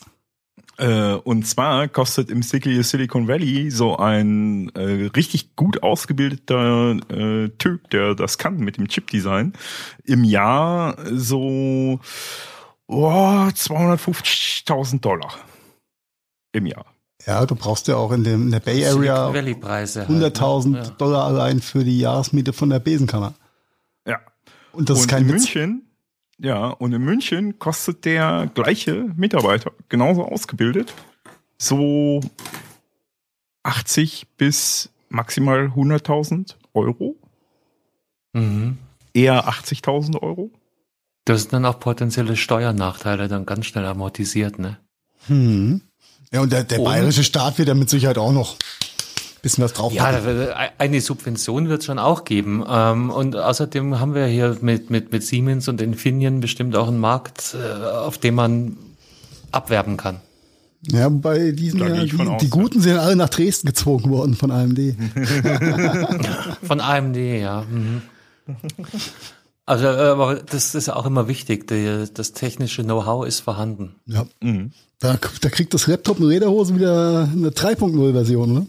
Äh, 0.77 1.14
und 1.14 1.47
zwar 1.47 1.89
kostet 1.89 2.31
im 2.31 2.43
Silicon 2.43 3.29
Valley 3.29 3.70
so 3.70 3.97
ein 3.97 4.70
äh, 4.70 5.09
richtig 5.14 5.55
gut 5.55 5.83
ausgebildeter 5.83 6.97
äh, 7.11 7.49
Typ, 7.59 7.91
der 7.91 8.14
das 8.14 8.39
kann 8.39 8.57
mit 8.57 8.77
dem 8.77 8.89
Chip-Design, 8.89 9.53
im 10.05 10.25
Jahr 10.25 10.97
so 11.12 12.01
oh, 12.89 12.99
250.000 12.99 15.01
Dollar 15.01 15.35
im 16.53 16.66
Jahr. 16.66 16.87
Ja, 17.27 17.47
du 17.47 17.55
brauchst 17.55 17.89
ja 17.89 17.97
auch 17.97 18.12
in, 18.12 18.25
dem, 18.25 18.43
in 18.43 18.51
der 18.51 18.61
Bay 18.61 18.85
Area 18.85 19.31
100.000 19.31 19.68
halt, 19.68 20.66
ne? 20.66 20.79
ja. 20.79 20.91
Dollar 20.99 21.27
allein 21.27 21.61
für 21.61 21.85
die 21.85 21.99
Jahresmiete 21.99 22.53
von 22.53 22.70
der 22.70 22.81
Besenkammer. 22.81 23.35
Ja. 24.07 24.18
Und 24.72 24.91
das 24.91 24.99
und 24.99 25.05
ist 25.05 25.09
kein 25.09 25.22
in 25.22 25.29
Witz. 25.29 25.55
München 25.55 25.93
ja, 26.39 26.68
und 26.68 26.93
in 26.93 27.03
München 27.03 27.59
kostet 27.59 28.05
der 28.05 28.51
gleiche 28.55 29.07
Mitarbeiter, 29.16 29.72
genauso 29.89 30.24
ausgebildet, 30.24 30.93
so 31.59 32.20
80 33.62 34.26
bis 34.37 34.91
maximal 35.09 35.66
100.000 35.66 36.57
Euro. 36.74 37.16
Mhm. 38.32 38.78
Eher 39.12 39.49
80.000 39.49 40.20
Euro. 40.20 40.51
Das 41.24 41.43
sind 41.43 41.53
dann 41.53 41.64
auch 41.64 41.80
potenzielle 41.80 42.36
Steuernachteile 42.36 43.28
dann 43.28 43.47
ganz 43.47 43.66
schnell 43.66 43.86
amortisiert, 43.86 44.59
ne? 44.59 44.78
Hm. 45.27 45.81
Ja, 46.32 46.40
und 46.40 46.52
der, 46.52 46.65
der 46.65 46.78
bayerische 46.78 47.24
Staat 47.24 47.59
wird 47.59 47.69
ja 47.69 47.74
mit 47.74 47.89
Sicherheit 47.89 48.19
auch 48.19 48.32
noch 48.32 48.56
bisschen 49.45 49.62
was 49.62 49.75
drauf 49.75 49.93
Ja, 49.93 50.07
eine 50.79 51.01
Subvention 51.01 51.69
wird 51.69 51.81
es 51.81 51.87
schon 51.87 51.99
auch 51.99 52.25
geben. 52.25 52.65
Ähm, 52.66 53.11
und 53.11 53.37
außerdem 53.37 54.01
haben 54.01 54.15
wir 54.15 54.27
hier 54.27 54.57
mit, 54.62 54.91
mit, 54.91 55.12
mit 55.12 55.23
Siemens 55.23 55.69
und 55.69 55.81
Infineon 55.81 56.41
bestimmt 56.41 56.75
auch 56.75 56.89
einen 56.89 56.99
Markt, 56.99 57.55
äh, 57.55 57.87
auf 57.87 58.19
dem 58.19 58.35
man 58.35 58.77
abwerben 59.53 59.97
kann. 59.97 60.21
Ja, 60.91 61.09
bei 61.09 61.53
diesen 61.53 61.81
ja, 61.81 62.05
die, 62.05 62.19
aus, 62.27 62.43
die 62.43 62.51
Guten 62.51 62.81
sind 62.81 62.99
alle 62.99 63.16
nach 63.16 63.29
Dresden 63.29 63.69
gezogen 63.69 64.11
worden 64.11 64.35
von 64.35 64.51
AMD. 64.51 64.79
von 66.62 66.81
AMD, 66.81 67.16
ja. 67.16 67.65
Mhm. 67.71 68.03
Also, 69.66 69.87
äh, 69.87 69.89
aber 69.89 70.37
das 70.37 70.75
ist 70.75 70.89
auch 70.89 71.07
immer 71.07 71.29
wichtig. 71.29 71.69
Die, 71.69 72.05
das 72.12 72.33
technische 72.33 72.83
Know-how 72.83 73.27
ist 73.27 73.41
vorhanden. 73.41 73.95
Ja. 74.07 74.27
Mhm. 74.41 74.73
Da, 75.01 75.19
da 75.41 75.49
kriegt 75.51 75.75
das 75.75 75.87
Laptop 75.87 76.19
eine 76.19 76.29
Räderhose 76.29 76.75
wieder 76.75 77.29
eine 77.31 77.51
3.0-Version, 77.51 78.53
ne? 78.53 78.66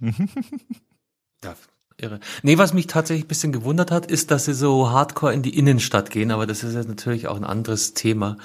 ja, 1.44 1.54
irre. 1.98 2.20
Nee, 2.42 2.58
was 2.58 2.72
mich 2.72 2.86
tatsächlich 2.86 3.24
ein 3.24 3.28
bisschen 3.28 3.52
gewundert 3.52 3.90
hat, 3.90 4.10
ist, 4.10 4.30
dass 4.30 4.46
sie 4.46 4.54
so 4.54 4.90
hardcore 4.90 5.34
in 5.34 5.42
die 5.42 5.56
Innenstadt 5.56 6.10
gehen, 6.10 6.30
aber 6.30 6.46
das 6.46 6.64
ist 6.64 6.74
jetzt 6.74 6.88
natürlich 6.88 7.28
auch 7.28 7.36
ein 7.36 7.44
anderes 7.44 7.94
Thema, 7.94 8.36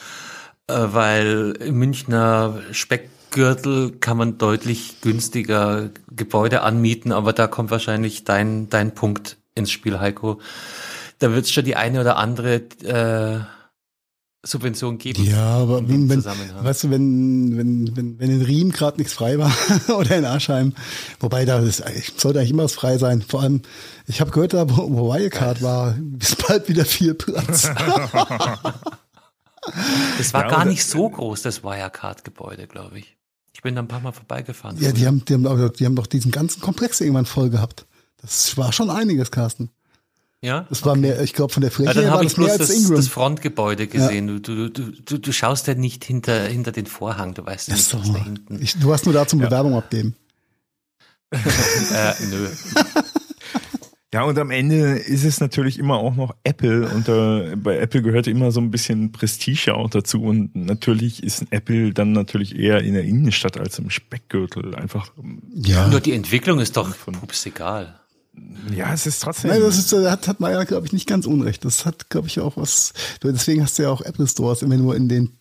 äh, 0.68 0.73
weil 0.77 1.57
im 1.60 1.76
Münchner 1.76 2.61
Speckgürtel 2.72 3.91
kann 3.99 4.18
man 4.18 4.38
deutlich 4.38 5.02
günstiger 5.02 5.90
Gebäude 6.11 6.61
anmieten, 6.61 7.11
aber 7.11 7.34
da 7.34 7.48
kommt 7.48 7.72
wahrscheinlich 7.72 8.23
dein, 8.23 8.69
dein 8.69 8.94
Punkt 8.94 9.38
ins 9.56 9.72
Spiel, 9.72 9.99
Heiko. 9.99 10.40
Da 11.19 11.32
wird 11.32 11.45
es 11.45 11.52
schon 11.52 11.64
die 11.64 11.77
eine 11.77 12.02
oder 12.02 12.18
andere 12.18 12.56
äh, 12.84 13.40
Subvention 14.45 14.97
geben. 14.97 15.23
Ja, 15.23 15.57
aber 15.57 15.88
wenn, 15.88 16.07
wenn 16.07 16.23
weißt 16.23 16.84
du, 16.84 16.91
wenn, 16.91 17.57
wenn, 17.57 17.97
wenn, 17.97 18.19
wenn 18.19 18.30
in 18.30 18.41
Riem 18.43 18.72
gerade 18.72 18.97
nichts 18.97 19.13
frei 19.13 19.38
war 19.39 19.51
oder 19.97 20.17
in 20.17 20.26
Aschheim, 20.26 20.73
wobei 21.19 21.45
da 21.45 21.59
ist, 21.59 21.84
sollte 22.17 22.39
eigentlich 22.39 22.51
immer 22.51 22.65
was 22.65 22.73
frei 22.73 22.97
sein. 22.97 23.22
Vor 23.22 23.41
allem, 23.41 23.61
ich 24.07 24.22
habe 24.22 24.31
gehört, 24.31 24.53
da 24.53 24.69
wo 24.69 25.13
Wirecard 25.13 25.61
war, 25.61 25.97
ist 26.19 26.47
bald 26.47 26.69
wieder 26.69 26.85
viel 26.85 27.15
Platz. 27.15 27.63
das 30.17 30.34
war 30.34 30.43
ja, 30.43 30.49
gar 30.49 30.65
nicht 30.65 30.85
so 30.85 31.09
groß, 31.09 31.41
das 31.41 31.63
Wirecard-Gebäude, 31.63 32.67
glaube 32.67 32.99
ich. 32.99 33.17
Ich 33.53 33.61
bin 33.61 33.73
da 33.73 33.81
ein 33.81 33.88
paar 33.88 34.01
Mal 34.01 34.11
vorbeigefahren. 34.11 34.77
Ja, 34.80 34.91
die 34.91 35.07
haben, 35.07 35.26
die 35.26 35.34
haben, 35.34 35.73
die 35.73 35.85
haben 35.85 35.95
doch 35.95 36.07
diesen 36.07 36.31
ganzen 36.31 36.61
Komplex 36.61 37.01
irgendwann 37.01 37.26
voll 37.26 37.49
gehabt. 37.49 37.85
Das 38.22 38.57
war 38.57 38.73
schon 38.73 38.89
einiges, 38.89 39.31
Carsten. 39.31 39.69
Ja? 40.45 40.65
Das 40.69 40.85
war 40.85 40.91
okay. 40.91 41.01
mehr, 41.01 41.22
ich 41.22 41.34
glaube, 41.34 41.51
von 41.51 41.61
der 41.61 41.72
Fläche 41.72 41.93
ja, 41.93 42.01
dann 42.01 42.13
war 42.13 42.23
das 42.23 42.38
mehr 42.38 42.51
als 42.51 42.57
das, 42.59 42.69
Ingram. 42.69 42.95
das 42.95 43.07
Frontgebäude 43.07 43.88
gesehen. 43.88 44.30
Ja. 44.30 44.39
Du, 44.39 44.69
du, 44.69 44.91
du, 44.91 45.17
du 45.17 45.31
schaust 45.31 45.67
ja 45.67 45.73
nicht 45.73 46.05
hinter, 46.05 46.45
hinter 46.45 46.72
den 46.72 46.85
Vorhang, 46.85 47.34
du 47.34 47.45
weißt 47.45 47.69
nicht, 47.69 47.84
so. 47.84 47.99
was 47.99 48.13
da 48.13 48.23
hinten. 48.23 48.61
Ich, 48.61 48.77
du 48.77 48.93
hast 48.93 49.05
nur 49.05 49.13
da 49.13 49.27
zum 49.27 49.41
ja. 49.41 49.47
Bewerbung 49.47 49.73
abgeben. 49.73 50.15
äh, 51.31 52.13
nö. 52.30 52.47
Ja, 54.15 54.23
und 54.23 54.39
am 54.39 54.49
Ende 54.49 54.97
ist 54.97 55.26
es 55.26 55.41
natürlich 55.41 55.77
immer 55.77 55.97
auch 55.97 56.15
noch 56.15 56.34
Apple 56.45 56.88
und 56.88 57.09
äh, 57.09 57.57
bei 57.57 57.80
Apple 57.80 58.01
gehört 58.01 58.27
immer 58.27 58.49
so 58.53 58.61
ein 58.61 58.72
bisschen 58.72 59.11
Prestige 59.11 59.76
auch 59.76 59.89
dazu 59.89 60.23
und 60.23 60.55
natürlich 60.55 61.22
ist 61.22 61.47
Apple 61.49 61.91
dann 61.91 62.13
natürlich 62.13 62.57
eher 62.57 62.81
in 62.81 62.93
der 62.93 63.03
Innenstadt 63.03 63.59
als 63.59 63.77
im 63.77 63.89
Speckgürtel 63.89 64.73
einfach. 64.73 65.11
Ja. 65.53 65.89
Nur 65.89 65.99
die 65.99 66.13
Entwicklung 66.13 66.61
ist 66.61 66.77
doch 66.77 66.95
pups 66.95 67.45
egal. 67.45 67.99
Ja, 68.73 68.93
es 68.93 69.05
ist 69.05 69.21
trotzdem. 69.21 69.51
Nein, 69.51 69.61
das 69.61 69.77
ist, 69.77 69.93
äh, 69.93 70.09
hat, 70.09 70.27
hat 70.27 70.39
Maya, 70.39 70.63
glaube 70.63 70.87
ich, 70.87 70.93
nicht 70.93 71.07
ganz 71.07 71.25
unrecht. 71.25 71.65
Das 71.65 71.85
hat, 71.85 72.09
glaube 72.09 72.27
ich, 72.27 72.39
auch 72.39 72.57
was. 72.57 72.93
Deswegen 73.23 73.61
hast 73.61 73.77
du 73.77 73.83
ja 73.83 73.89
auch 73.89 74.01
Apple 74.01 74.27
Stores 74.27 74.61
immer 74.61 74.77
nur 74.77 74.95
in 74.95 75.07
den 75.07 75.37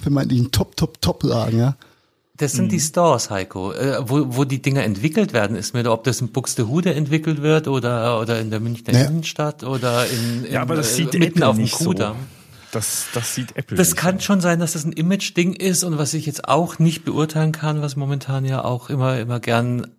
vermeintlichen 0.00 0.50
Top, 0.50 0.76
Top, 0.76 1.00
Top-Lagen, 1.00 1.58
ja. 1.58 1.76
Das 2.36 2.52
sind 2.52 2.64
hm. 2.64 2.70
die 2.70 2.80
Stores, 2.80 3.30
Heiko. 3.30 3.72
Äh, 3.72 3.98
wo, 4.08 4.36
wo 4.36 4.44
die 4.44 4.60
Dinger 4.60 4.82
entwickelt 4.82 5.32
werden, 5.32 5.56
ist 5.56 5.72
mir 5.72 5.84
da, 5.84 5.92
ob 5.92 6.02
das 6.02 6.20
in 6.20 6.32
Buxtehude 6.32 6.92
entwickelt 6.92 7.42
wird 7.42 7.68
oder, 7.68 8.20
oder 8.20 8.40
in 8.40 8.50
der 8.50 8.58
Münchner 8.58 8.92
ja. 8.92 9.04
Innenstadt 9.04 9.62
oder 9.62 10.04
in, 10.06 10.44
in 10.44 10.52
ja, 10.52 10.62
aber 10.62 10.74
das 10.74 10.92
äh, 10.92 10.94
sieht 10.96 11.12
mitten 11.14 11.38
Apple 11.38 11.48
auf 11.48 11.56
dem 11.56 11.70
Kudamm. 11.70 12.16
So. 12.16 12.44
Das, 12.72 13.06
das 13.14 13.36
sieht 13.36 13.56
Apple. 13.56 13.76
Das 13.76 13.94
kann 13.94 14.18
so. 14.18 14.24
schon 14.24 14.40
sein, 14.40 14.58
dass 14.58 14.72
das 14.72 14.84
ein 14.84 14.90
Image-Ding 14.90 15.52
ist 15.52 15.84
und 15.84 15.96
was 15.96 16.12
ich 16.12 16.26
jetzt 16.26 16.48
auch 16.48 16.80
nicht 16.80 17.04
beurteilen 17.04 17.52
kann, 17.52 17.82
was 17.82 17.94
momentan 17.94 18.44
ja 18.44 18.64
auch 18.64 18.90
immer, 18.90 19.20
immer 19.20 19.38
gern 19.38 19.92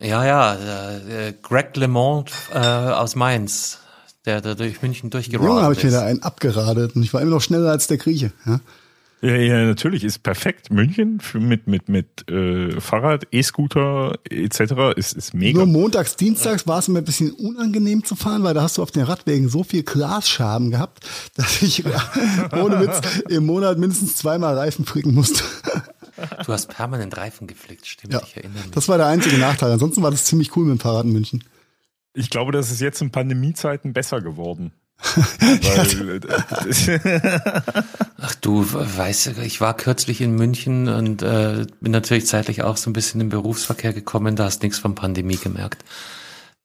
Ja, 0.00 0.24
ja, 0.24 0.54
äh, 0.54 1.34
Greg 1.40 1.76
LeMond 1.76 2.30
äh, 2.52 2.58
aus 2.58 3.14
Mainz 3.14 3.78
der, 4.24 4.40
der 4.40 4.54
durch 4.54 4.80
München 4.82 5.10
durchgeradet 5.10 5.48
Junge, 5.48 5.62
habe 5.62 5.74
ich 5.74 5.84
mir 5.84 5.90
da 5.90 6.04
einen 6.04 6.22
abgeradet 6.22 6.96
und 6.96 7.02
ich 7.02 7.12
war 7.12 7.20
immer 7.20 7.32
noch 7.32 7.42
schneller 7.42 7.70
als 7.70 7.86
der 7.86 7.98
Grieche. 7.98 8.32
Ja? 8.46 8.60
Ja, 9.24 9.36
ja, 9.36 9.64
natürlich 9.64 10.04
ist 10.04 10.22
perfekt. 10.22 10.70
München 10.70 11.18
für, 11.18 11.40
mit 11.40 11.66
mit 11.66 11.88
mit 11.88 12.30
äh, 12.30 12.78
Fahrrad, 12.78 13.26
E-Scooter 13.30 14.18
etc. 14.28 14.96
ist 14.96 15.14
ist 15.14 15.32
mega. 15.32 15.58
Nur 15.58 15.66
montags, 15.66 16.16
dienstags 16.16 16.66
war 16.66 16.80
es 16.80 16.88
immer 16.88 16.98
ein 16.98 17.06
bisschen 17.06 17.30
unangenehm 17.32 18.04
zu 18.04 18.16
fahren, 18.16 18.42
weil 18.42 18.52
da 18.52 18.60
hast 18.60 18.76
du 18.76 18.82
auf 18.82 18.90
den 18.90 19.04
Radwegen 19.04 19.48
so 19.48 19.64
viel 19.64 19.82
Glasschaben 19.82 20.70
gehabt, 20.70 21.06
dass 21.36 21.62
ich 21.62 21.84
ohne 21.86 22.80
Witz 22.80 23.00
im 23.30 23.46
Monat 23.46 23.78
mindestens 23.78 24.16
zweimal 24.16 24.58
Reifen 24.58 24.84
fricken 24.84 25.14
musste. 25.14 25.42
Du 26.44 26.52
hast 26.52 26.68
permanent 26.68 27.16
Reifen 27.16 27.46
geflickt, 27.46 27.86
stimmt? 27.86 28.12
Ja, 28.12 28.22
ich 28.24 28.36
erinnere 28.36 28.62
mich. 28.62 28.72
Das 28.72 28.88
war 28.88 28.98
der 28.98 29.06
einzige 29.06 29.38
Nachteil. 29.38 29.72
Ansonsten 29.72 30.02
war 30.02 30.10
das 30.10 30.24
ziemlich 30.24 30.54
cool 30.54 30.66
mit 30.66 30.78
dem 30.78 30.80
Fahrrad 30.80 31.06
in 31.06 31.12
München. 31.12 31.42
Ich 32.14 32.30
glaube, 32.30 32.52
das 32.52 32.70
ist 32.70 32.80
jetzt 32.80 33.02
in 33.02 33.10
Pandemiezeiten 33.10 33.92
besser 33.92 34.20
geworden. 34.20 34.72
Weil, 35.16 36.20
Ach 38.18 38.34
du, 38.36 38.64
weißt 38.64 39.26
du, 39.26 39.42
ich 39.42 39.60
war 39.60 39.76
kürzlich 39.76 40.20
in 40.20 40.34
München 40.34 40.88
und 40.88 41.22
äh, 41.22 41.66
bin 41.80 41.92
natürlich 41.92 42.26
zeitlich 42.26 42.62
auch 42.62 42.76
so 42.76 42.88
ein 42.88 42.92
bisschen 42.92 43.20
im 43.20 43.28
Berufsverkehr 43.28 43.92
gekommen, 43.92 44.36
da 44.36 44.44
hast 44.44 44.62
nichts 44.62 44.78
von 44.78 44.94
Pandemie 44.94 45.36
gemerkt. 45.36 45.84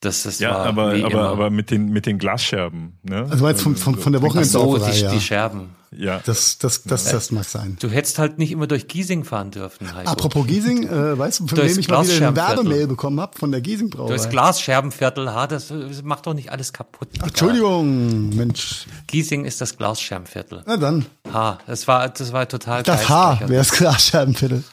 Das, 0.01 0.23
das 0.23 0.39
ja, 0.39 0.51
war 0.51 0.65
aber, 0.65 0.93
aber, 1.03 1.29
aber 1.29 1.49
mit 1.49 1.71
den, 1.71 1.89
mit 1.89 2.05
den 2.05 2.19
Glasscherben. 2.19 2.97
Ne? 3.03 3.27
Also 3.29 3.43
meinst 3.43 3.61
von, 3.61 3.75
von, 3.75 3.97
von 3.97 4.13
der 4.13 4.21
Woche 4.21 4.45
so, 4.45 4.77
die, 4.77 4.99
ja. 4.99 5.11
die 5.11 5.19
Scherben. 5.19 5.75
Ja. 5.91 6.21
Das, 6.23 6.57
das, 6.57 6.83
das, 6.83 7.05
das 7.05 7.31
mag 7.31 7.45
sein. 7.45 7.75
Du 7.79 7.89
hättest 7.89 8.19
halt 8.19 8.37
nicht 8.37 8.51
immer 8.51 8.67
durch 8.67 8.87
Giesing 8.87 9.23
fahren 9.23 9.51
dürfen. 9.51 9.93
Heiko. 9.93 10.09
Apropos 10.09 10.47
Giesing, 10.47 10.87
äh, 10.87 11.17
weißt 11.17 11.41
du, 11.41 11.47
von 11.47 11.57
wem 11.57 11.79
ich 11.79 11.87
mal 11.89 12.07
wieder 12.07 12.27
eine 12.27 12.35
Werbemail 12.35 12.87
bekommen 12.87 13.19
habe? 13.19 13.37
Von 13.37 13.51
der 13.51 13.59
Giesing 13.59 13.89
Brauerei. 13.89 14.09
Durchs 14.09 14.29
Glasscherbenviertel, 14.29 15.33
ha, 15.33 15.47
das, 15.47 15.73
macht 16.03 16.27
doch 16.27 16.33
nicht 16.33 16.51
alles 16.51 16.71
kaputt. 16.71 17.09
Ach, 17.19 17.27
Entschuldigung, 17.27 18.29
Mensch. 18.29 18.85
Giesing 19.07 19.45
ist 19.45 19.61
das 19.61 19.77
Glasscherbenviertel. 19.77 20.63
Na 20.65 20.77
dann. 20.77 21.07
Ha, 21.33 21.57
das 21.65 21.87
war, 21.87 22.07
das 22.07 22.31
war 22.31 22.47
total 22.47 22.83
Das 22.83 23.09
H 23.09 23.39
wäre 23.41 23.53
das 23.55 23.71
Glasscherbenviertel. 23.71 24.63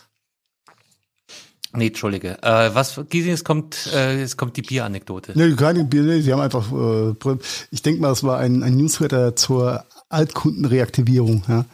Nee, 1.76 1.88
Entschuldige. 1.88 2.42
Äh, 2.42 2.74
was, 2.74 3.00
Giesing, 3.08 3.32
es 3.32 3.44
kommt, 3.44 3.90
äh, 3.92 4.22
es 4.22 4.36
kommt 4.36 4.56
die 4.56 4.62
Bieranekdote. 4.62 5.32
Nee, 5.34 5.54
keine 5.54 5.84
Bier, 5.84 6.02
nee, 6.02 6.20
sie 6.20 6.32
haben 6.32 6.40
einfach, 6.40 6.70
äh, 6.72 7.36
ich 7.70 7.82
denke 7.82 8.00
mal, 8.00 8.12
es 8.12 8.24
war 8.24 8.38
ein, 8.38 8.62
ein 8.62 8.76
Newsletter 8.76 9.36
zur 9.36 9.84
Altkundenreaktivierung, 10.08 11.44
ja, 11.48 11.64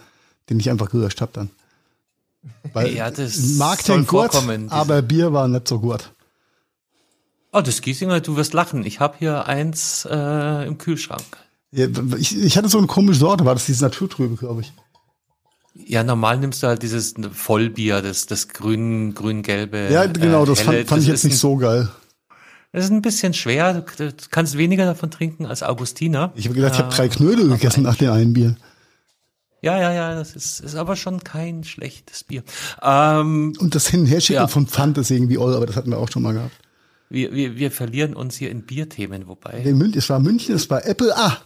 den 0.50 0.60
ich 0.60 0.70
einfach 0.70 0.90
gelöscht 0.90 1.20
habe 1.20 1.32
dann. 1.34 1.50
Weil 2.72 2.94
ja, 2.94 3.10
das 3.10 3.58
den 3.86 4.06
gut, 4.06 4.30
aber 4.70 5.02
Bier 5.02 5.32
war 5.32 5.46
nicht 5.46 5.68
so 5.68 5.78
gut. 5.78 6.10
Oh, 7.52 7.60
das 7.60 7.82
Giesinger, 7.82 8.20
du 8.20 8.36
wirst 8.36 8.54
lachen. 8.54 8.84
Ich 8.84 8.98
habe 8.98 9.16
hier 9.18 9.46
eins 9.46 10.08
äh, 10.10 10.66
im 10.66 10.78
Kühlschrank. 10.78 11.22
Ja, 11.70 11.86
ich, 12.16 12.36
ich 12.36 12.56
hatte 12.56 12.68
so 12.68 12.78
eine 12.78 12.86
komische 12.86 13.20
Sorte, 13.20 13.44
war 13.44 13.54
das 13.54 13.66
dieses 13.66 13.82
Naturtrübe, 13.82 14.36
glaube 14.36 14.62
ich. 14.62 14.72
Ja, 15.74 16.04
normal 16.04 16.38
nimmst 16.38 16.62
du 16.62 16.66
halt 16.66 16.82
dieses 16.82 17.14
Vollbier, 17.32 18.02
das, 18.02 18.26
das 18.26 18.48
grün, 18.48 19.14
grün-gelbe. 19.14 19.88
Ja, 19.90 20.06
genau, 20.06 20.44
das 20.44 20.60
fand, 20.60 20.78
fand 20.78 20.90
das 20.90 20.98
ich 21.00 21.08
jetzt 21.08 21.24
nicht 21.24 21.34
ein, 21.34 21.38
so 21.38 21.56
geil. 21.56 21.88
Das 22.72 22.84
ist 22.84 22.90
ein 22.90 23.02
bisschen 23.02 23.34
schwer. 23.34 23.84
Du 23.96 24.12
kannst 24.30 24.56
weniger 24.56 24.84
davon 24.84 25.10
trinken 25.10 25.46
als 25.46 25.62
Augustiner. 25.62 26.32
Ich 26.36 26.46
habe 26.46 26.54
gedacht, 26.54 26.74
ich 26.74 26.78
habe 26.78 26.94
drei 26.94 27.08
Knödel 27.08 27.48
gegessen 27.48 27.82
nach 27.82 27.96
dem 27.96 28.10
einen 28.10 28.32
Bier. 28.32 28.56
Ja, 29.62 29.78
ja, 29.78 29.92
ja, 29.92 30.14
das 30.14 30.34
ist, 30.34 30.60
ist 30.60 30.74
aber 30.74 30.96
schon 30.96 31.22
kein 31.22 31.62
schlechtes 31.62 32.24
Bier. 32.24 32.42
Ähm, 32.82 33.54
Und 33.58 33.74
das 33.74 33.86
Hin- 33.86 34.00
und 34.00 34.06
Herschicken 34.06 34.42
ja. 34.42 34.48
von 34.48 34.66
Pfand 34.66 34.98
ist 34.98 35.10
irgendwie 35.10 35.38
all, 35.38 35.54
aber 35.54 35.66
das 35.66 35.76
hatten 35.76 35.90
wir 35.90 35.98
auch 35.98 36.10
schon 36.10 36.22
mal 36.22 36.34
gehabt. 36.34 36.56
Wir, 37.08 37.32
wir, 37.32 37.56
wir 37.56 37.70
verlieren 37.70 38.14
uns 38.14 38.36
hier 38.36 38.50
in 38.50 38.62
Bierthemen, 38.62 39.28
wobei. 39.28 39.62
München, 39.72 39.98
es 39.98 40.08
war 40.10 40.18
München, 40.18 40.56
es 40.56 40.68
war 40.68 40.84
Apple. 40.84 41.16
Ah, 41.16 41.38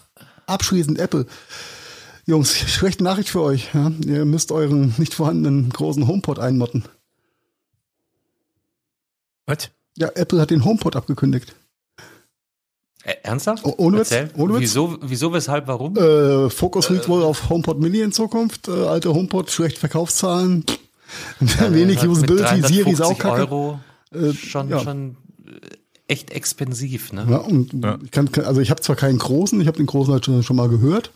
abschließend 0.47 0.99
Apple. 0.99 1.27
Jungs, 2.27 2.57
schlechte 2.69 3.05
Nachricht 3.05 3.31
für 3.31 3.41
euch. 3.41 3.71
Ja? 3.73 3.91
Ihr 4.05 4.25
müsst 4.25 4.53
euren 4.53 4.95
nicht 4.99 5.15
vorhandenen 5.15 5.71
großen 5.71 6.07
HomePod 6.07 6.39
einmotten. 6.39 6.85
Was? 9.47 9.71
Ja, 9.97 10.09
Apple 10.15 10.41
hat 10.41 10.51
den 10.51 10.65
HomePod 10.65 10.97
abgekündigt. 10.97 11.55
Ernsthaft? 13.23 13.65
Oh, 13.65 13.75
ohne 13.77 14.01
Witz, 14.01 14.13
ohne 14.37 14.55
Witz. 14.55 14.63
Wieso, 14.63 14.99
wieso, 15.01 15.33
weshalb, 15.33 15.69
warum? 15.69 15.97
Äh, 15.97 16.51
Fokus 16.51 16.91
liegt 16.91 17.05
äh, 17.05 17.09
wohl 17.09 17.23
auf 17.23 17.49
HomePod 17.49 17.79
Mini 17.79 18.01
in 18.01 18.11
Zukunft. 18.11 18.67
Äh, 18.67 18.73
alte 18.73 19.15
HomePod, 19.15 19.49
schlechte 19.49 19.79
Verkaufszahlen. 19.79 20.65
Ja, 21.41 21.73
wenig 21.73 22.05
Usability, 22.05 22.63
Siri 22.67 22.91
ist 22.91 23.01
auch 23.01 23.17
kacke. 23.17 23.43
Euro 23.43 23.79
äh, 24.11 24.33
schon, 24.33 24.69
ja. 24.69 24.81
schon 24.81 25.17
echt 26.09 26.33
expensiv, 26.33 27.13
ne? 27.13 27.27
Ja, 27.31 27.37
und 27.37 27.73
ja. 27.85 27.99
ich 28.03 28.11
kann, 28.11 28.29
also 28.45 28.61
ich 28.61 28.71
habe 28.71 28.81
zwar 28.81 28.97
keinen 28.97 29.19
großen, 29.19 29.61
ich 29.61 29.69
habe 29.69 29.77
den 29.77 29.87
großen 29.87 30.13
halt 30.13 30.25
schon, 30.25 30.43
schon 30.43 30.57
mal 30.57 30.69
gehört. 30.69 31.13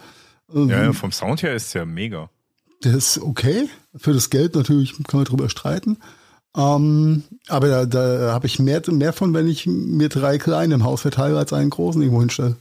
Ja, 0.55 0.85
ja, 0.85 0.93
vom 0.93 1.13
Sound 1.13 1.43
her 1.43 1.55
ist 1.55 1.67
es 1.69 1.73
ja 1.75 1.85
mega. 1.85 2.31
Der 2.85 2.95
ist 2.95 3.19
okay. 3.19 3.69
Für 3.97 4.13
das 4.13 4.31
Geld 4.31 4.55
natürlich 4.55 4.93
kann 5.05 5.19
man 5.21 5.25
drüber 5.25 5.49
streiten. 5.49 5.99
Ähm, 6.57 7.23
aber 7.49 7.69
da, 7.69 7.87
da 7.87 8.33
habe 8.33 8.47
ich 8.47 8.59
mehr, 8.59 8.83
mehr 8.91 9.13
von, 9.13 9.35
wenn 9.35 9.47
ich 9.49 9.67
mir 9.67 10.09
drei 10.09 10.39
kleine 10.39 10.75
im 10.75 10.85
Haus 10.85 11.03
verteile, 11.03 11.39
als 11.39 11.53
einen 11.53 11.71
großen 11.71 12.01
irgendwo 12.03 12.21
hinstelle. 12.21 12.57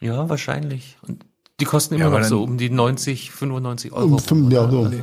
Ja, 0.00 0.28
wahrscheinlich. 0.28 0.96
Und 1.06 1.24
die 1.58 1.66
kosten 1.66 1.94
immer 1.96 2.04
Ja, 2.10 2.18
noch 2.20 2.24
so 2.24 2.42
um 2.42 2.56
die 2.56 2.70
90, 2.70 3.30
95 3.32 3.92
Euro. 3.92 4.14
Um 4.14 4.18
fünf- 4.18 4.50
ja, 4.50 4.70
so. 4.70 4.84
Also, 4.84 4.96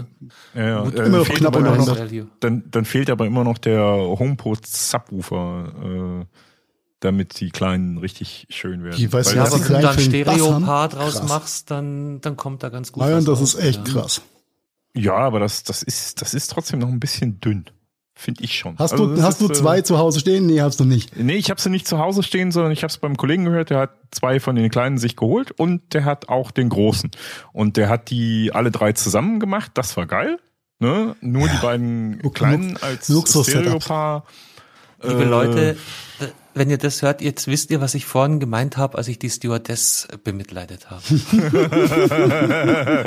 Ja, 0.56 0.68
ja. 0.68 0.84
Gut, 0.84 0.96
Äh, 0.96 1.06
immer 1.06 1.18
noch 1.20 1.26
fehlt 1.28 1.40
knapp 1.40 1.56
unter 1.56 1.76
noch- 1.76 1.88
100. 1.98 2.28
Dann, 2.40 2.64
dann 2.72 2.86
fehlt 2.86 3.12
aber 3.12 3.28
immer 3.28 3.44
noch 3.44 3.60
der 3.60 3.80
HomePod 3.82 4.66
Subwoofer, 4.66 6.22
äh, 6.22 6.26
damit 7.00 7.40
die 7.40 7.50
kleinen 7.52 7.98
richtig 7.98 8.48
schön 8.50 8.84
werden. 8.84 8.98
Die 8.98 9.12
weiß 9.12 9.28
Weil 9.28 9.36
ja, 9.36 9.44
Ja, 9.44 9.52
aber 9.52 9.70
wenn 9.70 9.76
du 9.76 9.82
da 9.82 9.92
ein 9.92 10.00
Stereo-Paar 10.00 10.90
draus 10.90 11.20
krass. 11.20 11.30
machst, 11.30 11.72
dann, 11.72 12.22
dann 12.22 12.38
kommt 12.38 12.64
da 12.64 12.70
ganz 12.70 12.92
gut 12.92 13.04
Nein, 13.04 13.16
was 13.18 13.26
das 13.26 13.40
raus, 13.40 13.54
ist 13.54 13.64
echt 13.64 13.88
ja. 13.88 13.94
krass. 13.94 14.22
ja, 14.96 15.16
aber 15.16 15.40
das, 15.40 15.64
das 15.64 15.84
ist, 15.84 16.22
das 16.22 16.34
ist 16.34 16.50
trotzdem 16.52 16.80
noch 16.80 16.90
ein 16.90 17.00
bisschen 17.00 17.40
dünn. 17.40 17.66
Finde 18.20 18.44
ich 18.44 18.58
schon. 18.58 18.76
Hast 18.80 18.94
Also 18.94 19.14
du, 19.16 19.22
hast 19.22 19.42
du 19.42 19.46
ist, 19.46 19.52
äh, 19.52 19.54
zwei 19.54 19.82
zu 19.82 20.00
Hause 20.00 20.20
stehen? 20.22 20.48
Nee, 20.48 20.60
hast 20.62 20.80
du 20.80 20.86
nicht. 20.86 21.16
Nee, 21.16 21.36
ich 21.36 21.52
habe 21.52 21.62
sie 21.62 21.70
nicht 21.70 21.88
zu 21.88 22.00
Hause 22.00 22.24
stehen, 22.24 22.52
sondern 22.52 22.72
ich 22.72 22.82
habe 22.82 22.90
es 22.90 22.98
beim 22.98 23.16
Kollegen 23.16 23.46
gehört, 23.46 23.70
der 23.70 23.78
hat 23.78 23.92
zwei 24.10 24.40
von 24.40 24.56
den 24.56 24.72
kleinen 24.72 24.98
sich 24.98 25.16
geholt 25.16 25.52
und 25.52 25.94
der 25.94 26.04
hat 26.04 26.28
auch 26.28 26.50
den 26.50 26.70
großen. 26.70 27.12
Und 27.54 27.78
der 27.78 27.90
hat 27.90 28.10
die 28.10 28.50
alle 28.56 28.72
drei 28.72 28.94
zusammen 28.94 29.40
gemacht, 29.40 29.72
das 29.76 29.96
war 29.98 30.08
geil. 30.08 30.40
Ne? 30.80 31.16
Nur 31.22 31.48
die 31.48 31.58
beiden 31.62 32.20
kleinen 32.34 32.78
als 32.78 33.08
Luxus-Setup. 33.10 33.84
Stereopaar. 33.84 34.24
Liebe 35.04 35.24
Äh, 35.24 35.26
Leute, 35.26 35.78
wenn 36.54 36.70
ihr 36.70 36.78
das 36.78 37.02
hört, 37.02 37.22
jetzt 37.22 37.48
wisst 37.48 37.72
ihr, 37.72 37.82
was 37.82 37.94
ich 37.94 38.06
vorhin 38.06 38.40
gemeint 38.40 38.78
habe, 38.78 38.98
als 38.98 39.08
ich 39.08 39.20
die 39.20 39.30
Stewardess 39.30 40.08
bemitleidet 40.24 40.90
habe. 40.90 41.04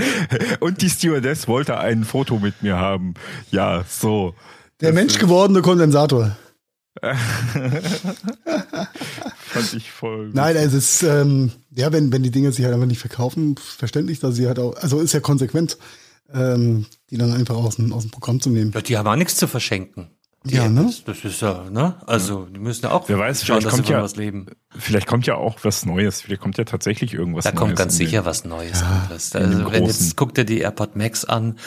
und 0.61 0.83
die 0.83 0.89
Stewardess 0.89 1.49
wollte 1.49 1.79
ein 1.79 2.05
Foto 2.05 2.39
mit 2.39 2.63
mir 2.63 2.77
haben. 2.77 3.15
Ja, 3.51 3.85
so. 3.89 4.35
Der 4.81 4.91
Das 4.91 4.95
menschgewordene 4.95 5.63
Kondensator. 5.63 6.37
Fand 7.01 7.15
ich 9.75 9.91
voll. 9.91 10.27
gut. 10.27 10.35
Nein, 10.35 10.57
es 10.57 10.75
ist, 10.75 11.03
ähm, 11.03 11.53
ja, 11.71 11.93
wenn, 11.93 12.13
wenn 12.13 12.23
die 12.23 12.31
Dinge 12.31 12.53
sich 12.53 12.65
halt 12.65 12.75
einfach 12.75 12.87
nicht 12.87 13.01
verkaufen, 13.01 13.57
verständlich, 13.57 14.21
dass 14.21 14.37
sie 14.37 14.47
halt 14.47 14.59
auch, 14.59 14.77
also 14.77 15.01
ist 15.01 15.13
ja 15.13 15.21
konsequent, 15.21 15.79
ähm, 16.33 16.87
die 17.11 17.17
dann 17.17 17.33
einfach 17.33 17.57
aus 17.57 17.77
dem, 17.77 17.93
aus 17.93 18.03
dem 18.03 18.11
Programm 18.11 18.41
zu 18.41 18.51
nehmen. 18.51 18.73
Ja, 18.73 18.81
die 18.81 18.97
haben 18.97 19.09
auch 19.09 19.17
nichts 19.17 19.37
zu 19.37 19.49
verschenken. 19.49 20.11
Die 20.45 20.55
Ja, 20.55 20.69
ne? 20.71 20.91
Das 21.05 21.23
ist 21.23 21.43
ja, 21.43 21.65
ne? 21.71 21.97
Also, 22.07 22.47
die 22.47 22.59
müssen 22.61 22.85
ja 22.87 22.93
auch 22.93 23.07
Wer 23.11 23.19
weiß, 23.19 23.45
schauen, 23.45 23.61
vielleicht 23.61 23.67
dass 23.67 23.73
sie 23.75 23.77
kommt 23.83 23.89
ja- 23.91 24.03
was 24.03 24.17
leben. 24.17 24.47
Vielleicht 24.71 25.07
kommt 25.07 25.27
ja 25.27 25.35
auch 25.35 25.59
was 25.65 25.85
Neues. 25.85 26.23
Vielleicht 26.23 26.41
kommt 26.41 26.57
ja 26.57 26.65
tatsächlich 26.65 27.13
irgendwas 27.13 27.45
Da 27.45 27.51
Neues. 27.51 27.59
kommt 27.61 27.77
ganz 27.77 27.93
in 27.95 27.99
den- 27.99 28.07
sicher 28.07 28.25
was 28.25 28.45
Neues 28.47 28.81
dem 28.81 29.43
Also, 29.43 29.71
wenn 29.73 29.85
jetzt, 29.85 30.17
guckt 30.17 30.39
ihr 30.39 30.45
die 30.45 30.61
AirPod 30.61 30.97
Max 30.97 31.27
an, 31.27 31.59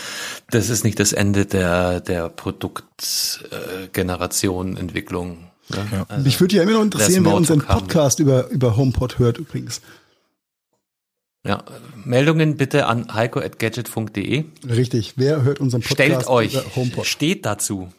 das 0.50 0.70
ist 0.70 0.84
nicht 0.84 1.00
das 1.00 1.14
Ende 1.14 1.46
der, 1.46 2.00
der 2.02 2.30
Produktgeneration, 2.30 3.84
äh, 3.84 3.88
Generation, 3.94 4.78
Entwicklung. 4.78 5.52
Ne? 5.70 5.88
Ja. 5.92 6.06
Also, 6.10 6.24
Mich 6.24 6.40
würde 6.42 6.56
ja 6.56 6.64
immer 6.64 6.72
noch 6.72 6.82
interessieren, 6.82 7.26
wer 7.26 7.36
unseren. 7.36 7.60
Podcast 7.62 8.20
über, 8.20 8.48
über 8.50 8.76
HomePod 8.76 9.20
hört 9.20 9.38
übrigens. 9.38 9.82
ja, 11.46 11.64
Meldungen 12.06 12.58
bitte 12.58 12.88
an 12.88 13.14
heiko.gadget.de. 13.14 14.46
Richtig, 14.68 15.14
wer 15.18 15.44
hört 15.44 15.60
unseren 15.60 15.82
Podcast 15.82 15.94
Stellt 15.94 16.28
euch, 16.28 16.54
über 16.54 16.76
HomePod? 16.76 17.06
steht 17.06 17.46
dazu. 17.46 17.90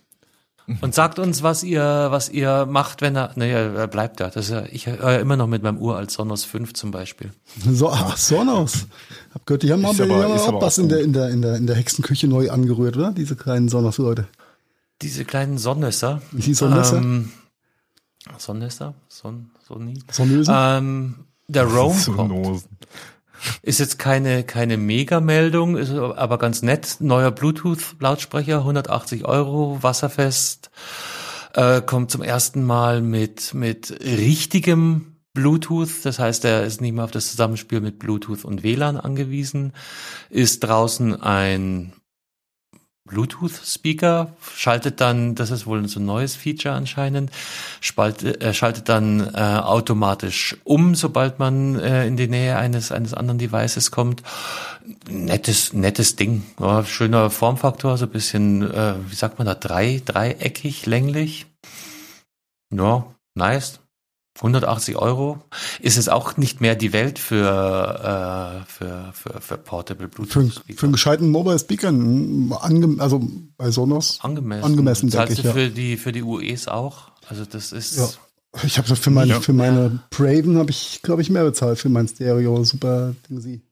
Und 0.80 0.94
sagt 0.94 1.18
uns, 1.18 1.42
was 1.42 1.62
ihr, 1.62 1.82
was 2.10 2.30
ihr 2.30 2.64
macht, 2.66 3.02
wenn 3.02 3.14
er, 3.16 3.32
naja, 3.34 3.58
er 3.58 3.86
bleibt 3.86 4.20
da. 4.20 4.28
Das 4.30 4.46
ist 4.46 4.50
ja, 4.50 4.64
ich 4.70 4.86
höre 4.86 5.18
immer 5.20 5.36
noch 5.36 5.46
mit 5.46 5.62
meinem 5.62 5.76
uralt 5.78 6.10
Sonos 6.10 6.44
5 6.44 6.72
zum 6.72 6.90
Beispiel. 6.90 7.32
So, 7.70 7.90
ach, 7.90 8.16
Sonos. 8.16 8.86
Hab 9.34 9.44
gehört, 9.44 9.62
die 9.62 9.72
haben, 9.72 9.84
Ist 9.84 10.00
aber, 10.00 10.06
die 10.06 10.12
aber- 10.14 10.22
haben 10.24 10.34
ist 10.36 10.42
auch 10.42 10.48
aber 10.48 10.62
was 10.62 10.78
in 10.78 10.88
der, 10.88 11.00
in, 11.00 11.12
der, 11.12 11.28
in, 11.28 11.42
der, 11.42 11.56
in 11.56 11.66
der 11.66 11.76
Hexenküche 11.76 12.28
neu 12.28 12.50
angerührt, 12.50 12.96
oder? 12.96 13.12
Diese 13.12 13.36
kleinen 13.36 13.68
Sonos-Leute. 13.68 14.26
Diese 15.02 15.26
kleinen 15.26 15.58
Sonnösser. 15.58 16.22
Die 16.32 16.54
Sonnösser? 16.54 16.96
Ähm, 16.96 17.30
Sonnösser? 18.38 18.94
Son, 19.08 19.50
Sonni? 19.68 19.98
Sonnösen? 20.10 20.54
Ähm, 20.56 21.14
der 21.46 21.64
Roam 21.64 21.96
kommt. 22.16 22.62
Ist 23.62 23.80
jetzt 23.80 23.98
keine, 23.98 24.44
keine 24.44 24.76
Mega-Meldung, 24.76 25.76
ist 25.76 25.92
aber 25.92 26.38
ganz 26.38 26.62
nett. 26.62 26.96
Neuer 27.00 27.30
Bluetooth-Lautsprecher, 27.30 28.58
180 28.58 29.24
Euro, 29.24 29.78
wasserfest. 29.82 30.70
Äh, 31.54 31.82
kommt 31.82 32.10
zum 32.10 32.22
ersten 32.22 32.64
Mal 32.64 33.00
mit, 33.00 33.54
mit 33.54 33.90
richtigem 34.02 35.16
Bluetooth. 35.34 36.04
Das 36.04 36.18
heißt, 36.18 36.44
er 36.44 36.64
ist 36.64 36.80
nicht 36.80 36.92
mehr 36.92 37.04
auf 37.04 37.10
das 37.10 37.30
Zusammenspiel 37.30 37.80
mit 37.80 37.98
Bluetooth 37.98 38.44
und 38.44 38.62
WLAN 38.62 38.96
angewiesen. 38.96 39.72
Ist 40.30 40.60
draußen 40.60 41.20
ein 41.20 41.92
Bluetooth-Speaker, 43.06 44.34
schaltet 44.56 45.00
dann, 45.00 45.34
das 45.34 45.50
ist 45.50 45.66
wohl 45.66 45.86
so 45.88 46.00
ein 46.00 46.06
neues 46.06 46.36
Feature 46.36 46.74
anscheinend, 46.74 47.30
spaltet, 47.80 48.42
äh, 48.42 48.54
schaltet 48.54 48.88
dann 48.88 49.20
äh, 49.34 49.38
automatisch 49.38 50.56
um, 50.64 50.94
sobald 50.94 51.38
man 51.38 51.78
äh, 51.78 52.06
in 52.06 52.16
die 52.16 52.28
Nähe 52.28 52.56
eines 52.56 52.92
eines 52.92 53.12
anderen 53.12 53.38
Devices 53.38 53.90
kommt. 53.90 54.22
Nettes 55.08 55.74
nettes 55.74 56.16
Ding, 56.16 56.44
ja, 56.58 56.82
schöner 56.84 57.28
Formfaktor, 57.28 57.98
so 57.98 58.06
ein 58.06 58.10
bisschen, 58.10 58.62
äh, 58.70 58.94
wie 59.06 59.14
sagt 59.14 59.38
man 59.38 59.46
da, 59.46 59.54
drei 59.54 60.00
dreieckig, 60.02 60.86
länglich. 60.86 61.46
Ja, 62.70 63.06
nice. 63.34 63.80
180 64.36 64.96
Euro 64.96 65.38
ist 65.80 65.96
es 65.96 66.08
auch 66.08 66.36
nicht 66.36 66.60
mehr 66.60 66.74
die 66.74 66.92
Welt 66.92 67.18
für 67.20 68.64
äh, 68.64 68.70
für 68.70 69.12
für, 69.12 69.40
für 69.40 69.58
Portable 69.58 70.08
Für, 70.08 70.24
Bluetooth. 70.26 70.62
für 70.76 70.86
einen 70.86 70.92
gescheiten 70.92 71.30
Mobile 71.30 71.58
Speaker, 71.58 71.88
ange, 71.88 72.96
also 72.98 73.22
bei 73.56 73.70
Sonos. 73.70 74.18
Angemessen. 74.22 74.64
Angemessen, 74.64 75.08
Zahlst 75.10 75.36
denke 75.38 75.42
du 75.42 75.48
ich, 75.48 75.54
ja. 75.54 75.68
für 75.68 75.70
die 75.74 75.96
für 75.96 76.12
die 76.12 76.22
UEs 76.22 76.66
auch? 76.68 77.10
Also 77.28 77.44
das 77.44 77.72
ist 77.72 77.96
Ja. 77.96 78.08
Ich 78.64 78.78
habe 78.78 78.94
für 78.94 79.10
meine, 79.10 79.32
Ja. 79.32 79.40
für 79.40 79.52
meine 79.52 79.98
Braven 80.10 80.58
habe 80.58 80.70
ich, 80.70 81.00
glaube 81.02 81.22
ich, 81.22 81.30
mehr 81.30 81.42
bezahlt 81.44 81.78
für 81.78 81.88
mein 81.88 82.06
Stereo. 82.06 82.62
Super 82.64 83.14
Ding 83.28 83.40
sie. 83.40 83.62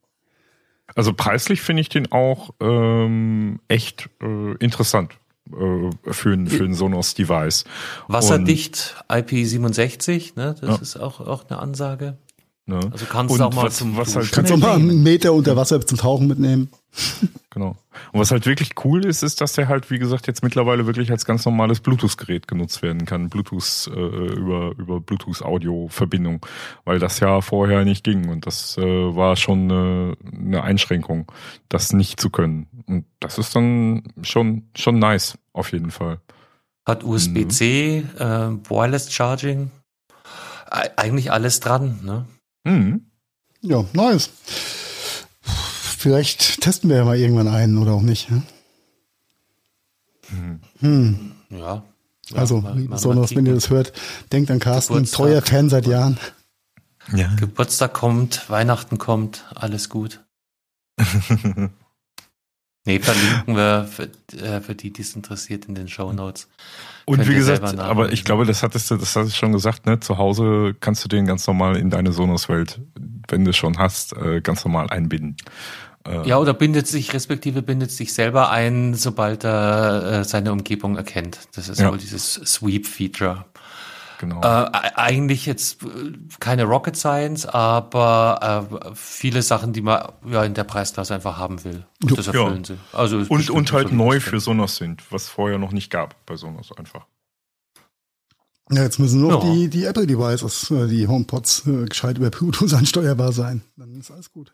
Also 0.94 1.12
preislich 1.12 1.60
finde 1.62 1.80
ich 1.82 1.88
den 1.88 2.10
auch 2.12 2.50
ähm, 2.60 3.60
echt 3.68 4.10
äh, 4.20 4.52
interessant 4.58 5.12
für 5.50 6.30
ein, 6.32 6.46
für 6.46 6.64
ein 6.64 6.74
Sonos-Device. 6.74 7.64
wasserdicht 8.08 9.04
IP67, 9.08 10.32
ne? 10.36 10.54
Das 10.60 10.76
Ja. 10.76 10.76
ist 10.82 10.96
auch 10.96 11.20
auch 11.20 11.44
eine 11.48 11.58
Ansage. 11.58 12.16
Ne? 12.64 12.78
Also 12.92 13.06
kannst 13.06 13.36
du 13.36 13.42
auch 13.44 13.52
mal 13.52 13.64
was- 13.64 13.76
zum 13.78 13.96
was 13.96 14.14
halt- 14.14 14.30
Kannst 14.30 14.50
du 14.50 14.54
auch 14.54 14.58
mal 14.58 14.74
einen 14.76 15.02
Meter 15.02 15.32
unter 15.32 15.56
Wasser 15.56 15.84
zum 15.84 15.98
Tauchen 15.98 16.26
mitnehmen. 16.28 16.70
Genau. 17.54 17.76
Und 18.12 18.20
was 18.20 18.30
halt 18.30 18.46
wirklich 18.46 18.70
cool 18.82 19.04
ist, 19.04 19.22
ist, 19.22 19.42
dass 19.42 19.52
der 19.52 19.68
halt, 19.68 19.90
wie 19.90 19.98
gesagt, 19.98 20.26
jetzt 20.26 20.42
mittlerweile 20.42 20.86
wirklich 20.86 21.10
als 21.10 21.26
ganz 21.26 21.44
normales 21.44 21.80
Bluetooth-Gerät 21.80 22.48
genutzt 22.48 22.80
werden 22.80 23.04
kann. 23.04 23.28
Bluetooth 23.28 23.90
äh, 23.94 24.00
über, 24.00 24.72
über 24.78 25.00
Bluetooth-Audio-Verbindung. 25.00 26.46
Weil 26.86 26.98
das 26.98 27.20
ja 27.20 27.42
vorher 27.42 27.84
nicht 27.84 28.04
ging. 28.04 28.30
Und 28.30 28.46
das 28.46 28.78
äh, 28.78 28.82
war 28.82 29.36
schon 29.36 29.70
eine, 29.70 30.16
eine 30.32 30.62
Einschränkung, 30.62 31.30
das 31.68 31.92
nicht 31.92 32.20
zu 32.22 32.30
können. 32.30 32.68
Und 32.86 33.04
das 33.20 33.36
ist 33.36 33.54
dann 33.54 34.04
schon, 34.22 34.62
schon 34.74 34.98
nice, 34.98 35.36
auf 35.52 35.72
jeden 35.72 35.90
Fall. 35.90 36.20
Hat 36.86 37.04
USB-C, 37.04 37.98
äh, 38.18 38.24
Wireless 38.24 39.12
Charging, 39.12 39.70
E- 40.70 40.88
eigentlich 40.96 41.30
alles 41.30 41.60
dran, 41.60 42.00
ne? 42.02 42.24
Mhm. 42.64 43.06
Ja, 43.60 43.84
nice. 43.92 44.30
Vielleicht 45.42 46.60
testen 46.60 46.90
wir 46.90 46.96
ja 46.96 47.04
mal 47.04 47.16
irgendwann 47.16 47.48
einen 47.48 47.78
oder 47.78 47.92
auch 47.92 48.02
nicht. 48.02 48.30
ne? 48.30 48.42
Hm. 50.80 51.32
Ja. 51.50 51.84
Ja, 52.30 52.36
Also, 52.36 52.60
mal- 52.60 52.74
mal 52.74 53.30
wenn 53.30 53.46
ihr 53.46 53.54
das 53.54 53.68
hört, 53.70 53.92
denkt 54.32 54.50
an 54.50 54.58
Carsten, 54.58 54.94
Geburtstag. 54.94 55.16
treuer 55.16 55.42
Fan 55.42 55.68
seit 55.68 55.86
Jahren. 55.86 56.18
Ja. 57.14 57.34
Geburtstag 57.34 57.92
kommt, 57.94 58.48
Weihnachten 58.48 58.96
kommt, 58.98 59.44
alles 59.54 59.88
gut. 59.88 60.20
Nee, 62.84 62.98
verlinken 62.98 63.54
wir 63.56 63.88
für, 63.88 64.08
äh, 64.36 64.60
für 64.60 64.74
die, 64.74 64.92
die 64.92 65.02
es 65.02 65.14
interessiert 65.14 65.66
in 65.66 65.74
den 65.76 65.88
Show 65.88 66.12
Notes. 66.12 66.48
Und 67.04 67.18
Könnt 67.18 67.28
wie 67.28 67.34
gesagt, 67.34 67.78
aber 67.78 68.12
ich 68.12 68.24
glaube, 68.24 68.44
das 68.44 68.62
hattest 68.62 68.90
du, 68.90 68.96
das 68.96 69.14
hattest 69.14 69.34
du 69.34 69.38
schon 69.38 69.52
gesagt, 69.52 69.86
ne? 69.86 70.00
Zu 70.00 70.18
Hause 70.18 70.74
kannst 70.80 71.04
du 71.04 71.08
den 71.08 71.26
ganz 71.26 71.46
normal 71.46 71.76
in 71.76 71.90
deine 71.90 72.12
Sonos-Welt, 72.12 72.80
wenn 73.28 73.44
du 73.44 73.52
schon 73.52 73.78
hast, 73.78 74.16
äh, 74.16 74.40
ganz 74.40 74.64
normal 74.64 74.88
einbinden. 74.90 75.36
Äh, 76.06 76.28
Ja, 76.28 76.38
oder 76.38 76.54
bindet 76.54 76.88
sich, 76.88 77.12
respektive 77.12 77.62
bindet 77.62 77.92
sich 77.92 78.12
selber 78.14 78.50
ein, 78.50 78.94
sobald 78.94 79.44
er 79.44 80.20
äh, 80.20 80.24
seine 80.24 80.50
Umgebung 80.52 80.96
erkennt. 80.96 81.38
Das 81.54 81.68
ist 81.68 81.80
Ja. 81.80 81.90
wohl 81.90 81.98
dieses 81.98 82.34
Sweep-Feature. 82.34 83.44
Genau. 84.22 84.40
Äh, 84.40 84.70
eigentlich 84.94 85.44
jetzt 85.44 85.82
äh, 85.82 85.86
keine 86.40 86.64
Rocket 86.64 86.96
Science, 86.96 87.44
aber 87.44 88.70
äh, 88.72 88.90
viele 88.94 89.42
Sachen, 89.42 89.74
die 89.74 89.82
man 89.82 90.10
ja 90.26 90.42
in 90.44 90.54
der 90.54 90.64
Preisklasse 90.64 91.14
einfach 91.14 91.36
haben 91.36 91.62
will. 91.64 91.84
Und 92.02 92.16
das 92.16 92.28
erfüllen 92.28 92.58
Ja. 92.58 92.64
sie. 92.64 92.78
Also 92.92 93.18
und 93.28 93.50
und 93.50 93.72
halt 93.72 93.90
ein 93.90 93.96
neu 93.98 94.20
für. 94.20 94.40
Sonos 94.40 94.76
sind, 94.76 95.02
was 95.12 95.28
vorher 95.28 95.58
noch 95.58 95.72
nicht 95.72 95.90
gab 95.90 96.24
bei 96.24 96.36
Sonos 96.36 96.72
einfach. 96.78 97.06
Ja, 98.70 98.82
jetzt 98.84 98.98
müssen 98.98 99.20
nur 99.20 99.32
noch 99.32 99.44
Ja. 99.44 99.52
die, 99.52 99.68
die 99.68 99.84
Apple-Devices, 99.84 100.70
äh, 100.70 100.88
die 100.88 101.06
HomePods, 101.06 101.66
äh, 101.66 101.84
gescheit 101.86 102.16
über 102.16 102.30
Bluetooth 102.30 102.72
ansteuerbar 102.74 103.32
sein. 103.32 103.62
Dann 103.76 103.94
ist 104.00 104.10
alles 104.10 104.32
gut. 104.32 104.50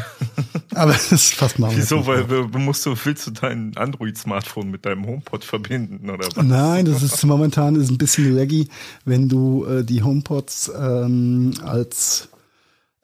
Aber 0.74 0.92
das 0.92 1.10
ist 1.12 1.34
fast 1.34 1.58
mal. 1.58 1.74
Wieso? 1.74 2.06
Weil 2.06 2.24
du 2.24 2.58
musst 2.58 2.84
du, 2.84 2.94
willst 3.04 3.26
du 3.26 3.30
dein 3.30 3.76
Android-Smartphone 3.76 4.70
mit 4.70 4.84
deinem 4.84 5.06
HomePod 5.06 5.44
verbinden 5.44 6.10
oder 6.10 6.26
was? 6.26 6.44
Nein, 6.44 6.84
das 6.84 7.02
ist 7.02 7.24
momentan 7.24 7.76
ist 7.76 7.90
ein 7.90 7.98
bisschen 7.98 8.36
laggy, 8.36 8.68
wenn 9.04 9.28
du 9.28 9.64
äh, 9.64 9.84
die 9.84 10.02
HomePods 10.02 10.72
ähm, 10.78 11.54
als 11.62 12.28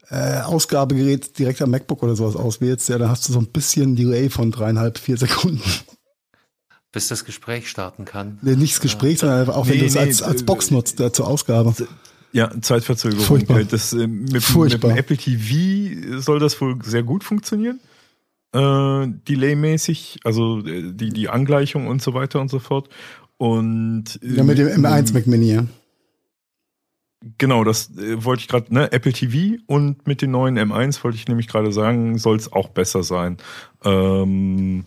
äh, 0.09 0.41
Ausgabegerät 0.41 1.39
direkt 1.39 1.61
am 1.61 1.71
MacBook 1.71 2.03
oder 2.03 2.15
sowas 2.15 2.35
auswählst, 2.35 2.89
ja, 2.89 2.97
dann 2.97 3.09
hast 3.09 3.27
du 3.27 3.33
so 3.33 3.39
ein 3.39 3.47
bisschen 3.47 3.95
Delay 3.95 4.29
von 4.29 4.51
dreieinhalb, 4.51 4.99
vier 4.99 5.17
Sekunden. 5.17 5.63
Bis 6.91 7.07
das 7.07 7.25
Gespräch 7.25 7.67
starten 7.67 8.05
kann. 8.05 8.37
Nee, 8.43 8.55
nicht 8.55 8.75
das 8.75 8.81
Gespräch, 8.81 9.17
sondern 9.19 9.49
auch 9.49 9.65
wenn 9.65 9.73
Nee, 9.73 9.79
du 9.79 9.85
es 9.87 9.95
nee, 9.95 10.01
als, 10.01 10.21
als 10.21 10.41
äh, 10.41 10.45
Box 10.45 10.69
nutzt, 10.69 10.99
äh, 10.99 11.11
zur 11.11 11.25
Ausgabe. 11.25 11.73
Ja, 12.33 12.51
Zeitverzögerung. 12.61 13.23
Furchtbar. 13.23 13.59
Äh, 13.59 13.65
Das, 13.65 13.93
äh, 13.93 14.07
mit, 14.07 14.33
mit 14.33 14.43
Furchtbar. 14.43 14.91
dem 14.91 14.97
Apple 14.97 15.17
TV 15.17 16.19
soll 16.19 16.39
das 16.39 16.59
wohl 16.59 16.77
sehr 16.83 17.03
gut 17.03 17.23
funktionieren. 17.23 17.79
Äh, 18.53 19.07
Delay-mäßig, 19.27 20.19
also 20.23 20.59
äh, 20.65 20.91
die, 20.93 21.09
die 21.09 21.29
Angleichung 21.29 21.87
und 21.87 22.01
so 22.01 22.13
weiter 22.13 22.41
und 22.41 22.49
so 22.49 22.59
fort. 22.59 22.89
Und 23.37 24.19
äh, 24.23 24.35
Ja, 24.35 24.43
mit 24.43 24.57
dem 24.57 24.67
M1 24.67 25.13
Mac 25.13 25.27
Mini, 25.27 25.53
ja. 25.53 25.65
Genau, 27.37 27.63
das 27.63 27.95
äh, 27.97 28.23
wollte 28.23 28.41
ich 28.41 28.47
gerade, 28.47 28.73
ne, 28.73 28.91
Apple 28.91 29.13
TV 29.13 29.61
und 29.67 30.05
mit 30.07 30.21
den 30.21 30.31
neuen 30.31 30.57
M1 30.59 31.03
wollte 31.03 31.17
ich 31.17 31.27
nämlich 31.27 31.47
gerade 31.47 31.71
sagen, 31.71 32.17
soll 32.17 32.35
es 32.35 32.51
auch 32.51 32.67
besser 32.69 33.03
sein. 33.03 33.37
Ähm, 33.85 34.85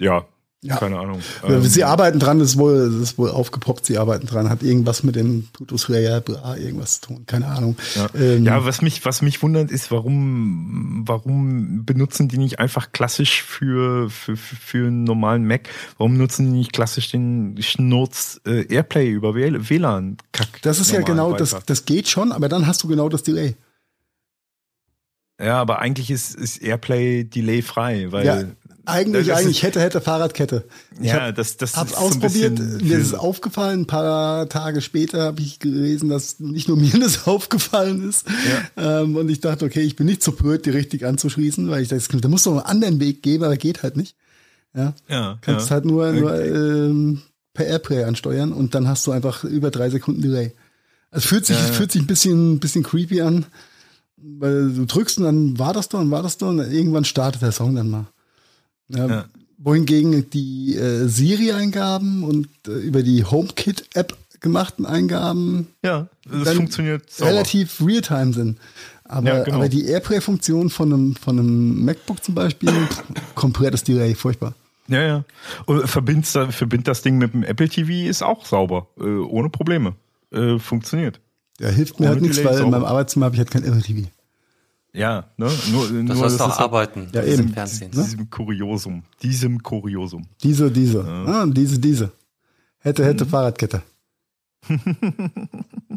ja, 0.00 0.24
Ja. 0.64 0.78
keine 0.78 0.98
Ahnung. 0.98 1.20
Ja, 1.42 1.56
Ähm, 1.56 1.62
Sie 1.62 1.84
arbeiten 1.84 2.18
dran, 2.18 2.38
das 2.38 2.52
ist 2.52 2.58
wohl, 2.58 2.90
das 2.90 3.10
ist 3.10 3.18
wohl 3.18 3.30
aufgepoppt, 3.30 3.84
sie 3.84 3.98
arbeiten 3.98 4.26
dran, 4.26 4.48
hat 4.48 4.62
irgendwas 4.62 5.02
mit 5.02 5.14
dem 5.14 5.42
Bluetooth 5.52 5.88
Layer, 5.88 6.22
bla, 6.22 6.56
irgendwas 6.56 7.02
zu 7.02 7.08
tun, 7.08 7.24
keine 7.26 7.48
Ahnung. 7.48 7.76
Ja, 7.94 8.08
Ähm, 8.14 8.44
ja 8.44 8.64
was 8.64 8.80
mich, 8.80 9.04
was 9.04 9.20
mich 9.20 9.42
wundert, 9.42 9.70
ist, 9.70 9.90
warum, 9.90 11.04
warum 11.06 11.84
benutzen 11.84 12.28
die 12.28 12.38
nicht 12.38 12.60
einfach 12.60 12.92
klassisch 12.92 13.42
für, 13.42 14.08
für, 14.08 14.38
für 14.38 14.86
einen 14.86 15.04
normalen 15.04 15.46
Mac? 15.46 15.68
Warum 15.98 16.16
nutzen 16.16 16.46
die 16.46 16.58
nicht 16.58 16.72
klassisch 16.72 17.10
den 17.10 17.56
Schnurz 17.60 18.40
äh, 18.46 18.64
Airplay 18.72 19.10
über 19.10 19.34
WLAN? 19.34 20.16
Kack, 20.32 20.62
das 20.62 20.80
ist 20.80 20.92
ja 20.92 21.02
genau, 21.02 21.32
weiter? 21.32 21.44
das, 21.44 21.56
das 21.66 21.84
geht 21.84 22.08
schon, 22.08 22.32
aber 22.32 22.48
dann 22.48 22.66
hast 22.66 22.82
du 22.82 22.88
genau 22.88 23.10
das 23.10 23.22
Delay. 23.22 23.54
Ja, 25.40 25.60
aber 25.60 25.80
eigentlich 25.80 26.10
ist, 26.10 26.34
ist 26.36 26.62
Airplay 26.62 27.24
Delay 27.24 27.60
frei, 27.62 28.12
weil 28.12 28.26
Ja, 28.26 28.42
eigentlich, 28.86 29.28
das 29.28 29.38
eigentlich 29.38 29.62
hätte, 29.62 29.80
hätte 29.80 30.00
Fahrradkette. 30.00 30.64
Ich 31.00 31.06
ja, 31.08 31.26
hab, 31.26 31.34
das, 31.34 31.56
das 31.56 31.76
hab's 31.76 31.92
ist 31.92 31.98
so 31.98 32.04
ausprobiert, 32.04 32.54
bisschen 32.56 32.86
mir 32.86 32.98
ist 32.98 33.06
es 33.08 33.14
aufgefallen, 33.14 33.80
ein 33.82 33.86
paar 33.86 34.48
Tage 34.48 34.80
später 34.80 35.22
habe 35.22 35.40
ich 35.40 35.58
gelesen, 35.58 36.08
dass 36.08 36.40
nicht 36.40 36.68
nur 36.68 36.76
mir 36.78 36.98
das 36.98 37.26
aufgefallen 37.26 38.08
ist. 38.08 38.26
Ähm, 38.76 39.16
und 39.16 39.28
ich 39.28 39.40
dachte, 39.40 39.64
okay, 39.64 39.80
ich 39.80 39.96
bin 39.96 40.06
nicht 40.06 40.22
so 40.22 40.32
blöd, 40.32 40.66
die 40.66 40.70
richtig 40.70 41.04
anzuschließen, 41.06 41.68
weil 41.70 41.82
ich 41.82 41.88
dachte, 41.88 42.20
da 42.20 42.28
muss 42.28 42.44
doch 42.44 42.52
einen 42.52 42.60
anderen 42.60 43.00
Weg 43.00 43.22
geben, 43.22 43.44
aber 43.44 43.56
geht 43.56 43.82
halt 43.82 43.96
nicht. 43.96 44.16
Ja, 44.74 44.94
ja, 45.08 45.38
kannst 45.40 45.68
ja. 45.70 45.74
halt 45.74 45.84
nur, 45.84 46.12
nur 46.12 46.32
Okay. 46.32 46.48
ähm, 46.48 47.22
per 47.52 47.66
Airplay 47.66 48.02
ansteuern 48.04 48.52
und 48.52 48.74
dann 48.74 48.88
hast 48.88 49.06
du 49.06 49.12
einfach 49.12 49.44
über 49.44 49.70
drei 49.70 49.88
Sekunden 49.88 50.20
Delay. 50.22 50.52
Also 51.12 51.28
fühlt 51.28 51.46
sich, 51.46 51.56
Ja, 51.56 51.66
ja. 51.66 51.72
fühlt 51.72 51.92
sich 51.92 52.02
ein 52.02 52.08
bisschen, 52.08 52.58
bisschen 52.58 52.82
creepy 52.82 53.20
an, 53.20 53.46
weil 54.16 54.72
du 54.72 54.84
drückst 54.84 55.18
und 55.18 55.24
dann 55.24 55.58
war 55.60 55.72
das 55.72 55.88
doch 55.88 56.00
und 56.00 56.10
war 56.10 56.24
das 56.24 56.38
doch 56.38 56.48
und 56.48 56.58
irgendwann 56.58 57.04
startet 57.04 57.42
der 57.42 57.52
Song 57.52 57.76
dann 57.76 57.88
mal. 57.88 58.06
Ja, 58.88 59.06
Ja. 59.06 59.24
Wohingegen 59.58 60.28
die 60.30 60.76
äh, 60.76 61.06
Siri-Eingaben 61.08 62.22
und 62.24 62.48
äh, 62.68 62.72
über 62.72 63.02
die 63.02 63.24
HomeKit-App 63.24 64.14
gemachten 64.40 64.84
Eingaben 64.84 65.68
Ja, 65.82 66.08
das 66.30 66.52
funktioniert 66.52 67.08
sauber. 67.10 67.30
relativ 67.30 67.80
real-time 67.80 68.32
sind. 68.34 68.58
Aber, 69.04 69.26
Ja, 69.28 69.42
genau. 69.44 69.56
aber 69.56 69.68
die 69.70 69.86
Airplay-Funktion 69.86 70.68
von 70.70 70.92
einem, 70.92 71.16
von 71.16 71.38
einem 71.38 71.84
MacBook 71.84 72.22
zum 72.22 72.34
Beispiel, 72.34 72.70
komplettes 73.34 73.84
Delay, 73.84 74.14
furchtbar. 74.14 74.54
Ja, 74.88 75.02
ja. 75.02 75.24
Und 75.64 75.88
verbind's, 75.88 76.32
da- 76.32 76.50
verbind 76.50 76.86
das 76.88 77.00
Ding 77.00 77.16
mit 77.16 77.32
dem 77.32 77.42
Apple 77.42 77.68
TV 77.70 78.08
ist 78.08 78.22
auch 78.22 78.44
sauber, 78.44 78.88
äh, 78.98 79.04
ohne 79.04 79.48
Probleme. 79.48 79.94
Äh, 80.30 80.58
funktioniert. 80.58 81.20
Der 81.60 81.70
hilft 81.70 82.00
mir 82.00 82.06
Ohne 82.06 82.14
halt 82.16 82.22
nichts, 82.22 82.44
weil 82.44 82.58
in 82.60 82.68
meinem 82.70 82.84
Arbeitszimmer 82.84 83.26
habe 83.26 83.36
ich 83.36 83.38
halt 83.38 83.50
kein 83.50 83.64
Apple 83.64 83.80
TV. 83.80 84.08
Ja, 84.94 85.24
ne? 85.36 85.50
Nur, 85.72 85.82
Das 85.86 85.92
nur 85.92 86.16
sollst 86.16 86.40
doch 86.40 86.50
ist 86.52 86.58
arbeiten. 86.60 87.08
Ja, 87.12 87.22
eben. 87.24 87.48
Im 87.48 87.52
Fernsehen. 87.52 87.90
Diesem 87.90 88.30
Kuriosum. 88.30 89.02
Diesem 89.22 89.60
Kuriosum. 89.62 90.26
Diese, 90.42 90.70
diese. 90.70 91.04
Ah, 91.04 91.44
diese, 91.46 91.78
diese. 91.80 92.12
Hätte, 92.78 93.04
hätte 93.04 93.26
Fahrradkette. 93.26 93.82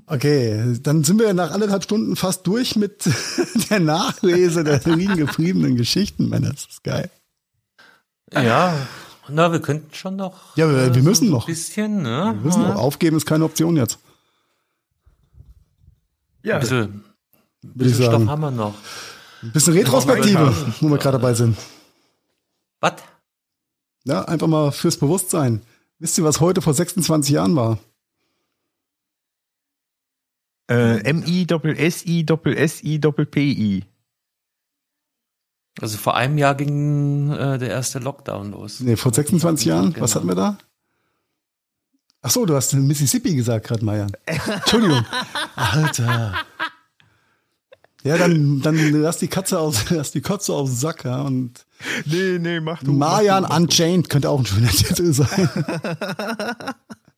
Okay, 0.09 0.77
dann 0.83 1.03
sind 1.03 1.19
wir 1.19 1.33
nach 1.33 1.51
anderthalb 1.51 1.83
Stunden 1.83 2.15
fast 2.15 2.47
durch 2.47 2.77
mit 2.77 3.09
der 3.69 3.81
Nachlese 3.81 4.63
der 4.63 4.79
liegen 4.95 5.17
gebliebenen 5.17 5.75
Geschichten, 5.75 6.29
Männer. 6.29 6.51
Das 6.51 6.65
ist 6.65 6.81
geil. 6.83 7.09
Ja, 8.33 8.73
na, 9.27 9.51
wir 9.51 9.59
könnten 9.61 9.93
schon 9.93 10.15
noch. 10.15 10.55
Ja, 10.55 10.69
wir- 10.69 10.95
wir 10.95 11.03
müssen 11.03 11.27
so 11.27 11.33
noch. 11.33 11.43
Ein 11.45 11.53
bisschen, 11.53 12.01
ne? 12.03 12.35
Wir 12.37 12.43
wissen 12.45 12.61
ja. 12.61 12.75
auch, 12.75 12.79
aufgeben 12.83 13.17
ist 13.17 13.25
keine 13.25 13.43
Option 13.43 13.75
jetzt. 13.75 13.99
Ja, 16.43 16.55
Ein 16.55 16.61
bisschen, 16.61 17.03
bisschen 17.75 18.03
Stoff 18.03 18.13
sagen. 18.13 18.29
haben 18.29 18.41
wir 18.41 18.51
noch. 18.51 18.75
Ein 19.43 19.51
bisschen 19.51 19.73
Retrospektive, 19.73 20.55
wo 20.81 20.89
wir 20.89 20.97
gerade 20.97 21.17
dabei 21.17 21.33
sind. 21.33 21.57
Was? 22.79 22.93
Ja, 24.03 24.23
einfach 24.25 24.47
mal 24.47 24.71
fürs 24.71 24.97
Bewusstsein. 24.97 25.61
Wisst 25.99 26.17
ihr, 26.17 26.23
was 26.23 26.39
heute 26.39 26.61
vor 26.61 26.73
26 26.73 27.33
Jahren 27.33 27.55
war? 27.55 27.77
äh, 30.69 30.99
M-I-S-S-I-S-I-P-I. 32.57 33.85
Also 35.79 35.97
vor 35.97 36.15
einem 36.15 36.37
Jahr 36.37 36.55
ging 36.55 37.31
äh, 37.31 37.57
der 37.59 37.69
erste 37.69 37.99
Lockdown 37.99 38.51
los. 38.51 38.79
Nee, 38.79 38.95
vor 38.95 39.13
26 39.13 39.65
Jahren. 39.67 39.87
Was 39.99 40.13
Genau. 40.13 40.15
hatten 40.15 40.27
wir 40.27 40.35
da? 40.35 40.57
Ach 42.21 42.31
so, 42.31 42.45
du 42.45 42.55
hast 42.55 42.73
Mississippi 42.73 43.35
gesagt 43.35 43.67
gerade, 43.67 43.85
Marian. 43.85 44.11
Entschuldigung. 44.25 45.05
Alter. 45.55 46.33
Ja, 48.07 48.17
dann, 48.17 48.61
dann 48.61 49.01
lass 49.01 49.17
die 49.17 49.27
Katze 49.27 49.59
aus, 49.59 49.85
lass 49.89 50.11
die 50.11 50.21
Kotze 50.21 50.53
aus 50.53 50.69
dem 50.69 50.77
Sack, 50.77 51.03
ja, 51.05 51.21
und 51.21 51.65
Nee, 52.05 52.39
nee, 52.39 52.59
mach 52.59 52.83
du. 52.83 52.91
Marian 52.91 53.43
mach 53.43 53.49
du, 53.49 53.53
mach. 53.53 53.61
Unchained 53.61 54.09
könnte 54.09 54.29
auch 54.29 54.39
ein 54.39 54.45
schöner 54.45 54.69
Titel 54.71 55.13
sein. 55.13 55.49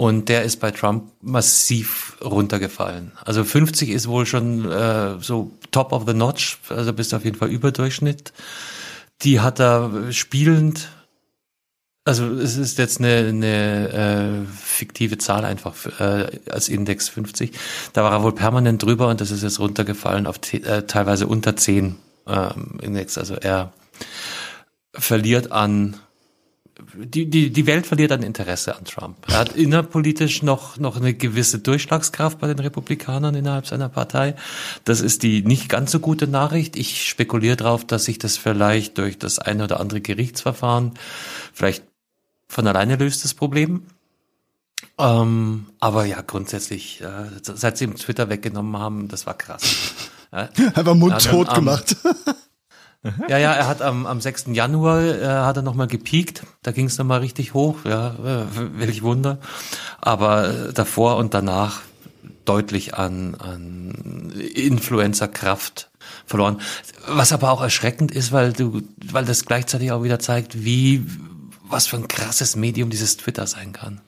Und 0.00 0.28
der 0.28 0.44
ist 0.44 0.60
bei 0.60 0.70
Trump 0.70 1.10
massiv 1.22 2.16
runtergefallen. 2.24 3.10
Also 3.24 3.42
50 3.42 3.90
ist 3.90 4.06
wohl 4.06 4.26
schon 4.26 4.70
äh, 4.70 5.18
so 5.20 5.50
top 5.72 5.92
of 5.92 6.04
the 6.06 6.14
notch, 6.14 6.58
also 6.68 6.92
bist 6.92 7.12
auf 7.14 7.24
jeden 7.24 7.36
Fall 7.36 7.48
Überdurchschnitt. 7.48 8.32
Die 9.22 9.40
hat 9.40 9.58
er 9.58 10.12
spielend 10.12 10.88
also 12.04 12.24
es 12.26 12.56
ist 12.56 12.78
jetzt 12.78 13.00
eine, 13.00 13.28
eine 13.28 14.46
äh, 14.46 14.46
fiktive 14.56 15.18
Zahl 15.18 15.44
einfach 15.44 15.74
äh, 16.00 16.40
als 16.48 16.70
Index 16.70 17.10
50. 17.10 17.52
Da 17.92 18.02
war 18.02 18.12
er 18.12 18.22
wohl 18.22 18.34
permanent 18.34 18.82
drüber 18.82 19.08
und 19.08 19.20
das 19.20 19.30
ist 19.30 19.42
jetzt 19.42 19.58
runtergefallen 19.58 20.26
auf 20.26 20.36
äh, 20.54 20.84
teilweise 20.84 21.26
unter 21.26 21.54
10 21.54 21.96
äh, 22.26 22.48
Index. 22.80 23.18
Also 23.18 23.34
er 23.34 23.74
verliert 24.94 25.52
an 25.52 25.96
die, 26.94 27.26
die, 27.28 27.50
die 27.50 27.66
Welt 27.66 27.86
verliert 27.86 28.12
an 28.12 28.22
Interesse 28.22 28.76
an 28.76 28.84
Trump. 28.84 29.16
Er 29.28 29.38
hat 29.38 29.56
innerpolitisch 29.56 30.42
noch, 30.42 30.78
noch 30.78 30.96
eine 30.96 31.14
gewisse 31.14 31.58
Durchschlagskraft 31.58 32.38
bei 32.38 32.46
den 32.46 32.58
Republikanern 32.58 33.34
innerhalb 33.34 33.66
seiner 33.66 33.88
Partei. 33.88 34.36
Das 34.84 35.00
ist 35.00 35.22
die 35.22 35.42
nicht 35.42 35.68
ganz 35.68 35.90
so 35.90 36.00
gute 36.00 36.26
Nachricht. 36.26 36.76
Ich 36.76 37.08
spekuliere 37.08 37.56
darauf, 37.56 37.84
dass 37.84 38.04
sich 38.04 38.18
das 38.18 38.36
vielleicht 38.36 38.98
durch 38.98 39.18
das 39.18 39.38
eine 39.38 39.64
oder 39.64 39.80
andere 39.80 40.00
Gerichtsverfahren 40.00 40.92
vielleicht 41.52 41.82
von 42.48 42.66
alleine 42.66 42.96
löst 42.96 43.24
das 43.24 43.34
Problem. 43.34 43.82
Ähm, 44.96 45.66
aber 45.80 46.04
ja, 46.04 46.22
grundsätzlich, 46.22 47.00
äh, 47.00 47.30
seit 47.42 47.78
sie 47.78 47.84
ihm 47.84 47.96
Twitter 47.96 48.28
weggenommen 48.28 48.80
haben, 48.80 49.08
das 49.08 49.26
war 49.26 49.34
krass. 49.34 49.62
Ja. 50.30 50.50
Einfach 50.74 50.94
mundtot 50.94 51.54
gemacht. 51.54 51.96
Ja, 53.28 53.38
ja, 53.38 53.52
er 53.52 53.68
hat 53.68 53.80
am, 53.80 54.06
am 54.06 54.20
6. 54.20 54.46
Januar 54.48 55.02
äh, 55.02 55.26
hat 55.26 55.56
er 55.56 55.62
nochmal 55.62 55.86
gepiekt. 55.86 56.42
Da 56.62 56.72
ging 56.72 56.86
es 56.86 56.98
nochmal 56.98 57.20
richtig 57.20 57.54
hoch. 57.54 57.84
Ja, 57.84 58.14
äh, 58.14 58.44
welch 58.78 59.02
Wunder. 59.02 59.38
Aber 60.00 60.48
äh, 60.48 60.72
davor 60.72 61.16
und 61.16 61.32
danach 61.34 61.82
deutlich 62.44 62.94
an, 62.94 63.34
an 63.36 64.32
Influencer-Kraft 64.54 65.90
verloren. 66.26 66.60
Was 67.06 67.32
aber 67.32 67.50
auch 67.50 67.60
erschreckend 67.60 68.10
ist, 68.10 68.32
weil 68.32 68.52
du, 68.52 68.82
weil 69.04 69.24
das 69.24 69.44
gleichzeitig 69.44 69.92
auch 69.92 70.02
wieder 70.02 70.18
zeigt, 70.18 70.64
wie 70.64 71.06
was 71.62 71.86
für 71.86 71.96
ein 71.96 72.08
krasses 72.08 72.56
Medium 72.56 72.90
dieses 72.90 73.18
Twitter 73.18 73.46
sein 73.46 73.72
kann. 73.72 74.00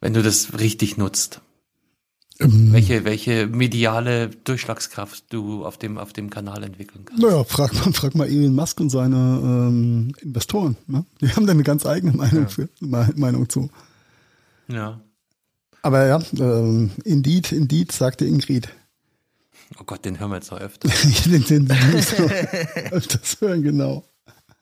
Wenn 0.00 0.14
du 0.14 0.22
das 0.22 0.58
richtig 0.58 0.96
nutzt. 0.96 1.40
Ähm, 2.38 2.72
welche, 2.72 3.04
welche 3.04 3.46
mediale 3.46 4.28
Durchschlagskraft 4.28 5.32
du 5.32 5.64
auf 5.64 5.78
dem, 5.78 5.96
auf 5.96 6.12
dem 6.12 6.28
Kanal 6.28 6.62
entwickeln 6.64 7.04
kannst. 7.06 7.22
Naja, 7.22 7.44
frag 7.44 7.72
mal, 7.74 7.92
frag 7.92 8.14
mal 8.14 8.28
Elon 8.28 8.54
Musk 8.54 8.78
und 8.80 8.90
seine 8.90 9.16
ähm, 9.16 10.12
Investoren. 10.20 10.76
Ne? 10.86 11.06
Die 11.20 11.30
haben 11.30 11.46
da 11.46 11.52
eine 11.52 11.62
ganz 11.62 11.86
eigene 11.86 12.12
Meinung, 12.12 12.42
ja. 12.42 12.48
für, 12.48 12.68
Meinung 12.80 13.48
zu. 13.48 13.70
Ja. 14.68 15.00
Aber 15.82 16.06
ja, 16.06 16.20
ähm, 16.38 16.90
Indeed, 17.04 17.52
Indeed, 17.52 17.92
sagte 17.92 18.26
Ingrid. 18.26 18.68
Oh 19.80 19.84
Gott, 19.84 20.04
den 20.04 20.20
hören 20.20 20.30
wir 20.30 20.36
jetzt 20.36 20.50
noch 20.50 20.60
öfter. 20.60 20.88
den, 21.26 21.44
den, 21.44 21.66
den 21.68 22.02
so 22.02 22.24
öfters 22.90 23.40
hören, 23.40 23.62
genau. 23.62 24.04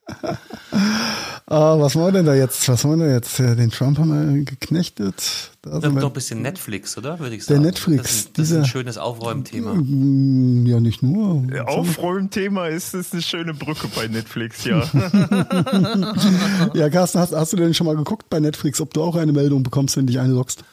ah, 1.47 1.79
was 1.79 1.95
wollen 1.97 2.15
wir 2.15 2.19
denn 2.19 2.27
da 2.27 2.35
jetzt? 2.35 2.69
Was 2.69 2.85
wollen 2.85 3.01
wir 3.01 3.11
jetzt? 3.11 3.39
Den 3.39 3.71
Trump 3.71 3.99
haben 3.99 4.37
wir 4.37 4.45
geknechtet. 4.45 5.51
Da 5.63 5.81
sind 5.81 5.95
noch 5.95 6.09
ein 6.09 6.13
bisschen 6.13 6.43
Netflix, 6.43 6.99
oder? 6.99 7.19
Würde 7.19 7.37
ich 7.37 7.45
sagen. 7.45 7.63
Der 7.63 7.71
Netflix. 7.71 8.03
Das 8.03 8.13
ist, 8.15 8.39
das 8.39 8.51
ist 8.51 8.57
ein 8.57 8.67
schönes 8.67 8.99
Aufräumthema. 8.99 9.75
Mm, 9.75 10.67
ja, 10.67 10.79
nicht 10.81 11.03
nur. 11.03 11.45
Aufräumthema 11.67 12.67
ist, 12.67 12.95
ist 12.95 13.13
eine 13.13 13.23
schöne 13.23 13.55
Brücke 13.55 13.89
bei 13.89 14.09
Netflix, 14.09 14.65
ja. 14.65 14.83
ja, 16.75 16.91
Carsten, 16.91 17.19
hast, 17.19 17.33
hast 17.33 17.53
du 17.53 17.57
denn 17.57 17.73
schon 17.73 17.87
mal 17.87 17.97
geguckt 17.97 18.29
bei 18.29 18.41
Netflix, 18.41 18.81
ob 18.81 18.93
du 18.93 19.03
auch 19.03 19.17
eine 19.17 19.33
Meldung 19.33 19.63
bekommst, 19.63 19.97
wenn 19.97 20.07
dich 20.07 20.19
einloggst? 20.19 20.65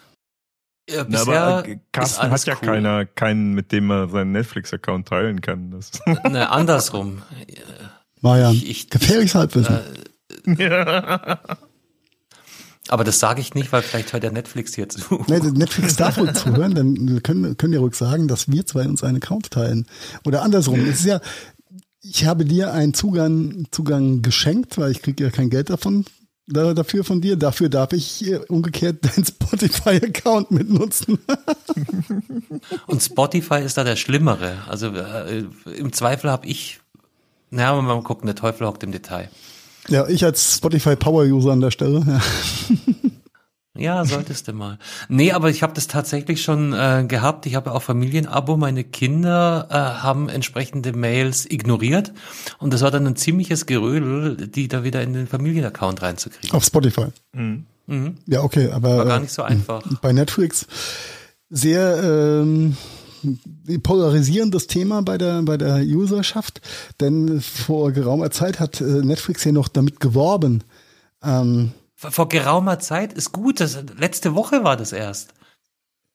Ja, 0.90 1.06
Na, 1.08 1.22
aber 1.22 1.68
äh, 1.68 1.80
Carsten 1.92 2.30
hat 2.30 2.46
ja 2.46 2.56
cool. 2.56 2.68
keiner, 2.68 3.06
keinen, 3.06 3.54
mit 3.54 3.72
dem 3.72 3.90
er 3.92 4.10
seinen 4.10 4.34
Netflix-Account 4.34 5.08
teilen 5.08 5.40
kann. 5.40 5.72
Das. 5.72 5.92
Ne, 6.30 6.50
andersrum. 6.50 7.22
Marian, 8.22 8.54
ich, 8.54 8.70
ich, 8.70 8.90
gefährliches 8.90 9.36
Halbwissen. 9.36 9.80
Äh. 10.46 11.38
Aber 12.88 13.04
das 13.04 13.20
sage 13.20 13.42
ich 13.42 13.54
nicht, 13.54 13.72
weil 13.72 13.84
vielleicht 13.84 14.12
hört 14.12 14.24
der 14.24 14.32
Netflix 14.32 14.76
hier 14.76 14.90
zu. 14.90 15.24
Nein, 15.28 15.42
Netflix 15.54 15.96
darf 15.96 16.18
wohl 16.18 16.34
zuhören, 16.34 16.76
dann 16.76 17.24
können, 17.24 17.56
können 17.56 17.74
ja 17.74 17.80
ruhig 17.80 17.96
sagen, 17.96 18.28
dass 18.28 18.50
wir 18.50 18.66
zwei 18.66 18.86
uns 18.86 19.04
einen 19.04 19.18
Account 19.18 19.52
teilen. 19.52 19.86
Oder 20.26 20.42
andersrum. 20.42 20.80
Es 20.82 21.00
ist 21.00 21.06
ja, 21.06 21.22
ich 22.02 22.26
habe 22.26 22.44
dir 22.44 22.74
einen 22.74 22.94
Zugang, 22.94 23.66
Zugang 23.72 24.22
geschenkt, 24.22 24.78
weil 24.78 24.92
ich 24.92 25.02
kriege 25.02 25.24
ja 25.24 25.30
kein 25.30 25.50
Geld 25.50 25.70
davon, 25.70 26.06
dafür 26.48 27.06
von 27.06 27.22
dir. 27.22 27.38
Dafür 27.38 27.70
darf 27.70 27.94
ich 27.94 28.26
umgekehrt 28.50 29.06
deinen 29.06 29.26
Spotify-Account 29.26 30.52
mitnutzen. 30.52 31.20
Und 32.88 33.02
Spotify 33.02 33.62
ist 33.62 33.78
da 33.78 33.84
der 33.84 33.96
Schlimmere. 33.96 34.58
Also 34.68 34.88
äh, 34.88 35.46
im 35.78 35.94
Zweifel 35.94 36.30
habe 36.30 36.48
ich 36.48 36.81
na, 37.52 37.70
aber 37.70 37.82
mal 37.82 38.02
gucken, 38.02 38.26
der 38.26 38.36
Teufel 38.36 38.66
hockt 38.66 38.84
im 38.84 38.92
Detail. 38.92 39.30
Ja, 39.88 40.08
ich 40.08 40.24
als 40.24 40.58
Spotify 40.58 40.96
Power 40.96 41.24
User 41.26 41.52
an 41.52 41.62
der 41.62 41.72
Stelle. 41.72 42.04
Ja. 42.08 42.22
Ja, 43.74 44.04
solltest 44.04 44.50
du 44.50 44.54
mal. 44.54 44.78
Nee, 45.08 45.32
aber 45.32 45.50
ich 45.50 45.64
habe 45.64 45.74
das 45.74 45.88
tatsächlich 45.88 46.42
schon 46.44 46.74
äh, 46.74 47.06
gehabt. 47.08 47.46
Ich 47.46 47.56
habe 47.56 47.72
auch 47.72 47.82
Familienabo. 47.82 48.58
Meine 48.58 48.84
Kinder 48.84 49.68
äh, 49.70 49.74
haben 49.74 50.28
entsprechende 50.28 50.92
Mails 50.92 51.50
ignoriert. 51.50 52.12
Und 52.60 52.74
das 52.74 52.82
war 52.82 52.92
dann 52.92 53.08
ein 53.08 53.16
ziemliches 53.16 53.66
Gerödel, 53.66 54.36
die 54.36 54.68
da 54.68 54.84
wieder 54.84 55.02
in 55.02 55.14
den 55.14 55.26
Familienaccount 55.26 56.02
reinzukriegen. 56.02 56.52
Auf 56.52 56.66
Spotify. 56.66 57.08
Mhm. 57.32 57.66
Mhm. 57.88 58.18
Ja, 58.28 58.44
okay, 58.44 58.70
aber. 58.72 58.98
War 58.98 59.06
gar 59.06 59.20
nicht 59.22 59.34
so 59.34 59.42
einfach. 59.42 59.82
Bei 60.02 60.12
Netflix 60.12 60.68
sehr 61.50 62.02
ähm, 62.04 62.76
polarisierendes 63.84 64.68
Thema 64.68 65.02
bei 65.02 65.18
der, 65.18 65.42
bei 65.44 65.58
der 65.58 65.82
Userschaft, 65.84 66.62
denn 67.00 67.42
vor 67.42 67.92
geraumer 67.92 68.32
Zeit 68.32 68.60
hat 68.60 68.82
äh, 68.82 68.84
Netflix 68.84 69.44
ja 69.44 69.52
noch 69.52 69.68
damit 69.68 70.00
geworben. 70.00 70.64
Ähm, 71.24 71.72
vor 71.96 72.30
geraumer 72.30 72.80
Zeit 72.80 73.14
ist 73.14 73.32
gut, 73.32 73.60
das, 73.60 73.78
letzte 73.98 74.34
Woche 74.34 74.64
war 74.64 74.76
das 74.76 74.92
erst. 74.92 75.34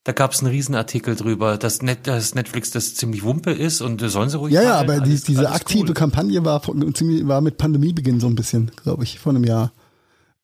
Da 0.03 0.13
gab 0.13 0.31
es 0.31 0.39
einen 0.39 0.51
Riesenartikel 0.51 1.15
drüber, 1.15 1.57
dass, 1.57 1.81
Net, 1.81 2.07
dass 2.07 2.33
Netflix 2.33 2.71
das 2.71 2.95
ziemlich 2.95 3.23
wumpe 3.23 3.51
ist 3.51 3.81
und 3.81 3.99
sollen 3.99 4.29
sie 4.29 4.37
ruhig 4.37 4.53
Ja, 4.53 4.61
ja, 4.61 4.79
aber 4.79 4.93
alles, 4.93 5.23
die, 5.23 5.33
diese 5.33 5.49
aktive 5.51 5.87
cool. 5.87 5.93
Kampagne 5.93 6.45
war, 6.45 6.61
war 6.65 7.41
mit 7.41 7.57
Pandemiebeginn 7.57 8.21
so 8.21 8.27
ein 8.27 8.35
bisschen, 8.35 8.71
glaube 8.83 9.03
ich, 9.03 9.19
vor 9.19 9.33
einem 9.33 9.43
Jahr 9.43 9.73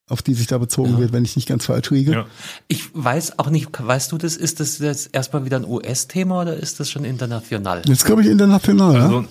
auf 0.09 0.21
die 0.21 0.33
sich 0.33 0.47
da 0.47 0.57
bezogen 0.57 0.93
ja. 0.93 0.99
wird, 0.99 1.13
wenn 1.13 1.23
ich 1.23 1.35
nicht 1.35 1.47
ganz 1.47 1.65
falsch 1.65 1.89
liege. 1.89 2.11
Ja. 2.11 2.25
Ich 2.67 2.89
weiß 2.93 3.39
auch 3.39 3.49
nicht, 3.49 3.69
weißt 3.71 4.11
du 4.11 4.17
das, 4.17 4.35
ist 4.35 4.59
das 4.59 4.79
jetzt 4.79 5.09
erstmal 5.13 5.45
wieder 5.45 5.57
ein 5.57 5.65
US-Thema 5.65 6.41
oder 6.41 6.57
ist 6.57 6.79
das 6.79 6.89
schon 6.89 7.05
international? 7.05 7.81
Jetzt 7.85 8.05
glaube 8.05 8.21
ich 8.21 8.27
international, 8.27 9.01
also, 9.01 9.21
ja. 9.21 9.27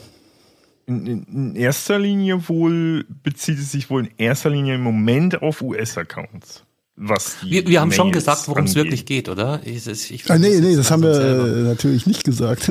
In, 0.86 1.06
in, 1.06 1.56
erster 1.56 1.98
Linie 1.98 2.48
wohl 2.48 3.04
bezieht 3.22 3.58
es 3.58 3.70
sich 3.70 3.88
wohl 3.88 4.06
in 4.06 4.10
erster 4.18 4.50
Linie 4.50 4.74
im 4.74 4.82
Moment 4.82 5.40
auf 5.40 5.62
US-Accounts. 5.62 6.64
Was 6.96 7.36
wir, 7.42 7.66
wir 7.66 7.80
haben 7.80 7.88
Mails 7.88 7.96
schon 7.96 8.12
gesagt, 8.12 8.48
worum 8.48 8.64
es 8.64 8.74
wirklich 8.74 9.06
geht, 9.06 9.28
oder? 9.28 9.60
Ich, 9.64 9.86
ich, 9.86 10.30
ah, 10.30 10.38
nee, 10.38 10.60
nee, 10.60 10.76
das 10.76 10.90
haben 10.90 11.02
wir 11.02 11.14
selber. 11.14 11.46
natürlich 11.68 12.06
nicht 12.06 12.24
gesagt. 12.24 12.64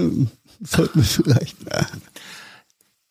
Sollten 0.64 1.00
wir 1.00 1.04
vielleicht. 1.04 1.58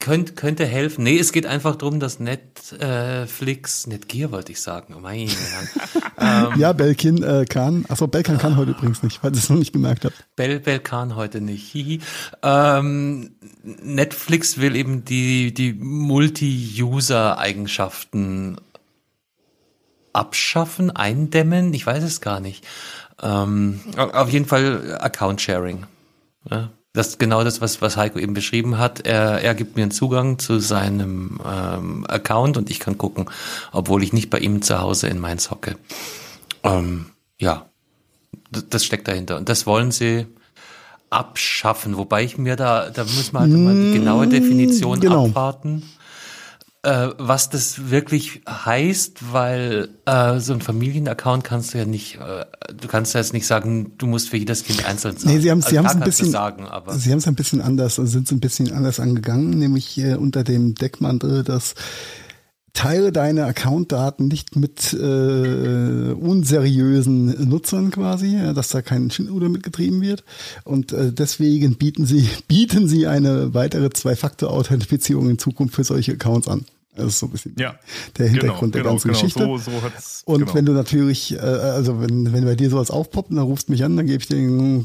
Könnt, 0.00 0.34
könnte 0.34 0.64
helfen. 0.64 1.04
Nee, 1.04 1.18
es 1.18 1.30
geht 1.30 1.44
einfach 1.44 1.76
darum, 1.76 2.00
dass 2.00 2.20
Netflix, 2.20 3.86
Netgear 3.86 4.32
wollte 4.32 4.52
ich 4.52 4.62
sagen, 4.62 4.94
oh 4.96 5.00
meine 5.00 5.24
ähm, 6.18 6.52
Ja, 6.56 6.72
Belkin 6.72 7.22
äh, 7.22 7.44
kann. 7.46 7.84
Achso, 7.86 8.06
Belkan 8.06 8.38
kann 8.38 8.56
heute 8.56 8.70
übrigens 8.70 9.02
nicht, 9.02 9.22
weil 9.22 9.32
ihr 9.32 9.38
es 9.38 9.50
noch 9.50 9.58
nicht 9.58 9.74
gemerkt 9.74 10.06
habt. 10.06 10.14
Bel, 10.36 10.58
Belkan 10.58 11.16
heute 11.16 11.42
nicht. 11.42 11.70
Hihi. 11.70 12.00
Ähm, 12.42 13.32
Netflix 13.62 14.56
will 14.58 14.74
eben 14.74 15.04
die, 15.04 15.52
die 15.52 15.74
Multi-User-Eigenschaften 15.74 18.56
abschaffen, 20.14 20.90
eindämmen, 20.90 21.74
ich 21.74 21.86
weiß 21.86 22.02
es 22.02 22.22
gar 22.22 22.40
nicht. 22.40 22.66
Ähm, 23.22 23.80
auf 23.96 24.30
jeden 24.30 24.46
Fall 24.46 24.96
Account-Sharing. 24.98 25.84
Ja? 26.50 26.70
Das 26.92 27.08
ist 27.08 27.18
genau 27.18 27.44
das, 27.44 27.60
was, 27.60 27.80
was 27.80 27.96
Heiko 27.96 28.18
eben 28.18 28.34
beschrieben 28.34 28.78
hat. 28.78 29.06
Er, 29.06 29.42
er 29.42 29.54
gibt 29.54 29.76
mir 29.76 29.82
einen 29.82 29.92
Zugang 29.92 30.38
zu 30.38 30.58
seinem 30.58 31.40
ähm, 31.44 32.04
Account 32.08 32.56
und 32.56 32.68
ich 32.70 32.80
kann 32.80 32.98
gucken, 32.98 33.26
obwohl 33.72 34.02
ich 34.02 34.12
nicht 34.12 34.28
bei 34.28 34.38
ihm 34.38 34.60
zu 34.62 34.80
Hause 34.80 35.06
in 35.06 35.20
Mainz 35.20 35.50
hocke. 35.50 35.76
Ähm, 36.64 37.06
ja, 37.38 37.66
das 38.50 38.84
steckt 38.84 39.06
dahinter. 39.06 39.36
Und 39.36 39.48
das 39.48 39.66
wollen 39.66 39.92
sie 39.92 40.26
abschaffen. 41.10 41.96
Wobei 41.96 42.24
ich 42.24 42.38
mir 42.38 42.56
da, 42.56 42.90
da 42.90 43.04
muss 43.04 43.32
man 43.32 43.42
halt 43.42 43.52
mal 43.52 43.74
die 43.74 43.98
genaue 43.98 44.26
Definition 44.26 44.98
genau. 45.00 45.26
abwarten. 45.26 45.84
Äh, 46.82 47.08
was 47.18 47.50
das 47.50 47.90
wirklich 47.90 48.40
heißt, 48.48 49.32
weil 49.32 49.90
äh, 50.06 50.38
so 50.38 50.54
ein 50.54 50.62
Familienaccount 50.62 51.44
kannst 51.44 51.74
du 51.74 51.78
ja 51.78 51.84
nicht, 51.84 52.16
äh, 52.16 52.46
du 52.74 52.88
kannst 52.88 53.12
ja 53.12 53.20
jetzt 53.20 53.34
nicht 53.34 53.46
sagen, 53.46 53.92
du 53.98 54.06
musst 54.06 54.30
für 54.30 54.38
jedes 54.38 54.64
Kind 54.64 54.86
einzeln 54.86 55.16
sagen. 55.18 55.34
Nee, 55.34 55.40
sie 55.40 55.50
haben 55.50 55.58
es 55.58 55.66
also, 55.66 55.88
ein 55.88 56.00
bisschen, 56.00 56.30
sagen, 56.30 56.66
sie 56.92 57.10
haben 57.10 57.18
es 57.18 57.26
ein 57.26 57.34
bisschen 57.34 57.60
anders, 57.60 57.98
also 57.98 58.10
sind 58.10 58.28
es 58.28 58.32
ein 58.32 58.40
bisschen 58.40 58.72
anders 58.72 58.98
angegangen, 58.98 59.50
nämlich 59.50 60.00
unter 60.18 60.42
dem 60.42 60.74
Deckmantel, 60.74 61.44
dass 61.44 61.74
teile 62.72 63.12
deine 63.12 63.44
Accountdaten 63.44 64.28
nicht 64.28 64.56
mit 64.56 64.92
äh, 64.92 66.12
unseriösen 66.12 67.48
Nutzern 67.48 67.90
quasi, 67.90 68.38
dass 68.54 68.68
da 68.68 68.82
kein 68.82 69.10
Schindluder 69.10 69.48
mitgetrieben 69.48 70.00
wird. 70.00 70.24
Und 70.64 70.92
äh, 70.92 71.12
deswegen 71.12 71.76
bieten 71.76 72.06
sie, 72.06 72.28
bieten 72.48 72.88
sie 72.88 73.06
eine 73.06 73.54
weitere 73.54 73.90
Zwei-Faktor-Authentifizierung 73.90 75.30
in 75.30 75.38
Zukunft 75.38 75.74
für 75.74 75.84
solche 75.84 76.12
Accounts 76.12 76.48
an. 76.48 76.64
Das 76.96 77.06
ist 77.06 77.18
so 77.20 77.26
ein 77.26 77.32
bisschen 77.32 77.54
Ja, 77.58 77.76
der 78.18 78.28
Hintergrund 78.28 78.74
der 78.74 78.82
genau, 78.82 78.94
ganzen 78.94 79.08
genau. 79.08 79.20
Geschichte. 79.20 79.44
So, 79.44 79.58
so 79.58 79.82
hat's, 79.82 80.22
Und 80.24 80.40
genau. 80.40 80.54
wenn 80.54 80.66
du 80.66 80.72
natürlich, 80.72 81.34
äh, 81.34 81.38
also 81.38 82.00
wenn, 82.00 82.32
wenn 82.32 82.44
bei 82.44 82.56
dir 82.56 82.68
sowas 82.68 82.90
aufpoppt, 82.90 83.30
dann 83.30 83.38
rufst 83.38 83.68
du 83.68 83.72
mich 83.72 83.84
an, 83.84 83.96
dann 83.96 84.06
gebe 84.06 84.20
ich 84.20 84.28
dir 84.28 84.84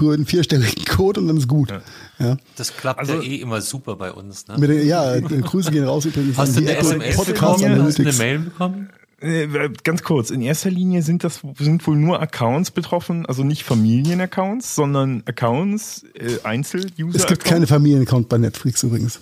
einen 0.00 0.26
vierstelligen 0.26 0.84
Code 0.84 1.20
und 1.20 1.28
dann 1.28 1.36
ist 1.36 1.48
gut. 1.48 1.70
Ja. 1.70 1.80
Ja. 2.18 2.36
das 2.56 2.76
klappt 2.76 3.00
Also- 3.00 3.14
ja 3.14 3.22
eh 3.22 3.36
immer 3.36 3.60
super 3.60 3.96
bei 3.96 4.12
uns. 4.12 4.46
Ne? 4.48 4.56
Mit 4.58 4.70
den, 4.70 4.86
ja, 4.86 5.18
Grüße 5.20 5.70
gehen 5.70 5.84
raus 5.84 6.04
übrigens 6.04 6.36
Hast 6.38 6.56
du 6.56 6.60
die 6.60 6.68
eine 6.68 6.78
SMS 6.78 7.16
Podcast 7.16 7.62
bekommen? 7.62 7.82
Hast 7.82 7.98
du 7.98 8.02
eine. 8.02 8.12
Mail 8.12 8.38
bekommen? 8.40 8.90
Äh, 9.18 9.48
Ganz 9.82 10.02
kurz, 10.02 10.30
in 10.30 10.42
erster 10.42 10.70
Linie 10.70 11.02
sind 11.02 11.24
das 11.24 11.40
sind 11.58 11.86
wohl 11.86 11.96
nur 11.96 12.20
Accounts 12.20 12.70
betroffen, 12.70 13.24
also 13.24 13.44
nicht 13.44 13.62
Familienaccounts, 13.64 14.74
sondern 14.74 15.22
Accounts, 15.24 16.04
äh, 16.14 16.38
Einzel-User. 16.44 17.16
Es 17.18 17.26
gibt 17.26 17.44
keine 17.44 17.66
Familienaccount 17.66 18.28
bei 18.28 18.36
Netflix 18.36 18.82
übrigens. 18.82 19.20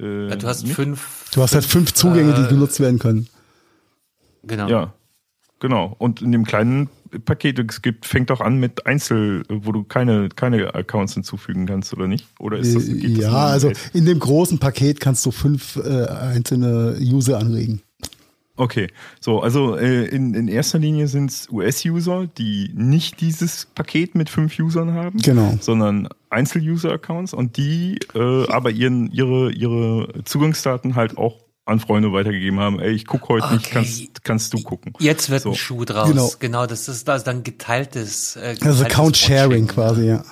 Äh, 0.00 0.28
Ja, 0.30 0.36
du 0.36 0.46
hast 0.46 0.62
nicht? 0.62 0.74
fünf. 0.74 1.26
Du 1.34 1.42
hast 1.42 1.54
halt 1.54 1.64
fünf 1.66 1.92
Zugänge, 1.92 2.32
die 2.32 2.42
äh, 2.42 2.48
genutzt 2.48 2.80
werden 2.80 2.98
können. 2.98 3.28
Genau. 4.42 4.68
Ja, 4.68 4.94
genau. 5.60 5.94
Und 5.98 6.22
in 6.22 6.32
dem 6.32 6.44
kleinen 6.44 6.88
Paket, 7.24 7.58
es 7.58 7.82
gibt, 7.82 8.06
fängt 8.06 8.30
auch 8.30 8.40
an 8.40 8.58
mit 8.58 8.86
Einzel, 8.86 9.42
wo 9.48 9.72
du 9.72 9.84
keine, 9.84 10.28
keine 10.28 10.74
Accounts 10.74 11.14
hinzufügen 11.14 11.66
kannst, 11.66 11.92
oder 11.92 12.06
nicht? 12.06 12.26
Oder 12.38 12.58
ist 12.58 12.74
das, 12.74 12.86
geht 12.86 13.18
das 13.18 13.24
ja, 13.24 13.46
also 13.46 13.72
in 13.92 14.06
dem 14.06 14.18
großen 14.18 14.58
Paket 14.58 15.00
kannst 15.00 15.24
du 15.26 15.30
fünf 15.30 15.76
äh, 15.76 16.06
einzelne 16.06 16.96
User 17.00 17.38
anregen. 17.38 17.82
Okay, 18.58 18.88
so, 19.20 19.40
also 19.40 19.76
äh, 19.76 20.06
in, 20.06 20.32
in 20.32 20.48
erster 20.48 20.78
Linie 20.78 21.08
sind 21.08 21.30
es 21.30 21.48
US-User, 21.50 22.26
die 22.38 22.70
nicht 22.74 23.20
dieses 23.20 23.66
Paket 23.74 24.14
mit 24.14 24.30
fünf 24.30 24.58
Usern 24.58 24.94
haben, 24.94 25.18
Genau. 25.18 25.58
sondern 25.60 26.08
Einzel-User-Accounts 26.30 27.34
und 27.34 27.58
die 27.58 27.98
äh, 28.14 28.48
aber 28.48 28.70
ihren, 28.70 29.10
ihre, 29.12 29.52
ihre 29.52 30.08
Zugangsdaten 30.24 30.94
halt 30.94 31.18
auch 31.18 31.45
an 31.66 31.80
Freunde 31.80 32.12
weitergegeben 32.12 32.60
haben. 32.60 32.80
Ey, 32.80 32.92
ich 32.92 33.06
guck 33.06 33.28
heute 33.28 33.52
nicht, 33.52 33.66
Okay. 33.66 33.74
kannst, 33.74 34.24
kannst 34.24 34.54
du 34.54 34.62
gucken. 34.62 34.92
Jetzt 35.00 35.28
wird 35.30 35.42
So. 35.42 35.50
ein 35.50 35.54
Schuh 35.56 35.84
draus. 35.84 36.08
Genau. 36.08 36.30
Genau. 36.38 36.66
das 36.66 36.88
ist 36.88 37.08
also 37.08 37.24
dann 37.24 37.42
geteiltes. 37.42 38.36
Äh, 38.36 38.40
Also 38.40 38.54
geteiltes 38.60 38.82
Account 38.84 39.16
Sharing 39.16 39.50
Watching. 39.50 39.66
quasi, 39.66 40.06
ja. 40.06 40.24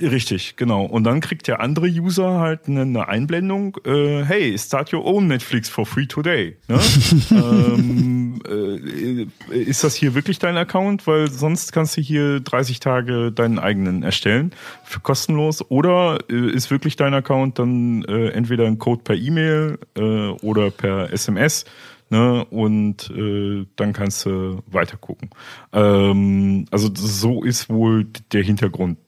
Richtig, 0.00 0.56
genau. 0.56 0.84
Und 0.84 1.04
dann 1.04 1.20
kriegt 1.20 1.46
der 1.46 1.60
andere 1.60 1.86
User 1.86 2.40
halt 2.40 2.68
eine, 2.68 2.82
eine 2.82 3.08
Einblendung, 3.08 3.76
äh, 3.84 4.22
hey, 4.24 4.56
start 4.58 4.92
your 4.92 5.04
own 5.04 5.28
Netflix 5.28 5.68
for 5.68 5.84
free 5.84 6.06
today. 6.06 6.56
Ne? 6.68 6.80
ähm, 7.30 8.40
äh, 8.48 9.54
ist 9.54 9.84
das 9.84 9.94
hier 9.94 10.14
wirklich 10.14 10.38
dein 10.38 10.56
Account? 10.56 11.06
Weil 11.06 11.30
sonst 11.30 11.72
kannst 11.72 11.96
du 11.96 12.00
hier 12.00 12.40
30 12.40 12.80
Tage 12.80 13.32
deinen 13.32 13.58
eigenen 13.58 14.02
erstellen, 14.02 14.52
für 14.84 15.00
kostenlos. 15.00 15.64
Oder 15.70 16.18
äh, 16.30 16.50
ist 16.50 16.70
wirklich 16.70 16.96
dein 16.96 17.12
Account 17.14 17.58
dann 17.58 18.04
äh, 18.04 18.28
entweder 18.28 18.66
ein 18.66 18.78
Code 18.78 19.02
per 19.02 19.16
E-Mail 19.16 19.78
äh, 19.96 20.28
oder 20.42 20.70
per 20.70 21.12
SMS. 21.12 21.64
Ne, 22.12 22.44
und 22.46 23.08
äh, 23.10 23.66
dann 23.76 23.92
kannst 23.92 24.26
du 24.26 24.64
weitergucken. 24.66 25.30
Ähm, 25.72 26.64
also 26.72 26.90
so 26.92 27.44
ist 27.44 27.68
wohl 27.70 28.08
der 28.32 28.42
Hintergrund 28.42 28.98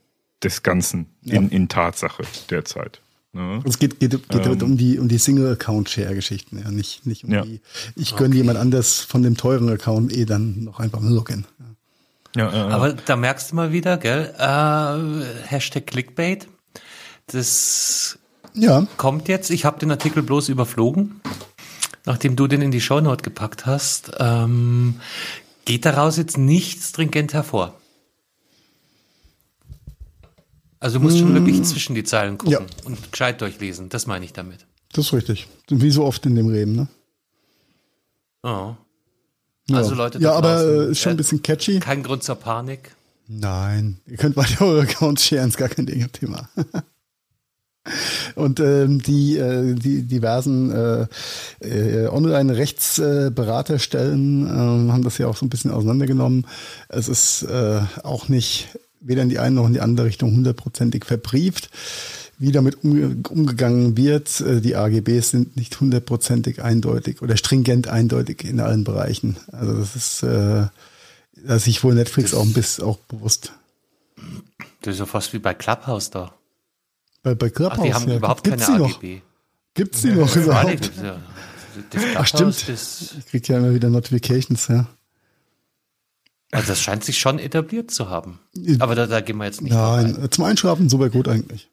des 0.42 0.62
Ganzen 0.62 1.06
in, 1.24 1.48
in 1.50 1.68
Tatsache 1.68 2.22
derzeit. 2.50 3.00
Ne? 3.32 3.62
Es 3.66 3.78
geht, 3.78 3.98
geht, 4.00 4.10
geht 4.28 4.46
halt 4.46 4.62
um 4.62 4.76
die, 4.76 4.98
um 4.98 5.08
die 5.08 5.18
Single-Account-Share-Geschichten, 5.18 6.58
ja, 6.62 6.70
nicht, 6.70 7.06
nicht 7.06 7.24
um 7.24 7.30
Ja. 7.32 7.42
die, 7.42 7.60
ich 7.96 8.14
gönne 8.16 8.34
jemand 8.34 8.58
anders 8.58 9.00
von 9.00 9.22
dem 9.22 9.36
teuren 9.36 9.68
Account 9.70 10.12
eh 10.14 10.24
dann 10.26 10.64
noch 10.64 10.80
einfach 10.80 11.00
ein 11.00 11.08
Login. 11.08 11.46
Ja. 12.34 12.50
Ja, 12.50 12.68
äh, 12.68 12.72
Aber 12.72 12.92
da 12.94 13.16
merkst 13.16 13.52
du 13.52 13.56
mal 13.56 13.72
wieder, 13.72 13.96
gell? 13.98 14.34
Äh, 14.38 15.46
Hashtag 15.48 15.86
Clickbait. 15.86 16.48
Das 17.26 18.18
Ja, 18.54 18.86
kommt 18.96 19.28
jetzt. 19.28 19.50
Ich 19.50 19.64
habe 19.64 19.78
den 19.78 19.90
Artikel 19.90 20.22
bloß 20.22 20.48
überflogen, 20.48 21.20
nachdem 22.04 22.36
du 22.36 22.46
den 22.46 22.62
in 22.62 22.70
die 22.70 22.80
Shownote 22.80 23.22
gepackt 23.22 23.66
hast. 23.66 24.12
Ähm, 24.18 24.96
geht 25.64 25.84
daraus 25.84 26.16
jetzt 26.16 26.36
nicht 26.38 26.82
stringent 26.82 27.32
hervor. 27.34 27.74
Also 30.82 30.98
du 30.98 31.04
musst 31.04 31.18
schon 31.18 31.32
wirklich 31.34 31.62
zwischen 31.62 31.94
die 31.94 32.04
Zeilen 32.04 32.36
gucken 32.38 32.58
Mm. 32.58 32.60
Ja. 32.60 32.66
und 32.86 33.12
gescheit 33.12 33.40
durchlesen. 33.40 33.88
Das 33.88 34.06
meine 34.06 34.24
ich 34.24 34.32
damit. 34.32 34.66
das 34.92 35.06
ist 35.06 35.12
richtig. 35.12 35.46
Wie 35.68 35.90
so 35.90 36.04
oft 36.04 36.26
in 36.26 36.34
dem 36.34 36.48
Reden, 36.48 36.74
ne? 36.76 36.88
Oh. 38.42 38.74
Ja. 39.68 39.76
Also 39.76 39.94
Leute 39.94 40.18
Ja, 40.18 40.32
aber 40.32 40.54
draußen, 40.56 40.88
äh, 40.88 40.90
ist 40.90 40.98
schon 41.00 41.10
ein 41.12 41.16
äh, 41.16 41.18
bisschen 41.18 41.42
catchy. 41.42 41.78
Kein 41.80 42.02
Grund 42.02 42.24
zur 42.24 42.34
Panik. 42.34 42.94
Nein, 43.28 43.98
ihr 44.06 44.16
könnt 44.16 44.36
weiter 44.36 44.64
eure 44.66 44.82
Accounts 44.82 45.24
sharen, 45.24 45.48
ist 45.48 45.56
gar 45.56 45.68
kein 45.68 45.86
Ding, 45.86 46.10
Thema. 46.12 46.48
Und 48.34 48.58
ähm, 48.60 49.00
die, 49.02 49.38
äh, 49.38 49.74
die 49.74 50.02
diversen 50.02 50.70
äh, 50.72 51.06
äh, 51.60 52.08
Online-Rechtsberaterstellen 52.08 54.46
ähm, 54.46 54.92
haben 54.92 55.04
das 55.04 55.18
ja 55.18 55.28
auch 55.28 55.36
so 55.36 55.46
ein 55.46 55.50
bisschen 55.50 55.70
auseinandergenommen. 55.70 56.46
Es 56.88 57.06
ist 57.08 57.42
äh, 57.44 57.80
auch 58.02 58.28
nicht 58.28 58.68
weder 59.02 59.22
in 59.22 59.28
die 59.28 59.38
eine 59.38 59.56
noch 59.56 59.66
in 59.66 59.72
die 59.74 59.80
andere 59.80 60.06
Richtung 60.06 60.32
hundertprozentig 60.32 61.04
verbrieft. 61.04 61.70
Wie 62.38 62.50
damit 62.50 62.82
umge 62.82 63.16
umgegangen 63.28 63.96
wird, 63.96 64.40
äh, 64.40 64.60
die 64.60 64.74
AGBs 64.74 65.30
sind 65.30 65.56
nicht 65.56 65.78
hundertprozentig 65.80 66.62
eindeutig 66.62 67.22
oder 67.22 67.36
stringent 67.36 67.86
eindeutig 67.88 68.44
in 68.44 68.58
allen 68.60 68.84
Bereichen. 68.84 69.36
Also 69.52 69.74
das 69.78 69.94
ist, 69.96 70.22
äh, 70.24 70.66
da 71.44 71.54
ist 71.56 71.64
sich 71.64 71.84
wohl 71.84 71.94
Netflix 71.94 72.34
auch 72.34 72.42
ein 72.42 72.52
bisschen 72.52 72.84
auch 72.84 72.96
bewusst. 72.98 73.52
Das 74.82 74.94
ist 74.94 75.00
ja 75.00 75.06
fast 75.06 75.32
wie 75.32 75.38
bei 75.38 75.54
Clubhouse 75.54 76.10
da. 76.10 76.32
Bei, 77.22 77.34
bei 77.36 77.46
Ach, 77.48 77.52
Clubhouse, 77.54 77.82
die 77.84 77.94
haben 77.94 78.08
ja. 78.08 78.16
überhaupt 78.16 78.42
gibt's 78.44 78.66
keine 78.66 78.78
die 78.78 78.82
noch? 78.82 78.94
AGB. 78.96 79.20
Gibt's 79.74 80.00
die 80.02 80.10
noch 80.12 80.34
überhaupt? 80.36 80.90
das 80.96 81.02
ja- 81.04 81.16
das 81.90 82.02
Ach 82.16 82.26
stimmt. 82.26 82.68
Das, 82.68 83.14
Ich 83.18 83.26
krieg 83.26 83.48
ja 83.48 83.58
immer 83.58 83.72
wieder 83.74 83.88
Notifications, 83.88 84.68
ja. 84.68 84.86
Also 86.52 86.68
das 86.68 86.80
scheint 86.80 87.02
sich 87.02 87.18
schon 87.18 87.38
etabliert 87.38 87.90
zu 87.90 88.10
haben. 88.10 88.38
Aber 88.78 88.94
da, 88.94 89.06
da 89.06 89.20
gehen 89.20 89.38
wir 89.38 89.46
jetzt 89.46 89.62
nicht 89.62 89.72
Nein, 89.72 90.16
ein. 90.16 90.30
zum 90.30 90.44
Einschlafen 90.44 90.88
super 90.88 91.08
gut 91.10 91.26
eigentlich. 91.26 91.70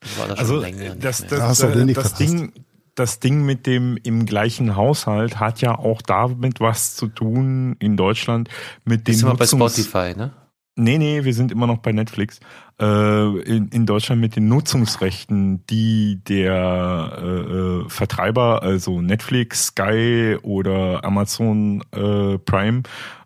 Das 0.00 0.38
also 0.38 0.60
das, 0.60 1.26
das, 1.26 1.60
äh, 1.62 1.86
das. 1.94 2.14
Ding, 2.14 2.52
das 2.94 3.20
Ding 3.20 3.44
mit 3.44 3.66
dem 3.66 3.96
im 4.02 4.26
gleichen 4.26 4.76
Haushalt 4.76 5.40
hat 5.40 5.60
ja 5.60 5.78
auch 5.78 6.02
damit 6.02 6.60
was 6.60 6.94
zu 6.94 7.06
tun 7.06 7.76
in 7.78 7.96
Deutschland 7.96 8.48
mit 8.84 9.06
den 9.06 9.12
Jetzt 9.12 9.20
sind 9.20 9.30
wir 9.30 9.36
bei 9.36 9.46
Spotify, 9.46 10.14
ne? 10.16 10.32
Nee, 10.76 10.98
nee, 10.98 11.22
wir 11.22 11.32
sind 11.34 11.52
immer 11.52 11.68
noch 11.68 11.78
bei 11.78 11.92
Netflix. 11.92 12.40
Äh, 12.80 13.40
in, 13.42 13.68
in 13.68 13.86
Deutschland 13.86 14.20
mit 14.20 14.34
den 14.34 14.48
Nutzungsrechten, 14.48 15.64
die 15.68 16.20
der 16.26 17.16
äh, 17.16 17.26
äh, 17.26 17.88
Vertreiber, 17.88 18.64
also 18.64 19.00
Netflix, 19.00 19.66
Sky 19.66 20.36
oder 20.42 21.04
Amazon 21.04 21.84
äh, 21.92 22.38
Prime, 22.38 22.82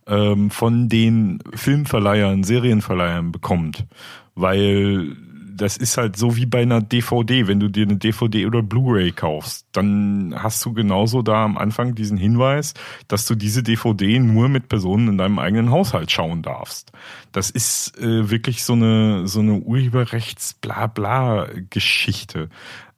ähm, 0.09 0.51
von 0.51 0.89
den 0.89 1.41
Filmverleihern, 1.55 2.43
Serienverleihern 2.43 3.33
bekommt. 3.33 3.87
Weil 4.35 5.17
das 5.59 5.77
ist 5.77 5.99
halt 5.99 6.17
so 6.17 6.37
wie 6.37 6.47
bei 6.47 6.63
einer 6.63 6.81
DVD. 6.81 7.47
Wenn 7.47 7.61
du 7.61 7.69
dir 7.69 7.85
eine 7.85 7.97
DVD 7.97 8.47
oder 8.47 8.63
Blu-ray 8.63 9.13
kaufst, 9.13 9.67
dann 9.73 10.35
hast 10.37 10.65
du 10.65 10.73
genauso 10.73 11.21
da 11.23 11.45
am 11.45 11.59
Anfang 11.59 11.95
diesen 11.95 12.17
Hinweis, 12.17 12.73
dass 13.09 13.27
du 13.27 13.35
diese 13.35 13.63
DVD 13.63 14.21
nur 14.21 14.49
mit 14.49 14.69
Personen 14.69 15.09
in 15.09 15.19
deinem 15.19 15.39
eigenen 15.39 15.71
Haushalt 15.71 16.11
schauen 16.11 16.41
darfst. 16.43 16.93
Das 17.33 17.51
ist 17.51 17.99
äh, 17.99 18.31
wirklich 18.31 18.65
so 18.65 18.73
eine 18.75 19.29
so 19.29 19.41
eine 19.41 19.59
Urheberrechts-Blabla-Geschichte. 19.59 22.49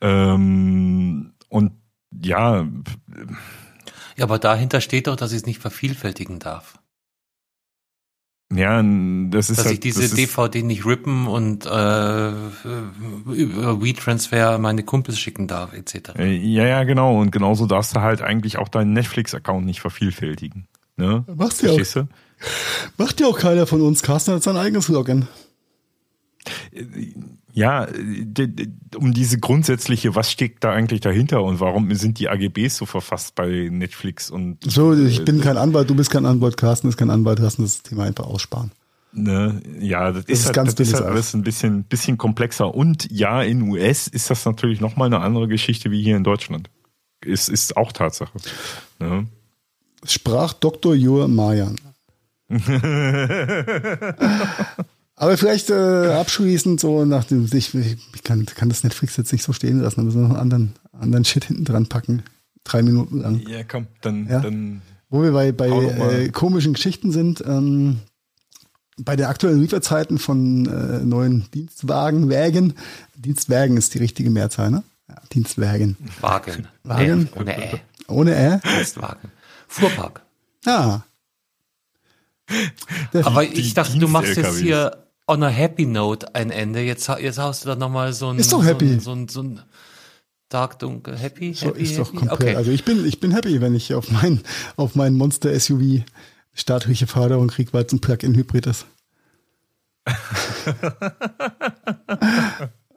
Ähm, 0.00 1.32
und 1.48 1.72
ja, 2.22 2.66
Ja, 4.16 4.24
aber 4.24 4.38
dahinter 4.38 4.80
steht 4.80 5.06
doch, 5.06 5.16
dass 5.16 5.32
ich 5.32 5.38
es 5.38 5.46
nicht 5.46 5.60
vervielfältigen 5.60 6.38
darf. 6.38 6.79
Ja, 8.52 8.82
das 8.82 9.48
ist 9.48 9.58
Dass 9.58 9.66
halt, 9.66 9.74
ich 9.74 9.80
diese 9.80 10.14
DVD 10.14 10.62
nicht 10.62 10.84
rippen 10.84 11.28
und 11.28 11.66
äh, 11.66 12.30
über 13.32 13.80
WeTransfer 13.80 14.58
meine 14.58 14.82
Kumpels 14.82 15.20
schicken 15.20 15.46
darf, 15.46 15.72
etc. 15.72 16.18
Äh, 16.18 16.36
Ja, 16.36 16.66
ja, 16.66 16.82
genau. 16.82 17.20
Und 17.20 17.30
genauso 17.30 17.66
darfst 17.66 17.94
du 17.94 18.00
halt 18.00 18.22
eigentlich 18.22 18.58
auch 18.58 18.68
deinen 18.68 18.92
Netflix-Account 18.92 19.64
nicht 19.64 19.80
vervielfältigen. 19.80 20.66
Ne? 20.96 21.24
Machst 21.34 21.62
du 21.62 21.66
ja 21.66 21.72
auch. 21.72 21.92
Du? 21.92 22.08
Macht 22.98 23.20
ja 23.20 23.28
auch 23.28 23.38
keiner 23.38 23.66
von 23.66 23.82
uns. 23.82 24.02
Carsten 24.02 24.34
hat 24.34 24.42
sein 24.42 24.56
eigenes 24.56 24.88
Login. 24.88 25.28
Ja, 27.52 27.88
um 28.96 29.12
diese 29.12 29.38
grundsätzliche, 29.38 30.14
was 30.14 30.30
steckt 30.30 30.64
da 30.64 30.70
eigentlich 30.70 31.00
dahinter 31.00 31.42
und 31.42 31.60
warum 31.60 31.92
sind 31.94 32.18
die 32.18 32.28
AGBs 32.28 32.76
so 32.76 32.86
verfasst 32.86 33.34
bei 33.34 33.68
Netflix 33.70 34.30
und 34.30 34.58
so? 34.64 34.94
Ich 34.94 35.24
bin 35.24 35.40
kein 35.40 35.56
Anwalt, 35.56 35.90
du 35.90 35.94
bist 35.94 36.10
kein 36.10 36.26
Anwalt, 36.26 36.56
Carsten 36.56 36.88
ist 36.88 36.96
kein 36.96 37.10
Anwalt, 37.10 37.38
lassen 37.38 37.62
das 37.62 37.82
Thema 37.82 38.04
einfach 38.04 38.24
aussparen. 38.24 38.70
Ne, 39.12 39.60
ja, 39.80 40.12
das, 40.12 40.24
das 40.26 40.38
ist, 40.38 40.46
halt, 40.46 40.54
ganz 40.54 40.74
das 40.76 40.88
ist 40.88 40.94
halt 40.94 41.06
alles 41.06 41.34
ein 41.34 41.42
bisschen, 41.42 41.82
bisschen 41.84 42.16
komplexer. 42.16 42.72
Und 42.72 43.10
ja, 43.10 43.42
in 43.42 43.62
US 43.62 44.06
ist 44.06 44.30
das 44.30 44.44
natürlich 44.44 44.80
nochmal 44.80 45.06
eine 45.06 45.20
andere 45.20 45.48
Geschichte 45.48 45.90
wie 45.90 46.02
hier 46.02 46.16
in 46.16 46.22
Deutschland. 46.22 46.70
Ist, 47.24 47.48
ist 47.48 47.76
auch 47.76 47.90
Tatsache. 47.90 48.38
Ne? 49.00 49.26
Sprach 50.04 50.52
Dr. 50.52 50.94
Jur 50.94 51.26
Mayan. 51.26 51.76
Aber 55.20 55.36
vielleicht 55.36 55.68
äh, 55.68 56.14
abschließend 56.14 56.80
so 56.80 57.04
nach 57.04 57.24
dem, 57.24 57.46
ich, 57.52 57.74
ich 57.74 58.24
kann, 58.24 58.46
kann 58.46 58.70
das 58.70 58.84
Netflix 58.84 59.18
jetzt 59.18 59.32
nicht 59.32 59.42
so 59.42 59.52
stehen 59.52 59.78
lassen, 59.78 59.96
da 59.96 60.02
müssen 60.04 60.22
wir 60.22 60.28
noch 60.28 60.30
einen 60.30 60.40
anderen, 60.40 60.72
anderen 60.98 61.26
Shit 61.26 61.44
hinten 61.44 61.66
dran 61.66 61.88
packen. 61.88 62.22
Drei 62.64 62.80
Minuten 62.80 63.20
lang. 63.20 63.46
Ja, 63.46 63.62
komm, 63.62 63.86
dann. 64.00 64.26
Ja. 64.26 64.40
dann 64.40 64.80
Wo 65.10 65.22
wir 65.22 65.32
bei, 65.32 65.52
bei 65.52 65.68
äh, 65.68 66.30
komischen 66.30 66.72
Geschichten 66.72 67.12
sind, 67.12 67.44
ähm, 67.46 67.98
bei 68.96 69.14
den 69.14 69.26
aktuellen 69.26 69.60
Lieferzeiten 69.60 70.18
von 70.18 70.64
äh, 70.64 71.04
neuen 71.04 71.50
Dienstwagen, 71.52 72.30
Wägen, 72.30 72.72
Dienstwagen 73.14 73.76
ist 73.76 73.92
die 73.92 73.98
richtige 73.98 74.30
Mehrzahl, 74.30 74.70
ne? 74.70 74.84
Ja, 75.06 75.16
Dienstwagen. 75.34 75.98
Wagen. 76.22 76.66
Wagen. 76.82 77.28
Äh, 77.34 77.38
ohne 77.38 77.58
Ä. 77.58 77.80
Ohne 78.08 78.36
Ä? 78.54 78.60
Dienstwagen. 78.78 79.30
Fuhrpark. 79.68 80.22
Ah. 80.64 81.00
Aber 83.22 83.44
ich 83.44 83.74
dachte, 83.74 83.98
du 83.98 84.08
machst 84.08 84.38
jetzt 84.38 84.58
hier 84.60 84.96
on 85.30 85.42
a 85.44 85.48
happy 85.48 85.86
note 85.86 86.34
ein 86.34 86.50
Ende. 86.50 86.80
Jetzt, 86.80 87.08
jetzt 87.08 87.38
hast 87.38 87.64
du 87.64 87.68
da 87.68 87.76
nochmal 87.76 88.12
so 88.12 88.28
ein. 88.30 88.38
Ist 88.38 88.52
doch 88.52 88.64
happy. 88.64 88.98
So 88.98 89.12
ein, 89.12 89.28
so 89.28 89.42
ein, 89.42 89.54
so 89.54 89.60
ein 89.60 89.62
Dark 90.48 90.80
Dunkel 90.80 91.16
Happy. 91.16 91.54
So 91.54 91.66
happy, 91.66 91.82
ist 91.82 91.96
doch 91.98 92.08
happy? 92.08 92.26
komplett. 92.26 92.40
Okay. 92.40 92.56
Also 92.56 92.72
ich 92.72 92.84
bin, 92.84 93.06
ich 93.06 93.20
bin 93.20 93.30
happy, 93.30 93.60
wenn 93.60 93.74
ich 93.74 93.94
auf 93.94 94.10
mein, 94.10 94.40
auf 94.76 94.96
mein 94.96 95.14
Monster 95.14 95.58
SUV 95.58 96.02
staatliche 96.52 97.06
Förderung 97.06 97.46
kriege, 97.48 97.72
weil 97.72 97.84
es 97.84 97.92
ein 97.92 98.00
Plug-in-Hybrid 98.00 98.66
ist. 98.66 98.86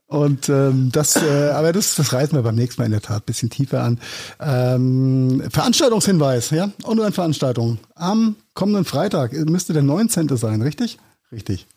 Und 0.07 0.49
ähm, 0.49 0.89
das, 0.91 1.15
äh, 1.15 1.51
aber 1.51 1.72
das, 1.73 1.95
das 1.95 2.14
reißen 2.14 2.35
wir 2.38 2.43
beim 2.43 2.55
nächsten 2.55 2.81
Mal 2.81 2.85
in 2.85 2.91
der 2.91 3.01
Tat 3.01 3.23
ein 3.23 3.26
bisschen 3.26 3.49
tiefer 3.49 3.84
an. 3.84 3.99
Ähm, 4.39 5.43
Veranstaltungshinweis, 5.49 6.49
ja, 6.51 6.72
Online-Veranstaltung. 6.84 7.80
Am 7.95 8.35
kommenden 8.53 8.85
Freitag 8.85 9.34
müsste 9.34 9.73
der 9.73 9.84
19. 9.84 10.35
sein, 10.38 10.61
richtig? 10.61 10.97
Richtig. 11.31 11.68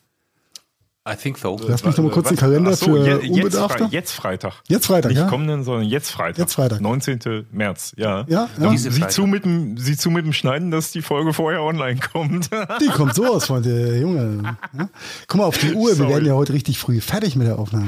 I 1.08 1.14
think 1.14 1.38
so. 1.38 1.56
Lass 1.68 1.84
mich 1.84 1.96
noch 1.96 2.04
mal 2.04 2.10
kurz 2.10 2.28
den 2.28 2.36
Kalender 2.36 2.74
so, 2.74 2.86
für 2.86 3.04
je, 3.04 3.10
jetzt, 3.12 3.30
Unbedarfte. 3.30 3.84
Fre 3.84 3.92
jetzt 3.92 4.12
Freitag. 4.12 4.54
Jetzt 4.66 4.86
Freitag, 4.86 5.10
Nicht 5.10 5.20
ja. 5.20 5.28
kommenden, 5.28 5.62
sondern 5.62 5.84
jetzt 5.84 6.10
Freitag. 6.10 6.38
Jetzt 6.38 6.54
Freitag. 6.54 6.80
19. 6.80 7.46
März, 7.52 7.94
ja. 7.96 8.24
Ja, 8.26 8.48
ja. 8.58 8.76
Sieh 8.76 9.06
zu, 9.06 9.26
mit 9.26 9.44
dem, 9.44 9.78
sieh 9.78 9.96
zu 9.96 10.10
mit 10.10 10.24
dem 10.24 10.32
Schneiden, 10.32 10.72
dass 10.72 10.90
die 10.90 11.02
Folge 11.02 11.32
vorher 11.32 11.62
online 11.62 12.00
kommt. 12.12 12.50
Die 12.80 12.88
kommt 12.88 13.14
so 13.14 13.26
aus 13.26 13.46
von 13.46 13.62
der 13.62 13.98
Junge. 13.98 14.56
Ja. 14.76 14.88
Guck 15.28 15.38
mal 15.38 15.44
auf 15.44 15.58
die 15.58 15.74
Uhr, 15.74 15.90
wir 15.90 15.94
Sorry. 15.94 16.10
werden 16.10 16.26
ja 16.26 16.34
heute 16.34 16.52
richtig 16.52 16.78
früh 16.78 17.00
fertig 17.00 17.36
mit 17.36 17.46
der 17.46 17.58
Aufnahme. 17.58 17.86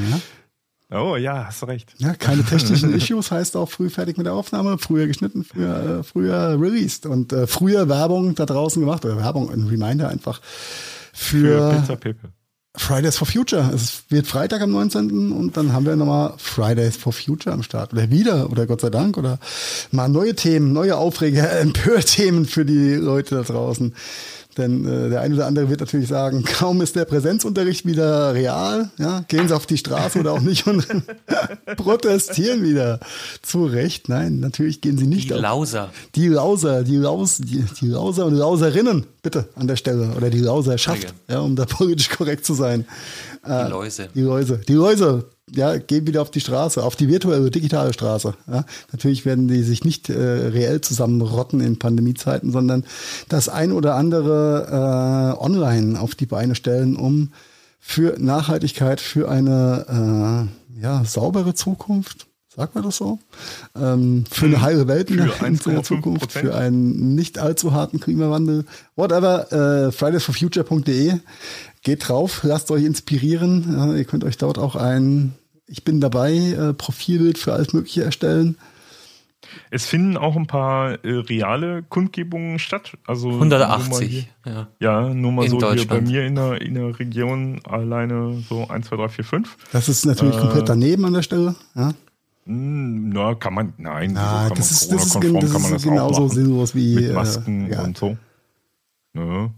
Ja, 0.91 1.03
oh 1.03 1.17
ja, 1.17 1.47
hast 1.47 1.67
recht. 1.67 1.95
ja 1.99 2.15
keine 2.15 2.45
technischen 2.49 2.95
Issues 2.95 3.31
heißt 3.31 3.57
auch 3.57 3.69
früh 3.69 3.91
fertig 3.91 4.17
mit 4.17 4.27
der 4.27 4.33
Aufnahme, 4.33 4.79
früher 4.79 5.07
geschnitten, 5.07 5.45
früher, 5.45 5.99
äh, 5.99 6.03
früher 6.03 6.57
released 6.59 7.05
und 7.05 7.33
äh, 7.33 7.47
früher 7.47 7.89
Werbung 7.89 8.35
da 8.35 8.47
draußen 8.47 8.81
gemacht 8.81 9.05
oder 9.05 9.19
Werbung, 9.19 9.51
ein 9.51 9.67
Reminder 9.67 10.09
einfach 10.09 10.41
Für 11.13 11.73
für, 11.73 11.75
Pizza 11.75 11.97
Pepe. 11.97 12.33
Fridays 12.79 13.17
for 13.17 13.27
Future. 13.27 13.71
Es 13.75 14.05
wird 14.09 14.27
Freitag 14.27 14.63
am 14.63 14.71
19. 14.71 15.33
und 15.33 15.57
dann 15.57 15.73
haben 15.73 15.85
wir 15.85 15.97
nochmal 15.97 16.35
Fridays 16.39 16.97
for 16.97 17.13
Future 17.13 17.55
am 17.55 17.63
Start. 17.63 17.93
Oder 17.93 18.11
wieder, 18.11 18.51
oder 18.51 18.67
Gott 18.67 18.81
sei 18.81 18.91
Dank, 18.91 19.19
oder 19.19 19.39
mal 19.91 20.09
neue 20.09 20.35
Themen, 20.35 20.73
neue 20.73 20.97
Aufreger, 20.97 21.51
Empörthemen 21.61 22.47
für 22.47 22.65
die 22.65 22.95
Leute 22.95 23.35
da 23.35 23.43
draußen. 23.43 23.95
Denn 24.59 24.85
äh, 24.85 25.09
der 25.11 25.21
eine 25.21 25.35
oder 25.37 25.47
andere 25.47 25.71
wird 25.71 25.81
natürlich 25.81 26.09
sagen, 26.09 26.45
kaum 26.59 26.83
ist 26.83 26.97
der 26.97 27.05
Präsenzunterricht 27.05 27.87
wieder 27.87 28.35
real, 28.35 28.91
ja, 28.99 29.25
gehen 29.29 29.49
sie 29.49 29.55
auf 29.57 29.67
die 29.67 29.79
Straße 29.79 30.19
oder 30.19 30.33
auch 30.33 30.41
nicht 30.41 30.67
und 30.67 30.87
protestieren 31.77 32.63
wieder. 32.63 33.01
Zu 33.43 33.67
Recht, 33.67 34.09
nein, 34.09 34.41
natürlich 34.41 34.81
gehen 34.81 34.99
sie 34.99 35.07
nicht 35.07 35.31
Die 35.31 35.35
auf 35.35 35.41
Lauser. 35.41 35.91
die 36.15 36.29
Lauser, 36.29 36.83
die 36.83 36.97
Laus, 36.97 37.39
die, 37.39 37.65
die 37.81 37.87
Lauser 37.87 38.27
und 38.27 38.35
Lauserinnen, 38.35 39.07
bitte 39.23 39.49
an 39.55 39.69
der 39.69 39.77
Stelle. 39.77 40.11
Oder 40.17 40.31
die 40.31 40.41
Lauserschaft, 40.41 41.15
ja, 41.29 41.41
um 41.41 41.55
da 41.57 41.65
politisch 41.65 42.11
korrekt 42.11 42.45
zu 42.45 42.55
sein. 42.55 42.85
Die 43.49 43.71
Läuse. 43.71 44.09
Die 44.15 44.21
Läuse. 44.21 44.59
Die 44.69 44.75
Läuse, 44.75 45.25
ja, 45.51 45.77
gehen 45.79 46.07
wieder 46.07 46.23
auf 46.23 46.31
die 46.31 46.41
Straße, 46.41 46.83
auf 46.83 46.97
die 46.97 47.09
virtuelle, 47.09 47.51
digitale 47.51 47.93
Straße. 47.93 48.35
Ja. 48.47 48.65
Natürlich 48.93 49.25
werden 49.25 49.49
die 49.49 49.63
sich 49.63 49.85
nicht 49.85 50.09
äh, 50.11 50.15
reell 50.15 50.81
zusammenrotten 50.81 51.61
in 51.61 51.79
Pandemiezeiten, 51.79 52.53
sondern 52.53 52.85
das 53.29 53.49
ein 53.49 53.73
oder 53.73 53.95
andere 53.95 55.37
äh, 55.41 55.43
online 55.43 56.01
auf 56.01 56.15
die 56.15 56.27
Beine 56.27 56.55
stellen, 56.55 56.97
um 56.97 57.33
für 57.81 58.17
Nachhaltigkeit, 58.19 59.01
für 59.01 59.31
eine 59.31 60.49
äh, 60.77 60.83
ja, 60.83 61.05
saubere 61.05 61.55
Zukunft, 61.55 62.27
sagt 62.55 62.75
man 62.75 62.85
das 62.85 62.97
so, 62.97 63.19
ähm, 63.77 64.25
für 64.31 64.47
eine 64.47 64.61
heile 64.63 64.89
Welt 64.89 65.11
in 65.11 65.19
der, 65.19 65.29
Für 65.29 65.47
in 65.47 65.57
der 65.57 65.63
1,5%. 65.63 65.83
Zukunft, 65.85 66.33
für 66.33 66.55
einen 66.55 67.15
nicht 67.15 67.39
allzu 67.39 67.73
harten 67.73 68.01
Klimawandel, 68.01 68.65
whatever, 68.97 69.53
äh, 69.87 69.93
fridaysforfuture.de, 69.93 71.21
geht 71.83 72.09
drauf, 72.09 72.41
lasst 72.43 72.71
euch 72.71 72.85
inspirieren, 72.85 73.75
ja, 73.77 73.95
ihr 73.95 74.05
könnt 74.05 74.25
euch 74.25 74.37
dort 74.39 74.59
auch 74.59 74.77
ein 74.77 75.35
Ich 75.67 75.85
bin 75.85 76.01
dabei 76.01 76.35
äh, 76.37 76.73
Profilbild 76.75 77.39
für 77.39 77.53
alles 77.53 77.73
Mögliche 77.73 78.03
erstellen. 78.05 78.57
Es 79.71 79.87
finden 79.87 80.17
auch 80.17 80.35
ein 80.37 80.47
paar 80.47 81.05
äh, 81.05 81.11
reale 81.21 81.83
Kundgebungen 81.83 82.59
statt. 82.59 82.97
Also 83.07 83.29
nur 83.29 83.39
mal 83.39 83.49
hier- 83.49 83.59
180. 83.67 84.29
Ja. 84.45 84.69
Ja, 84.81 85.15
nur 85.15 85.33
mal 85.33 85.45
In 85.45 85.51
so 85.51 85.73
hier 85.73 85.87
bei 85.87 86.01
mir 86.01 86.25
in 86.27 86.35
der, 86.35 86.61
in 86.61 86.75
der 86.75 86.99
Region 86.99 87.61
alleine 87.65 88.43
so 88.49 88.67
1, 88.69 88.89
2, 88.89 88.97
3, 88.97 89.09
4, 89.09 89.25
5. 89.25 89.57
Das 89.73 89.89
ist 89.89 90.05
natürlich 90.07 90.37
Äh, 90.37 90.41
komplett 90.41 90.69
daneben 90.69 91.05
an 91.05 91.13
der 91.15 91.23
Stelle. 91.23 91.55
Ja, 91.75 91.93
Hm, 92.47 93.11
Na, 93.11 93.35
kann 93.35 93.53
man, 93.55 93.75
nein, 93.77 94.15
ja 94.15 94.47
kann 94.49 94.57
das, 94.57 94.59
man 94.59 94.59
ist, 94.59 94.71
das, 94.93 95.05
ist, 95.07 95.15
das 95.15 95.23
kann 95.23 95.33
man 95.33 95.43
ist 95.45 95.71
das 95.71 95.83
genauso 95.83 96.29
sinnlos 96.29 96.75
wie 96.75 96.95
Mit 96.95 97.11
äh, 97.11 97.13
Masken 97.13 97.71
ja. 97.71 97.83
und 97.85 97.97
so. 97.99 98.17
Ne? 99.13 99.51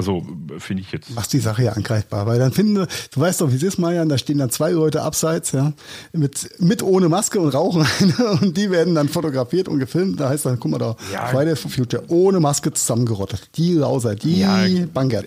Also 0.00 0.26
äh, 0.54 0.58
finde 0.58 0.82
ich 0.82 0.92
jetzt. 0.92 1.10
macht 1.14 1.30
die 1.32 1.38
Sache 1.40 1.62
ja 1.64 1.72
angreifbar, 1.72 2.26
weil 2.26 2.38
dann 2.38 2.52
finden, 2.52 2.74
du 3.12 3.20
weißt 3.20 3.42
doch, 3.42 3.50
wie 3.52 3.56
es 3.56 3.62
ist, 3.62 3.78
Marian, 3.78 4.08
da 4.08 4.16
stehen 4.16 4.38
dann 4.38 4.48
zwei 4.50 4.70
Leute 4.70 5.02
abseits, 5.02 5.52
ja, 5.52 5.74
mit, 6.14 6.48
mit 6.58 6.82
ohne 6.82 7.08
Maske 7.10 7.38
und 7.38 7.50
rauchen 7.50 7.86
und 8.40 8.56
die 8.56 8.70
werden 8.70 8.94
dann 8.94 9.08
fotografiert 9.10 9.68
und 9.68 9.78
gefilmt. 9.78 10.18
Da 10.20 10.30
heißt 10.30 10.46
dann, 10.46 10.58
guck 10.58 10.70
mal 10.70 10.78
da, 10.78 10.96
Ja. 11.12 11.26
Fridays 11.26 11.60
for 11.60 11.70
Future, 11.70 12.02
ohne 12.08 12.40
Maske 12.40 12.72
zusammengerottet. 12.72 13.50
Die 13.56 13.74
Lauser, 13.74 14.14
die 14.14 14.40
Ja. 14.40 14.64
Bangert. 14.94 15.26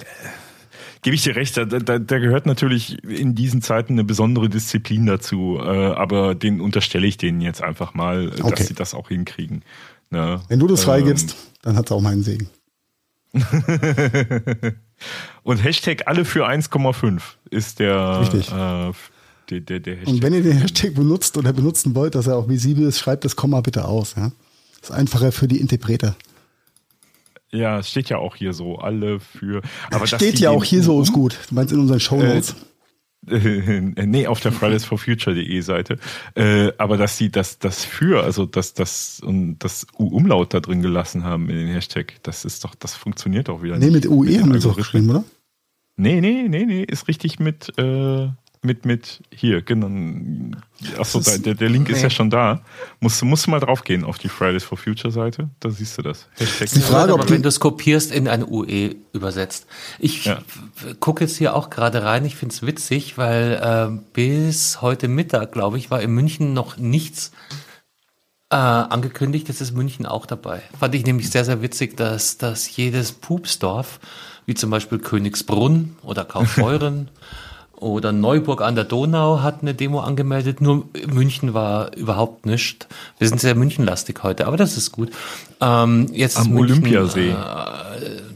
Gebe 1.04 1.16
ich 1.16 1.22
dir 1.24 1.36
recht, 1.36 1.58
da, 1.58 1.66
da, 1.66 2.00
da 2.00 2.18
gehört 2.20 2.46
natürlich 2.46 3.04
in 3.04 3.36
diesen 3.36 3.62
Zeiten 3.62 3.94
eine 3.94 4.06
besondere 4.06 4.48
Disziplin 4.50 5.06
dazu, 5.06 5.60
äh, 5.62 5.68
aber 5.68 6.34
den 6.34 6.62
unterstelle 6.62 7.06
ich 7.06 7.18
denen 7.18 7.42
jetzt 7.42 7.62
einfach 7.62 7.94
mal, 7.94 8.30
äh, 8.30 8.42
Okay. 8.42 8.50
dass 8.56 8.68
sie 8.68 8.74
das 8.74 8.94
auch 8.94 9.10
hinkriegen. 9.10 9.64
Ne? 10.12 10.40
Wenn 10.48 10.60
du 10.60 10.68
das 10.68 10.80
Ähm, 10.82 10.86
freigibst, 10.86 11.36
dann 11.62 11.76
hat 11.76 11.88
es 11.88 11.92
auch 11.92 12.00
meinen 12.02 12.24
Segen. 12.24 12.50
Und 15.44 15.64
Hashtag 15.64 16.04
alle 16.08 16.24
für 16.26 16.48
1,5 16.48 17.22
ist 17.50 17.80
der, 17.80 18.22
Richtig. 18.22 18.52
äh, 18.52 18.92
der, 19.50 19.60
der, 19.60 19.80
der 19.80 19.96
Hashtag. 19.96 20.14
Und 20.14 20.22
wenn 20.22 20.34
ihr 20.34 20.44
den 20.44 20.58
Hashtag 20.58 20.94
benutzt 20.96 21.38
oder 21.38 21.52
benutzen 21.54 21.96
wollt, 21.96 22.16
dass 22.16 22.28
er 22.28 22.38
auch 22.38 22.48
visibel 22.48 22.88
ist, 22.88 23.00
schreibt 23.00 23.26
das 23.26 23.36
Komma 23.36 23.62
bitte 23.62 23.86
aus. 23.86 24.14
Ja? 24.16 24.32
Das 24.80 24.92
ist 24.92 24.96
einfacher 24.96 25.32
für 25.32 25.48
die 25.48 25.60
Interpreter. 25.60 26.16
Ja, 27.52 27.80
es 27.80 27.90
steht 27.90 28.10
ja 28.10 28.18
auch 28.18 28.36
hier 28.36 28.54
so, 28.54 28.78
alle 28.78 29.20
für. 29.20 29.62
Aber 29.92 30.08
Steht 30.08 30.40
ja 30.40 30.50
auch 30.50 30.64
hier 30.64 30.82
so, 30.82 31.00
ist 31.02 31.14
gut. 31.14 31.38
Du 31.50 31.56
meinst 31.56 31.72
in 31.72 31.80
unseren 31.80 32.00
Shownotes. 32.00 32.52
Äh, 32.52 32.56
nee, 34.06 34.28
auf 34.28 34.40
der 34.40 34.52
Fridays 34.52 34.86
for 34.86 34.98
Future.de 34.98 35.62
Seite. 35.62 35.98
Äh, 36.36 36.72
aber 36.78 36.98
dass 36.98 37.18
sie 37.18 37.30
das, 37.30 37.60
das 37.60 37.86
für, 37.86 38.24
also 38.24 38.46
das, 38.46 38.74
das 38.74 39.22
und 39.22 39.60
das 39.60 39.88
U-Umlaut 39.98 40.54
da 40.54 40.60
drin 40.60 40.82
gelassen 40.82 41.24
haben 41.24 41.50
in 41.50 41.56
den 41.56 41.68
Hashtag, 41.68 42.16
das 42.24 42.46
ist 42.46 42.64
doch, 42.64 42.76
das 42.76 42.96
funktioniert 42.96 43.50
auch 43.50 43.64
wieder 43.64 43.78
nee, 43.78 43.90
mit 43.90 44.08
UE 44.08 44.28
den 44.28 44.42
haben 44.42 44.52
wir 44.52 44.58
es 44.58 44.66
auch 44.66 44.76
geschrieben, 44.76 45.10
oder? 45.10 45.24
Nee, 45.96 46.22
nee, 46.22 46.48
nee, 46.50 46.66
nee, 46.66 46.84
ist 46.84 47.08
richtig 47.08 47.40
mit, 47.40 47.72
äh, 47.78 48.30
mit, 48.64 48.86
mit 48.86 49.22
hier, 49.32 49.62
genau. 49.62 49.88
Achso, 50.98 51.20
Das 51.20 51.28
ist- 51.36 51.46
der, 51.46 51.56
der 51.56 51.70
Link 51.70 51.90
ist 51.90 51.98
nee. 51.98 52.04
ja 52.04 52.10
schon 52.10 52.30
da. 52.30 52.62
Musst, 53.00 53.22
du- 53.22 53.26
musst 53.26 53.46
du 53.48 53.52
mal 53.52 53.60
draufgehen 53.60 54.04
auf 54.04 54.18
die 54.20 54.30
Fridays 54.30 54.64
for 54.64 54.78
Future 54.78 55.12
Seite, 55.12 55.50
da 55.60 55.70
siehst 55.70 55.98
du 55.98 56.02
das. 56.02 56.28
Hashtag. 56.38 56.70
Die 56.70 56.80
Frage, 56.82 57.10
Ja, 57.10 57.14
ob 57.14 57.20
aber 57.22 57.28
die- 57.28 57.34
wenn 57.36 57.42
du 57.44 57.50
es 57.50 57.60
kopierst 57.60 58.12
in 58.12 58.28
ein 58.28 58.44
UE 58.44 58.96
übersetzt. 59.14 59.68
Ich 60.00 60.26
Ja. 60.26 60.40
gucke 61.00 61.24
jetzt 61.24 61.38
hier 61.38 61.56
auch 61.56 61.70
gerade 61.70 62.04
rein. 62.04 62.26
Ich 62.26 62.36
finde 62.36 62.54
es 62.56 62.62
witzig, 62.66 63.18
weil 63.18 63.54
äh, 63.62 64.02
bis 64.14 64.82
heute 64.82 65.08
Mittag, 65.08 65.52
glaube 65.52 65.78
ich, 65.78 65.92
war 65.92 66.02
in 66.02 66.12
München 66.12 66.54
noch 66.54 66.78
nichts 66.78 67.32
äh, 68.50 68.56
angekündigt. 68.56 69.48
Jetzt 69.48 69.62
ist 69.62 69.74
München 69.76 70.06
auch 70.06 70.26
dabei. 70.26 70.62
Fand 70.80 70.94
ich 70.96 71.06
nämlich 71.06 71.30
sehr, 71.32 71.44
sehr 71.46 71.62
witzig, 71.62 71.98
dass, 71.98 72.38
dass 72.38 72.76
jedes 72.76 73.12
Pupsdorf, 73.12 74.00
wie 74.46 74.54
zum 74.54 74.70
Beispiel 74.70 75.00
Königsbrunn 75.00 75.96
oder 76.04 76.24
Kaufbeuren 76.26 77.10
Oder 77.84 78.14
Neuburg 78.14 78.62
an 78.62 78.76
der 78.76 78.86
Donau 78.86 79.42
hat 79.42 79.62
eine 79.62 79.74
Demo 79.74 80.00
angemeldet, 80.00 80.62
nur 80.62 80.88
München 81.06 81.54
war 81.54 81.94
überhaupt 81.98 82.46
nicht. 82.46 82.88
Wir 83.20 83.28
sind 83.28 83.42
sehr 83.42 83.56
münchenlastig 83.56 84.24
heute, 84.24 84.48
aber 84.48 84.56
das 84.56 84.78
ist 84.78 84.94
gut. 84.94 85.12
Ähm, 85.60 86.08
jetzt 86.14 86.38
Am 86.38 86.48
München, 86.52 86.78
Olympiasee. 86.78 87.32
Äh, 87.32 87.36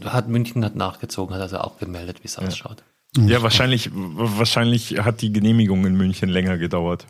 hat 0.04 0.28
München 0.28 0.62
hat 0.66 0.76
nachgezogen, 0.76 1.34
hat 1.34 1.40
also 1.40 1.58
auch 1.58 1.78
gemeldet, 1.78 2.18
wie 2.22 2.26
es 2.26 2.36
ausschaut. 2.38 2.82
Ja, 3.16 3.42
wahrscheinlich, 3.42 3.90
wahrscheinlich 3.94 4.98
hat 4.98 5.22
die 5.22 5.32
Genehmigung 5.32 5.86
in 5.86 5.96
München 5.96 6.28
länger 6.28 6.58
gedauert. 6.58 7.06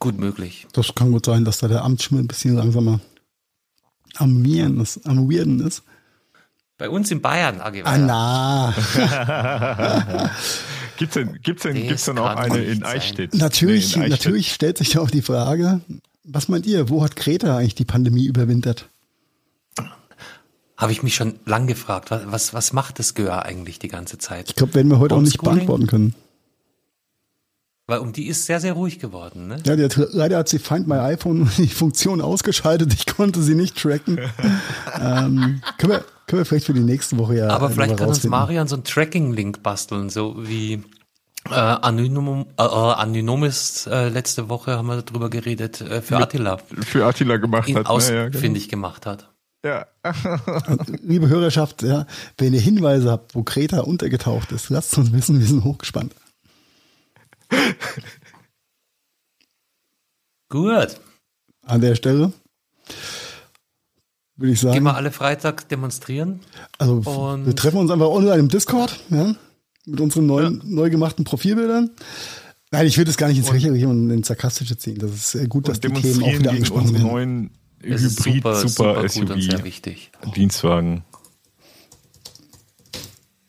Gut 0.00 0.18
möglich. 0.18 0.66
Das 0.72 0.96
kann 0.96 1.12
gut 1.12 1.26
sein, 1.26 1.44
dass 1.44 1.58
da 1.58 1.68
der 1.68 1.84
Amtsschimmel 1.84 2.24
ein 2.24 2.28
bisschen 2.28 2.56
langsamer 2.56 2.98
am 4.16 4.44
Weirden 4.44 4.80
ist. 4.80 5.06
Am 5.06 5.30
Weirden 5.30 5.64
ist. 5.64 5.84
Bei 6.76 6.90
uns 6.90 7.08
in 7.12 7.22
Bayern, 7.22 7.60
AG 7.60 7.82
Ah, 7.84 7.98
na. 7.98 8.74
Gibt's 11.02 11.14
denn, 11.14 11.38
gibt's 11.42 11.62
denn, 11.64 11.74
gibt's 11.74 12.04
denn 12.04 12.18
auch 12.18 12.36
eine 12.36 12.58
in. 12.62 12.84
Eichstätt? 12.84 13.34
Natürlich, 13.34 13.96
Nee, 13.96 14.06
in 14.06 14.12
Eichstätt. 14.12 14.24
natürlich 14.24 14.52
stellt 14.52 14.78
sich 14.78 14.90
da 14.90 15.00
auch 15.00 15.10
die 15.10 15.22
Frage, 15.22 15.80
was 16.22 16.48
meint 16.48 16.64
ihr, 16.64 16.90
wo 16.90 17.02
hat 17.02 17.16
Kreta 17.16 17.56
eigentlich 17.56 17.74
die 17.74 17.84
Pandemie 17.84 18.26
überwintert? 18.26 18.88
Habe 20.76 20.92
ich 20.92 21.02
mich 21.02 21.16
schon 21.16 21.34
lang 21.44 21.66
gefragt, 21.66 22.12
was, 22.12 22.22
was, 22.30 22.54
was 22.54 22.72
macht 22.72 23.00
das 23.00 23.14
Gör 23.14 23.44
eigentlich 23.44 23.80
die 23.80 23.88
ganze 23.88 24.18
Zeit? 24.18 24.48
Ich 24.48 24.54
glaube, 24.54 24.74
werden 24.74 24.92
wir 24.92 25.00
heute 25.00 25.16
auch 25.16 25.20
nicht 25.20 25.42
beantworten 25.42 25.88
können. 25.88 26.14
Weil 27.88 27.98
um 27.98 28.12
die 28.12 28.28
ist 28.28 28.46
sehr, 28.46 28.60
sehr 28.60 28.74
ruhig 28.74 29.00
geworden. 29.00 29.48
Ne? 29.48 29.56
Ja, 29.66 29.76
hat, 29.76 29.96
leider 30.12 30.38
hat 30.38 30.48
sie 30.48 30.58
Find 30.60 30.86
My 30.86 30.98
iPhone 30.98 31.50
die 31.58 31.66
Funktion 31.66 32.20
ausgeschaltet. 32.20 32.92
Ich 32.94 33.06
konnte 33.06 33.42
sie 33.42 33.54
nicht 33.54 33.76
tracken. 33.76 34.18
ähm, 35.00 35.62
können, 35.78 35.92
wir, 35.92 36.04
können 36.26 36.40
wir 36.40 36.44
vielleicht 36.44 36.66
für 36.66 36.74
die 36.74 36.80
nächste 36.80 37.18
Woche 37.18 37.36
ja 37.38 37.48
Aber 37.48 37.70
vielleicht 37.70 37.96
kann 37.96 38.08
uns 38.08 38.18
rausfinden. 38.18 38.30
Marian 38.38 38.68
so 38.68 38.76
einen 38.76 38.84
Tracking-Link 38.84 39.62
basteln, 39.62 40.10
so 40.10 40.36
wie 40.46 40.82
äh, 41.50 41.54
Anonym, 41.54 42.46
äh, 42.56 42.62
äh, 42.62 42.66
Anonymous 42.66 43.88
äh, 43.88 44.08
letzte 44.08 44.48
Woche 44.48 44.76
haben 44.76 44.86
wir 44.86 45.02
darüber 45.02 45.28
geredet, 45.28 45.80
äh, 45.80 46.00
für 46.02 46.14
Mit- 46.14 46.22
Attila 46.24 46.58
Für 46.58 47.04
Attila 47.06 47.36
gemacht 47.38 47.68
ihn 47.68 47.78
hat. 47.78 47.86
ausfindig 47.86 48.68
gemacht 48.68 49.06
hat. 49.06 49.28
Ja, 49.64 49.86
Liebe 51.02 51.28
Hörerschaft, 51.28 51.82
ja, 51.82 52.06
wenn 52.38 52.52
ihr 52.52 52.60
Hinweise 52.60 53.10
habt, 53.10 53.34
wo 53.34 53.42
Kreta 53.44 53.80
untergetaucht 53.80 54.50
ist, 54.50 54.70
lasst 54.70 54.96
uns 54.98 55.12
wissen, 55.12 55.38
wir 55.38 55.46
sind 55.46 55.62
hochgespannt. 55.62 56.12
Gut. 60.48 61.00
An 61.64 61.80
der 61.80 61.94
Stelle 61.94 62.32
würde 64.36 64.52
ich 64.52 64.60
Gehen 64.60 64.72
sagen, 64.72 64.84
wir 64.84 64.96
alle 64.96 65.12
Freitag 65.12 65.68
demonstrieren. 65.68 66.40
also 66.78 66.94
und- 67.10 67.46
wir 67.46 67.54
treffen 67.56 67.78
uns 67.78 67.90
einfach 67.90 68.08
online 68.08 68.38
im 68.40 68.48
Discord, 68.48 68.98
ja, 69.10 69.34
mit 69.86 70.00
unseren 70.00 70.26
neuen, 70.26 70.60
neu 70.64 70.90
gemachten 70.90 71.24
Profilbildern. 71.24 71.90
Nein, 72.70 72.86
ich 72.86 72.96
würde 72.98 73.10
es 73.10 73.16
gar 73.16 73.28
nicht 73.28 73.38
ins 73.38 73.50
Lächerliche 73.52 73.86
und 73.88 74.10
ins 74.10 74.28
Sarkastische 74.28 74.76
ziehen. 74.78 74.98
Das 74.98 75.10
ist 75.12 75.34
äh, 75.34 75.46
gut, 75.46 75.68
dass 75.68 75.78
die 75.80 75.88
Themen 75.88 76.22
auch 76.22 76.38
wieder 76.38 76.50
angesprochen 76.50 76.92
werden. 76.94 77.06
neuen 77.06 77.50
Es 77.82 78.02
ist 78.02 78.24
Hybrid 78.24 78.34
super, 78.36 78.54
Super, 78.68 79.08
super 79.08 79.20
gut 79.26 79.30
und 79.30 79.42
sehr 79.42 79.58
SUV 79.58 79.64
wichtig. 79.64 80.12
Dienstwagen. 80.34 81.04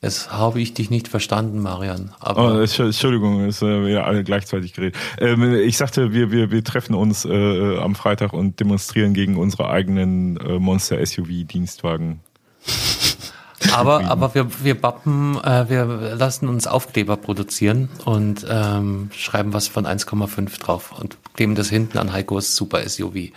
Das 0.03 0.33
habe 0.33 0.59
ich 0.59 0.73
dich 0.73 0.89
nicht 0.89 1.07
verstanden, 1.07 1.59
Marian. 1.61 2.11
Aber 2.19 2.55
Oh, 2.55 2.57
Entsch- 2.57 2.83
Entschuldigung, 2.83 3.47
ist 3.47 3.61
äh, 3.61 3.87
ja 3.87 4.03
alle 4.03 4.25
gleichzeitig 4.25 4.73
geredet. 4.73 4.97
Ähm, 5.17 5.53
ich 5.55 5.77
sagte, 5.77 6.11
wir, 6.11 6.29
wir, 6.29 6.51
wir 6.51 6.61
treffen 6.61 6.93
uns 6.93 7.23
äh, 7.23 7.77
am 7.77 7.95
Freitag 7.95 8.33
und 8.33 8.59
demonstrieren 8.59 9.13
gegen 9.13 9.37
unsere 9.37 9.69
eigenen 9.69 10.35
äh, 10.37 10.59
Monster 10.59 11.03
SUV 11.05 11.45
Dienstwagen. 11.45 12.19
Aber, 13.71 14.03
aber 14.05 14.35
wir, 14.35 14.47
wir 14.63 14.79
bappen, 14.79 15.37
äh, 15.41 15.69
wir 15.69 15.85
lassen 16.17 16.49
uns 16.49 16.67
Aufkleber 16.67 17.15
produzieren 17.15 17.87
und 18.03 18.45
ähm, 18.49 19.09
schreiben 19.15 19.53
was 19.53 19.69
von 19.69 19.85
1,5 19.87 20.59
drauf 20.59 20.91
und 20.99 21.17
kleben 21.33 21.55
das 21.55 21.69
hinten 21.69 21.97
an 21.97 22.11
Heikos 22.11 22.57
Super 22.57 22.87
SUV. 22.87 23.31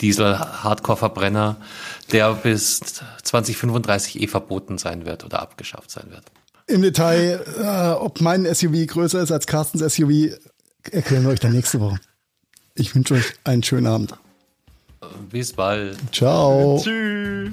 Diesel 0.00 0.38
Hardcore-Verbrenner, 0.38 1.56
der 2.12 2.34
bis 2.34 2.80
2035 3.22 4.20
eh 4.22 4.26
verboten 4.26 4.78
sein 4.78 5.06
wird 5.06 5.24
oder 5.24 5.40
abgeschafft 5.40 5.90
sein 5.90 6.10
wird. 6.10 6.24
Im 6.66 6.82
Detail, 6.82 7.44
äh, 7.58 7.92
ob 8.00 8.20
mein 8.20 8.52
SUV 8.52 8.86
größer 8.86 9.22
ist 9.22 9.30
als 9.30 9.46
Carstens 9.46 9.94
SUV, 9.94 10.36
erklären 10.90 11.24
wir 11.24 11.30
euch 11.30 11.40
dann 11.40 11.52
nächste 11.52 11.80
Woche. 11.80 11.98
Ich 12.74 12.94
wünsche 12.94 13.14
euch 13.14 13.34
einen 13.44 13.62
schönen 13.62 13.86
Abend. 13.86 14.14
Bis 15.30 15.52
bald. 15.52 15.96
Ciao. 16.12 16.80
Tschüss. 16.82 17.50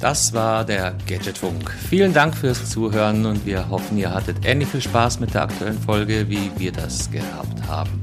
Das 0.00 0.34
war 0.34 0.64
der 0.64 0.94
Gadgetfunk. 1.06 1.70
Vielen 1.88 2.12
Dank 2.12 2.36
fürs 2.36 2.70
Zuhören 2.70 3.24
und 3.24 3.46
wir 3.46 3.68
hoffen, 3.70 3.96
ihr 3.96 4.12
hattet 4.12 4.44
ähnlich 4.44 4.68
viel 4.68 4.82
Spaß 4.82 5.20
mit 5.20 5.32
der 5.32 5.42
aktuellen 5.42 5.80
Folge, 5.80 6.28
wie 6.28 6.50
wir 6.58 6.70
das 6.70 7.10
gehabt 7.10 7.66
haben. 7.66 8.02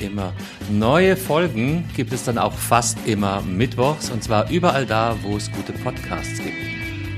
immer. 0.00 0.32
Neue 0.70 1.16
Folgen 1.16 1.88
gibt 1.94 2.12
es 2.12 2.24
dann 2.24 2.38
auch 2.38 2.52
fast 2.52 2.98
immer 3.06 3.42
mittwochs 3.42 4.10
und 4.10 4.22
zwar 4.22 4.50
überall 4.50 4.86
da, 4.86 5.16
wo 5.22 5.36
es 5.36 5.50
gute 5.52 5.72
Podcasts 5.72 6.38
gibt. 6.38 6.56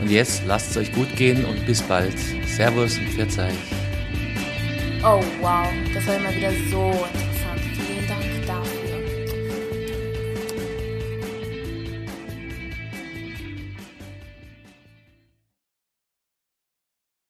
Und 0.00 0.10
jetzt 0.10 0.42
lasst 0.46 0.70
es 0.70 0.76
euch 0.76 0.92
gut 0.92 1.14
gehen 1.16 1.44
und 1.44 1.66
bis 1.66 1.82
bald. 1.82 2.16
Servus 2.46 2.98
und 2.98 3.08
Pfiat 3.08 3.38
euch. 3.38 3.54
Oh 5.02 5.22
wow, 5.40 5.68
das 5.94 6.06
war 6.06 6.16
immer 6.16 6.34
wieder 6.34 6.50
so 6.70 6.90
interessant. 6.90 7.27